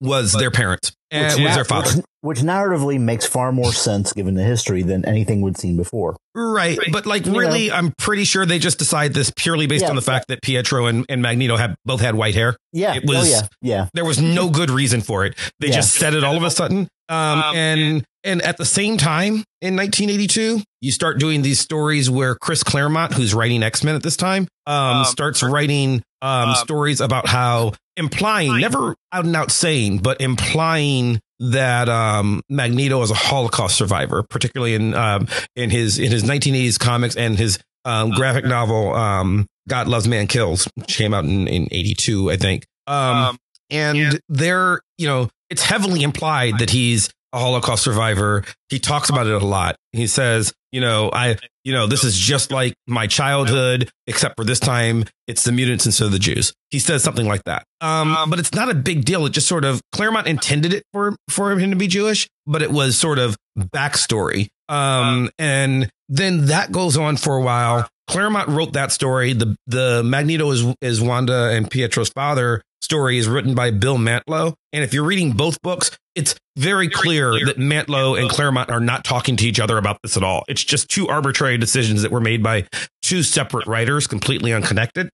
was 0.00 0.32
their 0.32 0.50
parent 0.50 0.95
and 1.10 1.26
Which 1.26 1.34
was 1.44 1.50
na- 1.50 1.54
their 1.54 1.64
father. 1.64 1.90
Which, 1.96 2.04
which 2.20 2.38
narratively 2.40 2.98
makes 3.00 3.24
far 3.26 3.52
more 3.52 3.72
sense 3.72 4.12
given 4.12 4.34
the 4.34 4.42
history 4.42 4.82
than 4.82 5.04
anything 5.04 5.40
we'd 5.42 5.56
seen 5.56 5.76
before. 5.76 6.16
Right. 6.34 6.78
But 6.90 7.06
like 7.06 7.26
You 7.26 7.38
really, 7.38 7.70
I'm 7.70 7.92
pretty 7.98 8.24
sure 8.24 8.44
they 8.44 8.58
just 8.58 8.78
decided 8.78 9.14
this 9.14 9.32
purely 9.36 9.66
based 9.66 9.84
Yeah. 9.84 9.90
on 9.90 9.96
the 9.96 10.02
fact 10.02 10.28
that 10.28 10.42
Pietro 10.42 10.86
and, 10.86 11.06
and 11.08 11.22
Magneto 11.22 11.56
had 11.56 11.76
both 11.84 12.00
had 12.00 12.14
white 12.16 12.34
hair. 12.34 12.56
Yeah. 12.72 12.94
It 12.96 13.04
was- 13.06 13.28
oh, 13.28 13.30
yeah. 13.30 13.46
Yeah. 13.62 13.88
There 13.94 14.04
was 14.04 14.20
no 14.20 14.50
good 14.50 14.70
reason 14.70 15.00
for 15.00 15.24
it. 15.24 15.34
They 15.60 15.68
Yeah. 15.68 15.74
just 15.76 15.94
said 15.94 16.14
it 16.14 16.24
all 16.24 16.36
of 16.36 16.42
a 16.42 16.50
sudden. 16.50 16.88
Um, 17.08 17.42
and 17.54 18.04
and 18.24 18.42
at 18.42 18.56
the 18.56 18.64
same 18.64 18.96
time, 18.98 19.44
in 19.62 19.76
1982, 19.76 20.60
you 20.86 20.92
start 20.92 21.18
doing 21.18 21.42
these 21.42 21.58
stories 21.58 22.08
where 22.08 22.36
Chris 22.36 22.62
Claremont, 22.62 23.12
who's 23.12 23.34
writing 23.34 23.62
X 23.62 23.82
Men 23.82 23.96
at 23.96 24.02
this 24.02 24.16
time, 24.16 24.46
um, 24.66 25.04
starts 25.04 25.42
writing 25.42 26.02
um, 26.22 26.54
stories 26.54 27.00
about 27.00 27.26
how 27.28 27.72
implying, 27.96 28.60
never 28.60 28.94
out 29.12 29.24
and 29.24 29.34
out 29.34 29.50
saying, 29.50 29.98
but 29.98 30.20
implying 30.20 31.20
that 31.40 31.88
um, 31.88 32.40
Magneto 32.48 33.02
is 33.02 33.10
a 33.10 33.14
Holocaust 33.14 33.76
survivor, 33.76 34.22
particularly 34.22 34.74
in 34.74 34.94
um, 34.94 35.26
in 35.56 35.70
his 35.70 35.98
in 35.98 36.10
his 36.10 36.22
1980s 36.22 36.78
comics 36.78 37.16
and 37.16 37.36
his 37.36 37.58
um, 37.84 38.10
graphic 38.10 38.44
novel 38.44 38.94
um, 38.94 39.46
God 39.68 39.88
Loves 39.88 40.06
Man 40.06 40.28
Kills, 40.28 40.68
which 40.76 40.96
came 40.96 41.12
out 41.12 41.24
in, 41.24 41.48
in 41.48 41.68
82, 41.70 42.30
I 42.30 42.36
think. 42.36 42.64
Um, 42.86 43.36
and 43.70 44.20
there, 44.28 44.80
you 44.98 45.08
know, 45.08 45.28
it's 45.50 45.62
heavily 45.62 46.02
implied 46.02 46.60
that 46.60 46.70
he's 46.70 47.10
a 47.36 47.38
Holocaust 47.38 47.84
survivor. 47.84 48.44
He 48.70 48.78
talks 48.78 49.10
about 49.10 49.26
it 49.26 49.34
a 49.34 49.46
lot. 49.46 49.76
He 49.92 50.06
says, 50.06 50.52
you 50.72 50.80
know, 50.80 51.10
I, 51.12 51.36
you 51.64 51.72
know, 51.72 51.86
this 51.86 52.02
is 52.02 52.16
just 52.16 52.50
like 52.50 52.74
my 52.86 53.06
childhood, 53.06 53.90
except 54.06 54.36
for 54.36 54.44
this 54.44 54.58
time 54.58 55.04
it's 55.26 55.44
the 55.44 55.52
mutants 55.52 55.86
instead 55.86 56.06
of 56.06 56.12
the 56.12 56.18
Jews. 56.18 56.52
He 56.70 56.78
says 56.78 57.04
something 57.04 57.26
like 57.26 57.44
that. 57.44 57.64
Um, 57.80 58.16
but 58.28 58.38
it's 58.38 58.54
not 58.54 58.70
a 58.70 58.74
big 58.74 59.04
deal. 59.04 59.26
It 59.26 59.30
just 59.30 59.48
sort 59.48 59.64
of 59.64 59.80
Claremont 59.92 60.26
intended 60.26 60.72
it 60.72 60.82
for 60.92 61.14
for 61.30 61.56
him 61.58 61.70
to 61.70 61.76
be 61.76 61.86
Jewish, 61.86 62.28
but 62.46 62.62
it 62.62 62.70
was 62.70 62.98
sort 62.98 63.18
of 63.18 63.36
backstory. 63.58 64.48
Um, 64.68 65.30
and 65.38 65.88
then 66.08 66.46
that 66.46 66.72
goes 66.72 66.96
on 66.96 67.16
for 67.16 67.36
a 67.36 67.42
while. 67.42 67.88
Claremont 68.08 68.48
wrote 68.48 68.72
that 68.72 68.92
story. 68.92 69.32
The 69.34 69.56
the 69.66 70.02
Magneto 70.04 70.50
is 70.50 70.64
is 70.80 71.00
Wanda 71.00 71.50
and 71.50 71.70
Pietro's 71.70 72.08
father 72.10 72.62
story 72.80 73.18
is 73.18 73.28
written 73.28 73.54
by 73.54 73.70
Bill 73.70 73.98
Mantlo. 73.98 74.54
And 74.72 74.84
if 74.84 74.94
you're 74.94 75.04
reading 75.04 75.32
both 75.32 75.60
books, 75.60 75.90
it's 76.16 76.34
very 76.56 76.88
clear 76.88 77.32
that 77.44 77.58
Mantlo 77.58 78.18
and 78.18 78.28
Claremont 78.30 78.70
are 78.70 78.80
not 78.80 79.04
talking 79.04 79.36
to 79.36 79.46
each 79.46 79.60
other 79.60 79.76
about 79.76 79.98
this 80.02 80.16
at 80.16 80.22
all. 80.22 80.44
It's 80.48 80.64
just 80.64 80.88
two 80.88 81.06
arbitrary 81.06 81.58
decisions 81.58 82.02
that 82.02 82.10
were 82.10 82.20
made 82.20 82.42
by 82.42 82.66
two 83.02 83.22
separate 83.22 83.66
writers, 83.66 84.06
completely 84.06 84.52
unconnected. 84.52 85.10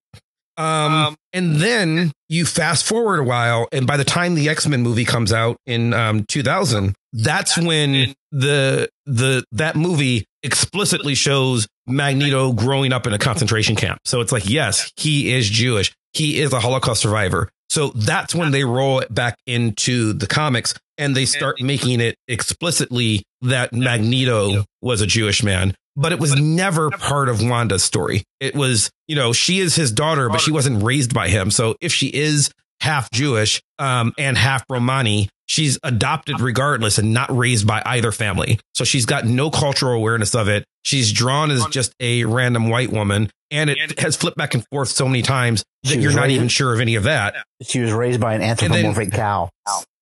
Um, 0.56 1.16
and 1.32 1.56
then 1.56 2.12
you 2.28 2.46
fast 2.46 2.86
forward 2.86 3.18
a 3.18 3.24
while, 3.24 3.66
and 3.72 3.86
by 3.86 3.96
the 3.96 4.04
time 4.04 4.34
the 4.34 4.48
X 4.48 4.66
Men 4.66 4.82
movie 4.82 5.04
comes 5.04 5.32
out 5.32 5.56
in 5.66 5.92
um, 5.92 6.24
2000, 6.28 6.94
that's 7.12 7.58
when 7.58 8.14
the 8.30 8.88
the 9.06 9.44
that 9.52 9.76
movie 9.76 10.26
explicitly 10.42 11.14
shows 11.14 11.66
Magneto 11.86 12.52
growing 12.52 12.92
up 12.92 13.06
in 13.06 13.12
a 13.12 13.18
concentration 13.18 13.76
camp. 13.76 13.98
So 14.04 14.20
it's 14.20 14.30
like, 14.30 14.48
yes, 14.48 14.92
he 14.96 15.32
is 15.32 15.48
Jewish. 15.48 15.92
He 16.12 16.40
is 16.40 16.52
a 16.52 16.60
Holocaust 16.60 17.00
survivor. 17.00 17.48
So 17.72 17.88
that's 17.94 18.34
when 18.34 18.50
they 18.50 18.64
roll 18.64 18.98
it 18.98 19.14
back 19.14 19.38
into 19.46 20.12
the 20.12 20.26
comics 20.26 20.74
and 20.98 21.16
they 21.16 21.24
start 21.24 21.58
making 21.58 22.02
it 22.02 22.16
explicitly 22.28 23.22
that 23.40 23.72
Magneto 23.72 24.66
was 24.82 25.00
a 25.00 25.06
Jewish 25.06 25.42
man. 25.42 25.74
But 25.96 26.12
it 26.12 26.20
was 26.20 26.36
never 26.36 26.90
part 26.90 27.30
of 27.30 27.42
Wanda's 27.42 27.82
story. 27.82 28.24
It 28.40 28.54
was, 28.54 28.90
you 29.08 29.16
know, 29.16 29.32
she 29.32 29.58
is 29.58 29.74
his 29.74 29.90
daughter, 29.90 30.28
but 30.28 30.42
she 30.42 30.52
wasn't 30.52 30.82
raised 30.82 31.14
by 31.14 31.28
him. 31.28 31.50
So 31.50 31.74
if 31.80 31.94
she 31.94 32.08
is 32.08 32.50
half 32.82 33.10
Jewish 33.10 33.62
um, 33.78 34.12
and 34.18 34.36
half 34.36 34.66
Romani, 34.68 35.30
she's 35.52 35.78
adopted 35.82 36.40
regardless 36.40 36.96
and 36.96 37.12
not 37.12 37.34
raised 37.36 37.66
by 37.66 37.82
either 37.84 38.10
family. 38.10 38.58
So 38.74 38.84
she's 38.84 39.04
got 39.04 39.26
no 39.26 39.50
cultural 39.50 39.92
awareness 39.92 40.34
of 40.34 40.48
it. 40.48 40.64
She's 40.82 41.12
drawn 41.12 41.50
as 41.50 41.66
just 41.66 41.92
a 42.00 42.24
random 42.24 42.70
white 42.70 42.90
woman. 42.90 43.28
And 43.50 43.68
it 43.68 44.00
has 44.00 44.16
flipped 44.16 44.38
back 44.38 44.54
and 44.54 44.64
forth 44.72 44.88
so 44.88 45.06
many 45.06 45.20
times 45.20 45.62
that 45.84 45.98
you're 45.98 46.14
not 46.14 46.22
raised- 46.22 46.36
even 46.36 46.48
sure 46.48 46.72
of 46.72 46.80
any 46.80 46.94
of 46.94 47.02
that. 47.04 47.34
She 47.62 47.80
was 47.80 47.92
raised 47.92 48.18
by 48.18 48.34
an 48.34 48.40
anthropomorphic 48.40 49.12
cow. 49.12 49.50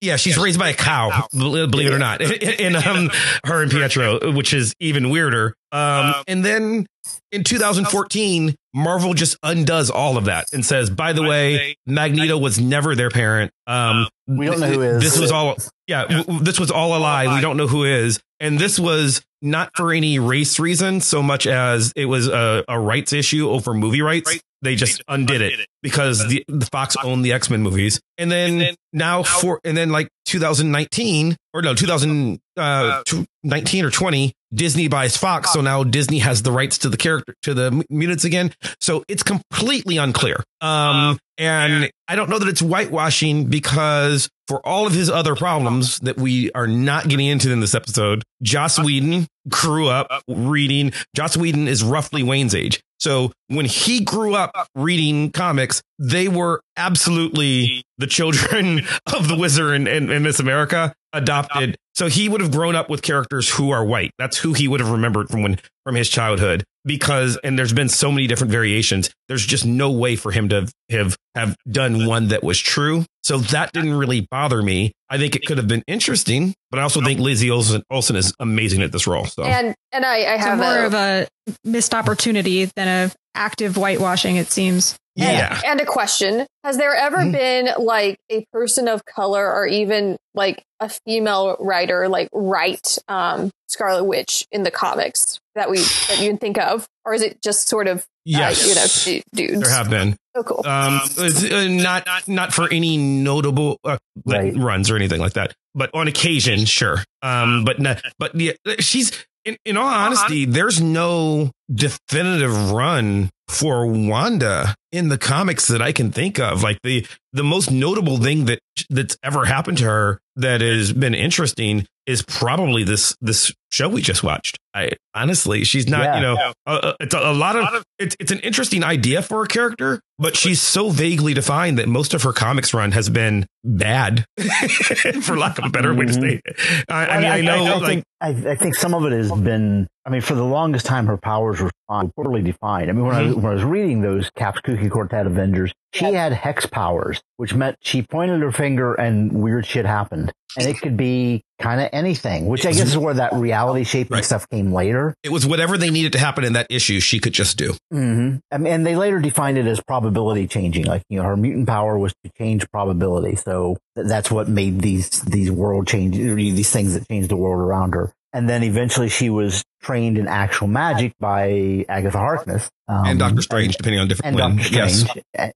Yeah, 0.00 0.16
she's 0.16 0.38
raised 0.38 0.58
by 0.58 0.68
a 0.70 0.74
cow, 0.74 1.26
bel- 1.32 1.66
believe 1.66 1.88
it 1.88 1.92
or 1.92 1.98
not, 1.98 2.20
in 2.60 2.76
um, 2.76 3.10
her 3.44 3.62
and 3.62 3.70
Pietro, 3.72 4.32
which 4.32 4.54
is 4.54 4.72
even 4.78 5.10
weirder. 5.10 5.54
Um, 5.72 6.14
and 6.26 6.44
then 6.44 6.86
in 7.32 7.44
2014, 7.44 8.54
Marvel 8.74 9.14
just 9.14 9.36
undoes 9.42 9.90
all 9.90 10.16
of 10.16 10.24
that 10.26 10.52
and 10.52 10.64
says, 10.64 10.90
by 10.90 11.12
the 11.12 11.22
way, 11.22 11.76
Magneto 11.86 12.38
was 12.38 12.58
never 12.60 12.94
their 12.94 13.10
parent. 13.10 13.50
Um, 13.66 14.08
We 14.26 14.46
don't 14.46 14.60
know 14.60 14.66
who 14.68 14.82
is. 14.82 15.02
This 15.02 15.18
was 15.18 15.30
all, 15.30 15.56
yeah, 15.86 16.02
w- 16.02 16.22
w- 16.24 16.40
this 16.44 16.58
was 16.60 16.70
all 16.70 16.96
a 16.96 16.98
lie. 16.98 17.34
We 17.34 17.40
don't 17.40 17.56
know 17.56 17.66
who 17.66 17.84
is. 17.84 18.20
And 18.38 18.58
this 18.58 18.78
was 18.78 19.22
not 19.42 19.70
for 19.76 19.92
any 19.92 20.18
race 20.18 20.58
reason 20.58 21.00
so 21.00 21.22
much 21.22 21.46
as 21.46 21.92
it 21.96 22.06
was 22.06 22.26
a, 22.28 22.64
a 22.68 22.78
rights 22.78 23.12
issue 23.12 23.48
over 23.50 23.74
movie 23.74 24.02
rights. 24.02 24.38
They 24.62 24.74
just 24.76 25.02
undid 25.08 25.40
it 25.40 25.66
because 25.82 26.26
the, 26.28 26.44
the 26.46 26.66
Fox 26.66 26.94
owned 27.02 27.24
the 27.24 27.32
X 27.32 27.48
Men 27.48 27.62
movies. 27.62 27.98
And 28.18 28.30
then 28.30 28.74
now 28.92 29.22
for, 29.22 29.58
and 29.64 29.74
then 29.76 29.88
like 29.90 30.08
2019 30.30 31.36
or 31.52 31.62
no, 31.62 31.74
2019 31.74 32.40
uh, 32.56 32.62
uh, 32.62 33.86
or 33.86 33.90
20, 33.90 34.32
Disney 34.54 34.88
buys 34.88 35.16
Fox. 35.16 35.52
So 35.52 35.60
now 35.60 35.82
Disney 35.82 36.20
has 36.20 36.42
the 36.42 36.52
rights 36.52 36.78
to 36.78 36.88
the 36.88 36.96
character, 36.96 37.34
to 37.42 37.54
the 37.54 37.84
mutants 37.90 38.24
again. 38.24 38.52
So 38.80 39.04
it's 39.08 39.24
completely 39.24 39.96
unclear. 39.96 40.36
Um, 40.60 40.70
uh, 40.70 41.16
and 41.38 41.90
I 42.06 42.16
don't 42.16 42.30
know 42.30 42.38
that 42.38 42.48
it's 42.48 42.60
whitewashing 42.60 43.46
because 43.46 44.28
for 44.46 44.64
all 44.64 44.86
of 44.86 44.92
his 44.92 45.10
other 45.10 45.34
problems 45.34 45.98
that 46.00 46.16
we 46.16 46.52
are 46.52 46.66
not 46.66 47.08
getting 47.08 47.26
into 47.26 47.50
in 47.50 47.60
this 47.60 47.74
episode, 47.74 48.22
Joss 48.42 48.78
Whedon 48.78 49.26
grew 49.48 49.88
up 49.88 50.22
reading. 50.28 50.92
Joss 51.16 51.36
Whedon 51.36 51.66
is 51.66 51.82
roughly 51.82 52.22
Wayne's 52.22 52.54
age. 52.54 52.80
So 53.00 53.32
when 53.48 53.64
he 53.64 54.04
grew 54.04 54.34
up 54.34 54.68
reading 54.74 55.30
comics, 55.32 55.82
they 55.98 56.28
were 56.28 56.60
absolutely 56.76 57.82
the 57.98 58.06
children 58.06 58.82
of 59.14 59.28
the 59.28 59.36
wizard 59.36 59.74
and, 59.74 59.88
and, 59.88 60.10
and 60.10 60.22
Miss 60.22 60.38
America 60.38 60.92
adopted. 61.12 61.76
So 61.94 62.08
he 62.08 62.28
would 62.28 62.40
have 62.40 62.52
grown 62.52 62.74
up 62.74 62.88
with 62.88 63.02
characters 63.02 63.50
who 63.50 63.70
are 63.70 63.84
white. 63.84 64.12
That's 64.18 64.38
who 64.38 64.52
he 64.52 64.68
would 64.68 64.80
have 64.80 64.90
remembered 64.90 65.28
from 65.28 65.42
when 65.42 65.60
from 65.84 65.94
his 65.94 66.08
childhood. 66.08 66.64
Because 66.84 67.36
and 67.44 67.58
there's 67.58 67.74
been 67.74 67.90
so 67.90 68.10
many 68.10 68.26
different 68.26 68.50
variations. 68.50 69.10
There's 69.28 69.44
just 69.44 69.66
no 69.66 69.90
way 69.90 70.16
for 70.16 70.32
him 70.32 70.48
to 70.48 70.66
have 70.88 71.16
have 71.34 71.56
done 71.70 72.06
one 72.06 72.28
that 72.28 72.42
was 72.42 72.58
true. 72.58 73.04
So 73.22 73.38
that 73.38 73.72
didn't 73.72 73.94
really 73.94 74.26
bother 74.30 74.62
me. 74.62 74.92
I 75.10 75.18
think 75.18 75.36
it 75.36 75.44
could 75.44 75.58
have 75.58 75.68
been 75.68 75.82
interesting, 75.86 76.54
but 76.70 76.80
I 76.80 76.82
also 76.82 77.02
think 77.02 77.20
Lizzie 77.20 77.50
Olsen, 77.50 77.82
Olsen 77.90 78.16
is 78.16 78.32
amazing 78.40 78.80
at 78.82 78.92
this 78.92 79.06
role. 79.06 79.26
So 79.26 79.42
And 79.42 79.74
and 79.92 80.06
I, 80.06 80.34
I 80.34 80.38
So 80.38 80.44
have 80.44 80.58
more 80.58 80.78
a, 80.78 80.86
of 80.86 80.94
a 80.94 81.28
missed 81.64 81.94
opportunity 81.94 82.70
than 82.76 82.88
a 82.88 83.12
active 83.34 83.74
whitewashing, 83.74 84.36
it 84.36 84.50
seems. 84.50 84.96
Yeah. 85.16 85.60
and 85.66 85.80
a 85.80 85.84
question: 85.86 86.46
Has 86.64 86.76
there 86.76 86.94
ever 86.94 87.18
Mhm. 87.18 87.32
been 87.32 87.68
like 87.78 88.16
a 88.30 88.44
person 88.52 88.88
of 88.88 89.04
color, 89.04 89.50
or 89.52 89.66
even 89.66 90.16
like 90.34 90.62
a 90.80 90.88
female 91.06 91.56
writer, 91.60 92.08
like 92.08 92.28
write 92.32 92.98
um, 93.08 93.50
Scarlet 93.68 94.04
Witch 94.04 94.46
in 94.52 94.62
the 94.62 94.70
comics 94.70 95.38
that 95.54 95.70
we 95.70 95.78
that 96.08 96.18
you 96.20 96.28
can 96.28 96.38
think 96.38 96.58
of, 96.58 96.86
or 97.04 97.14
is 97.14 97.22
it 97.22 97.40
just 97.42 97.68
sort 97.68 97.86
of 97.88 98.04
Yes. 98.24 98.62
uh, 98.64 98.68
you 98.68 98.74
know 98.74 98.86
du- 99.34 99.46
dudes? 99.54 99.60
there 99.62 99.70
have 99.76 99.90
been. 99.90 100.16
Oh, 100.34 100.42
cool. 100.44 100.62
Um, 100.64 101.00
it's, 101.18 101.42
uh, 101.44 101.66
not 101.68 102.06
not 102.28 102.52
for 102.54 102.68
any 102.72 102.96
notable 102.96 103.78
uh, 103.84 103.98
Right. 104.24 104.54
runs 104.56 104.90
or 104.90 104.96
anything 104.96 105.20
like 105.20 105.32
that, 105.32 105.54
but 105.74 105.90
on 105.94 106.06
occasion, 106.06 106.64
sure. 106.66 106.98
Um, 107.22 107.64
but 107.64 107.80
not, 107.80 108.00
but 108.18 108.34
yeah, 108.34 108.52
she's 108.78 109.12
in, 109.44 109.56
in 109.64 109.76
all 109.76 109.88
honesty, 109.88 110.44
there's 110.44 110.80
no 110.80 111.50
definitive 111.72 112.72
run 112.72 113.30
for 113.48 113.86
Wanda 113.86 114.74
in 114.92 115.08
the 115.08 115.18
comics 115.18 115.66
that 115.68 115.82
I 115.82 115.92
can 115.92 116.12
think 116.12 116.38
of. 116.38 116.62
Like 116.62 116.78
the 116.82 117.06
the 117.32 117.42
most 117.44 117.70
notable 117.70 118.18
thing 118.18 118.44
that 118.46 118.58
that's 118.88 119.16
ever 119.22 119.44
happened 119.44 119.78
to 119.78 119.84
her 119.84 120.18
that 120.36 120.60
has 120.60 120.92
been 120.92 121.14
interesting 121.14 121.86
is 122.06 122.22
probably 122.22 122.82
this 122.84 123.14
this 123.20 123.52
show 123.72 123.88
we 123.88 124.02
just 124.02 124.22
watched. 124.22 124.56
I 124.74 124.92
honestly, 125.14 125.64
she's 125.64 125.88
not, 125.88 126.02
Yeah. 126.04 126.14
you 126.16 126.22
know, 126.22 126.52
uh, 126.66 126.92
it's 127.00 127.14
a, 127.14 127.18
a 127.18 127.32
lot 127.34 127.56
of 127.56 127.84
it's 127.98 128.16
it's 128.20 128.30
an 128.32 128.38
interesting 128.40 128.82
idea 128.84 129.20
for 129.22 129.42
a 129.42 129.48
character, 129.48 130.00
but 130.18 130.36
she's 130.36 130.60
so 130.60 130.90
vaguely 130.90 131.34
defined 131.34 131.78
that 131.78 131.88
most 131.88 132.14
of 132.14 132.22
her 132.22 132.32
comics 132.32 132.72
run 132.72 132.92
has 132.92 133.08
been 133.10 133.46
bad, 133.64 134.24
for 135.22 135.36
lack 135.36 135.58
of 135.58 135.64
a 135.66 135.70
better 135.70 135.92
way 135.94 136.06
to 136.06 136.12
Mhm. 136.12 136.20
say 136.20 136.40
it. 136.44 136.84
I, 136.88 137.06
I 137.06 137.16
mean, 137.20 137.30
I, 137.30 137.40
know, 137.42 137.64
I, 137.64 137.74
like, 137.78 137.86
think, 137.86 138.04
I, 138.20 138.28
I 138.52 138.54
think 138.56 138.74
some 138.76 138.94
of 138.94 139.04
it 139.04 139.12
has 139.12 139.30
been. 139.32 139.86
I 140.10 140.12
mean, 140.14 140.22
for 140.22 140.34
the 140.34 140.44
longest 140.44 140.86
time, 140.86 141.06
her 141.06 141.16
powers 141.16 141.60
were 141.60 141.70
poorly 142.16 142.42
defined. 142.42 142.90
I 142.90 142.92
mean, 142.92 143.04
when 143.06 143.14
I 143.14 143.22
was, 143.22 143.30
Mm-hmm. 143.32 143.42
when 143.42 143.52
I 143.52 143.54
was 143.54 143.64
reading 143.64 144.00
those 144.00 144.28
Caps 144.30 144.60
Kooky 144.60 144.90
Quartet 144.90 145.24
Avengers, 145.26 145.72
she 145.94 146.06
had 146.06 146.32
hex 146.32 146.66
powers, 146.66 147.20
which 147.36 147.54
meant 147.54 147.76
she 147.80 148.02
pointed 148.02 148.40
her 148.40 148.50
finger 148.50 148.94
and 148.94 149.32
weird 149.32 149.66
shit 149.66 149.86
happened, 149.86 150.32
and 150.58 150.66
it 150.66 150.80
could 150.80 150.96
be 150.96 151.42
kind 151.60 151.80
of 151.80 151.88
anything. 151.92 152.46
Which 152.46 152.66
I 152.66 152.70
guess 152.72 152.88
is 152.88 152.98
where 152.98 153.14
that 153.14 153.32
reality 153.34 153.84
shaping 153.84 154.14
Right. 154.16 154.24
stuff 154.24 154.48
came 154.48 154.72
later. 154.72 155.14
it 155.22 155.30
was 155.30 155.46
whatever 155.46 155.76
they 155.78 155.90
needed 155.90 156.12
to 156.14 156.18
happen 156.18 156.44
in 156.44 156.54
that 156.54 156.66
issue, 156.70 156.98
she 157.00 157.18
could 157.20 157.32
just 157.34 157.56
do. 157.56 157.74
Mm-hmm. 157.92 158.36
I 158.50 158.58
mean, 158.58 158.72
and 158.72 158.86
they 158.86 158.96
later 158.96 159.20
defined 159.20 159.58
it 159.58 159.66
as 159.66 159.80
probability 159.80 160.46
changing. 160.48 160.86
Like, 160.86 161.02
you 161.08 161.18
know, 161.18 161.24
her 161.24 161.36
mutant 161.36 161.66
power 161.68 161.96
was 161.98 162.12
to 162.24 162.30
change 162.38 162.68
probability. 162.70 163.36
So 163.36 163.76
th- 163.96 164.08
that's 164.08 164.30
what 164.30 164.48
made 164.48 164.80
these, 164.80 165.10
these 165.22 165.50
world 165.52 165.86
change, 165.86 166.16
these 166.16 166.70
things 166.70 166.94
that 166.94 167.06
changed 167.08 167.28
the 167.30 167.36
world 167.36 167.60
around 167.60 167.94
her. 167.94 168.12
And 168.32 168.48
then 168.48 168.62
eventually 168.62 169.08
she 169.08 169.28
was 169.28 169.64
trained 169.82 170.18
in 170.18 170.28
actual 170.28 170.68
magic 170.68 171.14
by 171.18 171.84
Agatha 171.88 172.18
Harkness. 172.18 172.70
Um, 172.86 173.06
and 173.06 173.18
Doctor 173.18 173.42
Strange, 173.42 173.76
depending 173.76 174.00
on 174.00 174.08
different 174.08 174.26
And 174.28 174.36
when. 174.36 174.56
Doctor 174.56 174.74
Yes. 174.74 175.04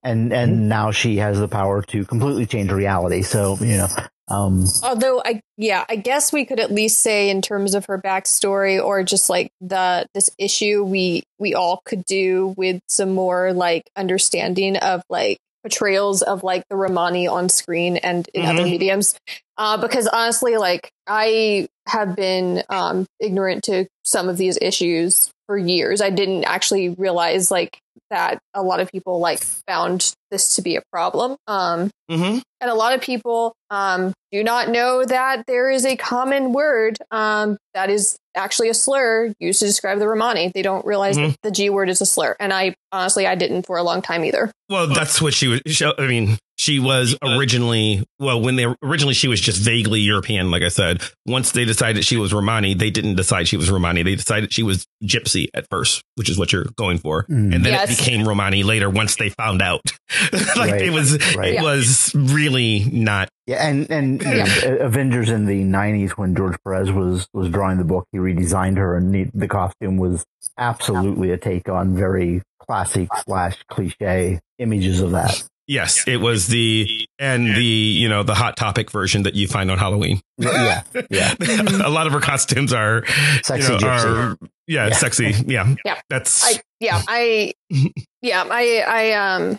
And, 0.03 0.33
and 0.33 0.67
now 0.67 0.91
she 0.91 1.17
has 1.17 1.39
the 1.39 1.47
power 1.47 1.81
to 1.83 2.05
completely 2.05 2.45
change 2.45 2.71
reality. 2.71 3.21
So, 3.21 3.57
you 3.61 3.77
know, 3.77 3.87
um, 4.27 4.65
Although 4.81 5.21
I 5.23 5.41
yeah, 5.55 5.85
I 5.87 5.97
guess 5.97 6.33
we 6.33 6.45
could 6.45 6.59
at 6.59 6.71
least 6.71 6.99
say 6.99 7.29
in 7.29 7.41
terms 7.41 7.75
of 7.75 7.85
her 7.85 8.01
backstory 8.01 8.83
or 8.83 9.03
just 9.03 9.29
like 9.29 9.51
the 9.61 10.07
this 10.15 10.31
issue 10.39 10.83
we 10.83 11.23
we 11.37 11.53
all 11.53 11.81
could 11.85 12.03
do 12.05 12.55
with 12.57 12.81
some 12.87 13.13
more 13.13 13.53
like 13.53 13.83
understanding 13.95 14.77
of 14.77 15.03
like 15.09 15.37
portrayals 15.65 16.21
of 16.21 16.43
like 16.43 16.63
the 16.69 16.75
Romani 16.75 17.27
on 17.27 17.49
screen 17.49 17.97
and 17.97 18.29
in 18.35 18.45
other 18.45 18.61
Mhm. 18.61 18.69
mediums. 18.69 19.15
Uh, 19.57 19.77
because 19.77 20.05
honestly, 20.05 20.57
like 20.57 20.91
I 21.07 21.67
have 21.87 22.15
been 22.15 22.61
um, 22.69 23.07
ignorant 23.19 23.63
to 23.63 23.87
some 24.03 24.29
of 24.29 24.37
these 24.37 24.59
issues 24.61 25.31
for 25.47 25.57
years. 25.57 26.01
I 26.01 26.11
didn't 26.11 26.43
actually 26.43 26.89
realize 26.89 27.49
like 27.49 27.79
that 28.11 28.39
a 28.53 28.61
lot 28.63 28.79
of 28.79 28.91
people 28.91 29.19
like 29.19 29.39
found 29.67 30.13
this 30.31 30.55
to 30.55 30.61
be 30.61 30.75
a 30.75 30.81
problem. 30.91 31.35
Um, 31.47 31.89
hmm 32.09 32.39
and 32.61 32.71
a 32.71 32.73
lot 32.73 32.93
of 32.93 33.01
people 33.01 33.53
um, 33.69 34.11
do 34.31 34.43
not 34.43 34.69
know 34.69 35.05
that 35.05 35.43
there 35.45 35.69
is 35.69 35.85
a 35.85 35.95
common 35.95 36.51
word 36.51 36.97
um, 37.11 37.57
that 37.75 37.89
is 37.91 38.15
actually 38.35 38.69
a 38.69 38.73
slur 38.73 39.31
used 39.39 39.59
to 39.59 39.65
describe 39.65 39.99
the 39.99 40.07
Romani. 40.07 40.51
They 40.53 40.63
don't 40.63 40.83
realize 40.85 41.15
Mhm. 41.17 41.31
that 41.31 41.37
the 41.43 41.51
G 41.51 41.69
word 41.69 41.89
is 41.89 42.01
a 42.01 42.05
slur. 42.07 42.35
And 42.39 42.51
I 42.53 42.73
honestly, 42.91 43.27
I 43.27 43.35
didn't 43.35 43.67
for 43.67 43.77
a 43.77 43.83
long 43.83 44.01
time 44.01 44.23
either. 44.25 44.51
Well, 44.69 44.87
that's 44.87 45.21
what 45.21 45.33
she 45.35 45.47
was. 45.47 45.61
she- 45.67 45.85
I 45.85 46.07
mean, 46.07 46.37
she 46.65 46.79
was 46.79 47.15
originally, 47.23 48.03
well, 48.19 48.41
when 48.41 48.55
they 48.55 48.65
originally, 48.81 49.13
she 49.13 49.27
was 49.27 49.39
just 49.39 49.61
vaguely 49.61 49.99
European, 49.99 50.49
like 50.49 50.63
I 50.63 50.69
said. 50.69 51.03
Once 51.27 51.51
they 51.51 51.63
decided 51.63 52.03
she 52.03 52.17
was 52.17 52.33
Romani, 52.33 52.73
they 52.73 52.89
didn't 52.89 53.15
decide 53.15 53.47
she 53.47 53.55
was 53.55 53.69
Romani. 53.69 54.01
They 54.01 54.15
decided 54.15 54.51
she 54.51 54.63
was 54.63 54.87
Gypsy 55.03 55.47
at 55.53 55.67
first, 55.69 56.01
which 56.15 56.27
is 56.27 56.39
what 56.39 56.51
you're 56.51 56.65
going 56.75 56.97
for. 56.97 57.23
Mm. 57.25 57.53
And 57.53 57.63
then 57.65 57.73
Yes. 57.73 57.91
it 57.91 57.97
became 58.03 58.27
Romani 58.27 58.63
later 58.63 58.89
once 58.89 59.15
they 59.15 59.29
found 59.29 59.61
out. 59.61 59.81
like 60.55 60.71
Right. 60.71 60.81
it 60.81 60.89
was, 60.91 61.11
Right. 61.35 61.49
it 61.49 61.53
Yeah. 61.55 61.61
was 61.63 62.11
really 62.15 62.85
not. 62.91 63.29
Yeah, 63.45 63.67
and 63.67 63.87
and 63.91 64.21
you 64.23 64.27
know, 64.37 64.77
Avengers 64.79 65.29
in 65.29 65.45
the 65.45 65.61
'90s 65.63 66.11
when 66.17 66.35
George 66.35 66.55
Perez 66.65 66.91
was 66.91 67.27
was 67.31 67.47
drawing 67.49 67.77
the 67.77 67.83
book, 67.83 68.07
he 68.11 68.17
redesigned 68.17 68.77
her, 68.77 68.97
and 68.97 69.13
the, 69.13 69.27
the 69.35 69.47
costume 69.47 69.97
was 69.97 70.25
absolutely 70.57 71.29
a 71.29 71.37
take 71.37 71.69
on 71.69 71.95
very 71.95 72.41
classic 72.59 73.07
slash 73.27 73.55
cliche 73.69 74.39
images 74.57 74.99
of 74.99 75.11
that. 75.11 75.43
Yes, 75.67 76.07
it 76.07 76.17
was 76.17 76.47
the, 76.47 77.07
and 77.17 77.55
the, 77.55 77.63
you 77.63 78.07
know, 78.09 78.23
the 78.23 78.35
hot 78.35 78.55
topic 78.55 78.91
version 78.91 79.23
that 79.23 79.33
you 79.35 79.47
find 79.47 79.71
on 79.71 79.77
Halloween. 79.77 80.21
Yeah, 80.37 80.83
yeah. 81.09 81.33
a 81.83 81.89
lot 81.89 82.07
of 82.07 82.13
her 82.13 82.19
costumes 82.19 82.73
are, 82.73 83.05
Sexy 83.43 83.63
you 83.63 83.69
know, 83.69 83.77
gypsy. 83.77 84.33
are, 84.33 84.37
yeah, 84.67 84.87
Yeah. 84.87 84.93
sexy. 84.95 85.33
Yeah. 85.47 85.75
Yeah. 85.85 85.99
That's, 86.09 86.45
I, 86.45 86.59
yeah, 86.79 87.01
I, 87.07 87.53
yeah, 88.21 88.43
I, 88.49 88.83
I, 88.85 89.11
um, 89.13 89.57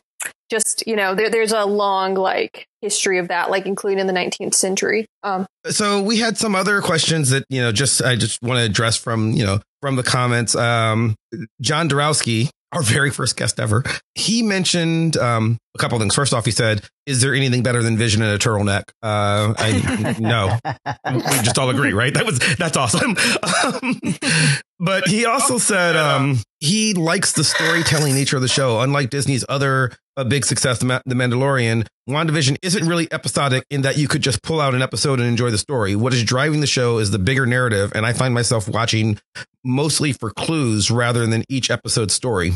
just, 0.51 0.85
you 0.87 0.95
know, 0.95 1.15
there, 1.15 1.31
there's 1.31 1.53
a 1.53 1.65
long, 1.65 2.15
like, 2.15 2.67
history 2.83 3.19
of 3.19 3.29
that, 3.29 3.51
like, 3.51 3.67
including 3.67 3.99
in 3.99 4.07
the 4.07 4.13
19th 4.13 4.55
century. 4.55 5.07
Um, 5.25 5.47
so 5.69 6.01
we 6.03 6.19
had 6.19 6.37
some 6.39 6.55
other 6.55 6.81
questions 6.83 7.31
that 7.31 7.45
you 7.49 7.61
know 7.61 7.73
just 7.73 8.01
i 8.03 8.15
just 8.15 8.41
want 8.43 8.59
to 8.59 8.65
address 8.65 8.97
from 8.97 9.33
you 9.33 9.45
know 9.45 9.59
from 9.83 9.97
the 9.97 10.05
comments 10.05 10.55
um 10.55 11.17
john 11.61 11.89
Dorowski, 11.89 12.49
our 12.77 12.83
very 12.83 13.11
first 13.11 13.37
guest 13.37 13.59
ever. 13.59 13.83
He 14.15 14.43
mentioned 14.43 15.17
um 15.17 15.59
a 15.75 15.79
couple 15.79 15.99
things. 15.99 16.15
First 16.15 16.33
off 16.33 16.45
he 16.45 16.51
said 16.51 16.89
is 17.07 17.21
there 17.21 17.35
anything 17.35 17.63
better 17.63 17.83
than 17.83 17.97
vision 17.97 18.23
in 18.23 18.29
a 18.29 18.39
turtleneck? 18.39 18.91
Uh 19.03 19.55
i 19.57 20.17
no. 20.21 20.59
We 21.15 21.21
just 21.43 21.59
all 21.59 21.71
agree 21.71 21.93
right? 21.93 22.13
That 22.13 22.27
was 22.27 22.39
that's 22.57 22.77
awesome. 22.77 23.17
Um, 23.43 24.01
but 24.79 25.07
he 25.09 25.25
also 25.25 25.59
said 25.59 25.97
um 25.97 26.39
he 26.61 26.95
likes 26.95 27.33
the 27.33 27.45
storytelling 27.45 28.15
nature 28.15 28.37
of 28.37 28.43
the 28.43 28.49
show. 28.49 28.81
Unlike 28.81 29.11
disney's 29.11 29.45
other 29.49 29.93
a 30.17 30.25
big 30.25 30.45
success 30.45 30.79
the 30.79 30.87
mandalorian 31.07 31.87
wandavision 32.09 32.57
isn't 32.63 32.87
really 32.87 33.07
episodic 33.13 33.65
in 33.71 33.83
that 33.83 33.99
you 33.99 34.09
could 34.09 34.23
just 34.23 34.43
pull 34.43 34.61
out 34.61 34.75
an 34.75 34.83
episode 34.83 35.21
and 35.21 35.29
enjoy 35.29 35.51
the 35.51 35.59
story. 35.59 35.95
What 35.95 36.15
is 36.15 36.25
driving 36.25 36.61
the 36.61 36.67
show 36.67 36.99
is 36.99 37.11
the 37.11 37.19
bigger 37.19 37.47
narrative 37.47 37.93
and 37.95 38.05
i 38.05 38.13
find 38.13 38.35
myself 38.35 38.69
watching 38.69 39.19
mostly 39.65 40.13
for 40.13 40.31
clues 40.31 40.91
rather 40.91 41.27
than 41.27 41.45
each 41.49 41.71
episode's 41.71 42.15
story 42.15 42.53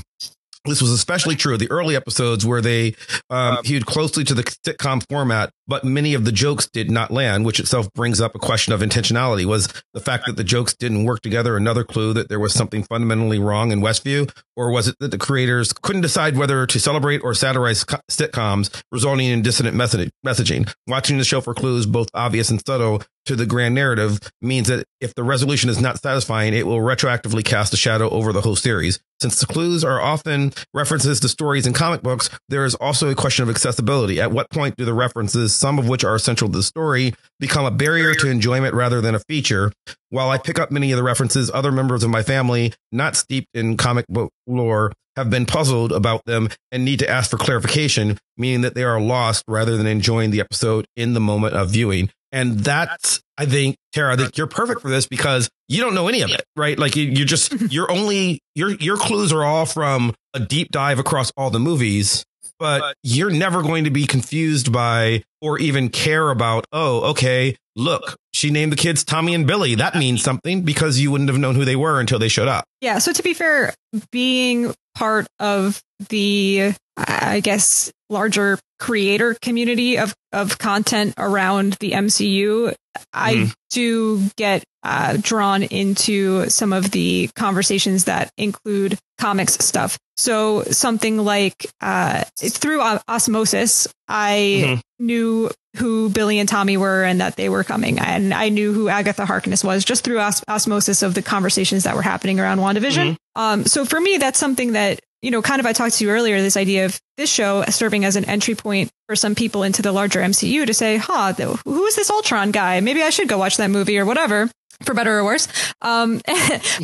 this 0.65 0.83
was 0.83 0.91
especially 0.91 1.37
true 1.37 1.55
of 1.55 1.59
the 1.59 1.71
early 1.71 1.97
episodes 1.97 2.45
where 2.45 2.61
they 2.61 2.95
um, 3.31 3.59
hewed 3.65 3.87
closely 3.87 4.25
to 4.25 4.35
the 4.35 4.43
sitcom 4.43 5.03
format, 5.09 5.51
but 5.71 5.85
many 5.85 6.15
of 6.15 6.25
the 6.25 6.33
jokes 6.33 6.67
did 6.67 6.91
not 6.91 7.13
land, 7.13 7.47
which 7.47 7.61
itself 7.61 7.91
brings 7.93 8.21
up 8.21 8.35
a 8.35 8.41
question 8.41 8.73
of 8.73 8.81
intentionality. 8.81 9.45
Was 9.45 9.69
the 9.95 10.01
fact 10.01 10.27
that 10.27 10.37
the 10.37 10.43
jokes 10.43 10.75
didn't 10.75 11.05
work 11.05 11.21
together 11.21 11.57
another 11.57 11.85
clue 11.85 12.13
that 12.13 12.29
there 12.29 12.41
was 12.41 12.53
something 12.53 12.83
fundamentally 12.83 13.39
wrong 13.39 13.71
in 13.71 13.81
Westview? 13.81 14.29
Or 14.57 14.73
was 14.73 14.89
it 14.89 14.97
that 14.99 15.13
the 15.13 15.17
creators 15.17 15.73
couldn't 15.73 16.03
decide 16.03 16.37
whether 16.37 16.67
to 16.67 16.81
celebrate 16.81 17.21
or 17.21 17.35
satirize 17.35 17.85
co- 17.85 18.01
sitcoms, 18.11 18.83
resulting 18.91 19.29
in 19.29 19.43
dissonant 19.43 19.77
messaging? 19.77 20.75
Watching 20.89 21.19
the 21.19 21.25
show 21.25 21.41
for 21.41 21.55
clues, 21.55 21.87
both 21.87 22.09
obvious 22.15 22.51
and 22.51 22.61
subtle, 22.67 23.03
to 23.27 23.37
the 23.37 23.47
grand 23.47 23.75
narrative 23.75 24.19
means 24.43 24.69
that 24.69 24.85
if 25.01 25.15
the 25.15 25.23
resolution 25.23 25.71
is 25.71 25.81
not 25.81 26.01
satisfying, 26.03 26.55
it 26.55 26.67
will 26.67 26.79
retroactively 26.79 27.45
cast 27.45 27.73
a 27.73 27.77
shadow 27.77 28.09
over 28.11 28.33
the 28.33 28.41
whole 28.41 28.57
series. 28.57 28.99
Since 29.21 29.39
the 29.41 29.47
clues 29.47 29.85
are 29.85 30.01
often 30.01 30.53
references 30.73 31.21
to 31.21 31.29
stories 31.29 31.67
in 31.67 31.75
comic 31.75 32.03
books, 32.03 32.31
there 32.49 32.65
is 32.65 32.75
also 32.75 33.11
a 33.11 33.15
question 33.15 33.43
of 33.43 33.51
accessibility. 33.51 34.21
At 34.21 34.33
what 34.33 34.51
point 34.51 34.77
do 34.77 34.85
the 34.85 34.95
references, 34.95 35.55
some 35.61 35.79
of 35.79 35.89
which 35.89 36.03
are 36.05 36.15
essential 36.15 36.49
to 36.49 36.57
the 36.57 36.63
story, 36.63 37.15
become 37.39 37.67
a 37.67 37.71
barrier 37.71 38.15
to 38.15 38.31
enjoyment 38.31 38.75
rather 38.75 39.01
than 39.01 39.15
a 39.15 39.21
feature? 39.21 39.73
While 40.09 40.31
I 40.31 40.39
pick 40.39 40.59
up 40.59 40.71
many 40.71 40.91
of 40.91 40.97
the 40.97 41.03
references, 41.03 41.51
other 41.53 41.71
members 41.71 42.03
of 42.03 42.11
my 42.11 42.23
family, 42.23 42.73
not 42.91 43.15
steeped 43.15 43.49
in 43.55 43.77
comic 43.77 44.07
book 44.09 44.33
lore, 44.47 44.93
have 45.17 45.31
been 45.31 45.47
puzzled 45.47 45.93
about 45.93 46.25
them 46.25 46.49
and 46.73 46.85
need 46.85 46.99
to 47.01 47.09
ask 47.09 47.31
for 47.31 47.37
clarification, 47.37 48.19
meaning 48.37 48.63
that 48.63 48.75
they 48.75 48.85
are 48.85 49.01
lost 49.01 49.45
rather 49.47 49.77
than 49.77 49.87
enjoying 49.87 50.31
the 50.31 50.41
episode 50.41 50.87
in 50.97 51.13
the 51.15 51.21
moment 51.21 51.55
of 51.55 51.71
viewing. 51.71 52.11
And 52.33 52.61
that's, 52.61 53.21
I 53.37 53.47
think, 53.47 53.77
Tara, 53.93 54.13
I 54.13 54.17
think 54.17 54.39
you're 54.39 54.47
perfect 54.47 54.81
for 54.81 54.89
this 54.89 55.07
because 55.07 55.51
you 55.69 55.83
don't 55.83 55.95
know 55.95 56.09
any 56.09 56.23
of 56.23 56.31
it, 56.31 56.45
right? 56.57 56.79
Like 56.79 56.95
you, 56.97 57.05
you 57.05 57.25
just, 57.25 57.53
you're 57.73 57.91
only, 57.91 58.41
your, 58.55 58.71
your 58.71 58.97
clues 58.97 59.33
are 59.33 59.45
all 59.45 59.67
from 59.67 60.15
a 60.33 60.41
deep 60.41 60.71
dive 60.71 60.99
across 60.99 61.33
all 61.37 61.51
the 61.51 61.59
movies, 61.59 62.25
but 62.61 62.95
you're 63.03 63.31
never 63.31 63.63
going 63.63 63.85
to 63.85 63.91
be 63.91 64.07
confused 64.07 64.71
by 64.73 65.25
or 65.41 65.59
even 65.59 65.89
care 65.89 66.31
about, 66.31 66.67
oh, 66.73 67.11
okay, 67.11 67.57
look, 67.75 68.17
she 68.33 68.51
named 68.51 68.71
the 68.71 68.77
kids 68.77 69.03
Tommy 69.03 69.35
and 69.35 69.47
Billy. 69.47 69.75
That 69.75 69.95
means 69.97 70.23
something 70.23 70.63
because 70.63 71.01
you 71.01 71.11
wouldn't 71.11 71.31
have 71.31 71.39
known 71.39 71.55
who 71.57 71.65
they 71.65 71.77
were 71.77 71.99
until 71.99 72.19
they 72.19 72.29
showed 72.29 72.47
up. 72.49 72.65
Yeah. 72.81 72.99
So 72.99 73.13
to 73.13 73.23
be 73.23 73.35
fair, 73.35 73.75
being 74.13 74.73
part 74.95 75.27
of 75.39 75.81
the, 76.11 76.75
I 76.97 77.41
guess, 77.41 77.91
larger 78.11 78.59
creator 78.79 79.35
community 79.41 79.97
of, 79.99 80.15
of 80.33 80.59
content 80.59 81.15
around 81.17 81.75
the 81.81 81.93
MCU, 81.93 82.75
I 83.13 83.35
Mhm. 83.35 83.53
do 83.71 84.23
get 84.37 84.65
uh, 84.83 85.17
drawn 85.21 85.63
into 85.63 86.49
some 86.49 86.73
of 86.73 86.91
the 86.91 87.29
conversations 87.37 88.05
that 88.05 88.31
include 88.39 88.99
comics 89.19 89.55
stuff. 89.65 89.99
So 90.17 90.63
something 90.65 91.19
like 91.19 91.67
uh, 91.81 92.25
through 92.39 92.81
osmosis, 93.09 93.89
I 94.09 94.63
Mhm. 94.65 94.81
knew 94.99 95.51
who 95.77 96.09
Billy 96.11 96.39
and 96.39 96.49
Tommy 96.49 96.77
were 96.77 97.05
and 97.05 97.21
that 97.21 97.37
they 97.37 97.49
were 97.49 97.63
coming, 97.65 97.99
and 97.99 98.35
I 98.35 98.49
knew 98.49 98.73
who 98.73 98.89
Agatha 98.89 99.25
Harkness 99.25 99.63
was 99.63 99.85
just 99.85 100.03
through 100.05 100.19
os- 100.21 100.43
osmosis 100.49 101.03
of 101.03 101.15
the 101.15 101.23
conversations 101.23 101.85
that 101.85 101.95
were 101.95 102.03
happening 102.03 102.41
around 102.41 102.59
WandaVision. 102.59 103.17
Um, 103.37 103.65
so 103.67 103.85
for 103.85 104.01
me, 104.01 104.17
that's 104.19 104.39
something 104.39 104.73
that 104.73 105.01
you 105.23 105.31
know, 105.31 105.43
kind 105.43 105.61
of 105.61 105.67
I 105.67 105.75
talked 105.75 105.97
to 105.97 106.05
you 106.07 106.11
earlier. 106.11 106.41
This 106.41 106.57
idea 106.57 106.87
of 106.87 106.99
this 107.19 107.29
show 107.31 107.63
serving 107.69 108.07
as 108.07 108.17
an 108.17 108.25
entry 108.25 108.55
point 108.55 108.89
for 109.07 109.15
some 109.15 109.35
people 109.35 109.63
into 109.65 109.83
the 109.83 109.93
larger 109.93 110.19
MCU 110.23 110.65
to 110.65 110.73
say, 110.73 110.97
"Huh, 110.97 111.35
who 111.67 111.85
is 111.85 111.95
this 111.95 112.09
Ultron 112.09 112.53
guy? 112.53 112.81
Maybe 112.81 113.03
I 113.03 113.11
should 113.11 113.29
go 113.29 113.37
watch 113.37 113.59
that 113.59 113.69
movie 113.71 113.99
or 113.99 114.07
whatever." 114.07 114.49
For 114.85 114.95
better 114.95 115.19
or 115.19 115.25
worse, 115.25 115.47
um, 115.83 116.23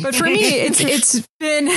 but 0.01 0.13
for 0.15 0.25
me, 0.25 0.59
it's 0.59 0.79
it's 0.81 1.27
been 1.39 1.67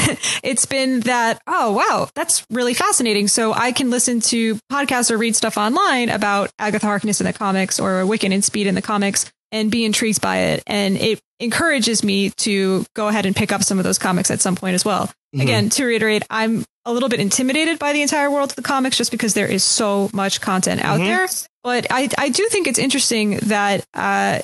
it's 0.42 0.66
been 0.66 1.00
that 1.00 1.40
oh 1.46 1.72
wow 1.72 2.08
that's 2.14 2.44
really 2.50 2.74
fascinating. 2.74 3.26
So 3.28 3.54
I 3.54 3.72
can 3.72 3.88
listen 3.90 4.20
to 4.22 4.56
podcasts 4.70 5.10
or 5.10 5.16
read 5.16 5.34
stuff 5.34 5.56
online 5.56 6.10
about 6.10 6.50
Agatha 6.58 6.86
Harkness 6.86 7.20
in 7.20 7.26
the 7.26 7.32
comics 7.32 7.80
or 7.80 8.02
Wiccan 8.04 8.34
and 8.34 8.44
Speed 8.44 8.66
in 8.66 8.74
the 8.74 8.82
comics 8.82 9.32
and 9.50 9.70
be 9.70 9.84
intrigued 9.84 10.20
by 10.20 10.38
it, 10.38 10.62
and 10.66 10.96
it 10.98 11.20
encourages 11.40 12.04
me 12.04 12.30
to 12.36 12.84
go 12.94 13.08
ahead 13.08 13.24
and 13.24 13.34
pick 13.34 13.50
up 13.50 13.62
some 13.64 13.78
of 13.78 13.84
those 13.84 13.98
comics 13.98 14.30
at 14.30 14.40
some 14.42 14.54
point 14.56 14.74
as 14.74 14.84
well. 14.84 15.10
Mhm. 15.34 15.42
Again, 15.42 15.68
to 15.70 15.84
reiterate, 15.86 16.22
I'm 16.28 16.64
a 16.84 16.92
little 16.92 17.08
bit 17.08 17.18
intimidated 17.20 17.78
by 17.78 17.92
the 17.94 18.02
entire 18.02 18.30
world 18.30 18.50
of 18.50 18.56
the 18.56 18.62
comics 18.62 18.96
just 18.96 19.10
because 19.10 19.32
there 19.34 19.46
is 19.46 19.64
so 19.64 20.10
much 20.12 20.40
content 20.40 20.84
out 20.84 21.00
Mhm. 21.00 21.06
there. 21.06 21.28
But 21.64 21.86
I, 21.90 22.08
I 22.18 22.28
do 22.28 22.46
think 22.50 22.66
it's 22.66 22.78
interesting 22.78 23.36
that, 23.44 23.84
uh, 23.94 24.40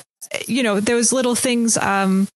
you 0.47 0.63
know, 0.63 0.79
those 0.79 1.11
little 1.11 1.35
things 1.35 1.77
um, 1.77 2.27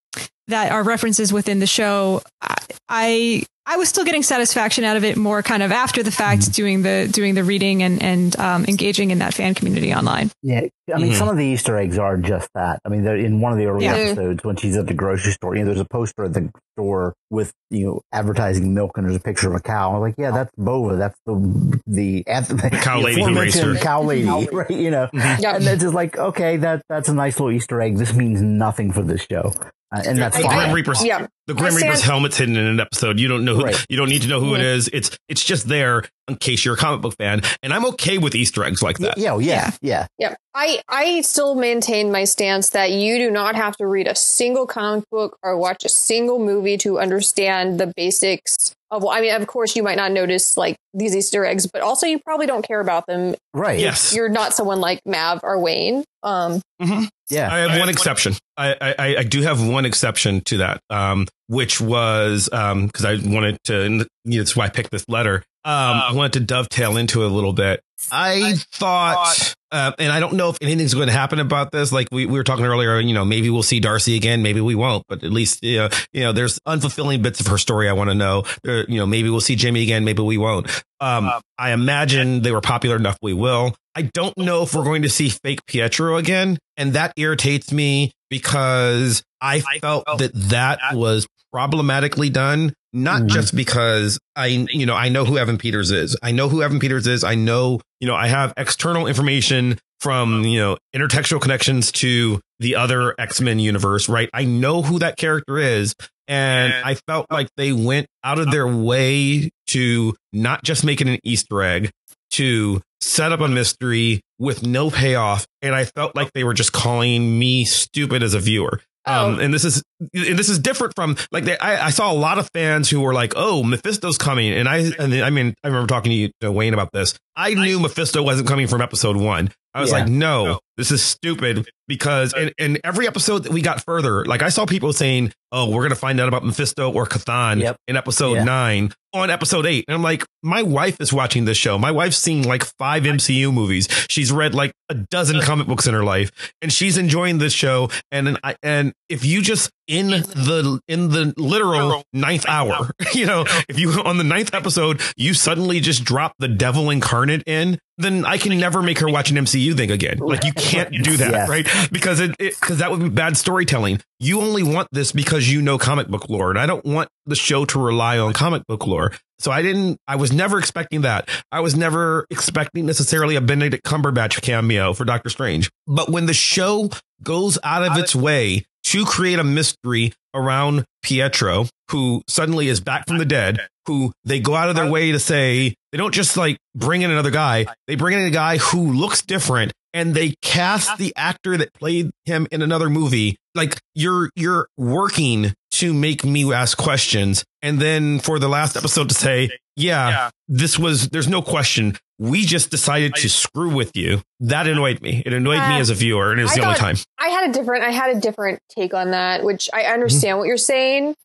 that 0.48 0.72
are 0.72 0.84
references 0.84 1.32
within 1.32 1.60
the 1.60 1.68
show. 1.68 2.22
I, 2.42 2.56
I 2.90 3.44
I 3.72 3.78
was 3.78 3.88
still 3.88 4.04
getting 4.04 4.22
satisfaction 4.22 4.84
out 4.84 4.98
of 4.98 5.04
it 5.06 5.16
more 5.16 5.42
kind 5.42 5.64
of 5.64 5.72
after 5.72 6.04
the 6.04 6.12
fact, 6.12 6.52
doing 6.52 6.82
the 6.82 7.08
doing 7.12 7.36
the 7.36 7.44
reading 7.44 7.84
and 7.84 8.04
and 8.04 8.38
um, 8.40 8.66
engaging 8.66 9.12
in 9.12 9.20
that 9.20 9.34
fan 9.34 9.54
community 9.54 9.94
online. 9.94 10.30
Yeah, 10.44 10.64
I 10.94 10.98
mean, 10.98 11.14
Mhm. 11.14 11.16
some 11.16 11.30
of 11.30 11.38
the 11.38 11.46
Easter 11.46 11.78
eggs 11.78 11.98
are 11.98 12.18
just 12.18 12.50
that. 12.54 12.80
I 12.84 12.90
mean, 12.90 13.04
they're 13.04 13.16
in 13.16 13.40
one 13.40 13.54
of 13.54 13.58
the 13.58 13.68
early 13.68 13.86
Yeah. 13.86 13.94
episodes 13.96 14.44
when 14.44 14.58
she's 14.58 14.76
at 14.76 14.88
the 14.88 14.94
grocery 14.94 15.32
store. 15.32 15.56
You 15.56 15.62
know, 15.62 15.68
there's 15.68 15.80
a 15.80 15.86
poster 15.86 16.26
at 16.26 16.34
the 16.34 16.50
store 16.78 17.14
with 17.30 17.54
you 17.70 17.86
know 17.86 18.02
advertising 18.12 18.74
milk, 18.74 18.92
and 18.98 19.06
there's 19.06 19.16
a 19.16 19.20
picture 19.22 19.48
of 19.48 19.56
a 19.56 19.62
cow. 19.62 19.94
I'm 19.96 20.02
like, 20.02 20.16
yeah, 20.18 20.32
that's 20.32 20.52
Bova. 20.58 20.98
That's 20.98 21.18
the 21.26 21.80
the, 21.88 22.24
the 22.28 22.80
cow 22.82 23.00
lady 23.00 23.24
who 23.24 23.40
raised 23.40 23.60
her. 23.60 23.76
Cow 23.76 24.02
lady, 24.04 24.28
right? 24.52 24.70
You 24.70 24.92
know, 24.92 25.08
Yeah. 25.14 25.56
and 25.56 25.64
it's 25.64 25.82
just 25.82 25.94
like, 25.96 26.18
okay, 26.18 26.58
that 26.58 26.82
that's 26.90 27.08
a 27.08 27.14
nice 27.14 27.40
little 27.40 27.52
Easter 27.56 27.80
egg. 27.82 27.98
This 27.98 28.14
means 28.14 28.42
nothing 28.42 28.92
for 28.92 29.02
this 29.02 29.26
show, 29.32 29.54
uh, 29.94 30.02
and 30.06 30.18
that's 30.18 30.38
the 30.38 30.48
Grim 30.48 30.72
Reaper's 30.72 31.04
Yeah. 31.04 31.28
the 31.48 31.54
Grim 31.54 31.76
Reaper's 31.76 32.02
helmet's 32.02 32.38
hidden 32.38 32.56
in 32.58 32.66
an 32.66 32.80
episode. 32.80 33.20
You 33.20 33.28
don't 33.28 33.44
know 33.46 33.56
who 33.56 33.64
Right. 33.66 33.86
you 33.90 33.98
don't 33.98 34.10
need 34.10 34.22
to 34.24 34.28
know 34.28 34.40
who 34.40 34.56
it 34.56 34.60
Mhm. 34.60 34.76
is. 34.76 34.90
It's 34.94 35.18
it's 35.28 35.44
just 35.44 35.68
there 35.68 36.04
in 36.28 36.36
case 36.36 36.64
you're 36.64 36.76
a 36.76 36.78
comic 36.78 37.02
book 37.02 37.16
fan, 37.18 37.42
and 37.64 37.74
I'm 37.74 37.86
okay 37.88 38.18
with 38.18 38.36
Easter 38.36 38.64
eggs 38.64 38.82
like 38.82 39.00
that. 39.00 39.18
yeah, 39.18 39.38
yeah, 39.38 39.72
yeah. 39.82 40.08
Yeah. 40.18 40.36
I, 40.54 40.82
I 40.90 41.22
still 41.22 41.56
maintain 41.56 42.12
my 42.12 42.26
stance 42.26 42.72
that 42.72 42.92
you 42.92 43.18
do 43.18 43.32
not 43.32 43.56
have 43.56 43.78
to 43.78 43.88
read 43.88 44.08
a 44.08 44.16
single 44.16 44.68
comic 44.68 45.06
book 45.10 45.38
or 45.42 45.58
watch 45.58 45.86
a 45.86 45.90
single 45.90 46.40
movie 46.40 46.78
to 46.80 47.00
understand 47.00 47.80
the 47.80 47.92
basics 47.96 48.74
of 48.92 49.06
I 49.08 49.22
mean, 49.22 49.34
of 49.34 49.48
course 49.48 49.76
you 49.78 49.84
might 49.84 49.96
not 49.96 50.12
notice 50.12 50.58
like 50.58 50.76
these 50.94 51.16
Easter 51.16 51.46
eggs, 51.46 51.66
but 51.72 51.82
also 51.82 52.06
you 52.06 52.20
probably 52.20 52.46
don't 52.48 52.68
care 52.68 52.82
about 52.82 53.08
them. 53.08 53.36
Right. 53.54 53.80
Yes, 53.80 54.14
You're 54.14 54.28
not 54.28 54.54
someone 54.54 54.82
like 54.82 55.00
Mav 55.06 55.40
or 55.44 55.58
Wayne. 55.60 56.04
Um 56.24 56.62
Mhm. 56.82 57.08
Yeah. 57.30 57.50
I 57.52 57.60
have 57.60 57.80
one 57.80 57.88
exception. 57.88 58.34
I, 58.58 58.76
I 59.00 59.16
I 59.20 59.24
do 59.24 59.42
have 59.44 59.66
one 59.66 59.86
exception 59.86 60.42
to 60.46 60.58
that, 60.58 60.82
um, 60.90 61.28
which 61.48 61.80
was 61.80 62.50
um 62.52 62.88
because 62.88 63.06
I 63.06 63.14
wanted 63.24 63.58
to. 63.66 63.82
and, 63.84 64.06
You 64.26 64.32
know, 64.32 64.38
that's 64.40 64.56
why 64.58 64.66
I 64.66 64.70
picked 64.70 64.92
this 64.92 65.06
letter. 65.08 65.44
Um, 65.64 65.74
I 65.74 66.14
wanted 66.14 66.34
to 66.34 66.40
dovetail 66.42 66.98
into 66.98 67.24
it 67.24 67.32
a 67.32 67.34
little 67.34 67.54
bit. 67.54 67.82
I 68.12 68.56
thought, 68.72 69.54
uh, 69.72 69.92
and 70.00 70.12
I 70.12 70.20
don't 70.20 70.34
know 70.34 70.50
if 70.50 70.58
anything's 70.60 70.96
going 70.96 71.08
to 71.08 71.14
happen 71.14 71.40
about 71.40 71.72
this. 71.72 71.92
Like 71.92 72.08
we, 72.12 72.26
we 72.26 72.34
were 72.40 72.44
talking 72.44 72.66
earlier, 72.66 73.00
you 73.00 73.14
know, 73.14 73.24
maybe 73.24 73.52
we'll 73.52 73.62
see 73.62 73.80
Darcy 73.80 74.16
again, 74.16 74.42
maybe 74.42 74.60
we 74.60 74.74
won't. 74.74 75.04
But 75.08 75.24
at 75.24 75.32
least, 75.32 75.64
you 75.64 75.78
know, 75.78 75.90
you 76.14 76.24
know, 76.24 76.32
there's 76.32 76.58
unfulfilling 76.68 77.22
bits 77.22 77.40
of 77.40 77.48
her 77.48 77.60
story 77.60 77.88
I 77.88 77.94
want 77.94 78.10
to 78.10 78.16
know. 78.16 78.44
There, 78.64 78.90
you 78.90 78.98
know, 78.98 79.06
maybe 79.06 79.30
we'll 79.30 79.40
see 79.40 79.56
Jimmy 79.56 79.84
again, 79.84 80.04
maybe 80.04 80.24
we 80.24 80.38
won't. 80.38 80.68
Um, 81.00 81.30
I 81.60 81.74
imagine 81.74 82.42
they 82.42 82.52
were 82.52 82.62
popular 82.62 82.96
enough. 82.96 83.18
We 83.22 83.34
will. 83.34 83.76
I 83.94 84.04
don't 84.04 84.36
know 84.38 84.64
if 84.64 84.74
we're 84.74 84.84
going 84.84 85.04
to 85.04 85.10
see 85.10 85.30
fake 85.30 85.66
Pietro 85.68 86.18
again, 86.18 86.58
and 86.78 86.94
that 86.94 87.14
irritates 87.18 87.72
me 87.72 88.14
because 88.30 89.22
I 89.42 89.60
felt 89.80 90.06
that 90.18 90.32
that 90.34 90.80
was 90.94 91.28
problematically 91.52 92.30
done. 92.30 92.74
Not 92.94 93.24
Mhm. 93.24 93.28
just 93.30 93.56
because 93.56 94.20
I, 94.36 94.48
you 94.48 94.86
know, 94.86 94.96
I 94.96 95.10
know 95.10 95.24
who 95.26 95.38
Evan 95.38 95.58
Peters 95.58 95.92
is. 95.92 96.18
I 96.22 96.32
know 96.32 96.50
who 96.50 96.62
Evan 96.62 96.80
Peters 96.80 97.08
is. 97.08 97.24
I 97.24 97.36
know, 97.36 97.80
you 98.00 98.08
know, 98.08 98.16
I 98.16 98.28
have 98.28 98.54
external 98.58 99.08
information 99.08 99.78
from, 100.02 100.44
you 100.44 100.60
know, 100.60 100.78
intertextual 100.96 101.40
connections 101.42 101.92
to 101.94 102.42
the 102.60 102.76
other 102.76 103.16
X-Men 103.20 103.60
universe, 103.60 104.10
right? 104.10 104.30
I 104.34 104.44
know 104.46 104.82
who 104.82 105.00
that 105.00 105.16
character 105.18 105.58
is. 105.58 105.96
And 106.28 106.74
I 106.74 106.96
felt 107.08 107.28
like 107.32 107.50
they 107.58 107.72
went 107.74 108.08
out 108.24 108.40
of 108.40 108.52
their 108.52 108.68
way 108.68 109.50
to 109.68 110.16
not 110.34 110.64
just 110.64 110.84
make 110.86 111.02
it 111.02 111.08
an 111.08 111.20
Easter 111.24 111.62
egg, 111.62 111.92
to 112.32 112.82
set 113.02 113.32
up 113.32 113.42
a 113.42 113.48
mystery 113.48 114.22
with 114.40 114.64
no 114.66 114.90
payoff. 114.90 115.46
And 115.62 115.76
I 115.76 115.86
felt 115.86 116.16
like 116.16 116.32
they 116.34 116.44
were 116.44 116.54
just 116.54 116.72
calling 116.72 117.38
me 117.38 117.66
stupid 117.66 118.24
as 118.24 118.34
a 118.34 118.40
viewer. 118.40 118.80
Um, 119.06 119.36
Oh. 119.36 119.40
and 119.40 119.54
this 119.54 119.66
is 119.66 119.84
and 120.14 120.38
this 120.40 120.50
is 120.50 120.60
different 120.60 120.94
from 120.96 121.16
like 121.32 121.44
they, 121.46 121.58
I, 121.58 121.88
I 121.88 121.90
saw 121.92 122.12
a 122.12 122.16
lot 122.16 122.38
of 122.40 122.50
fans 122.54 122.90
who 122.90 123.02
were 123.02 123.14
like, 123.14 123.34
"Oh, 123.36 123.64
Mephisto's 123.64 124.18
coming," 124.18 124.52
and 124.54 124.68
I 124.68 124.78
and 125.00 125.14
I 125.14 125.30
mean 125.30 125.54
I 125.64 125.68
remember 125.68 125.88
talking 125.88 126.12
to 126.12 126.16
you 126.16 126.32
to 126.42 126.52
Wayne 126.52 126.74
about 126.74 126.92
this. 126.92 127.18
I 127.36 127.54
knew 127.54 127.80
Mephisto 127.80 128.22
wasn't 128.24 128.48
coming 128.48 128.68
from 128.68 128.82
episode 128.82 129.16
one. 129.16 129.52
I 129.74 129.80
was 129.82 129.92
Yeah. 129.92 130.00
like, 130.00 130.08
"No, 130.10 130.60
this 130.78 130.92
is 130.92 131.02
stupid." 131.02 131.68
Because 131.88 132.34
in, 132.34 132.52
in 132.58 132.78
every 132.86 133.06
episode 133.06 133.40
that 133.44 133.52
we 133.52 133.62
got 133.62 133.84
further, 133.84 134.24
like 134.24 134.42
I 134.42 134.48
saw 134.48 134.66
people 134.66 134.94
saying, 134.94 135.34
"Oh, 135.52 135.70
we're 135.70 135.84
gonna 135.84 135.96
find 135.96 136.22
out 136.22 136.30
about 136.30 136.46
Mephisto 136.46 136.90
or 136.90 137.06
Chthon 137.06 137.60
Yep. 137.60 137.76
in 137.88 137.98
episode 137.98 138.36
Yeah. 138.36 138.44
nine 138.46 138.94
on 139.14 139.30
episode 139.30 139.66
eight. 139.66 139.84
And 139.90 139.96
I'm 139.96 140.02
like, 140.02 140.24
my 140.42 140.64
wife 140.64 140.96
is 141.02 141.12
watching 141.12 141.44
this 141.44 141.58
show. 141.58 141.78
My 141.78 141.92
wife's 141.92 142.16
seen 142.18 142.44
like 142.44 142.64
five 142.80 143.04
MCU 143.04 143.52
movies. 143.52 143.90
She's 144.10 144.32
read 144.32 144.56
like 144.56 144.72
a 144.88 144.94
dozen 144.94 145.42
comic 145.42 145.68
books 145.68 145.86
in 145.86 145.94
her 145.94 146.04
life, 146.06 146.32
and 146.62 146.72
she's 146.72 146.98
enjoying 146.98 147.40
this 147.40 147.52
show. 147.52 147.90
And 148.10 148.30
and 148.30 148.40
I 148.42 148.56
and 148.64 148.94
if 149.10 149.26
you 149.26 149.42
just 149.42 149.70
in 149.92 150.08
the 150.10 150.80
in 150.88 151.10
the 151.10 151.34
literal 151.38 152.04
ninth 152.14 152.46
hour, 152.48 152.90
you 153.14 153.26
know, 153.26 153.44
if 153.68 153.78
you 153.78 153.92
on 154.04 154.18
the 154.18 154.24
ninth 154.24 154.54
episode 154.54 155.02
you 155.18 155.34
suddenly 155.34 155.80
just 155.82 156.04
drop 156.06 156.34
the 156.40 156.48
devil 156.48 156.90
incarnate 156.90 157.44
in, 157.46 157.78
then 157.98 158.26
I 158.26 158.38
can 158.38 158.58
never 158.58 158.82
make 158.82 159.00
her 159.00 159.10
watch 159.10 159.30
an 159.32 159.38
MCU 159.38 159.76
thing 159.76 159.92
again. 159.92 160.18
Like 160.20 160.46
you 160.46 160.54
can't 160.54 160.92
do 161.04 161.18
that, 161.18 161.32
Yes. 161.32 161.50
right? 161.50 161.68
Because 161.92 162.20
it 162.22 162.38
because 162.38 162.78
that 162.78 162.90
would 162.90 163.02
be 163.02 163.10
bad 163.10 163.36
storytelling. 163.36 164.00
You 164.20 164.40
only 164.42 164.64
want 164.64 164.88
this 164.92 165.12
because 165.12 165.52
you 165.52 165.62
know 165.62 165.78
comic 165.78 166.08
book 166.08 166.30
lore, 166.30 166.50
and 166.52 166.60
I 166.60 166.66
don't 166.66 166.86
want 166.86 167.10
the 167.26 167.36
show 167.36 167.66
to 167.66 167.80
rely 167.80 168.18
on 168.18 168.34
comic 168.34 168.64
book 168.68 168.88
lore. 168.88 169.12
So 169.40 169.52
I 169.52 169.62
didn't. 169.64 169.98
I 170.08 170.16
was 170.16 170.32
never 170.32 170.58
expecting 170.60 171.02
that. 171.02 171.28
I 171.52 171.60
was 171.60 171.76
never 171.76 172.26
expecting 172.30 172.86
necessarily 172.86 173.36
a 173.36 173.42
Benedict 173.42 173.84
Cumberbatch 173.84 174.42
cameo 174.42 174.94
for 174.94 175.04
Doctor 175.04 175.30
Strange. 175.30 175.70
But 175.88 176.10
when 176.10 176.28
the 176.28 176.34
show 176.34 176.92
goes 177.24 177.58
out 177.64 177.84
of 177.84 177.98
its 177.98 178.16
way 178.16 178.66
to 178.86 179.06
create 179.06 179.40
a 179.40 179.44
mystery 179.44 180.14
around 180.34 180.86
Pietro, 181.04 181.68
who 181.90 182.22
suddenly 182.28 182.68
is 182.68 182.80
back 182.80 183.08
from 183.08 183.18
the 183.18 183.26
dead, 183.26 183.60
who 183.88 184.12
they 184.24 184.40
go 184.40 184.56
out 184.56 184.70
of 184.70 184.76
their 184.76 184.90
way 184.90 185.12
to 185.12 185.20
say 185.20 185.74
they 185.92 185.98
don't 185.98 186.14
just 186.14 186.38
like 186.38 186.58
bring 186.76 187.02
in 187.02 187.12
another 187.12 187.32
guy, 187.32 187.66
they 187.88 187.96
bring 187.96 188.18
in 188.18 188.26
a 188.26 188.32
guy 188.32 188.58
who 188.58 188.94
looks 188.94 189.22
different 189.22 189.74
and 189.94 190.14
they 190.14 190.34
cast 190.42 190.98
the 190.98 191.14
actor 191.16 191.58
that 191.58 191.74
played 191.74 192.12
him 192.26 192.48
in 192.52 192.62
another 192.62 192.90
movie. 192.90 193.38
Like 193.56 193.78
you're 193.94 194.30
you're 194.36 194.68
working 194.78 195.54
to 195.82 195.94
make 195.94 196.24
me 196.24 196.52
ask 196.54 196.78
questions 196.78 197.44
and 197.62 197.80
then 197.80 198.20
for 198.20 198.40
the 198.40 198.48
last 198.48 198.76
episode 198.78 199.10
to 199.10 199.16
say, 199.16 199.50
yeah, 199.76 200.30
this 200.48 200.78
was 200.80 201.10
there's 201.10 201.28
no 201.28 201.42
question. 201.42 201.98
We 202.20 202.46
just 202.46 202.70
decided 202.70 203.16
to 203.16 203.30
screw 203.30 203.74
with 203.74 203.92
you. 203.96 204.22
That 204.42 204.68
annoyed 204.68 205.02
me. 205.02 205.24
It 205.26 205.34
annoyed 205.34 205.68
me 205.70 205.76
Uh, 205.78 205.80
as 205.80 205.90
a 205.90 205.96
viewer, 205.96 206.32
and 206.32 206.40
it 206.40 206.44
was 206.44 206.52
I 206.54 206.56
the 206.56 206.66
only 206.68 206.78
time. 206.80 206.96
I 207.20 207.28
had 207.30 207.50
a 207.50 207.54
different 207.54 207.84
I 207.84 207.90
had 207.90 208.16
a 208.16 208.20
different 208.20 208.60
take 208.70 208.94
on 208.94 209.12
that, 209.12 209.44
which 209.44 209.70
I 209.74 209.84
understand 209.84 210.38
what 210.38 210.46
you're 210.48 210.58
saying. 210.58 211.16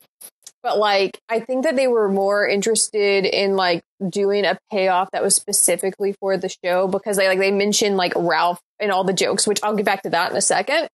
But 0.66 0.78
like 0.78 1.20
I 1.28 1.38
think 1.38 1.62
that 1.62 1.76
they 1.76 1.86
were 1.86 2.09
more 2.09 2.44
interested 2.48 3.24
in 3.24 3.55
like 3.55 3.84
doing 4.09 4.44
a 4.44 4.59
payoff 4.72 5.12
that 5.12 5.22
was 5.22 5.36
specifically 5.36 6.12
for 6.18 6.36
the 6.36 6.48
show 6.64 6.88
because 6.88 7.16
they 7.16 7.28
like 7.28 7.38
they 7.38 7.52
mentioned 7.52 7.97
like 7.97 8.12
Ralph 8.16 8.59
and 8.80 8.90
all 8.90 9.05
the 9.05 9.12
jokes, 9.12 9.47
which 9.47 9.60
I'll 9.62 9.76
get 9.76 9.86
back 9.86 10.02
to 10.02 10.10
that 10.10 10.32
in 10.32 10.36
a 10.36 10.40
second. 10.40 10.88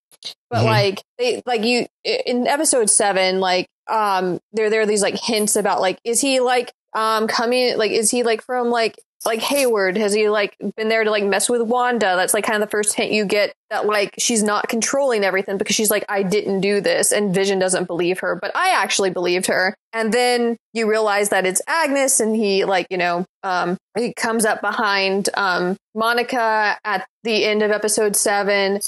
But 0.51 0.65
Mhm. 0.65 0.67
like 0.67 1.03
they 1.17 1.43
like 1.47 1.65
you 1.65 1.87
in 2.05 2.47
episode 2.47 2.91
seven, 2.91 3.41
like 3.41 3.67
um 3.89 4.41
there 4.53 4.69
there 4.69 4.83
are 4.83 4.87
these 4.87 5.01
like 5.01 5.19
hints 5.19 5.57
about 5.57 5.81
like 5.81 5.99
is 6.05 6.21
he 6.21 6.41
like 6.41 6.71
um 6.93 7.27
coming 7.27 7.79
like 7.79 7.93
is 7.93 8.11
he 8.11 8.25
like 8.25 8.43
from 8.43 8.69
like 8.69 8.97
like 9.27 9.41
Hayward? 9.41 9.97
Has 9.97 10.13
he 10.13 10.29
like 10.29 10.57
been 10.77 10.89
there 10.89 11.05
to 11.05 11.11
like 11.11 11.25
mess 11.25 11.49
with 11.49 11.63
Wanda? 11.63 12.17
That's 12.17 12.35
like 12.35 12.45
kind 12.45 12.63
of 12.63 12.69
the 12.69 12.71
first 12.71 12.95
hint 12.95 13.13
you 13.13 13.25
get 13.25 13.55
that 13.71 13.87
like 13.87 14.15
she's 14.19 14.43
not 14.43 14.69
controlling 14.69 15.25
everything 15.25 15.59
because 15.59 15.75
she's 15.75 15.91
like, 15.91 16.05
I 16.09 16.23
didn't 16.23 16.61
do 16.61 16.81
this. 16.81 17.13
And 17.13 17.35
Vision 17.35 17.59
doesn't 17.59 17.87
believe 17.87 18.21
her, 18.21 18.39
but 18.41 18.55
I 18.55 18.71
actually 18.71 19.11
believed 19.11 19.47
her. 19.47 19.75
And 19.93 20.13
then 20.13 20.57
you 20.73 20.89
realize 20.89 21.31
that 21.31 21.47
it's 21.47 21.63
Agnes 21.67 22.21
and 22.21 22.35
he 22.35 22.65
like, 22.65 22.87
you 22.91 22.99
know, 22.99 23.25
um, 23.43 23.77
he 23.97 24.13
comes 24.15 24.45
up 24.45 24.61
behind 24.61 25.29
um, 25.35 25.77
Monica 25.95 26.79
at 26.85 27.07
the 27.25 27.45
end 27.45 27.63
of 27.63 27.71
episode 27.71 28.17
seven. 28.17 28.81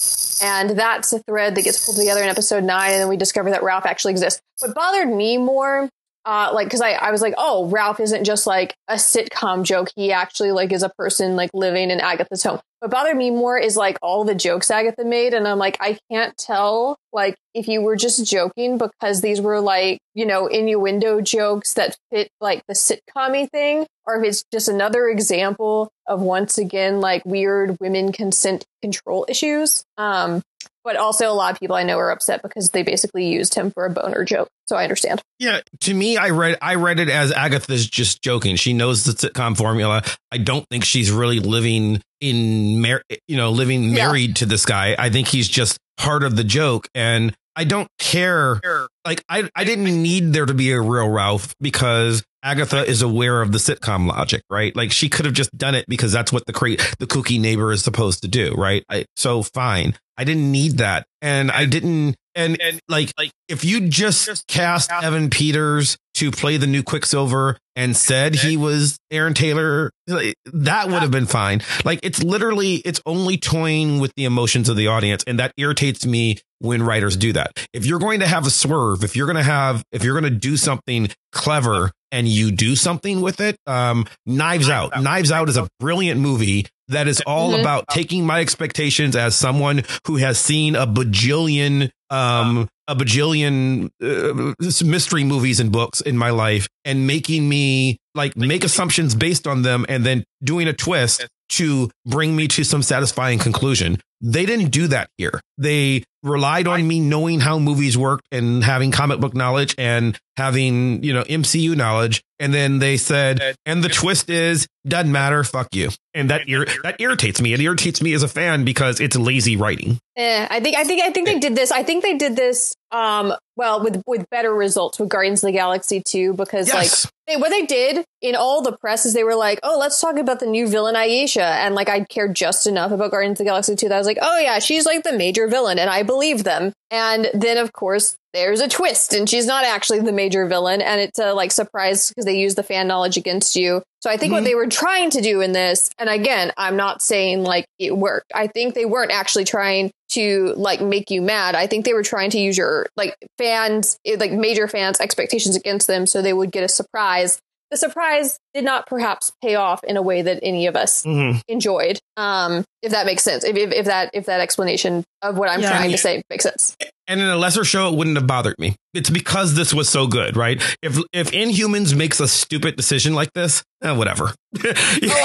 And 0.42 0.70
that's 0.70 1.12
a 1.12 1.20
thread 1.20 1.54
that 1.54 1.62
gets 1.62 1.84
pulled 1.84 1.96
together 1.96 2.22
in 2.22 2.28
episode 2.28 2.64
nine. 2.64 2.92
And 2.92 3.00
then 3.02 3.08
we 3.08 3.16
discover 3.16 3.50
that 3.50 3.62
Ralph 3.62 3.86
actually 3.86 4.12
exists. 4.12 4.40
What 4.60 4.74
bothered 4.74 5.08
me 5.08 5.38
more 5.38 5.88
uh, 6.24 6.50
like, 6.54 6.70
cause 6.70 6.80
I, 6.80 6.92
I 6.92 7.10
was 7.10 7.20
like, 7.20 7.34
oh, 7.36 7.66
Ralph 7.68 8.00
isn't 8.00 8.24
just 8.24 8.46
like 8.46 8.74
a 8.88 8.94
sitcom 8.94 9.62
joke. 9.64 9.90
He 9.94 10.12
actually 10.12 10.52
like 10.52 10.72
is 10.72 10.82
a 10.82 10.88
person 10.88 11.36
like 11.36 11.50
living 11.52 11.90
in 11.90 12.00
Agatha's 12.00 12.42
home. 12.42 12.60
What 12.80 12.90
bothered 12.90 13.16
me 13.16 13.30
more 13.30 13.58
is 13.58 13.76
like 13.76 13.98
all 14.02 14.24
the 14.24 14.34
jokes 14.34 14.70
Agatha 14.70 15.04
made. 15.04 15.34
And 15.34 15.48
I'm 15.48 15.58
like, 15.58 15.76
I 15.80 15.98
can't 16.10 16.36
tell 16.36 16.98
like 17.12 17.36
if 17.54 17.68
you 17.68 17.82
were 17.82 17.96
just 17.96 18.26
joking 18.26 18.78
because 18.78 19.20
these 19.20 19.40
were 19.40 19.60
like, 19.60 19.98
you 20.14 20.26
know, 20.26 20.46
innuendo 20.46 21.20
jokes 21.20 21.74
that 21.74 21.96
fit 22.10 22.30
like 22.40 22.62
the 22.68 22.74
sitcom 22.74 23.50
thing, 23.50 23.86
or 24.06 24.16
if 24.16 24.28
it's 24.28 24.44
just 24.52 24.68
another 24.68 25.08
example 25.08 25.90
of 26.06 26.20
once 26.20 26.58
again 26.58 27.00
like 27.00 27.24
weird 27.24 27.76
women 27.80 28.12
consent 28.12 28.64
control 28.82 29.24
issues. 29.28 29.84
Um, 29.96 30.42
but 30.84 30.96
also, 30.96 31.30
a 31.30 31.32
lot 31.32 31.52
of 31.52 31.58
people 31.58 31.74
I 31.76 31.82
know 31.82 31.98
are 31.98 32.10
upset 32.10 32.42
because 32.42 32.70
they 32.70 32.82
basically 32.82 33.26
used 33.26 33.54
him 33.54 33.70
for 33.70 33.86
a 33.86 33.90
boner 33.90 34.24
joke. 34.24 34.48
So 34.66 34.76
I 34.76 34.84
understand. 34.84 35.20
Yeah, 35.38 35.60
to 35.82 35.94
me, 35.94 36.16
I 36.16 36.30
read 36.30 36.58
I 36.62 36.76
read 36.76 37.00
it 37.00 37.08
as 37.08 37.32
Agatha's 37.32 37.88
just 37.88 38.22
joking. 38.22 38.56
She 38.56 38.72
knows 38.72 39.04
the 39.04 39.12
sitcom 39.12 39.56
formula. 39.56 40.02
I 40.30 40.38
don't 40.38 40.66
think 40.70 40.84
she's 40.84 41.10
really 41.10 41.40
living 41.40 42.02
in 42.20 42.80
mar- 42.80 43.02
you 43.28 43.36
know 43.36 43.50
living 43.50 43.84
Yeah. 43.90 44.06
married 44.06 44.36
to 44.36 44.46
this 44.46 44.64
guy. 44.66 44.94
I 44.98 45.10
think 45.10 45.28
he's 45.28 45.48
just 45.48 45.78
part 45.96 46.22
of 46.22 46.36
the 46.36 46.44
joke, 46.44 46.88
and 46.94 47.34
I 47.56 47.64
don't 47.64 47.88
care. 47.98 48.60
Like 49.04 49.22
I 49.28 49.48
I 49.54 49.64
didn't 49.64 50.02
need 50.02 50.32
there 50.32 50.46
to 50.46 50.54
be 50.54 50.72
a 50.72 50.80
real 50.80 51.08
Ralph 51.08 51.54
because 51.60 52.24
Agatha 52.42 52.86
is 52.86 53.00
aware 53.02 53.40
of 53.40 53.52
the 53.52 53.58
sitcom 53.58 54.06
logic, 54.06 54.42
right? 54.50 54.74
Like 54.76 54.92
she 54.92 55.08
could 55.08 55.24
have 55.24 55.34
just 55.34 55.56
done 55.56 55.74
it 55.74 55.86
because 55.88 56.12
that's 56.12 56.32
what 56.32 56.44
the 56.46 56.52
the 56.98 57.06
kooky 57.06 57.40
neighbor 57.40 57.72
is 57.72 57.82
supposed 57.82 58.22
to 58.22 58.28
do, 58.28 58.54
right? 58.54 58.84
I, 58.90 59.06
so 59.16 59.42
fine. 59.42 59.96
I 60.16 60.24
didn't 60.24 60.52
need 60.52 60.78
that, 60.78 61.06
and 61.22 61.50
I 61.50 61.64
didn't. 61.64 62.16
And, 62.36 62.60
and 62.60 62.80
like 62.88 63.12
like 63.16 63.30
if 63.48 63.64
you 63.64 63.88
just 63.88 64.46
cast 64.48 64.90
Evan 64.90 65.30
Peters 65.30 65.96
to 66.14 66.30
play 66.30 66.56
the 66.56 66.66
new 66.66 66.82
Quicksilver 66.82 67.56
and 67.76 67.96
said 67.96 68.34
he 68.34 68.56
was 68.56 68.98
Aaron 69.10 69.34
Taylor, 69.34 69.90
that 70.06 70.88
would 70.88 71.02
have 71.02 71.10
been 71.12 71.26
fine. 71.26 71.62
Like 71.84 72.00
it's 72.02 72.22
literally 72.22 72.76
it's 72.84 73.00
only 73.06 73.36
toying 73.36 74.00
with 74.00 74.12
the 74.16 74.24
emotions 74.24 74.68
of 74.68 74.76
the 74.76 74.88
audience, 74.88 75.24
and 75.26 75.38
that 75.38 75.52
irritates 75.56 76.04
me 76.04 76.38
when 76.64 76.82
writers 76.82 77.16
do 77.16 77.32
that. 77.34 77.52
If 77.72 77.86
you're 77.86 77.98
going 77.98 78.20
to 78.20 78.26
have 78.26 78.46
a 78.46 78.50
swerve, 78.50 79.04
if 79.04 79.14
you're 79.14 79.26
going 79.26 79.36
to 79.36 79.42
have 79.42 79.84
if 79.92 80.02
you're 80.02 80.18
going 80.18 80.32
to 80.32 80.38
do 80.38 80.56
something 80.56 81.08
clever 81.32 81.90
and 82.10 82.26
you 82.28 82.50
do 82.50 82.74
something 82.76 83.20
with 83.20 83.40
it, 83.40 83.56
um, 83.66 84.06
Knives 84.24 84.68
Out. 84.68 85.00
Knives 85.02 85.30
Out 85.32 85.48
is 85.48 85.56
a 85.56 85.68
brilliant 85.80 86.20
movie 86.20 86.66
that 86.88 87.08
is 87.08 87.20
all 87.26 87.52
Mhm. 87.52 87.60
about 87.60 87.84
taking 87.90 88.24
my 88.26 88.40
expectations 88.40 89.16
as 89.16 89.34
someone 89.34 89.82
who 90.06 90.16
has 90.16 90.38
seen 90.38 90.74
a 90.76 90.86
bajillion 90.86 91.90
um 92.10 92.68
a 92.86 92.94
bajillion 92.94 93.88
uh, 94.02 94.52
mystery 94.84 95.24
movies 95.24 95.58
and 95.58 95.72
books 95.72 96.00
in 96.02 96.16
my 96.18 96.28
life 96.30 96.68
and 96.84 97.06
making 97.06 97.48
me 97.48 97.96
like 98.14 98.36
make 98.36 98.62
assumptions 98.62 99.14
based 99.14 99.46
on 99.46 99.62
them 99.62 99.86
and 99.88 100.04
then 100.04 100.22
doing 100.42 100.68
a 100.68 100.72
twist 100.74 101.26
to 101.48 101.90
bring 102.06 102.36
me 102.36 102.46
to 102.48 102.62
some 102.64 102.82
satisfying 102.82 103.38
conclusion. 103.38 103.98
They 104.20 104.46
didn't 104.46 104.70
do 104.70 104.88
that 104.88 105.08
here. 105.18 105.40
They 105.58 106.04
relied 106.22 106.66
on 106.66 106.86
me 106.88 107.00
knowing 107.00 107.40
how 107.40 107.58
movies 107.58 107.96
worked 107.96 108.26
and 108.32 108.64
having 108.64 108.90
comic 108.90 109.20
book 109.20 109.34
knowledge 109.34 109.74
and 109.76 110.18
having, 110.36 111.04
you 111.04 111.12
know, 111.12 111.22
MCU 111.24 111.76
knowledge. 111.76 112.22
And 112.40 112.52
then 112.52 112.78
they 112.78 112.96
said, 112.96 113.54
and 113.64 113.84
the 113.84 113.88
twist 113.88 114.28
is 114.30 114.66
doesn't 114.86 115.12
matter. 115.12 115.44
Fuck 115.44 115.74
you. 115.74 115.90
And 116.14 116.30
that 116.30 116.48
ir- 116.48 116.66
that 116.82 117.00
irritates 117.00 117.40
me. 117.40 117.52
It 117.52 117.60
irritates 117.60 118.02
me 118.02 118.12
as 118.12 118.22
a 118.22 118.28
fan 118.28 118.64
because 118.64 119.00
it's 119.00 119.16
lazy 119.16 119.56
writing. 119.56 119.98
Eh, 120.16 120.46
I 120.50 120.60
think 120.60 120.76
I 120.76 120.84
think 120.84 121.02
I 121.02 121.10
think 121.10 121.26
they 121.26 121.38
did 121.38 121.54
this. 121.54 121.70
I 121.70 121.82
think 121.82 122.02
they 122.02 122.16
did 122.16 122.36
this 122.36 122.74
um 122.90 123.34
well 123.56 123.82
with 123.82 124.02
with 124.06 124.28
better 124.30 124.52
results 124.52 124.98
with 124.98 125.08
Guardians 125.08 125.42
of 125.42 125.48
the 125.48 125.52
Galaxy 125.52 126.02
2 126.06 126.34
because 126.34 126.72
like 126.72 126.90
they, 127.26 127.36
what 127.36 127.50
they 127.50 127.64
did 127.66 128.04
in 128.20 128.34
all 128.34 128.62
the 128.62 128.76
press 128.76 129.06
is 129.06 129.14
they 129.14 129.24
were 129.24 129.34
like, 129.34 129.58
"Oh, 129.62 129.78
let's 129.78 130.00
talk 130.00 130.16
about 130.18 130.40
the 130.40 130.46
new 130.46 130.68
villain 130.68 130.96
Ayesha." 130.96 131.44
And 131.44 131.74
like 131.74 131.88
I 131.88 132.04
cared 132.04 132.34
just 132.34 132.66
enough 132.66 132.92
about 132.92 133.10
Guardians 133.10 133.40
of 133.40 133.44
the 133.44 133.50
Galaxy 133.50 133.74
2 133.76 133.88
that 133.88 133.94
I 133.94 133.98
was 134.04 134.08
like, 134.08 134.18
"Oh 134.22 134.38
yeah, 134.38 134.58
she's 134.58 134.86
like 134.86 135.02
the 135.02 135.12
major 135.12 135.48
villain." 135.48 135.78
And 135.78 135.90
I 135.90 136.02
believe 136.02 136.44
them. 136.44 136.72
And 136.90 137.28
then 137.34 137.56
of 137.58 137.72
course, 137.72 138.16
there's 138.32 138.60
a 138.60 138.68
twist 138.68 139.12
and 139.12 139.28
she's 139.28 139.46
not 139.46 139.64
actually 139.64 140.00
the 140.00 140.12
major 140.12 140.46
villain 140.46 140.82
and 140.82 141.00
it's 141.00 141.18
a 141.20 141.32
like 141.34 141.52
surprise 141.52 142.08
because 142.08 142.24
they 142.24 142.36
use 142.36 142.56
the 142.56 142.62
fan 142.64 142.88
knowledge 142.88 143.16
against 143.16 143.54
you. 143.56 143.80
So 144.02 144.10
I 144.10 144.16
think 144.16 144.32
what 144.32 144.42
Mhm. 144.42 144.46
they 144.46 144.54
were 144.56 144.66
trying 144.66 145.10
to 145.10 145.20
do 145.20 145.40
in 145.40 145.52
this 145.52 145.88
and 145.98 146.08
again, 146.10 146.52
I'm 146.56 146.76
not 146.76 147.00
saying 147.00 147.44
like 147.44 147.64
it 147.78 147.96
worked. 147.96 148.32
I 148.34 148.48
think 148.48 148.74
they 148.74 148.86
weren't 148.86 149.12
actually 149.12 149.44
trying 149.44 149.92
to 150.10 150.52
like 150.56 150.80
make 150.80 151.10
you 151.10 151.22
mad. 151.22 151.54
I 151.54 151.66
think 151.68 151.84
they 151.84 151.94
were 151.94 152.02
trying 152.02 152.30
to 152.30 152.38
use 152.40 152.58
your 152.58 152.86
like 152.96 153.14
fans 153.38 153.98
like 154.18 154.32
major 154.32 154.66
fans 154.68 155.00
expectations 155.00 155.54
against 155.56 155.86
them 155.86 156.06
so 156.06 156.20
they 156.20 156.32
would 156.32 156.50
get 156.52 156.64
a 156.64 156.68
surprise. 156.68 157.38
The 157.70 157.76
surprise 157.76 158.38
did 158.54 158.64
not 158.64 158.86
perhaps 158.86 159.32
pay 159.42 159.54
off 159.56 159.82
in 159.84 159.96
a 159.96 160.02
way 160.02 160.22
that 160.22 160.38
any 160.42 160.66
of 160.66 160.76
us 160.76 161.02
Mhm. 161.04 161.40
enjoyed. 161.48 161.98
Um 162.16 162.64
if 162.82 162.92
that 162.92 163.06
makes 163.06 163.22
sense. 163.24 163.44
If 163.44 163.56
if, 163.56 163.72
if 163.72 163.86
that 163.86 164.10
if 164.12 164.26
that 164.26 164.40
explanation 164.40 165.02
of 165.22 165.36
what 165.38 165.48
I'm 165.50 165.60
Yeah. 165.60 165.70
trying 165.70 165.90
to 165.90 165.98
say 165.98 166.22
makes 166.30 166.44
sense. 166.44 166.76
And 167.08 167.20
in 167.20 167.26
a 167.26 167.36
lesser 167.36 167.64
show, 167.64 167.88
it 167.88 167.96
wouldn't 167.96 168.16
have 168.16 168.26
bothered 168.26 168.58
me. 168.58 168.76
It's 168.94 169.10
because 169.10 169.54
this 169.54 169.74
was 169.74 169.88
so 169.88 170.06
good, 170.06 170.36
right? 170.36 170.62
If 170.82 170.98
if 171.12 171.30
Inhumans 171.32 171.94
makes 171.96 172.20
a 172.20 172.28
stupid 172.28 172.76
decision 172.76 173.14
like 173.14 173.32
this, 173.32 173.62
eh, 173.82 173.92
whatever. 173.92 174.32
Oh, 174.64 174.70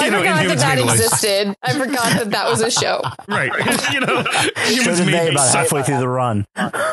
I 0.02 0.10
forgot 0.10 0.48
that 0.48 0.58
that 0.58 0.80
existed. 0.80 1.56
I 1.62 1.74
forgot 1.74 2.04
that 2.18 2.32
that 2.32 2.50
was 2.50 2.62
a 2.62 2.72
show. 2.72 3.00
Right. 3.28 3.52
you 3.94 4.00
know, 4.00 4.24
So 4.24 4.32
Inhumans 4.56 5.06
made 5.06 5.30
about 5.32 5.48
so- 5.52 5.58
halfway 5.60 5.84
through 5.84 6.00
the 6.00 6.08
run. 6.08 6.46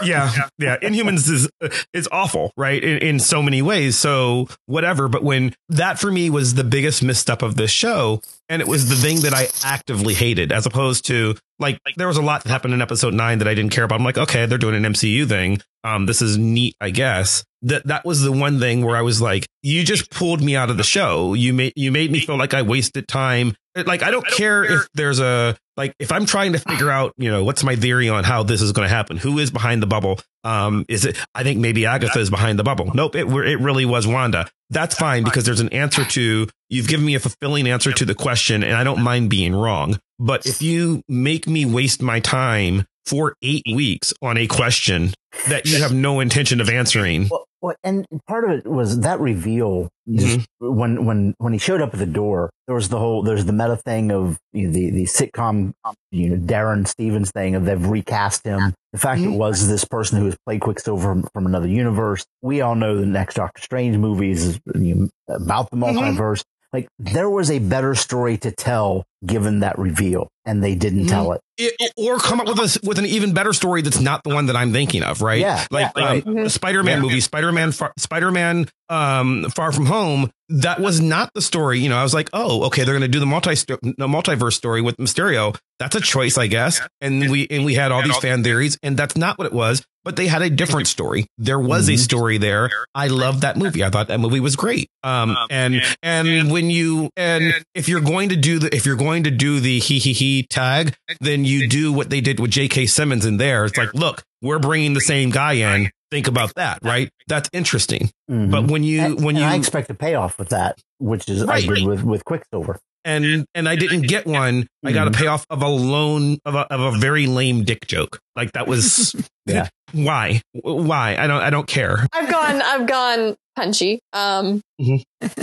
yeah, 0.05 0.31
yeah. 0.59 0.77
Inhumans 0.83 1.29
is 1.31 1.49
is 1.95 2.09
awful, 2.13 2.53
right? 2.57 2.83
In, 2.83 2.99
in 2.99 3.19
so 3.21 3.43
many 3.43 3.63
ways. 3.63 3.97
So 3.99 4.49
whatever. 4.67 5.09
But 5.09 5.23
when 5.25 5.55
that 5.71 5.99
for 5.99 6.13
me 6.13 6.29
was 6.31 6.55
the 6.55 6.65
biggest 6.65 7.03
misstep 7.03 7.43
of 7.43 7.57
this 7.57 7.71
show, 7.71 8.21
and 8.51 8.61
it 8.61 8.69
was 8.69 8.89
the 8.91 8.97
thing 8.97 9.21
that 9.21 9.33
I 9.35 9.49
actively 9.65 10.13
hated, 10.15 10.53
as 10.53 10.67
opposed 10.67 11.07
to 11.07 11.37
like 11.59 11.79
there 11.97 12.07
was 12.07 12.19
a 12.19 12.23
lot 12.23 12.43
that 12.45 12.51
happened 12.51 12.75
in 12.75 12.83
episode 12.83 13.15
nine 13.15 13.39
that 13.39 13.49
I 13.49 13.55
didn't 13.55 13.73
care 13.73 13.85
about. 13.85 13.99
I'm 13.99 14.05
like, 14.05 14.19
okay, 14.19 14.45
they're 14.47 14.59
doing 14.59 14.75
an 14.85 14.93
MCU 14.93 15.27
thing. 15.27 15.61
Um, 15.87 16.05
this 16.05 16.21
is 16.21 16.37
neat, 16.37 16.75
I 16.81 16.91
guess. 16.91 17.45
That 17.63 17.87
that 17.87 18.05
was 18.05 18.23
the 18.23 18.33
one 18.33 18.59
thing 18.59 18.85
where 18.85 18.97
I 18.97 19.03
was 19.03 19.21
like, 19.21 19.47
you 19.63 19.85
just 19.85 20.11
pulled 20.11 20.43
me 20.43 20.57
out 20.57 20.69
of 20.69 20.77
the 20.77 20.83
show. 20.83 21.33
You 21.35 21.53
made 21.53 21.75
you 21.77 21.93
made 21.93 22.11
me 22.11 22.19
feel 22.19 22.37
like 22.37 22.55
I 22.55 22.63
wasted 22.63 23.07
time. 23.07 23.55
Like 23.77 24.03
I 24.03 24.11
don't 24.11 24.27
care 24.27 24.65
if 24.65 24.89
there's 24.95 25.21
a 25.21 25.57
like 25.77 25.95
if 26.01 26.11
I'm 26.11 26.27
trying 26.27 26.55
to 26.55 26.59
figure 26.59 26.91
out, 26.91 27.13
you 27.19 27.31
know, 27.31 27.45
what's 27.45 27.63
my 27.63 27.77
theory 27.77 28.09
on 28.09 28.25
how 28.25 28.43
this 28.43 28.63
is 28.63 28.73
going 28.73 28.89
to 28.89 28.95
happen? 28.95 29.17
Who 29.17 29.39
is 29.39 29.51
behind 29.51 29.81
the 29.81 29.87
bubble? 29.87 30.19
Um, 30.43 30.85
is 30.89 31.05
it? 31.05 31.17
I 31.35 31.45
think 31.45 31.61
maybe 31.61 31.87
Agatha 31.87 32.19
is 32.19 32.31
behind 32.31 32.59
the 32.59 32.65
bubble. 32.65 32.91
Nope, 32.93 33.15
it 33.15 33.27
it 33.27 33.61
really 33.61 33.85
was 33.85 34.07
Wanda. 34.09 34.49
That's 34.71 34.97
fine 34.97 35.23
because 35.23 35.45
there's 35.45 35.61
an 35.61 35.69
answer 35.71 36.05
to. 36.05 36.49
You've 36.69 36.89
given 36.89 37.07
me 37.07 37.15
a 37.15 37.21
fulfilling 37.21 37.69
answer 37.69 37.93
to 37.93 38.05
the 38.05 38.15
question, 38.15 38.65
and 38.65 38.75
I 38.75 38.83
don't 38.83 39.03
mind 39.03 39.31
being 39.31 39.55
wrong. 39.55 40.01
But 40.19 40.47
if 40.47 40.63
you 40.63 41.03
make 41.09 41.47
me 41.47 41.65
waste 41.65 42.03
my 42.03 42.19
time 42.19 42.87
for 43.05 43.37
eight 43.41 43.63
weeks 43.73 44.13
on 44.21 44.37
a 44.37 44.47
question 44.47 45.13
that 45.49 45.67
you 45.67 45.81
have 45.83 45.93
no 45.93 46.21
intention 46.21 46.61
of 46.61 46.69
answering, 46.69 47.29
Well, 47.31 47.47
well, 47.63 47.75
and 47.83 48.07
part 48.29 48.45
of 48.45 48.51
it 48.51 48.67
was 48.67 49.01
that 49.01 49.19
reveal 49.21 49.89
just 50.13 50.47
when 50.61 51.05
when 51.05 51.35
when 51.39 51.53
he 51.53 51.59
showed 51.59 51.81
up 51.81 51.93
at 51.95 51.99
the 51.99 52.07
door. 52.07 52.51
There 52.67 52.75
was 52.75 52.89
the 52.89 52.99
whole 52.99 53.23
there's 53.23 53.45
the 53.45 53.53
meta 53.53 53.77
thing 53.77 54.13
of 54.13 54.39
you 54.53 54.67
know, 54.69 54.73
the 54.73 54.91
the 54.91 55.05
sitcom 55.05 55.73
you 56.11 56.31
know 56.31 56.37
Darrin 56.37 56.85
Stephens 56.87 57.31
thing 57.31 57.55
of 57.55 57.65
they've 57.65 57.85
recast 57.87 58.45
him. 58.45 58.75
The 58.93 58.99
fact 58.99 59.21
it 59.21 59.29
Mhm. 59.29 59.37
was 59.39 59.69
this 59.69 59.85
person 59.85 60.19
who 60.19 60.27
has 60.27 60.37
played 60.47 60.61
Quicksilver 60.61 61.03
from, 61.03 61.23
from 61.33 61.47
another 61.47 61.69
universe. 61.69 62.25
We 62.43 62.61
all 62.61 62.75
know 62.75 62.97
the 62.99 63.07
next 63.07 63.35
Doctor 63.35 63.61
Strange 63.63 63.97
movies 63.97 64.45
is 64.45 64.61
you 64.75 64.95
know, 64.95 65.09
about 65.35 65.71
the 65.71 65.77
multiverse. 65.77 66.43
Like 66.73 66.89
there 66.99 67.31
was 67.31 67.51
a 67.51 67.59
better 67.59 67.95
story 67.95 68.37
to 68.39 68.51
tell 68.53 69.05
given 69.25 69.61
that 69.61 69.79
reveal, 69.79 70.29
and 70.45 70.63
they 70.63 70.75
didn't 70.75 71.07
Mhm. 71.07 71.09
tell 71.09 71.33
it. 71.33 71.41
It- 71.59 71.75
or 71.97 72.19
come 72.19 72.39
up 72.41 72.47
with 72.49 72.59
a 72.59 72.81
with 72.87 72.99
an 72.99 73.07
even 73.07 73.33
better 73.33 73.53
story 73.55 73.81
that's 73.81 73.99
not 74.01 74.23
the 74.25 74.35
one 74.35 74.47
that 74.47 74.57
I'm 74.57 74.73
thinking 74.73 75.03
of, 75.03 75.23
right? 75.23 75.41
Yeah, 75.41 75.65
like 75.71 75.91
yeah, 75.97 76.05
right. 76.05 76.27
um, 76.27 76.35
Mhm. 76.35 76.45
the 76.45 76.51
Spider-Man 76.51 76.99
Yeah. 76.99 77.03
movie, 77.03 77.21
Spider-Man, 77.21 77.73
Far, 77.73 77.93
Spider-Man, 77.99 78.69
um, 78.91 79.47
Far 79.55 79.73
From 79.73 79.87
Home. 79.87 80.31
That 80.49 80.81
was 80.81 81.01
not 81.01 81.31
the 81.35 81.41
story. 81.43 81.81
You 81.81 81.89
know, 81.89 81.97
I 81.97 82.03
was 82.05 82.15
like, 82.15 82.29
oh, 82.33 82.65
okay, 82.67 82.85
they're 82.85 82.93
going 82.95 83.01
to 83.03 83.09
do 83.09 83.19
the 83.19 83.27
multi 83.27 83.55
the 83.55 84.07
multiverse 84.07 84.53
story 84.53 84.81
with 84.83 84.97
Mysterio. 84.99 85.57
That's 85.79 85.97
a 85.97 86.01
choice, 86.01 86.39
I 86.39 86.47
guess. 86.47 86.81
And 87.01 87.31
we 87.31 87.47
and 87.51 87.65
we 87.65 87.75
had 87.75 87.91
all 87.91 88.03
these 88.03 88.17
fan 88.19 88.45
theories, 88.45 88.79
and 88.83 88.97
that's 88.97 89.17
not 89.17 89.39
what 89.39 89.47
it 89.47 89.53
was. 89.53 89.83
But 90.05 90.15
they 90.15 90.29
had 90.29 90.43
a 90.43 90.51
different 90.51 90.87
story. 90.87 91.27
There 91.37 91.59
was 91.59 91.89
a 91.89 91.95
Mhm. 91.95 91.99
story 91.99 92.39
there. 92.39 92.71
I 92.95 93.09
loved 93.09 93.41
that 93.41 93.57
movie. 93.57 93.83
I 93.83 93.91
thought 93.91 94.07
that 94.09 94.21
movie 94.21 94.39
was 94.41 94.55
great. 94.55 94.89
Um, 95.03 95.37
and 95.51 95.83
and 96.03 96.53
when 96.53 96.71
you 96.71 97.11
and 97.17 97.55
if 97.75 97.89
you're 97.89 98.01
going 98.01 98.29
to 98.29 98.37
do 98.37 98.59
the 98.61 98.73
if 98.75 98.87
you're 98.87 98.95
going 98.97 99.06
to 99.25 99.31
do 99.31 99.61
the 99.61 99.79
he 99.79 99.99
he 99.99 100.13
he 100.13 100.43
tag, 100.43 100.95
then 101.21 101.45
you 101.45 101.69
do 101.69 101.93
what 101.93 102.11
they 102.11 102.21
did 102.21 102.41
with 102.41 102.51
J.K. 102.51 102.87
Simmons 102.87 103.25
in 103.25 103.37
there. 103.37 103.65
It's 103.65 103.77
like, 103.79 103.95
look, 103.95 104.23
we're 104.43 104.59
bringing 104.59 104.93
the 104.95 105.01
same 105.01 105.31
guy 105.31 105.55
in. 105.55 105.91
Think 106.11 106.29
about 106.29 106.55
that, 106.55 106.79
right? 106.83 107.11
That's 107.27 107.49
interesting. 107.53 108.11
Mhm. 108.31 108.51
But 108.51 108.71
when 108.71 108.85
you 108.85 109.17
when 109.17 109.37
and 109.37 109.39
you 109.39 109.45
I 109.45 109.55
expect 109.57 109.91
a 109.91 109.95
payoff 109.95 110.39
with 110.39 110.51
that, 110.51 110.79
which 110.99 111.29
is 111.29 111.45
Right. 111.45 111.65
I 111.65 111.75
did 111.75 111.87
with 111.87 112.03
with 112.03 112.25
Quicksilver. 112.25 112.79
and 113.05 113.45
and 113.55 113.69
I 113.69 113.77
didn't 113.77 114.03
get 114.03 114.27
one, 114.27 114.67
I 114.85 114.93
got 114.93 115.07
a 115.09 115.11
payoff 115.11 115.47
of 115.51 115.63
a 115.63 115.69
loan 115.69 116.39
of 116.45 116.55
a 116.55 116.73
of 116.73 116.95
a 116.95 116.99
very 116.99 117.27
lame 117.27 117.65
dick 117.65 117.87
joke. 117.87 118.19
Like 118.35 118.53
that 118.53 118.67
was 118.67 119.15
Yeah. 119.47 119.69
why 119.93 120.43
why 120.53 121.17
I 121.19 121.27
don't 121.27 121.43
I 121.43 121.51
don't 121.51 121.67
care. 121.69 122.07
I've 122.13 122.31
gone. 122.31 122.63
I've 122.63 122.87
gone 122.87 123.37
punchy. 123.55 124.01
Um, 124.13 124.61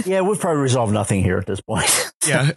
yeah, 0.06 0.22
we've 0.22 0.40
probably 0.40 0.62
resolved 0.62 0.94
nothing 0.94 1.24
here 1.24 1.38
at 1.38 1.46
this 1.46 1.62
point. 1.62 1.90
Yeah. 2.26 2.52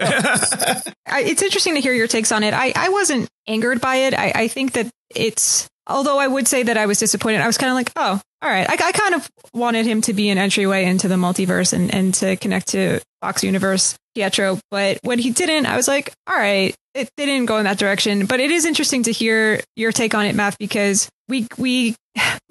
I, 1.09 1.23
it's 1.23 1.43
interesting 1.43 1.75
to 1.75 1.81
hear 1.81 1.93
your 1.93 2.07
takes 2.07 2.31
on 2.31 2.45
it. 2.45 2.55
I, 2.55 2.73
I 2.77 2.89
wasn't 2.91 3.29
angered 3.49 3.81
by 3.81 3.97
it. 3.97 4.15
I, 4.15 4.31
I 4.33 4.49
think 4.49 4.75
that 4.75 4.89
it's, 5.13 5.67
although 5.89 6.21
I 6.21 6.29
would 6.29 6.47
say 6.47 6.63
that 6.63 6.77
I 6.77 6.87
was 6.87 7.01
disappointed, 7.01 7.41
I 7.41 7.49
was 7.49 7.59
kind 7.59 7.71
of 7.71 7.75
like, 7.75 7.91
oh, 7.97 8.21
all 8.43 8.51
right. 8.51 8.69
I, 8.69 8.75
I 8.75 8.93
kind 8.93 9.15
of 9.15 9.29
wanted 9.55 9.87
him 9.87 10.03
to 10.03 10.13
be 10.13 10.29
an 10.29 10.39
entryway 10.39 10.85
into 10.85 11.09
the 11.09 11.15
multiverse 11.15 11.73
and, 11.73 11.93
and 11.95 12.13
to 12.15 12.37
connect 12.37 12.69
to 12.69 13.01
Fox 13.21 13.43
Universe, 13.43 13.97
Pietro. 14.15 14.59
But 14.71 14.99
when 15.03 15.19
he 15.19 15.31
didn't, 15.31 15.67
I 15.67 15.77
was 15.77 15.89
like, 15.89 16.13
all 16.27 16.37
right, 16.37 16.75
it 16.95 17.11
didn't 17.17 17.47
go 17.47 17.59
in 17.59 17.65
that 17.65 17.79
direction. 17.79 18.27
But 18.27 18.41
it 18.41 18.51
is 18.51 18.65
interesting 18.65 19.05
to 19.05 19.13
hear 19.13 19.61
your 19.75 19.93
take 19.93 20.15
on 20.15 20.27
it, 20.27 20.35
Matt, 20.35 20.57
because 20.59 21.09
we, 21.29 21.47
we, 21.57 21.97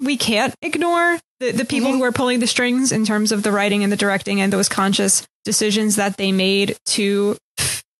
we 0.00 0.16
can't 0.16 0.54
ignore 0.60 1.18
the, 1.40 1.52
the 1.52 1.64
people 1.64 1.90
mm-hmm. 1.90 1.98
who 1.98 2.04
are 2.04 2.12
pulling 2.12 2.40
the 2.40 2.46
strings 2.46 2.92
in 2.92 3.04
terms 3.04 3.30
of 3.32 3.42
the 3.42 3.52
writing 3.52 3.82
and 3.82 3.92
the 3.92 3.96
directing 3.96 4.40
and 4.40 4.52
those 4.52 4.68
conscious 4.68 5.26
decisions 5.44 5.96
that 5.96 6.16
they 6.16 6.32
made 6.32 6.76
to 6.86 7.36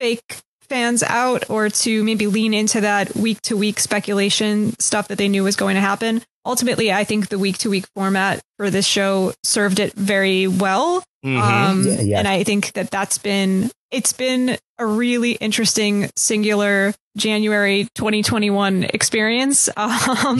fake 0.00 0.40
fans 0.68 1.02
out 1.04 1.48
or 1.48 1.68
to 1.68 2.02
maybe 2.02 2.26
lean 2.26 2.52
into 2.52 2.80
that 2.80 3.14
week 3.14 3.40
to 3.42 3.56
week 3.56 3.78
speculation 3.78 4.74
stuff 4.78 5.08
that 5.08 5.18
they 5.18 5.28
knew 5.28 5.44
was 5.44 5.56
going 5.56 5.74
to 5.74 5.80
happen. 5.80 6.22
Ultimately, 6.46 6.92
I 6.92 7.04
think 7.04 7.28
the 7.28 7.38
week 7.38 7.58
to 7.58 7.70
week 7.70 7.86
format 7.94 8.40
for 8.56 8.70
this 8.70 8.86
show 8.86 9.34
served 9.44 9.80
it 9.80 9.92
very 9.94 10.46
well. 10.46 11.02
Mhm. 11.24 11.40
Um, 11.42 11.82
Yeah, 11.86 12.00
yeah. 12.00 12.18
And 12.20 12.28
I 12.28 12.44
think 12.44 12.72
that 12.74 12.90
that's 12.90 13.18
been, 13.18 13.70
it's 13.90 14.12
been 14.12 14.56
a 14.78 14.86
really 14.86 15.32
interesting 15.32 16.08
singular 16.16 16.94
January 17.16 17.88
2021 17.96 18.84
experience. 18.84 19.68
Um, 19.76 20.38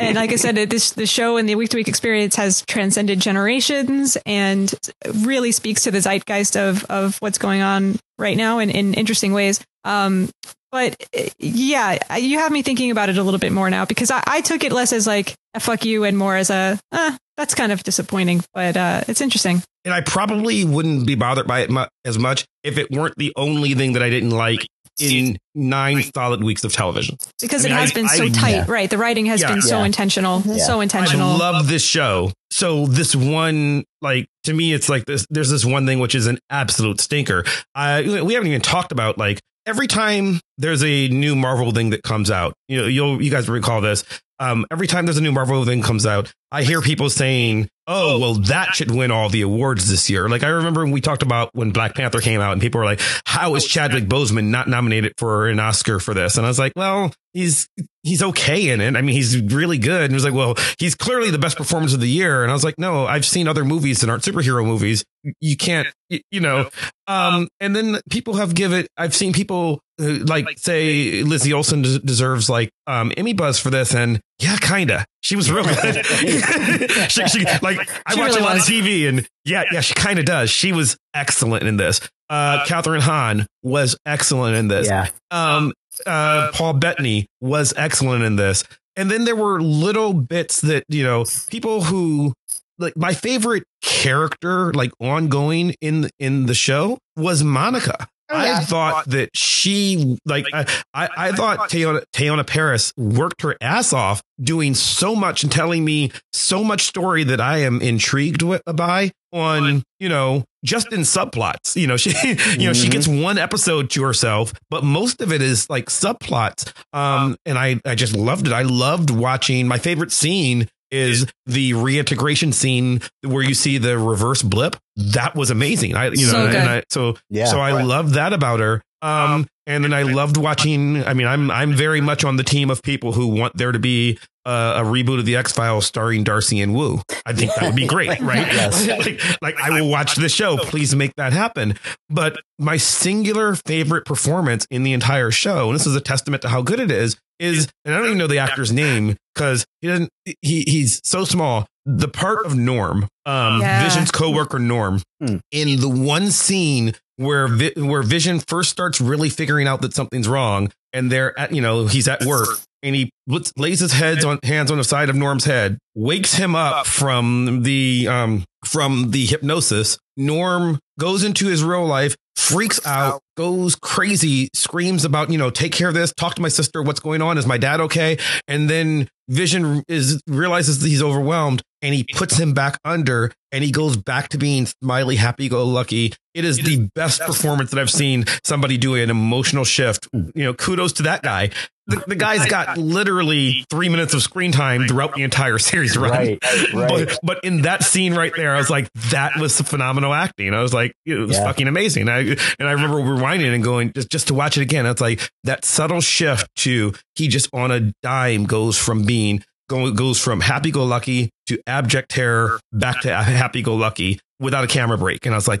and 0.00 0.16
like 0.16 0.32
I 0.32 0.36
said, 0.36 0.56
this 0.56 0.90
the 0.90 1.06
show 1.06 1.36
and 1.38 1.48
the 1.48 1.54
week 1.54 1.70
to 1.70 1.76
week 1.76 1.88
experience 1.88 2.36
has 2.36 2.62
transcended 2.66 3.20
generations 3.20 4.16
and 4.26 4.72
really 5.14 5.52
speaks 5.52 5.84
to 5.84 5.90
the 5.90 5.98
zeitgeist 6.00 6.56
of 6.56 6.84
of 6.86 7.16
what's 7.20 7.38
going 7.38 7.62
on 7.62 7.98
right 8.18 8.36
now 8.36 8.58
in, 8.58 8.70
in 8.70 8.94
interesting 8.94 9.32
ways. 9.32 9.60
Um, 9.84 10.28
but 10.70 10.96
uh, 11.16 11.22
yeah, 11.38 12.16
you 12.16 12.38
have 12.38 12.52
me 12.52 12.62
thinking 12.62 12.90
about 12.90 13.08
it 13.08 13.18
a 13.18 13.22
little 13.22 13.40
bit 13.40 13.52
more 13.52 13.70
now 13.70 13.84
because 13.84 14.10
I, 14.10 14.22
I 14.26 14.40
took 14.40 14.64
it 14.64 14.72
less 14.72 14.92
as 14.92 15.06
like 15.06 15.34
a 15.54 15.60
fuck 15.60 15.84
you 15.84 16.04
and 16.04 16.16
more 16.16 16.36
as 16.36 16.50
a 16.50 16.78
uh, 16.92 17.16
that's 17.36 17.54
kind 17.54 17.72
of 17.72 17.82
disappointing, 17.82 18.42
but 18.54 18.76
uh, 18.76 19.02
it's 19.08 19.20
interesting. 19.20 19.62
and 19.84 19.94
I 19.94 20.00
probably 20.00 20.64
wouldn't 20.64 21.06
be 21.06 21.14
bothered 21.14 21.46
by 21.46 21.60
it 21.60 21.70
mu- 21.70 21.86
as 22.04 22.18
much 22.18 22.44
if 22.64 22.78
it 22.78 22.90
weren't 22.90 23.14
the 23.16 23.32
only 23.36 23.74
thing 23.74 23.92
that 23.94 24.02
I 24.02 24.10
didn't 24.10 24.30
like 24.30 24.66
in 25.00 25.38
nine 25.54 26.02
solid 26.02 26.42
weeks 26.42 26.64
of 26.64 26.72
television. 26.72 27.16
because 27.40 27.64
I 27.64 27.68
mean, 27.68 27.76
it 27.78 27.80
has 27.80 27.90
I- 27.92 27.94
been 27.94 28.08
so 28.08 28.24
I- 28.24 28.28
tight, 28.30 28.50
yeah. 28.50 28.64
right? 28.66 28.90
The 28.90 28.98
writing 28.98 29.26
has 29.26 29.40
Yeah. 29.40 29.52
been 29.52 29.62
so 29.62 29.78
Yeah. 29.78 29.84
intentional, 29.86 30.42
Yeah. 30.44 30.56
so 30.64 30.80
I 30.80 30.82
intentional. 30.82 31.38
love 31.38 31.68
this 31.68 31.84
show. 31.84 32.32
So 32.50 32.86
this 32.86 33.14
one, 33.14 33.84
like 34.02 34.26
to 34.44 34.52
me, 34.52 34.72
it's 34.72 34.88
like 34.88 35.04
this. 35.06 35.24
There's 35.30 35.50
this 35.50 35.64
one 35.64 35.86
thing 35.86 36.00
which 36.00 36.16
is 36.16 36.26
an 36.26 36.40
absolute 36.50 37.00
stinker. 37.00 37.44
I 37.76 38.02
we 38.22 38.34
haven't 38.34 38.48
even 38.48 38.60
talked 38.60 38.90
about 38.90 39.18
like 39.18 39.38
every 39.68 39.86
time 39.86 40.40
there's 40.56 40.82
a 40.82 41.08
new 41.08 41.36
Marvel 41.36 41.70
thing 41.72 41.90
that 41.90 42.02
comes 42.02 42.30
out. 42.30 42.54
You 42.68 42.80
know, 42.80 42.86
you'll 42.86 43.22
you 43.22 43.30
guys 43.30 43.48
recall 43.48 43.80
this. 43.80 44.02
Um, 44.40 44.64
every 44.70 44.86
time 44.86 45.04
there's 45.04 45.18
a 45.18 45.22
new 45.22 45.32
Marvel 45.32 45.64
thing 45.64 45.82
comes 45.82 46.06
out, 46.06 46.32
I 46.50 46.62
hear 46.62 46.80
people 46.80 47.10
saying, 47.10 47.68
"Oh, 47.88 48.18
well, 48.18 48.34
that 48.34 48.74
should 48.74 48.90
win 48.90 49.10
all 49.10 49.28
the 49.28 49.42
awards 49.42 49.88
this 49.88 50.08
year." 50.08 50.28
Like 50.28 50.44
I 50.44 50.48
remember 50.48 50.84
when 50.84 50.92
we 50.92 51.00
talked 51.00 51.22
about 51.22 51.50
when 51.54 51.72
Black 51.72 51.94
Panther 51.94 52.20
came 52.20 52.40
out, 52.40 52.52
and 52.52 52.60
people 52.60 52.78
were 52.78 52.84
like, 52.84 53.00
"How 53.24 53.54
is 53.56 53.66
Chadwick 53.66 54.04
Boseman 54.04 54.48
not 54.48 54.68
nominated 54.68 55.14
for 55.18 55.48
an 55.48 55.58
Oscar 55.58 55.98
for 55.98 56.14
this?" 56.14 56.36
And 56.36 56.46
I 56.46 56.48
was 56.48 56.58
like, 56.58 56.72
"Well, 56.76 57.12
he's 57.32 57.68
he's 58.02 58.22
okay 58.22 58.68
in 58.68 58.80
it. 58.80 58.94
I 58.94 59.02
mean, 59.02 59.14
he's 59.14 59.40
really 59.40 59.78
good." 59.78 60.02
And 60.02 60.12
he 60.12 60.14
was 60.14 60.24
like, 60.24 60.34
"Well, 60.34 60.54
he's 60.78 60.94
clearly 60.94 61.30
the 61.30 61.38
best 61.38 61.56
performance 61.56 61.94
of 61.94 62.00
the 62.00 62.08
year." 62.08 62.42
And 62.42 62.50
I 62.50 62.54
was 62.54 62.64
like, 62.64 62.78
"No, 62.78 63.06
I've 63.06 63.26
seen 63.26 63.48
other 63.48 63.64
movies 63.64 64.00
that 64.02 64.10
aren't 64.10 64.22
superhero 64.22 64.64
movies. 64.64 65.04
You 65.40 65.56
can't, 65.56 65.88
you, 66.08 66.40
know." 66.40 66.68
Um, 67.06 67.48
and 67.58 67.74
then 67.74 68.00
people 68.10 68.34
have 68.34 68.54
given. 68.54 68.86
I've 68.96 69.16
seen 69.16 69.32
people 69.32 69.80
like 69.98 70.58
say 70.58 71.22
Lizzie 71.22 71.52
Olsen 71.52 71.82
deserves 71.82 72.48
like 72.48 72.70
um 72.86 73.12
Emmy 73.16 73.32
buzz 73.32 73.58
for 73.58 73.70
this, 73.70 73.94
and 73.94 74.20
yeah, 74.38 74.56
kinda. 74.58 75.04
She 75.20 75.36
was 75.36 75.50
real 75.50 75.64
good. 75.64 76.06
she, 77.10 77.26
she, 77.28 77.44
like 77.62 77.78
I 78.06 78.14
watch 78.14 78.30
really 78.30 78.40
a 78.40 78.44
lot 78.44 78.56
of 78.56 78.62
TV, 78.62 79.08
and 79.08 79.26
yeah, 79.44 79.64
yeah, 79.72 79.80
she 79.80 79.94
kind 79.94 80.18
of 80.18 80.24
does. 80.24 80.50
She 80.50 80.72
was 80.72 80.96
excellent 81.14 81.64
in 81.64 81.76
this. 81.76 82.00
Uh, 82.30 82.64
Kathryn 82.66 83.00
Hahn 83.00 83.46
was 83.62 83.96
excellent 84.04 84.56
in 84.56 84.68
this. 84.68 84.86
yeah, 84.86 85.08
Um, 85.30 85.72
uh, 86.06 86.50
Paul 86.52 86.74
Bettany 86.74 87.26
was 87.40 87.72
excellent 87.76 88.22
in 88.24 88.36
this. 88.36 88.64
And 88.96 89.10
then 89.10 89.24
there 89.24 89.36
were 89.36 89.60
little 89.60 90.12
bits 90.12 90.60
that, 90.62 90.84
you 90.88 91.04
know, 91.04 91.24
people 91.50 91.82
who 91.84 92.34
like 92.78 92.96
my 92.96 93.14
favorite 93.14 93.64
character, 93.82 94.72
like 94.72 94.90
ongoing 95.00 95.74
in 95.80 96.10
in 96.18 96.46
the 96.46 96.54
show 96.54 96.98
was 97.16 97.42
Monica. 97.42 98.08
Oh, 98.30 98.42
yeah. 98.44 98.58
I 98.58 98.60
thought 98.60 99.06
that 99.06 99.30
she 99.34 100.18
like 100.26 100.46
I 100.52 100.66
I, 100.94 101.08
I 101.16 101.32
thought 101.32 101.70
Teyonah, 101.70 102.02
Teyonah 102.14 102.46
Parris 102.46 102.92
worked 102.96 103.42
her 103.42 103.56
ass 103.60 103.92
off 103.92 104.20
doing 104.40 104.74
so 104.74 105.16
much 105.16 105.42
and 105.42 105.50
telling 105.52 105.84
me 105.84 106.12
so 106.32 106.62
much 106.62 106.82
story 106.82 107.24
that 107.24 107.40
I 107.40 107.58
am 107.58 107.80
intrigued 107.80 108.42
with 108.42 108.62
by 108.74 109.10
on 109.32 109.82
you 110.00 110.08
know 110.08 110.44
just 110.64 110.92
in 110.92 111.00
subplots. 111.00 111.74
You 111.76 111.86
know 111.86 111.96
she 111.96 112.10
you 112.58 112.66
know 112.66 112.72
she 112.72 112.88
Mhm. 112.88 112.92
gets 112.92 113.08
one 113.08 113.38
episode 113.38 113.90
to 113.90 114.02
herself, 114.02 114.52
but 114.70 114.84
most 114.84 115.20
of 115.22 115.32
it 115.32 115.40
is 115.42 115.68
like 115.70 115.86
subplots. 115.86 116.72
Um, 116.92 117.36
and 117.46 117.58
I 117.58 117.80
I 117.86 117.94
just 117.94 118.14
loved 118.16 118.46
it. 118.46 118.52
I 118.52 118.62
loved 118.62 119.10
watching. 119.10 119.66
My 119.68 119.78
favorite 119.78 120.12
scene 120.12 120.68
is 120.90 121.26
the 121.46 121.74
reintegration 121.74 122.52
scene 122.52 123.00
where 123.22 123.42
you 123.42 123.54
see 123.54 123.78
the 123.78 123.98
reverse 123.98 124.42
blip. 124.42 124.76
That 124.96 125.34
was 125.34 125.50
amazing. 125.50 125.94
I 125.96 126.06
you 126.06 126.26
know 126.26 126.32
So 126.32 126.46
good. 126.46 126.54
and 126.56 126.68
I 126.68 126.82
so 126.88 127.16
yeah. 127.30 127.46
so 127.46 127.60
I 127.60 127.82
love 127.82 128.14
that 128.14 128.32
about 128.32 128.60
her. 128.60 128.82
Um, 129.00 129.46
and 129.66 129.84
then 129.84 129.92
I 129.92 130.02
loved 130.02 130.36
watching. 130.36 131.04
I 131.04 131.14
mean, 131.14 131.26
I'm 131.26 131.50
I'm 131.50 131.72
very 131.74 132.00
much 132.00 132.24
on 132.24 132.36
the 132.36 132.42
team 132.42 132.68
of 132.70 132.82
people 132.82 133.12
who 133.12 133.28
want 133.28 133.56
there 133.56 133.70
to 133.70 133.78
be 133.78 134.18
uh, 134.44 134.82
a 134.82 134.82
reboot 134.82 135.18
of 135.20 135.26
the 135.26 135.36
X 135.36 135.52
Files 135.52 135.86
starring 135.86 136.24
Darcy 136.24 136.60
and 136.60 136.74
Woo. 136.74 137.00
I 137.24 137.32
think 137.32 137.54
that 137.54 137.62
would 137.64 137.76
be 137.76 137.86
great, 137.86 138.08
right? 138.20 138.46
Yes. 138.46 138.88
like, 139.06 139.20
like 139.42 139.60
I 139.60 139.80
will 139.80 139.88
watch 139.88 140.16
the 140.16 140.28
show. 140.28 140.56
Please 140.56 140.96
make 140.96 141.14
that 141.16 141.32
happen. 141.32 141.78
But 142.10 142.40
my 142.58 142.76
singular 142.76 143.54
favorite 143.54 144.04
performance 144.04 144.66
in 144.70 144.82
the 144.82 144.94
entire 144.94 145.30
show, 145.30 145.66
and 145.68 145.74
this 145.78 145.86
is 145.86 145.94
a 145.94 146.00
testament 146.00 146.42
to 146.42 146.48
how 146.48 146.62
good 146.62 146.80
it 146.80 146.90
is, 146.90 147.16
is 147.38 147.68
and 147.84 147.94
I 147.94 147.98
don't 147.98 148.06
even 148.06 148.18
know 148.18 148.26
the 148.26 148.38
actor's 148.38 148.72
name 148.72 149.16
because 149.34 149.64
he 149.80 149.88
doesn't. 149.88 150.10
He 150.42 150.62
he's 150.62 151.00
so 151.04 151.24
small. 151.24 151.66
The 151.86 152.08
part 152.08 152.44
of 152.44 152.54
Norm, 152.56 153.06
um, 153.24 153.60
Yeah. 153.62 153.82
Vision's 153.84 154.10
coworker 154.10 154.58
Norm, 154.58 155.00
Hmm. 155.24 155.36
in 155.50 155.80
the 155.80 155.88
one 155.88 156.30
scene 156.30 156.94
where 157.16 157.48
Vi- 157.48 157.72
where 157.76 158.02
Vision 158.02 158.40
first 158.40 158.70
starts 158.70 159.00
really 159.00 159.30
figuring 159.30 159.66
out 159.66 159.80
that 159.82 159.94
something's 159.94 160.28
wrong, 160.28 160.70
and 160.92 161.10
they're 161.10 161.38
at 161.38 161.52
you 161.54 161.60
know 161.62 161.86
he's 161.86 162.06
at 162.08 162.24
work, 162.24 162.48
and 162.82 162.94
he 162.94 163.10
lays 163.56 163.80
his 163.80 163.92
heads 163.92 164.24
on 164.24 164.38
hands 164.42 164.70
on 164.70 164.76
the 164.78 164.84
side 164.84 165.08
of 165.08 165.16
Norm's 165.16 165.44
head, 165.44 165.78
wakes 165.94 166.34
him 166.34 166.54
up 166.54 166.86
from 166.86 167.62
the 167.62 168.06
um 168.08 168.44
from 168.66 169.10
the 169.12 169.24
hypnosis. 169.26 169.96
Norm 170.16 170.78
goes 170.98 171.24
into 171.24 171.46
his 171.46 171.62
real 171.64 171.86
life, 171.86 172.16
freaks 172.36 172.84
out, 172.86 173.20
goes 173.36 173.74
crazy, 173.76 174.48
screams 174.54 175.04
about 175.04 175.30
you 175.30 175.38
know 175.38 175.50
take 175.50 175.72
care 175.72 175.88
of 175.88 175.94
this, 175.94 176.12
talk 176.12 176.34
to 176.34 176.42
my 176.42 176.48
sister, 176.48 176.82
what's 176.82 177.00
going 177.00 177.22
on, 177.22 177.38
is 177.38 177.46
my 177.46 177.58
dad 177.58 177.80
okay? 177.80 178.18
And 178.46 178.68
then 178.68 179.08
Vision 179.28 179.84
is 179.88 180.22
realizes 180.26 180.80
that 180.80 180.88
he's 180.88 181.02
overwhelmed 181.02 181.62
and 181.82 181.94
he 181.94 182.04
puts 182.14 182.38
him 182.38 182.54
back 182.54 182.78
under 182.84 183.30
and 183.52 183.62
he 183.62 183.70
goes 183.70 183.96
back 183.96 184.28
to 184.30 184.38
being 184.38 184.66
smiley, 184.66 185.16
happy 185.16 185.48
go 185.48 185.64
lucky. 185.66 186.14
It 186.34 186.44
is 186.44 186.58
the 186.58 186.88
best 186.94 187.20
performance 187.20 187.70
that 187.70 187.80
I've 187.80 187.90
seen 187.90 188.24
somebody 188.44 188.78
do 188.78 188.94
an 188.94 189.10
emotional 189.10 189.64
shift. 189.64 190.08
You 190.12 190.44
know, 190.44 190.54
kudos 190.54 190.94
to 190.94 191.02
that 191.04 191.22
guy. 191.22 191.50
The, 191.88 192.04
the 192.06 192.16
guy's 192.16 192.44
got 192.46 192.76
literally 192.76 193.64
three 193.70 193.88
minutes 193.88 194.12
of 194.14 194.22
screen 194.22 194.52
time 194.52 194.86
throughout 194.86 195.14
the 195.14 195.22
entire 195.22 195.58
series 195.58 195.96
run. 195.96 196.10
Right, 196.10 196.38
right. 196.74 197.06
But, 197.08 197.18
but 197.22 197.44
in 197.44 197.62
that 197.62 197.82
scene 197.82 198.14
right 198.14 198.32
there, 198.36 198.54
I 198.54 198.58
was 198.58 198.68
like, 198.68 198.92
that 199.10 199.32
was 199.40 199.58
phenomenal 199.60 200.12
acting. 200.12 200.52
I 200.52 200.60
was 200.60 200.74
like, 200.74 200.92
it 201.06 201.14
was 201.14 201.36
Yeah. 201.36 201.44
fucking 201.44 201.66
amazing. 201.66 202.08
I, 202.10 202.18
and 202.58 202.68
I 202.68 202.72
remember 202.72 202.98
rewinding 202.98 203.54
and 203.54 203.64
going 203.64 203.92
just, 203.94 204.10
just 204.10 204.28
to 204.28 204.34
watch 204.34 204.58
it 204.58 204.62
again. 204.62 204.84
It's 204.84 205.00
like 205.00 205.30
that 205.44 205.64
subtle 205.64 206.02
shift 206.02 206.46
to 206.56 206.92
he 207.14 207.26
just 207.26 207.48
on 207.54 207.70
a 207.70 207.90
dime 208.02 208.44
goes 208.44 208.76
from 208.78 209.04
being 209.04 209.42
goes 209.68 210.20
from 210.20 210.40
happy 210.40 210.70
go 210.70 210.84
lucky 210.84 211.30
to 211.46 211.60
abject 211.66 212.10
terror 212.10 212.58
back 212.72 213.00
to 213.02 213.14
happy 213.14 213.62
go 213.62 213.74
lucky 213.76 214.18
without 214.40 214.64
a 214.64 214.66
camera 214.66 214.98
break. 214.98 215.26
And 215.26 215.34
I 215.34 215.38
was 215.38 215.48
like, 215.48 215.60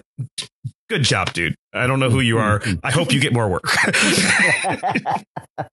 good 0.88 1.02
job, 1.02 1.32
dude. 1.32 1.54
I 1.74 1.86
don't 1.86 2.00
know 2.00 2.10
who 2.10 2.20
you 2.20 2.38
are. 2.38 2.60
Mm-hmm. 2.60 2.86
I 2.86 2.90
hope 2.90 3.12
you 3.12 3.20
get 3.20 3.32
more 3.32 3.48
work. 3.48 3.64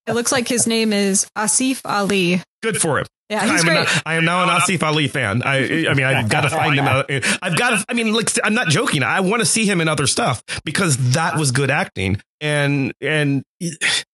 It 0.07 0.13
looks 0.13 0.31
like 0.31 0.47
his 0.47 0.65
name 0.67 0.93
is 0.93 1.27
Asif 1.37 1.81
Ali. 1.85 2.41
good 2.63 2.79
for 2.81 2.99
him. 2.99 3.05
Yeah, 3.29 3.41
he's 3.51 3.61
I'm 3.61 3.67
great. 3.67 3.85
now- 3.85 4.01
I 4.05 4.15
am 4.15 4.25
now 4.25 4.43
an 4.43 4.49
Asif 4.49 4.81
Ali 4.83 5.07
fan. 5.07 5.41
I, 5.43 5.87
I 5.87 5.93
mean, 5.93 6.05
I've 6.05 6.29
got 6.29 6.41
to 6.41 6.49
find 6.49 6.77
him. 6.77 6.85
Out, 6.85 7.05
I've 7.41 7.55
got 7.57 7.71
to. 7.71 7.85
I 7.89 7.93
mean, 7.93 8.13
like, 8.13 8.29
I'm 8.43 8.53
not 8.53 8.67
joking. 8.69 9.03
I 9.03 9.19
want 9.21 9.41
to 9.41 9.45
see 9.45 9.65
him 9.65 9.81
in 9.81 9.87
other 9.87 10.07
stuff 10.07 10.43
because 10.63 11.13
that 11.13 11.37
was 11.37 11.51
good 11.51 11.69
acting. 11.71 12.19
And 12.41 12.93
and 13.01 13.43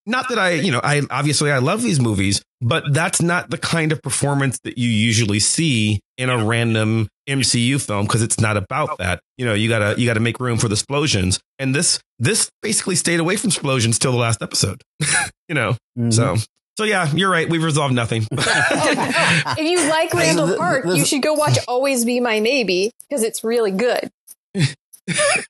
not 0.06 0.28
that 0.30 0.40
I, 0.40 0.52
you 0.52 0.72
know, 0.72 0.82
I 0.84 1.02
obviously 1.10 1.52
I 1.52 1.60
love 1.60 1.82
these 1.82 2.00
movies, 2.00 2.42
but 2.62 2.94
that's 2.94 3.22
not 3.22 3.50
the 3.50 3.58
kind 3.58 3.92
of 3.92 4.02
performance 4.02 4.60
that 4.64 4.78
you 4.78 4.88
usually 4.90 5.40
see 5.40 6.00
in 6.18 6.30
a 6.30 6.46
random 6.46 7.08
MCU 7.28 7.84
film 7.84 8.06
because 8.06 8.22
it's 8.22 8.40
not 8.40 8.58
about 8.58 8.98
that. 9.00 9.22
You 9.38 9.46
know, 9.46 9.54
you 9.54 9.68
gotta 9.70 10.00
you 10.00 10.06
gotta 10.06 10.20
make 10.20 10.40
room 10.40 10.58
for 10.58 10.68
the 10.68 10.74
explosions. 10.74 11.40
And 11.60 11.74
this 11.74 12.00
this 12.20 12.50
basically 12.62 12.96
stayed 12.96 13.20
away 13.20 13.36
from 13.38 13.50
explosions 13.50 13.98
till 14.00 14.12
the 14.12 14.18
last 14.18 14.42
episode. 14.42 14.82
you 15.50 15.56
know, 15.56 15.76
Mhm. 15.98 16.14
so. 16.14 16.36
So 16.78 16.86
yeah, 16.86 17.12
you're 17.14 17.30
right. 17.30 17.50
We've 17.50 17.64
resolved 17.64 17.94
nothing. 17.94 18.26
If 18.32 19.58
you 19.60 19.90
like 19.90 20.14
Randall 20.14 20.56
Park, 20.58 20.86
you 20.86 21.06
should 21.06 21.22
go 21.22 21.34
watch 21.34 21.58
Always 21.68 22.06
Be 22.06 22.20
My 22.20 22.40
Maybe 22.40 22.92
because 23.10 23.24
it's 23.24 23.44
really 23.44 23.72
good. 23.72 24.10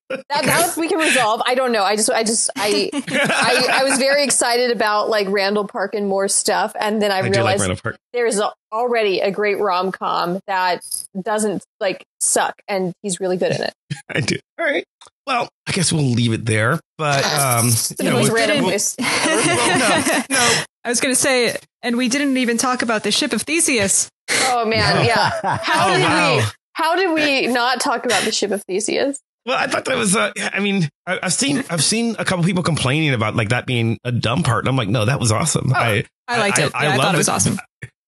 That, 0.09 0.25
that 0.29 0.73
we 0.77 0.87
can 0.89 0.97
resolve. 0.99 1.41
I 1.45 1.55
don't 1.55 1.71
know. 1.71 1.83
I 1.83 1.95
just, 1.95 2.09
I 2.09 2.23
just, 2.23 2.49
I, 2.57 2.89
I, 2.93 3.67
I 3.81 3.83
was 3.83 3.97
very 3.97 4.23
excited 4.23 4.71
about 4.71 5.09
like 5.09 5.27
Randall 5.29 5.67
Park 5.67 5.93
and 5.95 6.07
more 6.07 6.27
stuff, 6.27 6.73
and 6.79 7.01
then 7.01 7.11
I, 7.11 7.19
I 7.19 7.21
do 7.29 7.41
like 7.41 7.59
realized 7.59 7.81
there's 8.13 8.41
already 8.71 9.19
a 9.21 9.31
great 9.31 9.59
rom 9.59 9.91
com 9.91 10.39
that 10.47 10.81
doesn't 11.21 11.63
like 11.79 12.03
suck, 12.19 12.61
and 12.67 12.93
he's 13.01 13.19
really 13.19 13.37
good 13.37 13.53
in 13.53 13.61
it. 13.61 13.73
I 14.09 14.19
do. 14.19 14.37
All 14.59 14.65
right. 14.65 14.85
Well, 15.27 15.47
I 15.67 15.71
guess 15.71 15.93
we'll 15.93 16.03
leave 16.03 16.33
it 16.33 16.45
there. 16.45 16.79
But 16.97 17.23
um, 17.25 17.67
you 17.67 17.71
the 17.71 18.03
know, 18.03 18.11
most 18.13 18.31
we'll- 18.31 18.35
random 18.35 18.65
we'll- 18.65 18.79
well, 18.99 19.79
no, 19.79 20.23
no. 20.29 20.63
I 20.83 20.89
was 20.89 20.99
going 20.99 21.13
to 21.13 21.19
say, 21.19 21.55
and 21.83 21.95
we 21.95 22.09
didn't 22.09 22.37
even 22.37 22.57
talk 22.57 22.81
about 22.81 23.03
the 23.03 23.11
ship 23.11 23.33
of 23.33 23.43
Theseus. 23.43 24.09
Oh 24.47 24.65
man, 24.65 25.05
yeah. 25.05 25.29
How 25.61 25.89
Oh, 25.89 25.93
did 25.95 26.01
wow. 26.03 26.35
we? 26.37 26.43
How 26.73 26.95
did 26.95 27.13
we 27.13 27.47
not 27.47 27.79
talk 27.81 28.05
about 28.05 28.23
the 28.23 28.31
ship 28.31 28.49
of 28.51 28.63
Theseus? 28.63 29.19
Well, 29.45 29.57
I 29.57 29.67
thought 29.67 29.85
that 29.85 29.97
was. 29.97 30.15
Uh, 30.15 30.31
I 30.37 30.59
mean, 30.59 30.87
I, 31.07 31.19
I've 31.23 31.33
seen 31.33 31.63
I've 31.69 31.83
seen 31.83 32.15
a 32.19 32.25
couple 32.25 32.43
people 32.45 32.63
complaining 32.63 33.13
about 33.13 33.35
like 33.35 33.49
that 33.49 33.65
being 33.65 33.97
a 34.03 34.11
dumb 34.11 34.43
part, 34.43 34.63
and 34.63 34.69
I'm 34.69 34.75
like, 34.75 34.89
no, 34.89 35.05
that 35.05 35.19
was 35.19 35.31
awesome. 35.31 35.71
I 35.73 36.05
I 36.27 36.39
liked 36.39 36.59
it. 36.59 36.71
I 36.75 36.83
yeah, 36.83 36.89
I, 36.93 36.95
love 36.97 37.05
thought 37.05 37.15
it 37.15 37.17
was 37.17 37.29
awesome. 37.29 37.59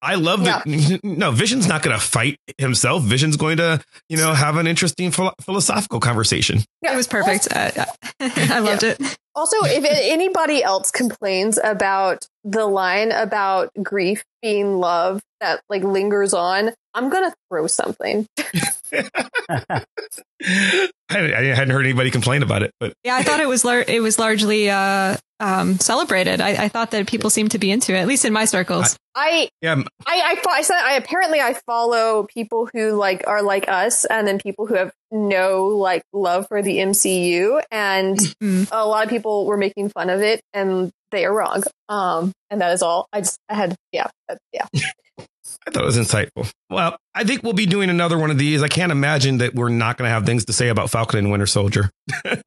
I 0.01 0.15
love 0.15 0.43
that. 0.43 0.65
No, 1.03 1.31
Vision's 1.31 1.65
not 1.65 1.81
going 1.81 1.97
to 1.97 2.03
fight 2.03 2.37
himself. 2.57 3.03
Vision's 3.03 3.37
going 3.37 3.57
to 3.57 3.81
you 4.09 4.17
know 4.17 4.33
have 4.33 4.57
an 4.57 4.67
interesting 4.67 5.11
philo- 5.11 5.33
philosophical 5.41 5.99
conversation. 5.99 6.59
It 6.81 6.95
was 6.95 7.07
perfect. 7.07 7.47
I, 7.55 7.87
I 8.19 8.59
loved 8.59 8.83
it. 8.83 8.99
Also, 9.35 9.57
if 9.63 9.83
anybody 9.89 10.63
else 10.63 10.91
complains 10.91 11.59
about 11.63 12.27
the 12.43 12.65
line 12.65 13.11
about 13.11 13.71
grief 13.81 14.23
being 14.41 14.77
love 14.77 15.21
that 15.39 15.61
like 15.69 15.83
lingers 15.83 16.33
on, 16.33 16.71
I'm 16.93 17.09
gonna 17.09 17.33
throw 17.49 17.67
something. 17.67 18.27
I, 18.93 19.81
I 21.09 21.43
hadn't 21.55 21.71
heard 21.71 21.85
anybody 21.85 22.11
complain 22.11 22.43
about 22.43 22.63
it, 22.63 22.71
but 22.79 22.93
Yeah, 23.03 23.15
I 23.15 23.23
thought 23.23 23.39
it 23.39 23.47
was 23.47 23.65
lar- 23.65 23.85
it 23.87 24.01
was 24.01 24.19
largely 24.19 24.69
uh, 24.69 25.17
um, 25.43 25.77
celebrated. 25.79 26.39
I, 26.41 26.65
I 26.65 26.67
thought 26.69 26.91
that 26.91 27.05
people 27.07 27.29
seemed 27.29 27.51
to 27.51 27.59
be 27.59 27.69
into 27.71 27.93
it, 27.93 27.97
at 27.99 28.07
least 28.07 28.23
in 28.25 28.31
my 28.33 28.45
circles. 28.45 28.97
I 29.15 29.49
yeah, 29.61 29.75
I 30.07 30.37
I, 30.45 30.49
I 30.49 30.61
said 30.63 30.77
I 30.81 30.93
apparently 30.95 31.39
I 31.39 31.53
follow 31.67 32.23
people 32.23 32.69
who 32.73 32.91
like 32.93 33.27
are 33.27 33.43
like 33.43 33.67
us, 33.67 34.05
and 34.05 34.27
then 34.27 34.39
people 34.39 34.65
who 34.65 34.75
have 34.75 34.91
no 35.11 35.67
like 35.67 36.01
love 36.13 36.47
for 36.47 36.61
the 36.61 36.77
MCU, 36.77 37.61
and 37.71 38.17
Mm. 38.41 38.67
a 38.71 38.87
lot 38.87 39.03
of 39.03 39.09
people 39.09 39.45
were 39.45 39.57
making 39.57 39.89
fun 39.89 40.09
of 40.09 40.21
it, 40.21 40.41
and 40.53 40.91
they 41.11 41.25
are 41.25 41.33
wrong. 41.33 41.63
Um, 41.89 42.31
and 42.49 42.61
that 42.61 42.71
is 42.73 42.81
all. 42.81 43.07
I 43.13 43.19
just 43.21 43.37
I 43.49 43.53
had 43.55 43.75
yeah 43.91 44.07
that- 44.29 44.37
yeah. 44.51 44.65
I 45.67 45.71
thought 45.71 45.83
it 45.83 45.85
was 45.85 45.97
insightful. 45.97 46.51
Well, 46.69 46.97
I 47.15 47.23
think 47.23 47.43
we'll 47.43 47.53
be 47.53 47.65
doing 47.65 47.89
another 47.89 48.17
one 48.17 48.31
of 48.31 48.37
these. 48.37 48.61
I 48.61 48.67
can't 48.67 48.91
imagine 48.91 49.37
that 49.37 49.55
we're 49.55 49.69
not 49.69 49.97
going 49.97 50.07
to 50.07 50.11
have 50.11 50.25
things 50.25 50.45
to 50.45 50.53
say 50.53 50.69
about 50.69 50.89
Falcon 50.89 51.19
and 51.19 51.31
Winter 51.31 51.45
Soldier. 51.45 51.89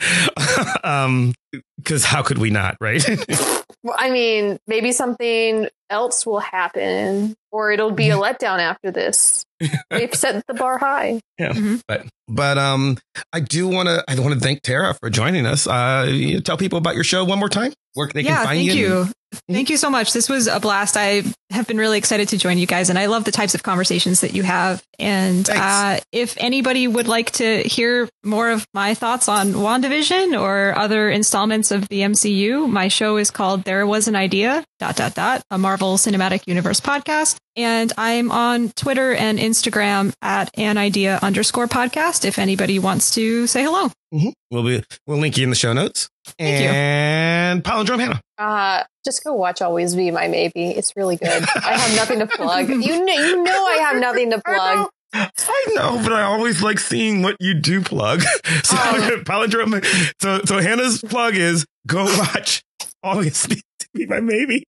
um, 0.85 1.35
because 1.79 2.05
how 2.05 2.23
could 2.23 2.39
we 2.39 2.51
not, 2.51 2.77
right? 2.81 3.05
Well, 3.87 3.95
I 3.97 4.11
mean, 4.11 4.59
maybe 4.67 4.91
something 4.91 5.69
else 5.89 6.27
will 6.27 6.41
happen, 6.41 7.37
or 7.53 7.71
it'll 7.71 7.93
be 7.93 8.11
a 8.11 8.17
letdown 8.17 8.59
after 8.59 8.91
this. 8.91 9.45
They've 9.91 10.13
set 10.13 10.45
the 10.49 10.55
bar 10.55 10.77
high. 10.77 11.21
Yeah. 11.39 11.79
But 11.87 12.07
but 12.27 12.59
um, 12.59 12.99
I 13.33 13.39
do 13.39 13.69
want 13.69 13.89
to 13.89 14.03
I 14.09 14.19
want 14.19 14.35
to 14.35 14.41
thank 14.41 14.63
Tara 14.63 14.95
for 14.95 15.09
joining 15.09 15.47
us. 15.47 15.69
Uh, 15.69 16.09
you 16.11 16.41
tell 16.41 16.57
people 16.57 16.79
about 16.79 16.97
your 16.97 17.05
show 17.05 17.25
one 17.25 17.39
more 17.39 17.49
time. 17.49 17.73
Where 17.95 18.09
they 18.13 18.23
yeah, 18.23 18.39
can 18.39 18.47
find 18.47 18.59
thank 18.59 18.75
you. 18.75 18.87
you. 18.87 19.09
Thank 19.49 19.71
you 19.71 19.77
so 19.77 19.91
much. 19.91 20.13
This 20.13 20.29
was 20.29 20.47
a 20.47 20.61
blast. 20.61 20.97
I 20.97 21.23
have 21.51 21.67
been 21.67 21.79
really 21.79 21.99
excited 21.99 22.29
to 22.31 22.39
join 22.39 22.59
you 22.59 22.67
guys, 22.67 22.91
and 22.91 22.99
I 22.99 23.07
love 23.07 23.25
the 23.25 23.33
types 23.33 23.55
of 23.55 23.63
conversations 23.63 24.21
that 24.23 24.35
you 24.35 24.43
have. 24.43 24.83
And 24.99 25.49
uh, 25.49 26.01
if 26.13 26.37
anybody 26.39 26.89
would 26.89 27.07
like 27.07 27.31
to 27.33 27.63
hear 27.63 28.09
more 28.25 28.51
of 28.51 28.67
my 28.75 28.95
thoughts 28.95 29.29
on 29.29 29.53
WandaVision 29.53 30.41
or 30.41 30.77
other 30.77 31.09
installments 31.09 31.71
of 31.71 31.89
the 31.89 32.01
MCU, 32.01 32.69
my 32.69 32.89
show 32.89 33.17
is 33.17 33.31
called 33.31 33.65
There 33.65 33.87
Was 33.87 34.09
an 34.09 34.17
Idea, 34.17 34.65
dot, 34.79 34.97
dot, 34.97 35.15
dot, 35.15 35.43
a 35.51 35.59
Marvel 35.59 35.97
Cinematic 35.97 36.43
Universe 36.47 36.81
podcast. 36.81 37.37
And 37.55 37.93
I'm 37.97 38.31
on 38.31 38.71
Twitter 38.71 39.15
and 39.15 39.39
Instagram 39.39 40.13
at 40.21 40.51
an 40.59 40.77
idea 40.77 41.19
underscore 41.23 41.69
podcast 41.69 42.25
if 42.25 42.39
anybody 42.39 42.79
wants 42.79 43.15
to 43.15 43.47
say 43.47 43.63
hello. 43.63 43.91
We'll 44.13 44.63
be 44.63 44.83
we'll 45.07 45.19
link 45.19 45.37
you 45.37 45.45
in 45.45 45.51
the 45.51 45.57
show 45.57 45.73
notes. 45.73 46.09
Thank 46.39 46.63
you. 46.63 46.69
and 46.69 47.63
Palindrome 47.65 48.01
Hannah. 48.01 48.21
Uh, 48.39 48.85
just 49.05 49.23
go 49.25 49.35
watch 49.35 49.61
Always 49.63 49.95
Be 49.95 50.11
My 50.11 50.29
Maybe. 50.29 50.71
It's 50.71 50.93
really 50.97 51.17
good. 51.17 51.45
I 51.57 51.77
have 51.77 51.97
nothing 51.97 52.19
to 52.21 52.27
plug. 52.27 52.69
You 52.69 53.05
know, 53.05 53.13
you 53.15 53.43
know 53.45 53.67
I 53.67 53.77
have 53.83 54.01
nothing 54.01 54.31
to 54.31 54.41
plug. 54.47 54.89
I 55.13 55.67
know, 55.75 56.01
but 56.03 56.13
I 56.13 56.23
always 56.23 56.63
like 56.63 56.79
seeing 56.79 57.23
what 57.23 57.37
you 57.41 57.55
do 57.55 57.81
plug. 57.83 58.23
So 58.65 58.77
Oh. 58.79 59.23
palindrome. 59.25 59.85
So 60.21 60.41
so 60.45 60.61
Hannah's 60.61 61.01
plug 61.03 61.35
is 61.37 61.65
go 61.87 62.05
watch 62.05 62.63
Always 63.03 63.47
Be 63.47 63.63
Be 63.95 64.07
My 64.07 64.21
Maybe, 64.21 64.65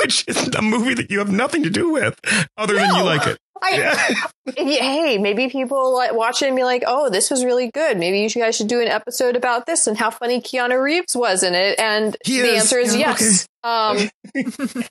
which 0.00 0.24
is 0.28 0.48
a 0.54 0.62
movie 0.62 0.94
that 0.94 1.10
you 1.10 1.18
have 1.18 1.30
nothing 1.32 1.62
to 1.64 1.70
do 1.70 1.90
with 1.92 2.18
other 2.56 2.74
than 2.74 2.94
you 2.94 3.02
like 3.02 3.26
it. 3.26 3.38
I, 3.62 3.76
Yeah. 3.76 4.14
yeah, 4.56 4.82
hey, 4.82 5.18
maybe 5.18 5.48
people 5.48 5.94
like 5.94 6.12
watch 6.12 6.42
it 6.42 6.46
and 6.48 6.56
be 6.56 6.64
like, 6.64 6.82
"Oh, 6.86 7.10
this 7.10 7.30
was 7.30 7.44
really 7.44 7.70
good. 7.70 7.98
Maybe 7.98 8.20
you 8.20 8.28
guys 8.28 8.56
should 8.56 8.68
do 8.68 8.80
an 8.80 8.88
episode 8.88 9.36
about 9.36 9.66
this 9.66 9.86
and 9.86 9.96
how 9.98 10.10
funny 10.10 10.40
Keanu 10.40 10.80
Reeves 10.82 11.14
was 11.16 11.42
in 11.42 11.54
it." 11.54 11.78
And 11.78 12.16
He 12.24 12.40
the 12.40 12.48
is. 12.54 12.62
answer 12.62 12.78
is 12.78 12.96
Yeah, 12.96 13.16
yes. 13.18 13.46
Um, 13.62 14.08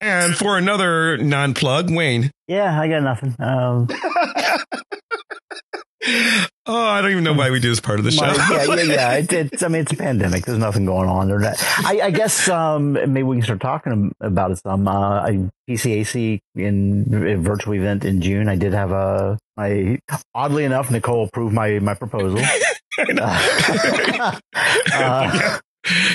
And 0.00 0.34
for 0.34 0.56
another 0.56 1.18
non-plug, 1.18 1.90
Wayne. 1.90 2.30
Yeah, 2.48 2.80
I 2.80 2.88
got 2.88 3.02
nothing. 3.02 3.36
Um, 3.38 3.88
Oh, 6.76 6.86
I 6.86 7.00
don't 7.02 7.12
even 7.12 7.22
know 7.22 7.34
why 7.34 7.50
we 7.50 7.60
do 7.60 7.68
this 7.68 7.78
part 7.78 8.00
of 8.00 8.04
the 8.04 8.10
show. 8.10 8.24
yeah, 8.24 8.64
yeah, 8.64 8.82
yeah. 8.82 9.12
It, 9.18 9.32
it's, 9.32 9.62
I 9.62 9.68
mean, 9.68 9.82
it's 9.82 9.92
a 9.92 9.96
pandemic. 9.96 10.44
There's 10.44 10.58
nothing 10.58 10.86
going 10.86 11.08
on. 11.08 11.28
There. 11.28 11.40
I, 11.40 12.00
I 12.02 12.10
guess 12.10 12.48
um, 12.48 12.94
maybe 12.94 13.22
we 13.22 13.36
can 13.36 13.44
start 13.44 13.60
talking 13.60 14.12
about 14.20 14.50
it 14.50 14.58
some. 14.58 14.88
Uh, 14.88 15.20
I, 15.20 15.50
PCAC 15.70 16.40
in 16.56 17.06
a 17.12 17.36
virtual 17.36 17.74
event 17.74 18.04
in 18.04 18.20
June. 18.20 18.48
I 18.48 18.56
did 18.56 18.72
have 18.72 18.90
a. 18.90 19.38
My 19.56 20.00
oddly 20.34 20.64
enough, 20.64 20.90
Nicole 20.90 21.26
approved 21.28 21.54
my 21.54 21.78
my 21.78 21.94
proposal. 21.94 22.40
Uh, 22.96 24.38
uh, 24.92 25.58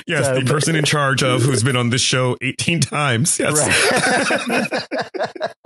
yes, 0.07 0.25
so- 0.25 0.35
the 0.35 0.45
person 0.45 0.75
in 0.75 0.85
charge 0.85 1.23
of 1.23 1.41
who's 1.41 1.63
been 1.63 1.75
on 1.75 1.89
this 1.89 2.01
show 2.01 2.37
18 2.41 2.81
times. 2.81 3.39
Yes. 3.39 3.57
right. 3.57 4.69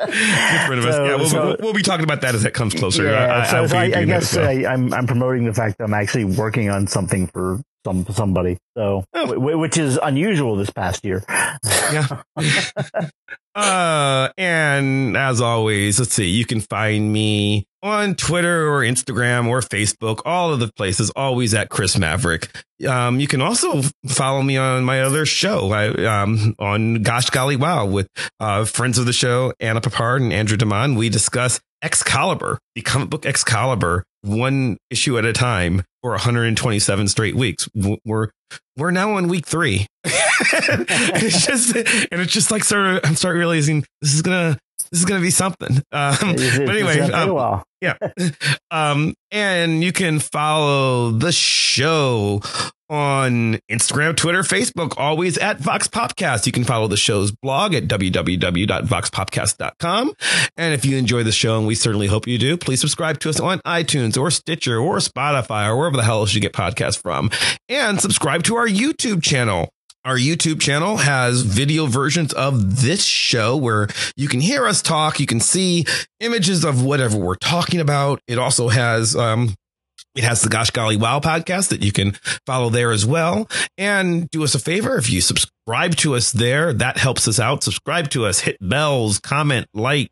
Get 0.08 0.70
rid 0.70 0.80
of 0.80 0.86
us. 0.86 0.96
So- 0.96 1.06
yeah, 1.06 1.16
we'll, 1.16 1.30
so- 1.30 1.56
we'll, 1.60 1.74
be 1.74 1.82
talking 1.82 2.04
about 2.04 2.22
that 2.22 2.36
as 2.36 2.46
it 2.46 2.54
comes 2.54 2.74
closer. 2.74 3.06
Yeah, 3.06 3.44
I, 3.44 3.52
so, 3.52 3.68
so 3.68 3.78
I, 3.78 3.84
I 3.84 4.06
guess 4.06 4.36
well. 4.36 4.48
I, 4.48 4.64
uh, 4.64 4.70
I'm 4.72 4.94
I'm 4.94 5.08
promoting 5.08 5.46
the 5.46 5.54
fact 5.54 5.78
that 5.78 5.86
I'm 5.86 5.94
actually 5.94 6.26
working 6.26 6.70
on 6.70 6.88
something 6.88 7.28
for 7.28 7.62
some 7.86 8.06
somebody. 8.08 8.58
So, 8.78 9.04
oh. 9.14 9.58
which 9.58 9.78
is 9.78 10.00
unusual 10.02 10.56
this 10.56 10.70
past 10.70 11.04
year. 11.04 11.24
yeah. 11.28 12.22
uh, 13.56 14.30
and 14.38 15.16
as 15.18 15.42
always, 15.42 16.00
let's 16.00 16.14
see, 16.14 16.30
you 16.30 16.46
can 16.46 16.62
find 16.62 17.12
me 17.12 17.68
on 17.82 18.16
Twitter 18.16 18.68
or 18.74 18.80
Instagram 18.82 19.48
or 19.48 19.60
Facebook, 19.62 20.22
all 20.26 20.54
of 20.54 20.60
the 20.60 20.72
places, 20.74 21.10
always 21.12 21.54
at 21.54 21.70
Chris 21.70 21.98
Maverick. 21.98 22.50
Um, 22.88 23.20
you 23.20 23.28
can 23.28 23.42
also 23.42 23.82
follow 24.08 24.42
me 24.42 24.58
on 24.58 24.84
my 24.86 25.02
other 25.02 25.26
show, 25.26 25.72
I, 25.72 26.22
um, 26.22 26.56
on 26.60 27.04
Gosh 27.04 27.30
Golly 27.30 27.58
Wow 27.58 27.86
with, 27.86 28.08
uh, 28.40 28.66
friends 28.66 28.98
of 28.98 29.06
the 29.06 29.14
show, 29.14 29.54
Anna 29.60 29.82
Papard 29.82 30.22
and 30.22 30.34
Andrew 30.34 30.58
Demond. 30.58 30.98
We 30.98 31.10
discuss 31.10 31.60
Excalibur, 31.82 32.60
the 32.76 32.82
comic 32.82 33.10
book 33.10 33.26
Excalibur, 33.26 34.06
one 34.24 34.78
issue 34.90 35.18
at 35.18 35.26
a 35.26 35.34
time 35.34 35.84
for 36.02 36.12
127 36.12 37.08
straight 37.08 37.36
weeks. 37.36 37.70
We're 38.06 38.30
we're 38.78 38.92
now 38.92 39.14
on 39.14 39.28
week 39.28 39.46
three. 39.46 39.88
it's 40.04 41.46
just 41.46 41.76
and 41.76 42.22
it's 42.22 42.34
just 42.34 42.52
like 42.52 42.64
sort 42.64 42.88
of 42.88 43.02
I'm 43.04 43.16
starting 43.16 43.40
realizing 43.40 43.86
this 44.02 44.14
is 44.14 44.22
gonna 44.22 44.58
this 44.92 45.00
is 45.00 45.06
gonna 45.06 45.22
be 45.22 45.32
something. 45.32 45.82
Um, 45.94 46.18
but 46.22 46.70
anyway, 46.70 47.00
um, 47.00 47.64
yeah. 47.82 47.98
Um, 48.72 49.14
and 49.32 49.84
you 49.84 49.92
can 49.92 50.20
follow 50.20 51.12
the 51.12 51.32
show 51.32 52.42
on 52.90 53.60
Instagram, 53.72 54.16
Twitter, 54.16 54.44
Facebook, 54.44 54.94
always 54.98 55.38
at 55.38 55.60
VoxPopcast. 55.60 56.46
You 56.46 56.52
can 56.52 56.64
follow 56.64 56.88
the 56.88 56.98
show's 56.98 57.32
blog 57.32 57.74
at 57.74 57.88
www.voxpopcast.com. 57.88 60.14
And 60.58 60.74
if 60.74 60.86
you 60.86 60.98
enjoy 60.98 61.24
the 61.24 61.32
show, 61.32 61.58
and 61.58 61.66
we 61.68 61.76
certainly 61.76 62.08
hope 62.08 62.28
you 62.28 62.38
do, 62.38 62.58
please 62.58 62.82
subscribe 62.82 63.20
to 63.22 63.30
us 63.30 63.40
on 63.40 63.60
iTunes 63.60 64.20
or 64.20 64.30
Stitcher 64.32 64.80
or 64.80 64.98
Spotify 64.98 65.68
or 65.68 65.78
wherever 65.78 65.96
the 65.98 66.04
hell 66.04 66.20
else 66.20 66.34
you 66.34 66.42
get 66.42 66.54
podcasts 66.54 67.02
from. 67.02 67.32
And 67.70 68.02
subscribe 68.02 68.44
to 68.44 68.56
our 68.56 68.68
YouTube 68.68 69.24
channel. 69.24 69.70
Our 70.06 70.18
YouTube 70.18 70.60
channel 70.60 70.98
has 70.98 71.44
video 71.44 71.86
versions 71.86 72.34
of 72.34 72.82
this 72.82 73.06
show 73.06 73.56
where 73.56 73.88
you 74.18 74.28
can 74.28 74.42
hear 74.42 74.68
us 74.68 74.82
talk. 74.82 75.18
You 75.22 75.26
can 75.26 75.40
see 75.40 75.86
images 76.20 76.66
of 76.66 76.84
whatever 76.84 77.18
we're 77.18 77.36
talking 77.36 77.80
about. 77.80 78.20
It 78.28 78.38
also 78.38 78.68
has, 78.68 79.16
um, 79.16 79.56
it 80.14 80.26
has 80.26 80.42
the 80.42 80.50
Gosh 80.50 80.72
Golly 80.72 80.98
Wow 80.98 81.22
podcast 81.22 81.70
that 81.70 81.82
you 81.82 81.94
can 81.94 82.18
follow 82.46 82.70
there 82.70 82.92
as 82.92 83.06
well. 83.06 83.48
And 83.78 84.30
do 84.30 84.44
us 84.44 84.56
a 84.56 84.60
favor 84.60 84.98
if 84.98 85.10
you 85.10 85.22
subscribe 85.22 85.96
to 85.98 86.16
us 86.16 86.34
there, 86.34 86.74
that 86.74 86.98
helps 86.98 87.26
us 87.30 87.40
out. 87.40 87.64
Subscribe 87.64 88.10
to 88.10 88.26
us, 88.26 88.42
hit 88.42 88.58
bells, 88.60 89.20
comment, 89.20 89.68
like, 89.74 90.12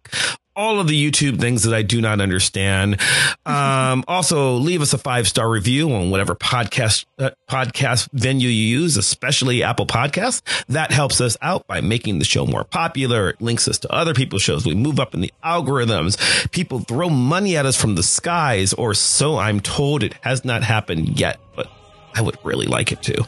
all 0.55 0.79
of 0.79 0.87
the 0.87 1.11
YouTube 1.11 1.39
things 1.39 1.63
that 1.63 1.73
I 1.73 1.81
do 1.81 2.01
not 2.01 2.21
understand. 2.21 2.99
Um, 3.45 4.03
also, 4.07 4.53
leave 4.53 4.81
us 4.81 4.93
a 4.93 4.97
five 4.97 5.27
star 5.27 5.49
review 5.49 5.91
on 5.91 6.09
whatever 6.09 6.35
podcast 6.35 7.05
uh, 7.17 7.31
podcast 7.49 8.09
venue 8.13 8.49
you 8.49 8.79
use, 8.79 8.97
especially 8.97 9.63
Apple 9.63 9.85
Podcasts. 9.85 10.41
That 10.67 10.91
helps 10.91 11.21
us 11.21 11.37
out 11.41 11.67
by 11.67 11.81
making 11.81 12.19
the 12.19 12.25
show 12.25 12.45
more 12.45 12.63
popular. 12.63 13.29
It 13.29 13.41
links 13.41 13.67
us 13.67 13.79
to 13.79 13.91
other 13.91 14.13
people's 14.13 14.41
shows. 14.41 14.65
We 14.65 14.75
move 14.75 14.99
up 14.99 15.13
in 15.13 15.21
the 15.21 15.33
algorithms. 15.43 16.51
People 16.51 16.79
throw 16.79 17.09
money 17.09 17.57
at 17.57 17.65
us 17.65 17.79
from 17.79 17.95
the 17.95 18.03
skies, 18.03 18.73
or 18.73 18.93
so 18.93 19.37
I'm 19.37 19.59
told. 19.59 20.03
It 20.03 20.15
has 20.21 20.43
not 20.45 20.63
happened 20.63 21.19
yet, 21.19 21.39
but 21.55 21.67
I 22.15 22.21
would 22.21 22.37
really 22.43 22.67
like 22.67 22.91
it 22.91 23.01
to. 23.03 23.21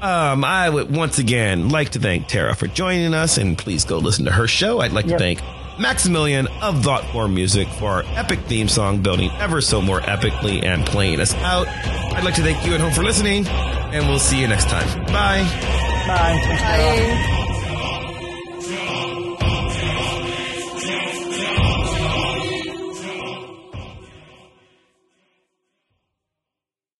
Um, 0.00 0.44
I 0.44 0.68
would 0.68 0.94
once 0.94 1.18
again 1.18 1.70
like 1.70 1.90
to 1.90 1.98
thank 1.98 2.28
Tara 2.28 2.54
for 2.54 2.66
joining 2.66 3.14
us, 3.14 3.38
and 3.38 3.56
please 3.56 3.84
go 3.84 3.98
listen 3.98 4.26
to 4.26 4.32
her 4.32 4.46
show. 4.46 4.80
I'd 4.80 4.92
like 4.92 5.06
yep. 5.06 5.18
to 5.18 5.24
thank 5.24 5.40
Maximilian 5.78 6.46
of 6.62 6.82
Thoughtform 6.82 7.34
Music 7.34 7.68
for 7.68 7.90
our 7.90 8.02
epic 8.14 8.40
theme 8.40 8.68
song, 8.68 9.02
building 9.02 9.30
ever 9.32 9.60
so 9.60 9.80
more 9.82 10.00
epically 10.00 10.64
and 10.64 10.84
playing 10.86 11.20
us 11.20 11.34
out. 11.34 11.68
I'd 11.68 12.24
like 12.24 12.34
to 12.36 12.42
thank 12.42 12.66
you 12.66 12.74
at 12.74 12.80
home 12.80 12.92
for 12.92 13.02
listening, 13.02 13.46
and 13.46 14.08
we'll 14.08 14.18
see 14.18 14.40
you 14.40 14.48
next 14.48 14.68
time. 14.68 15.04
Bye. 15.06 15.42
Bye. 16.06 16.40
Bye. 16.46 17.42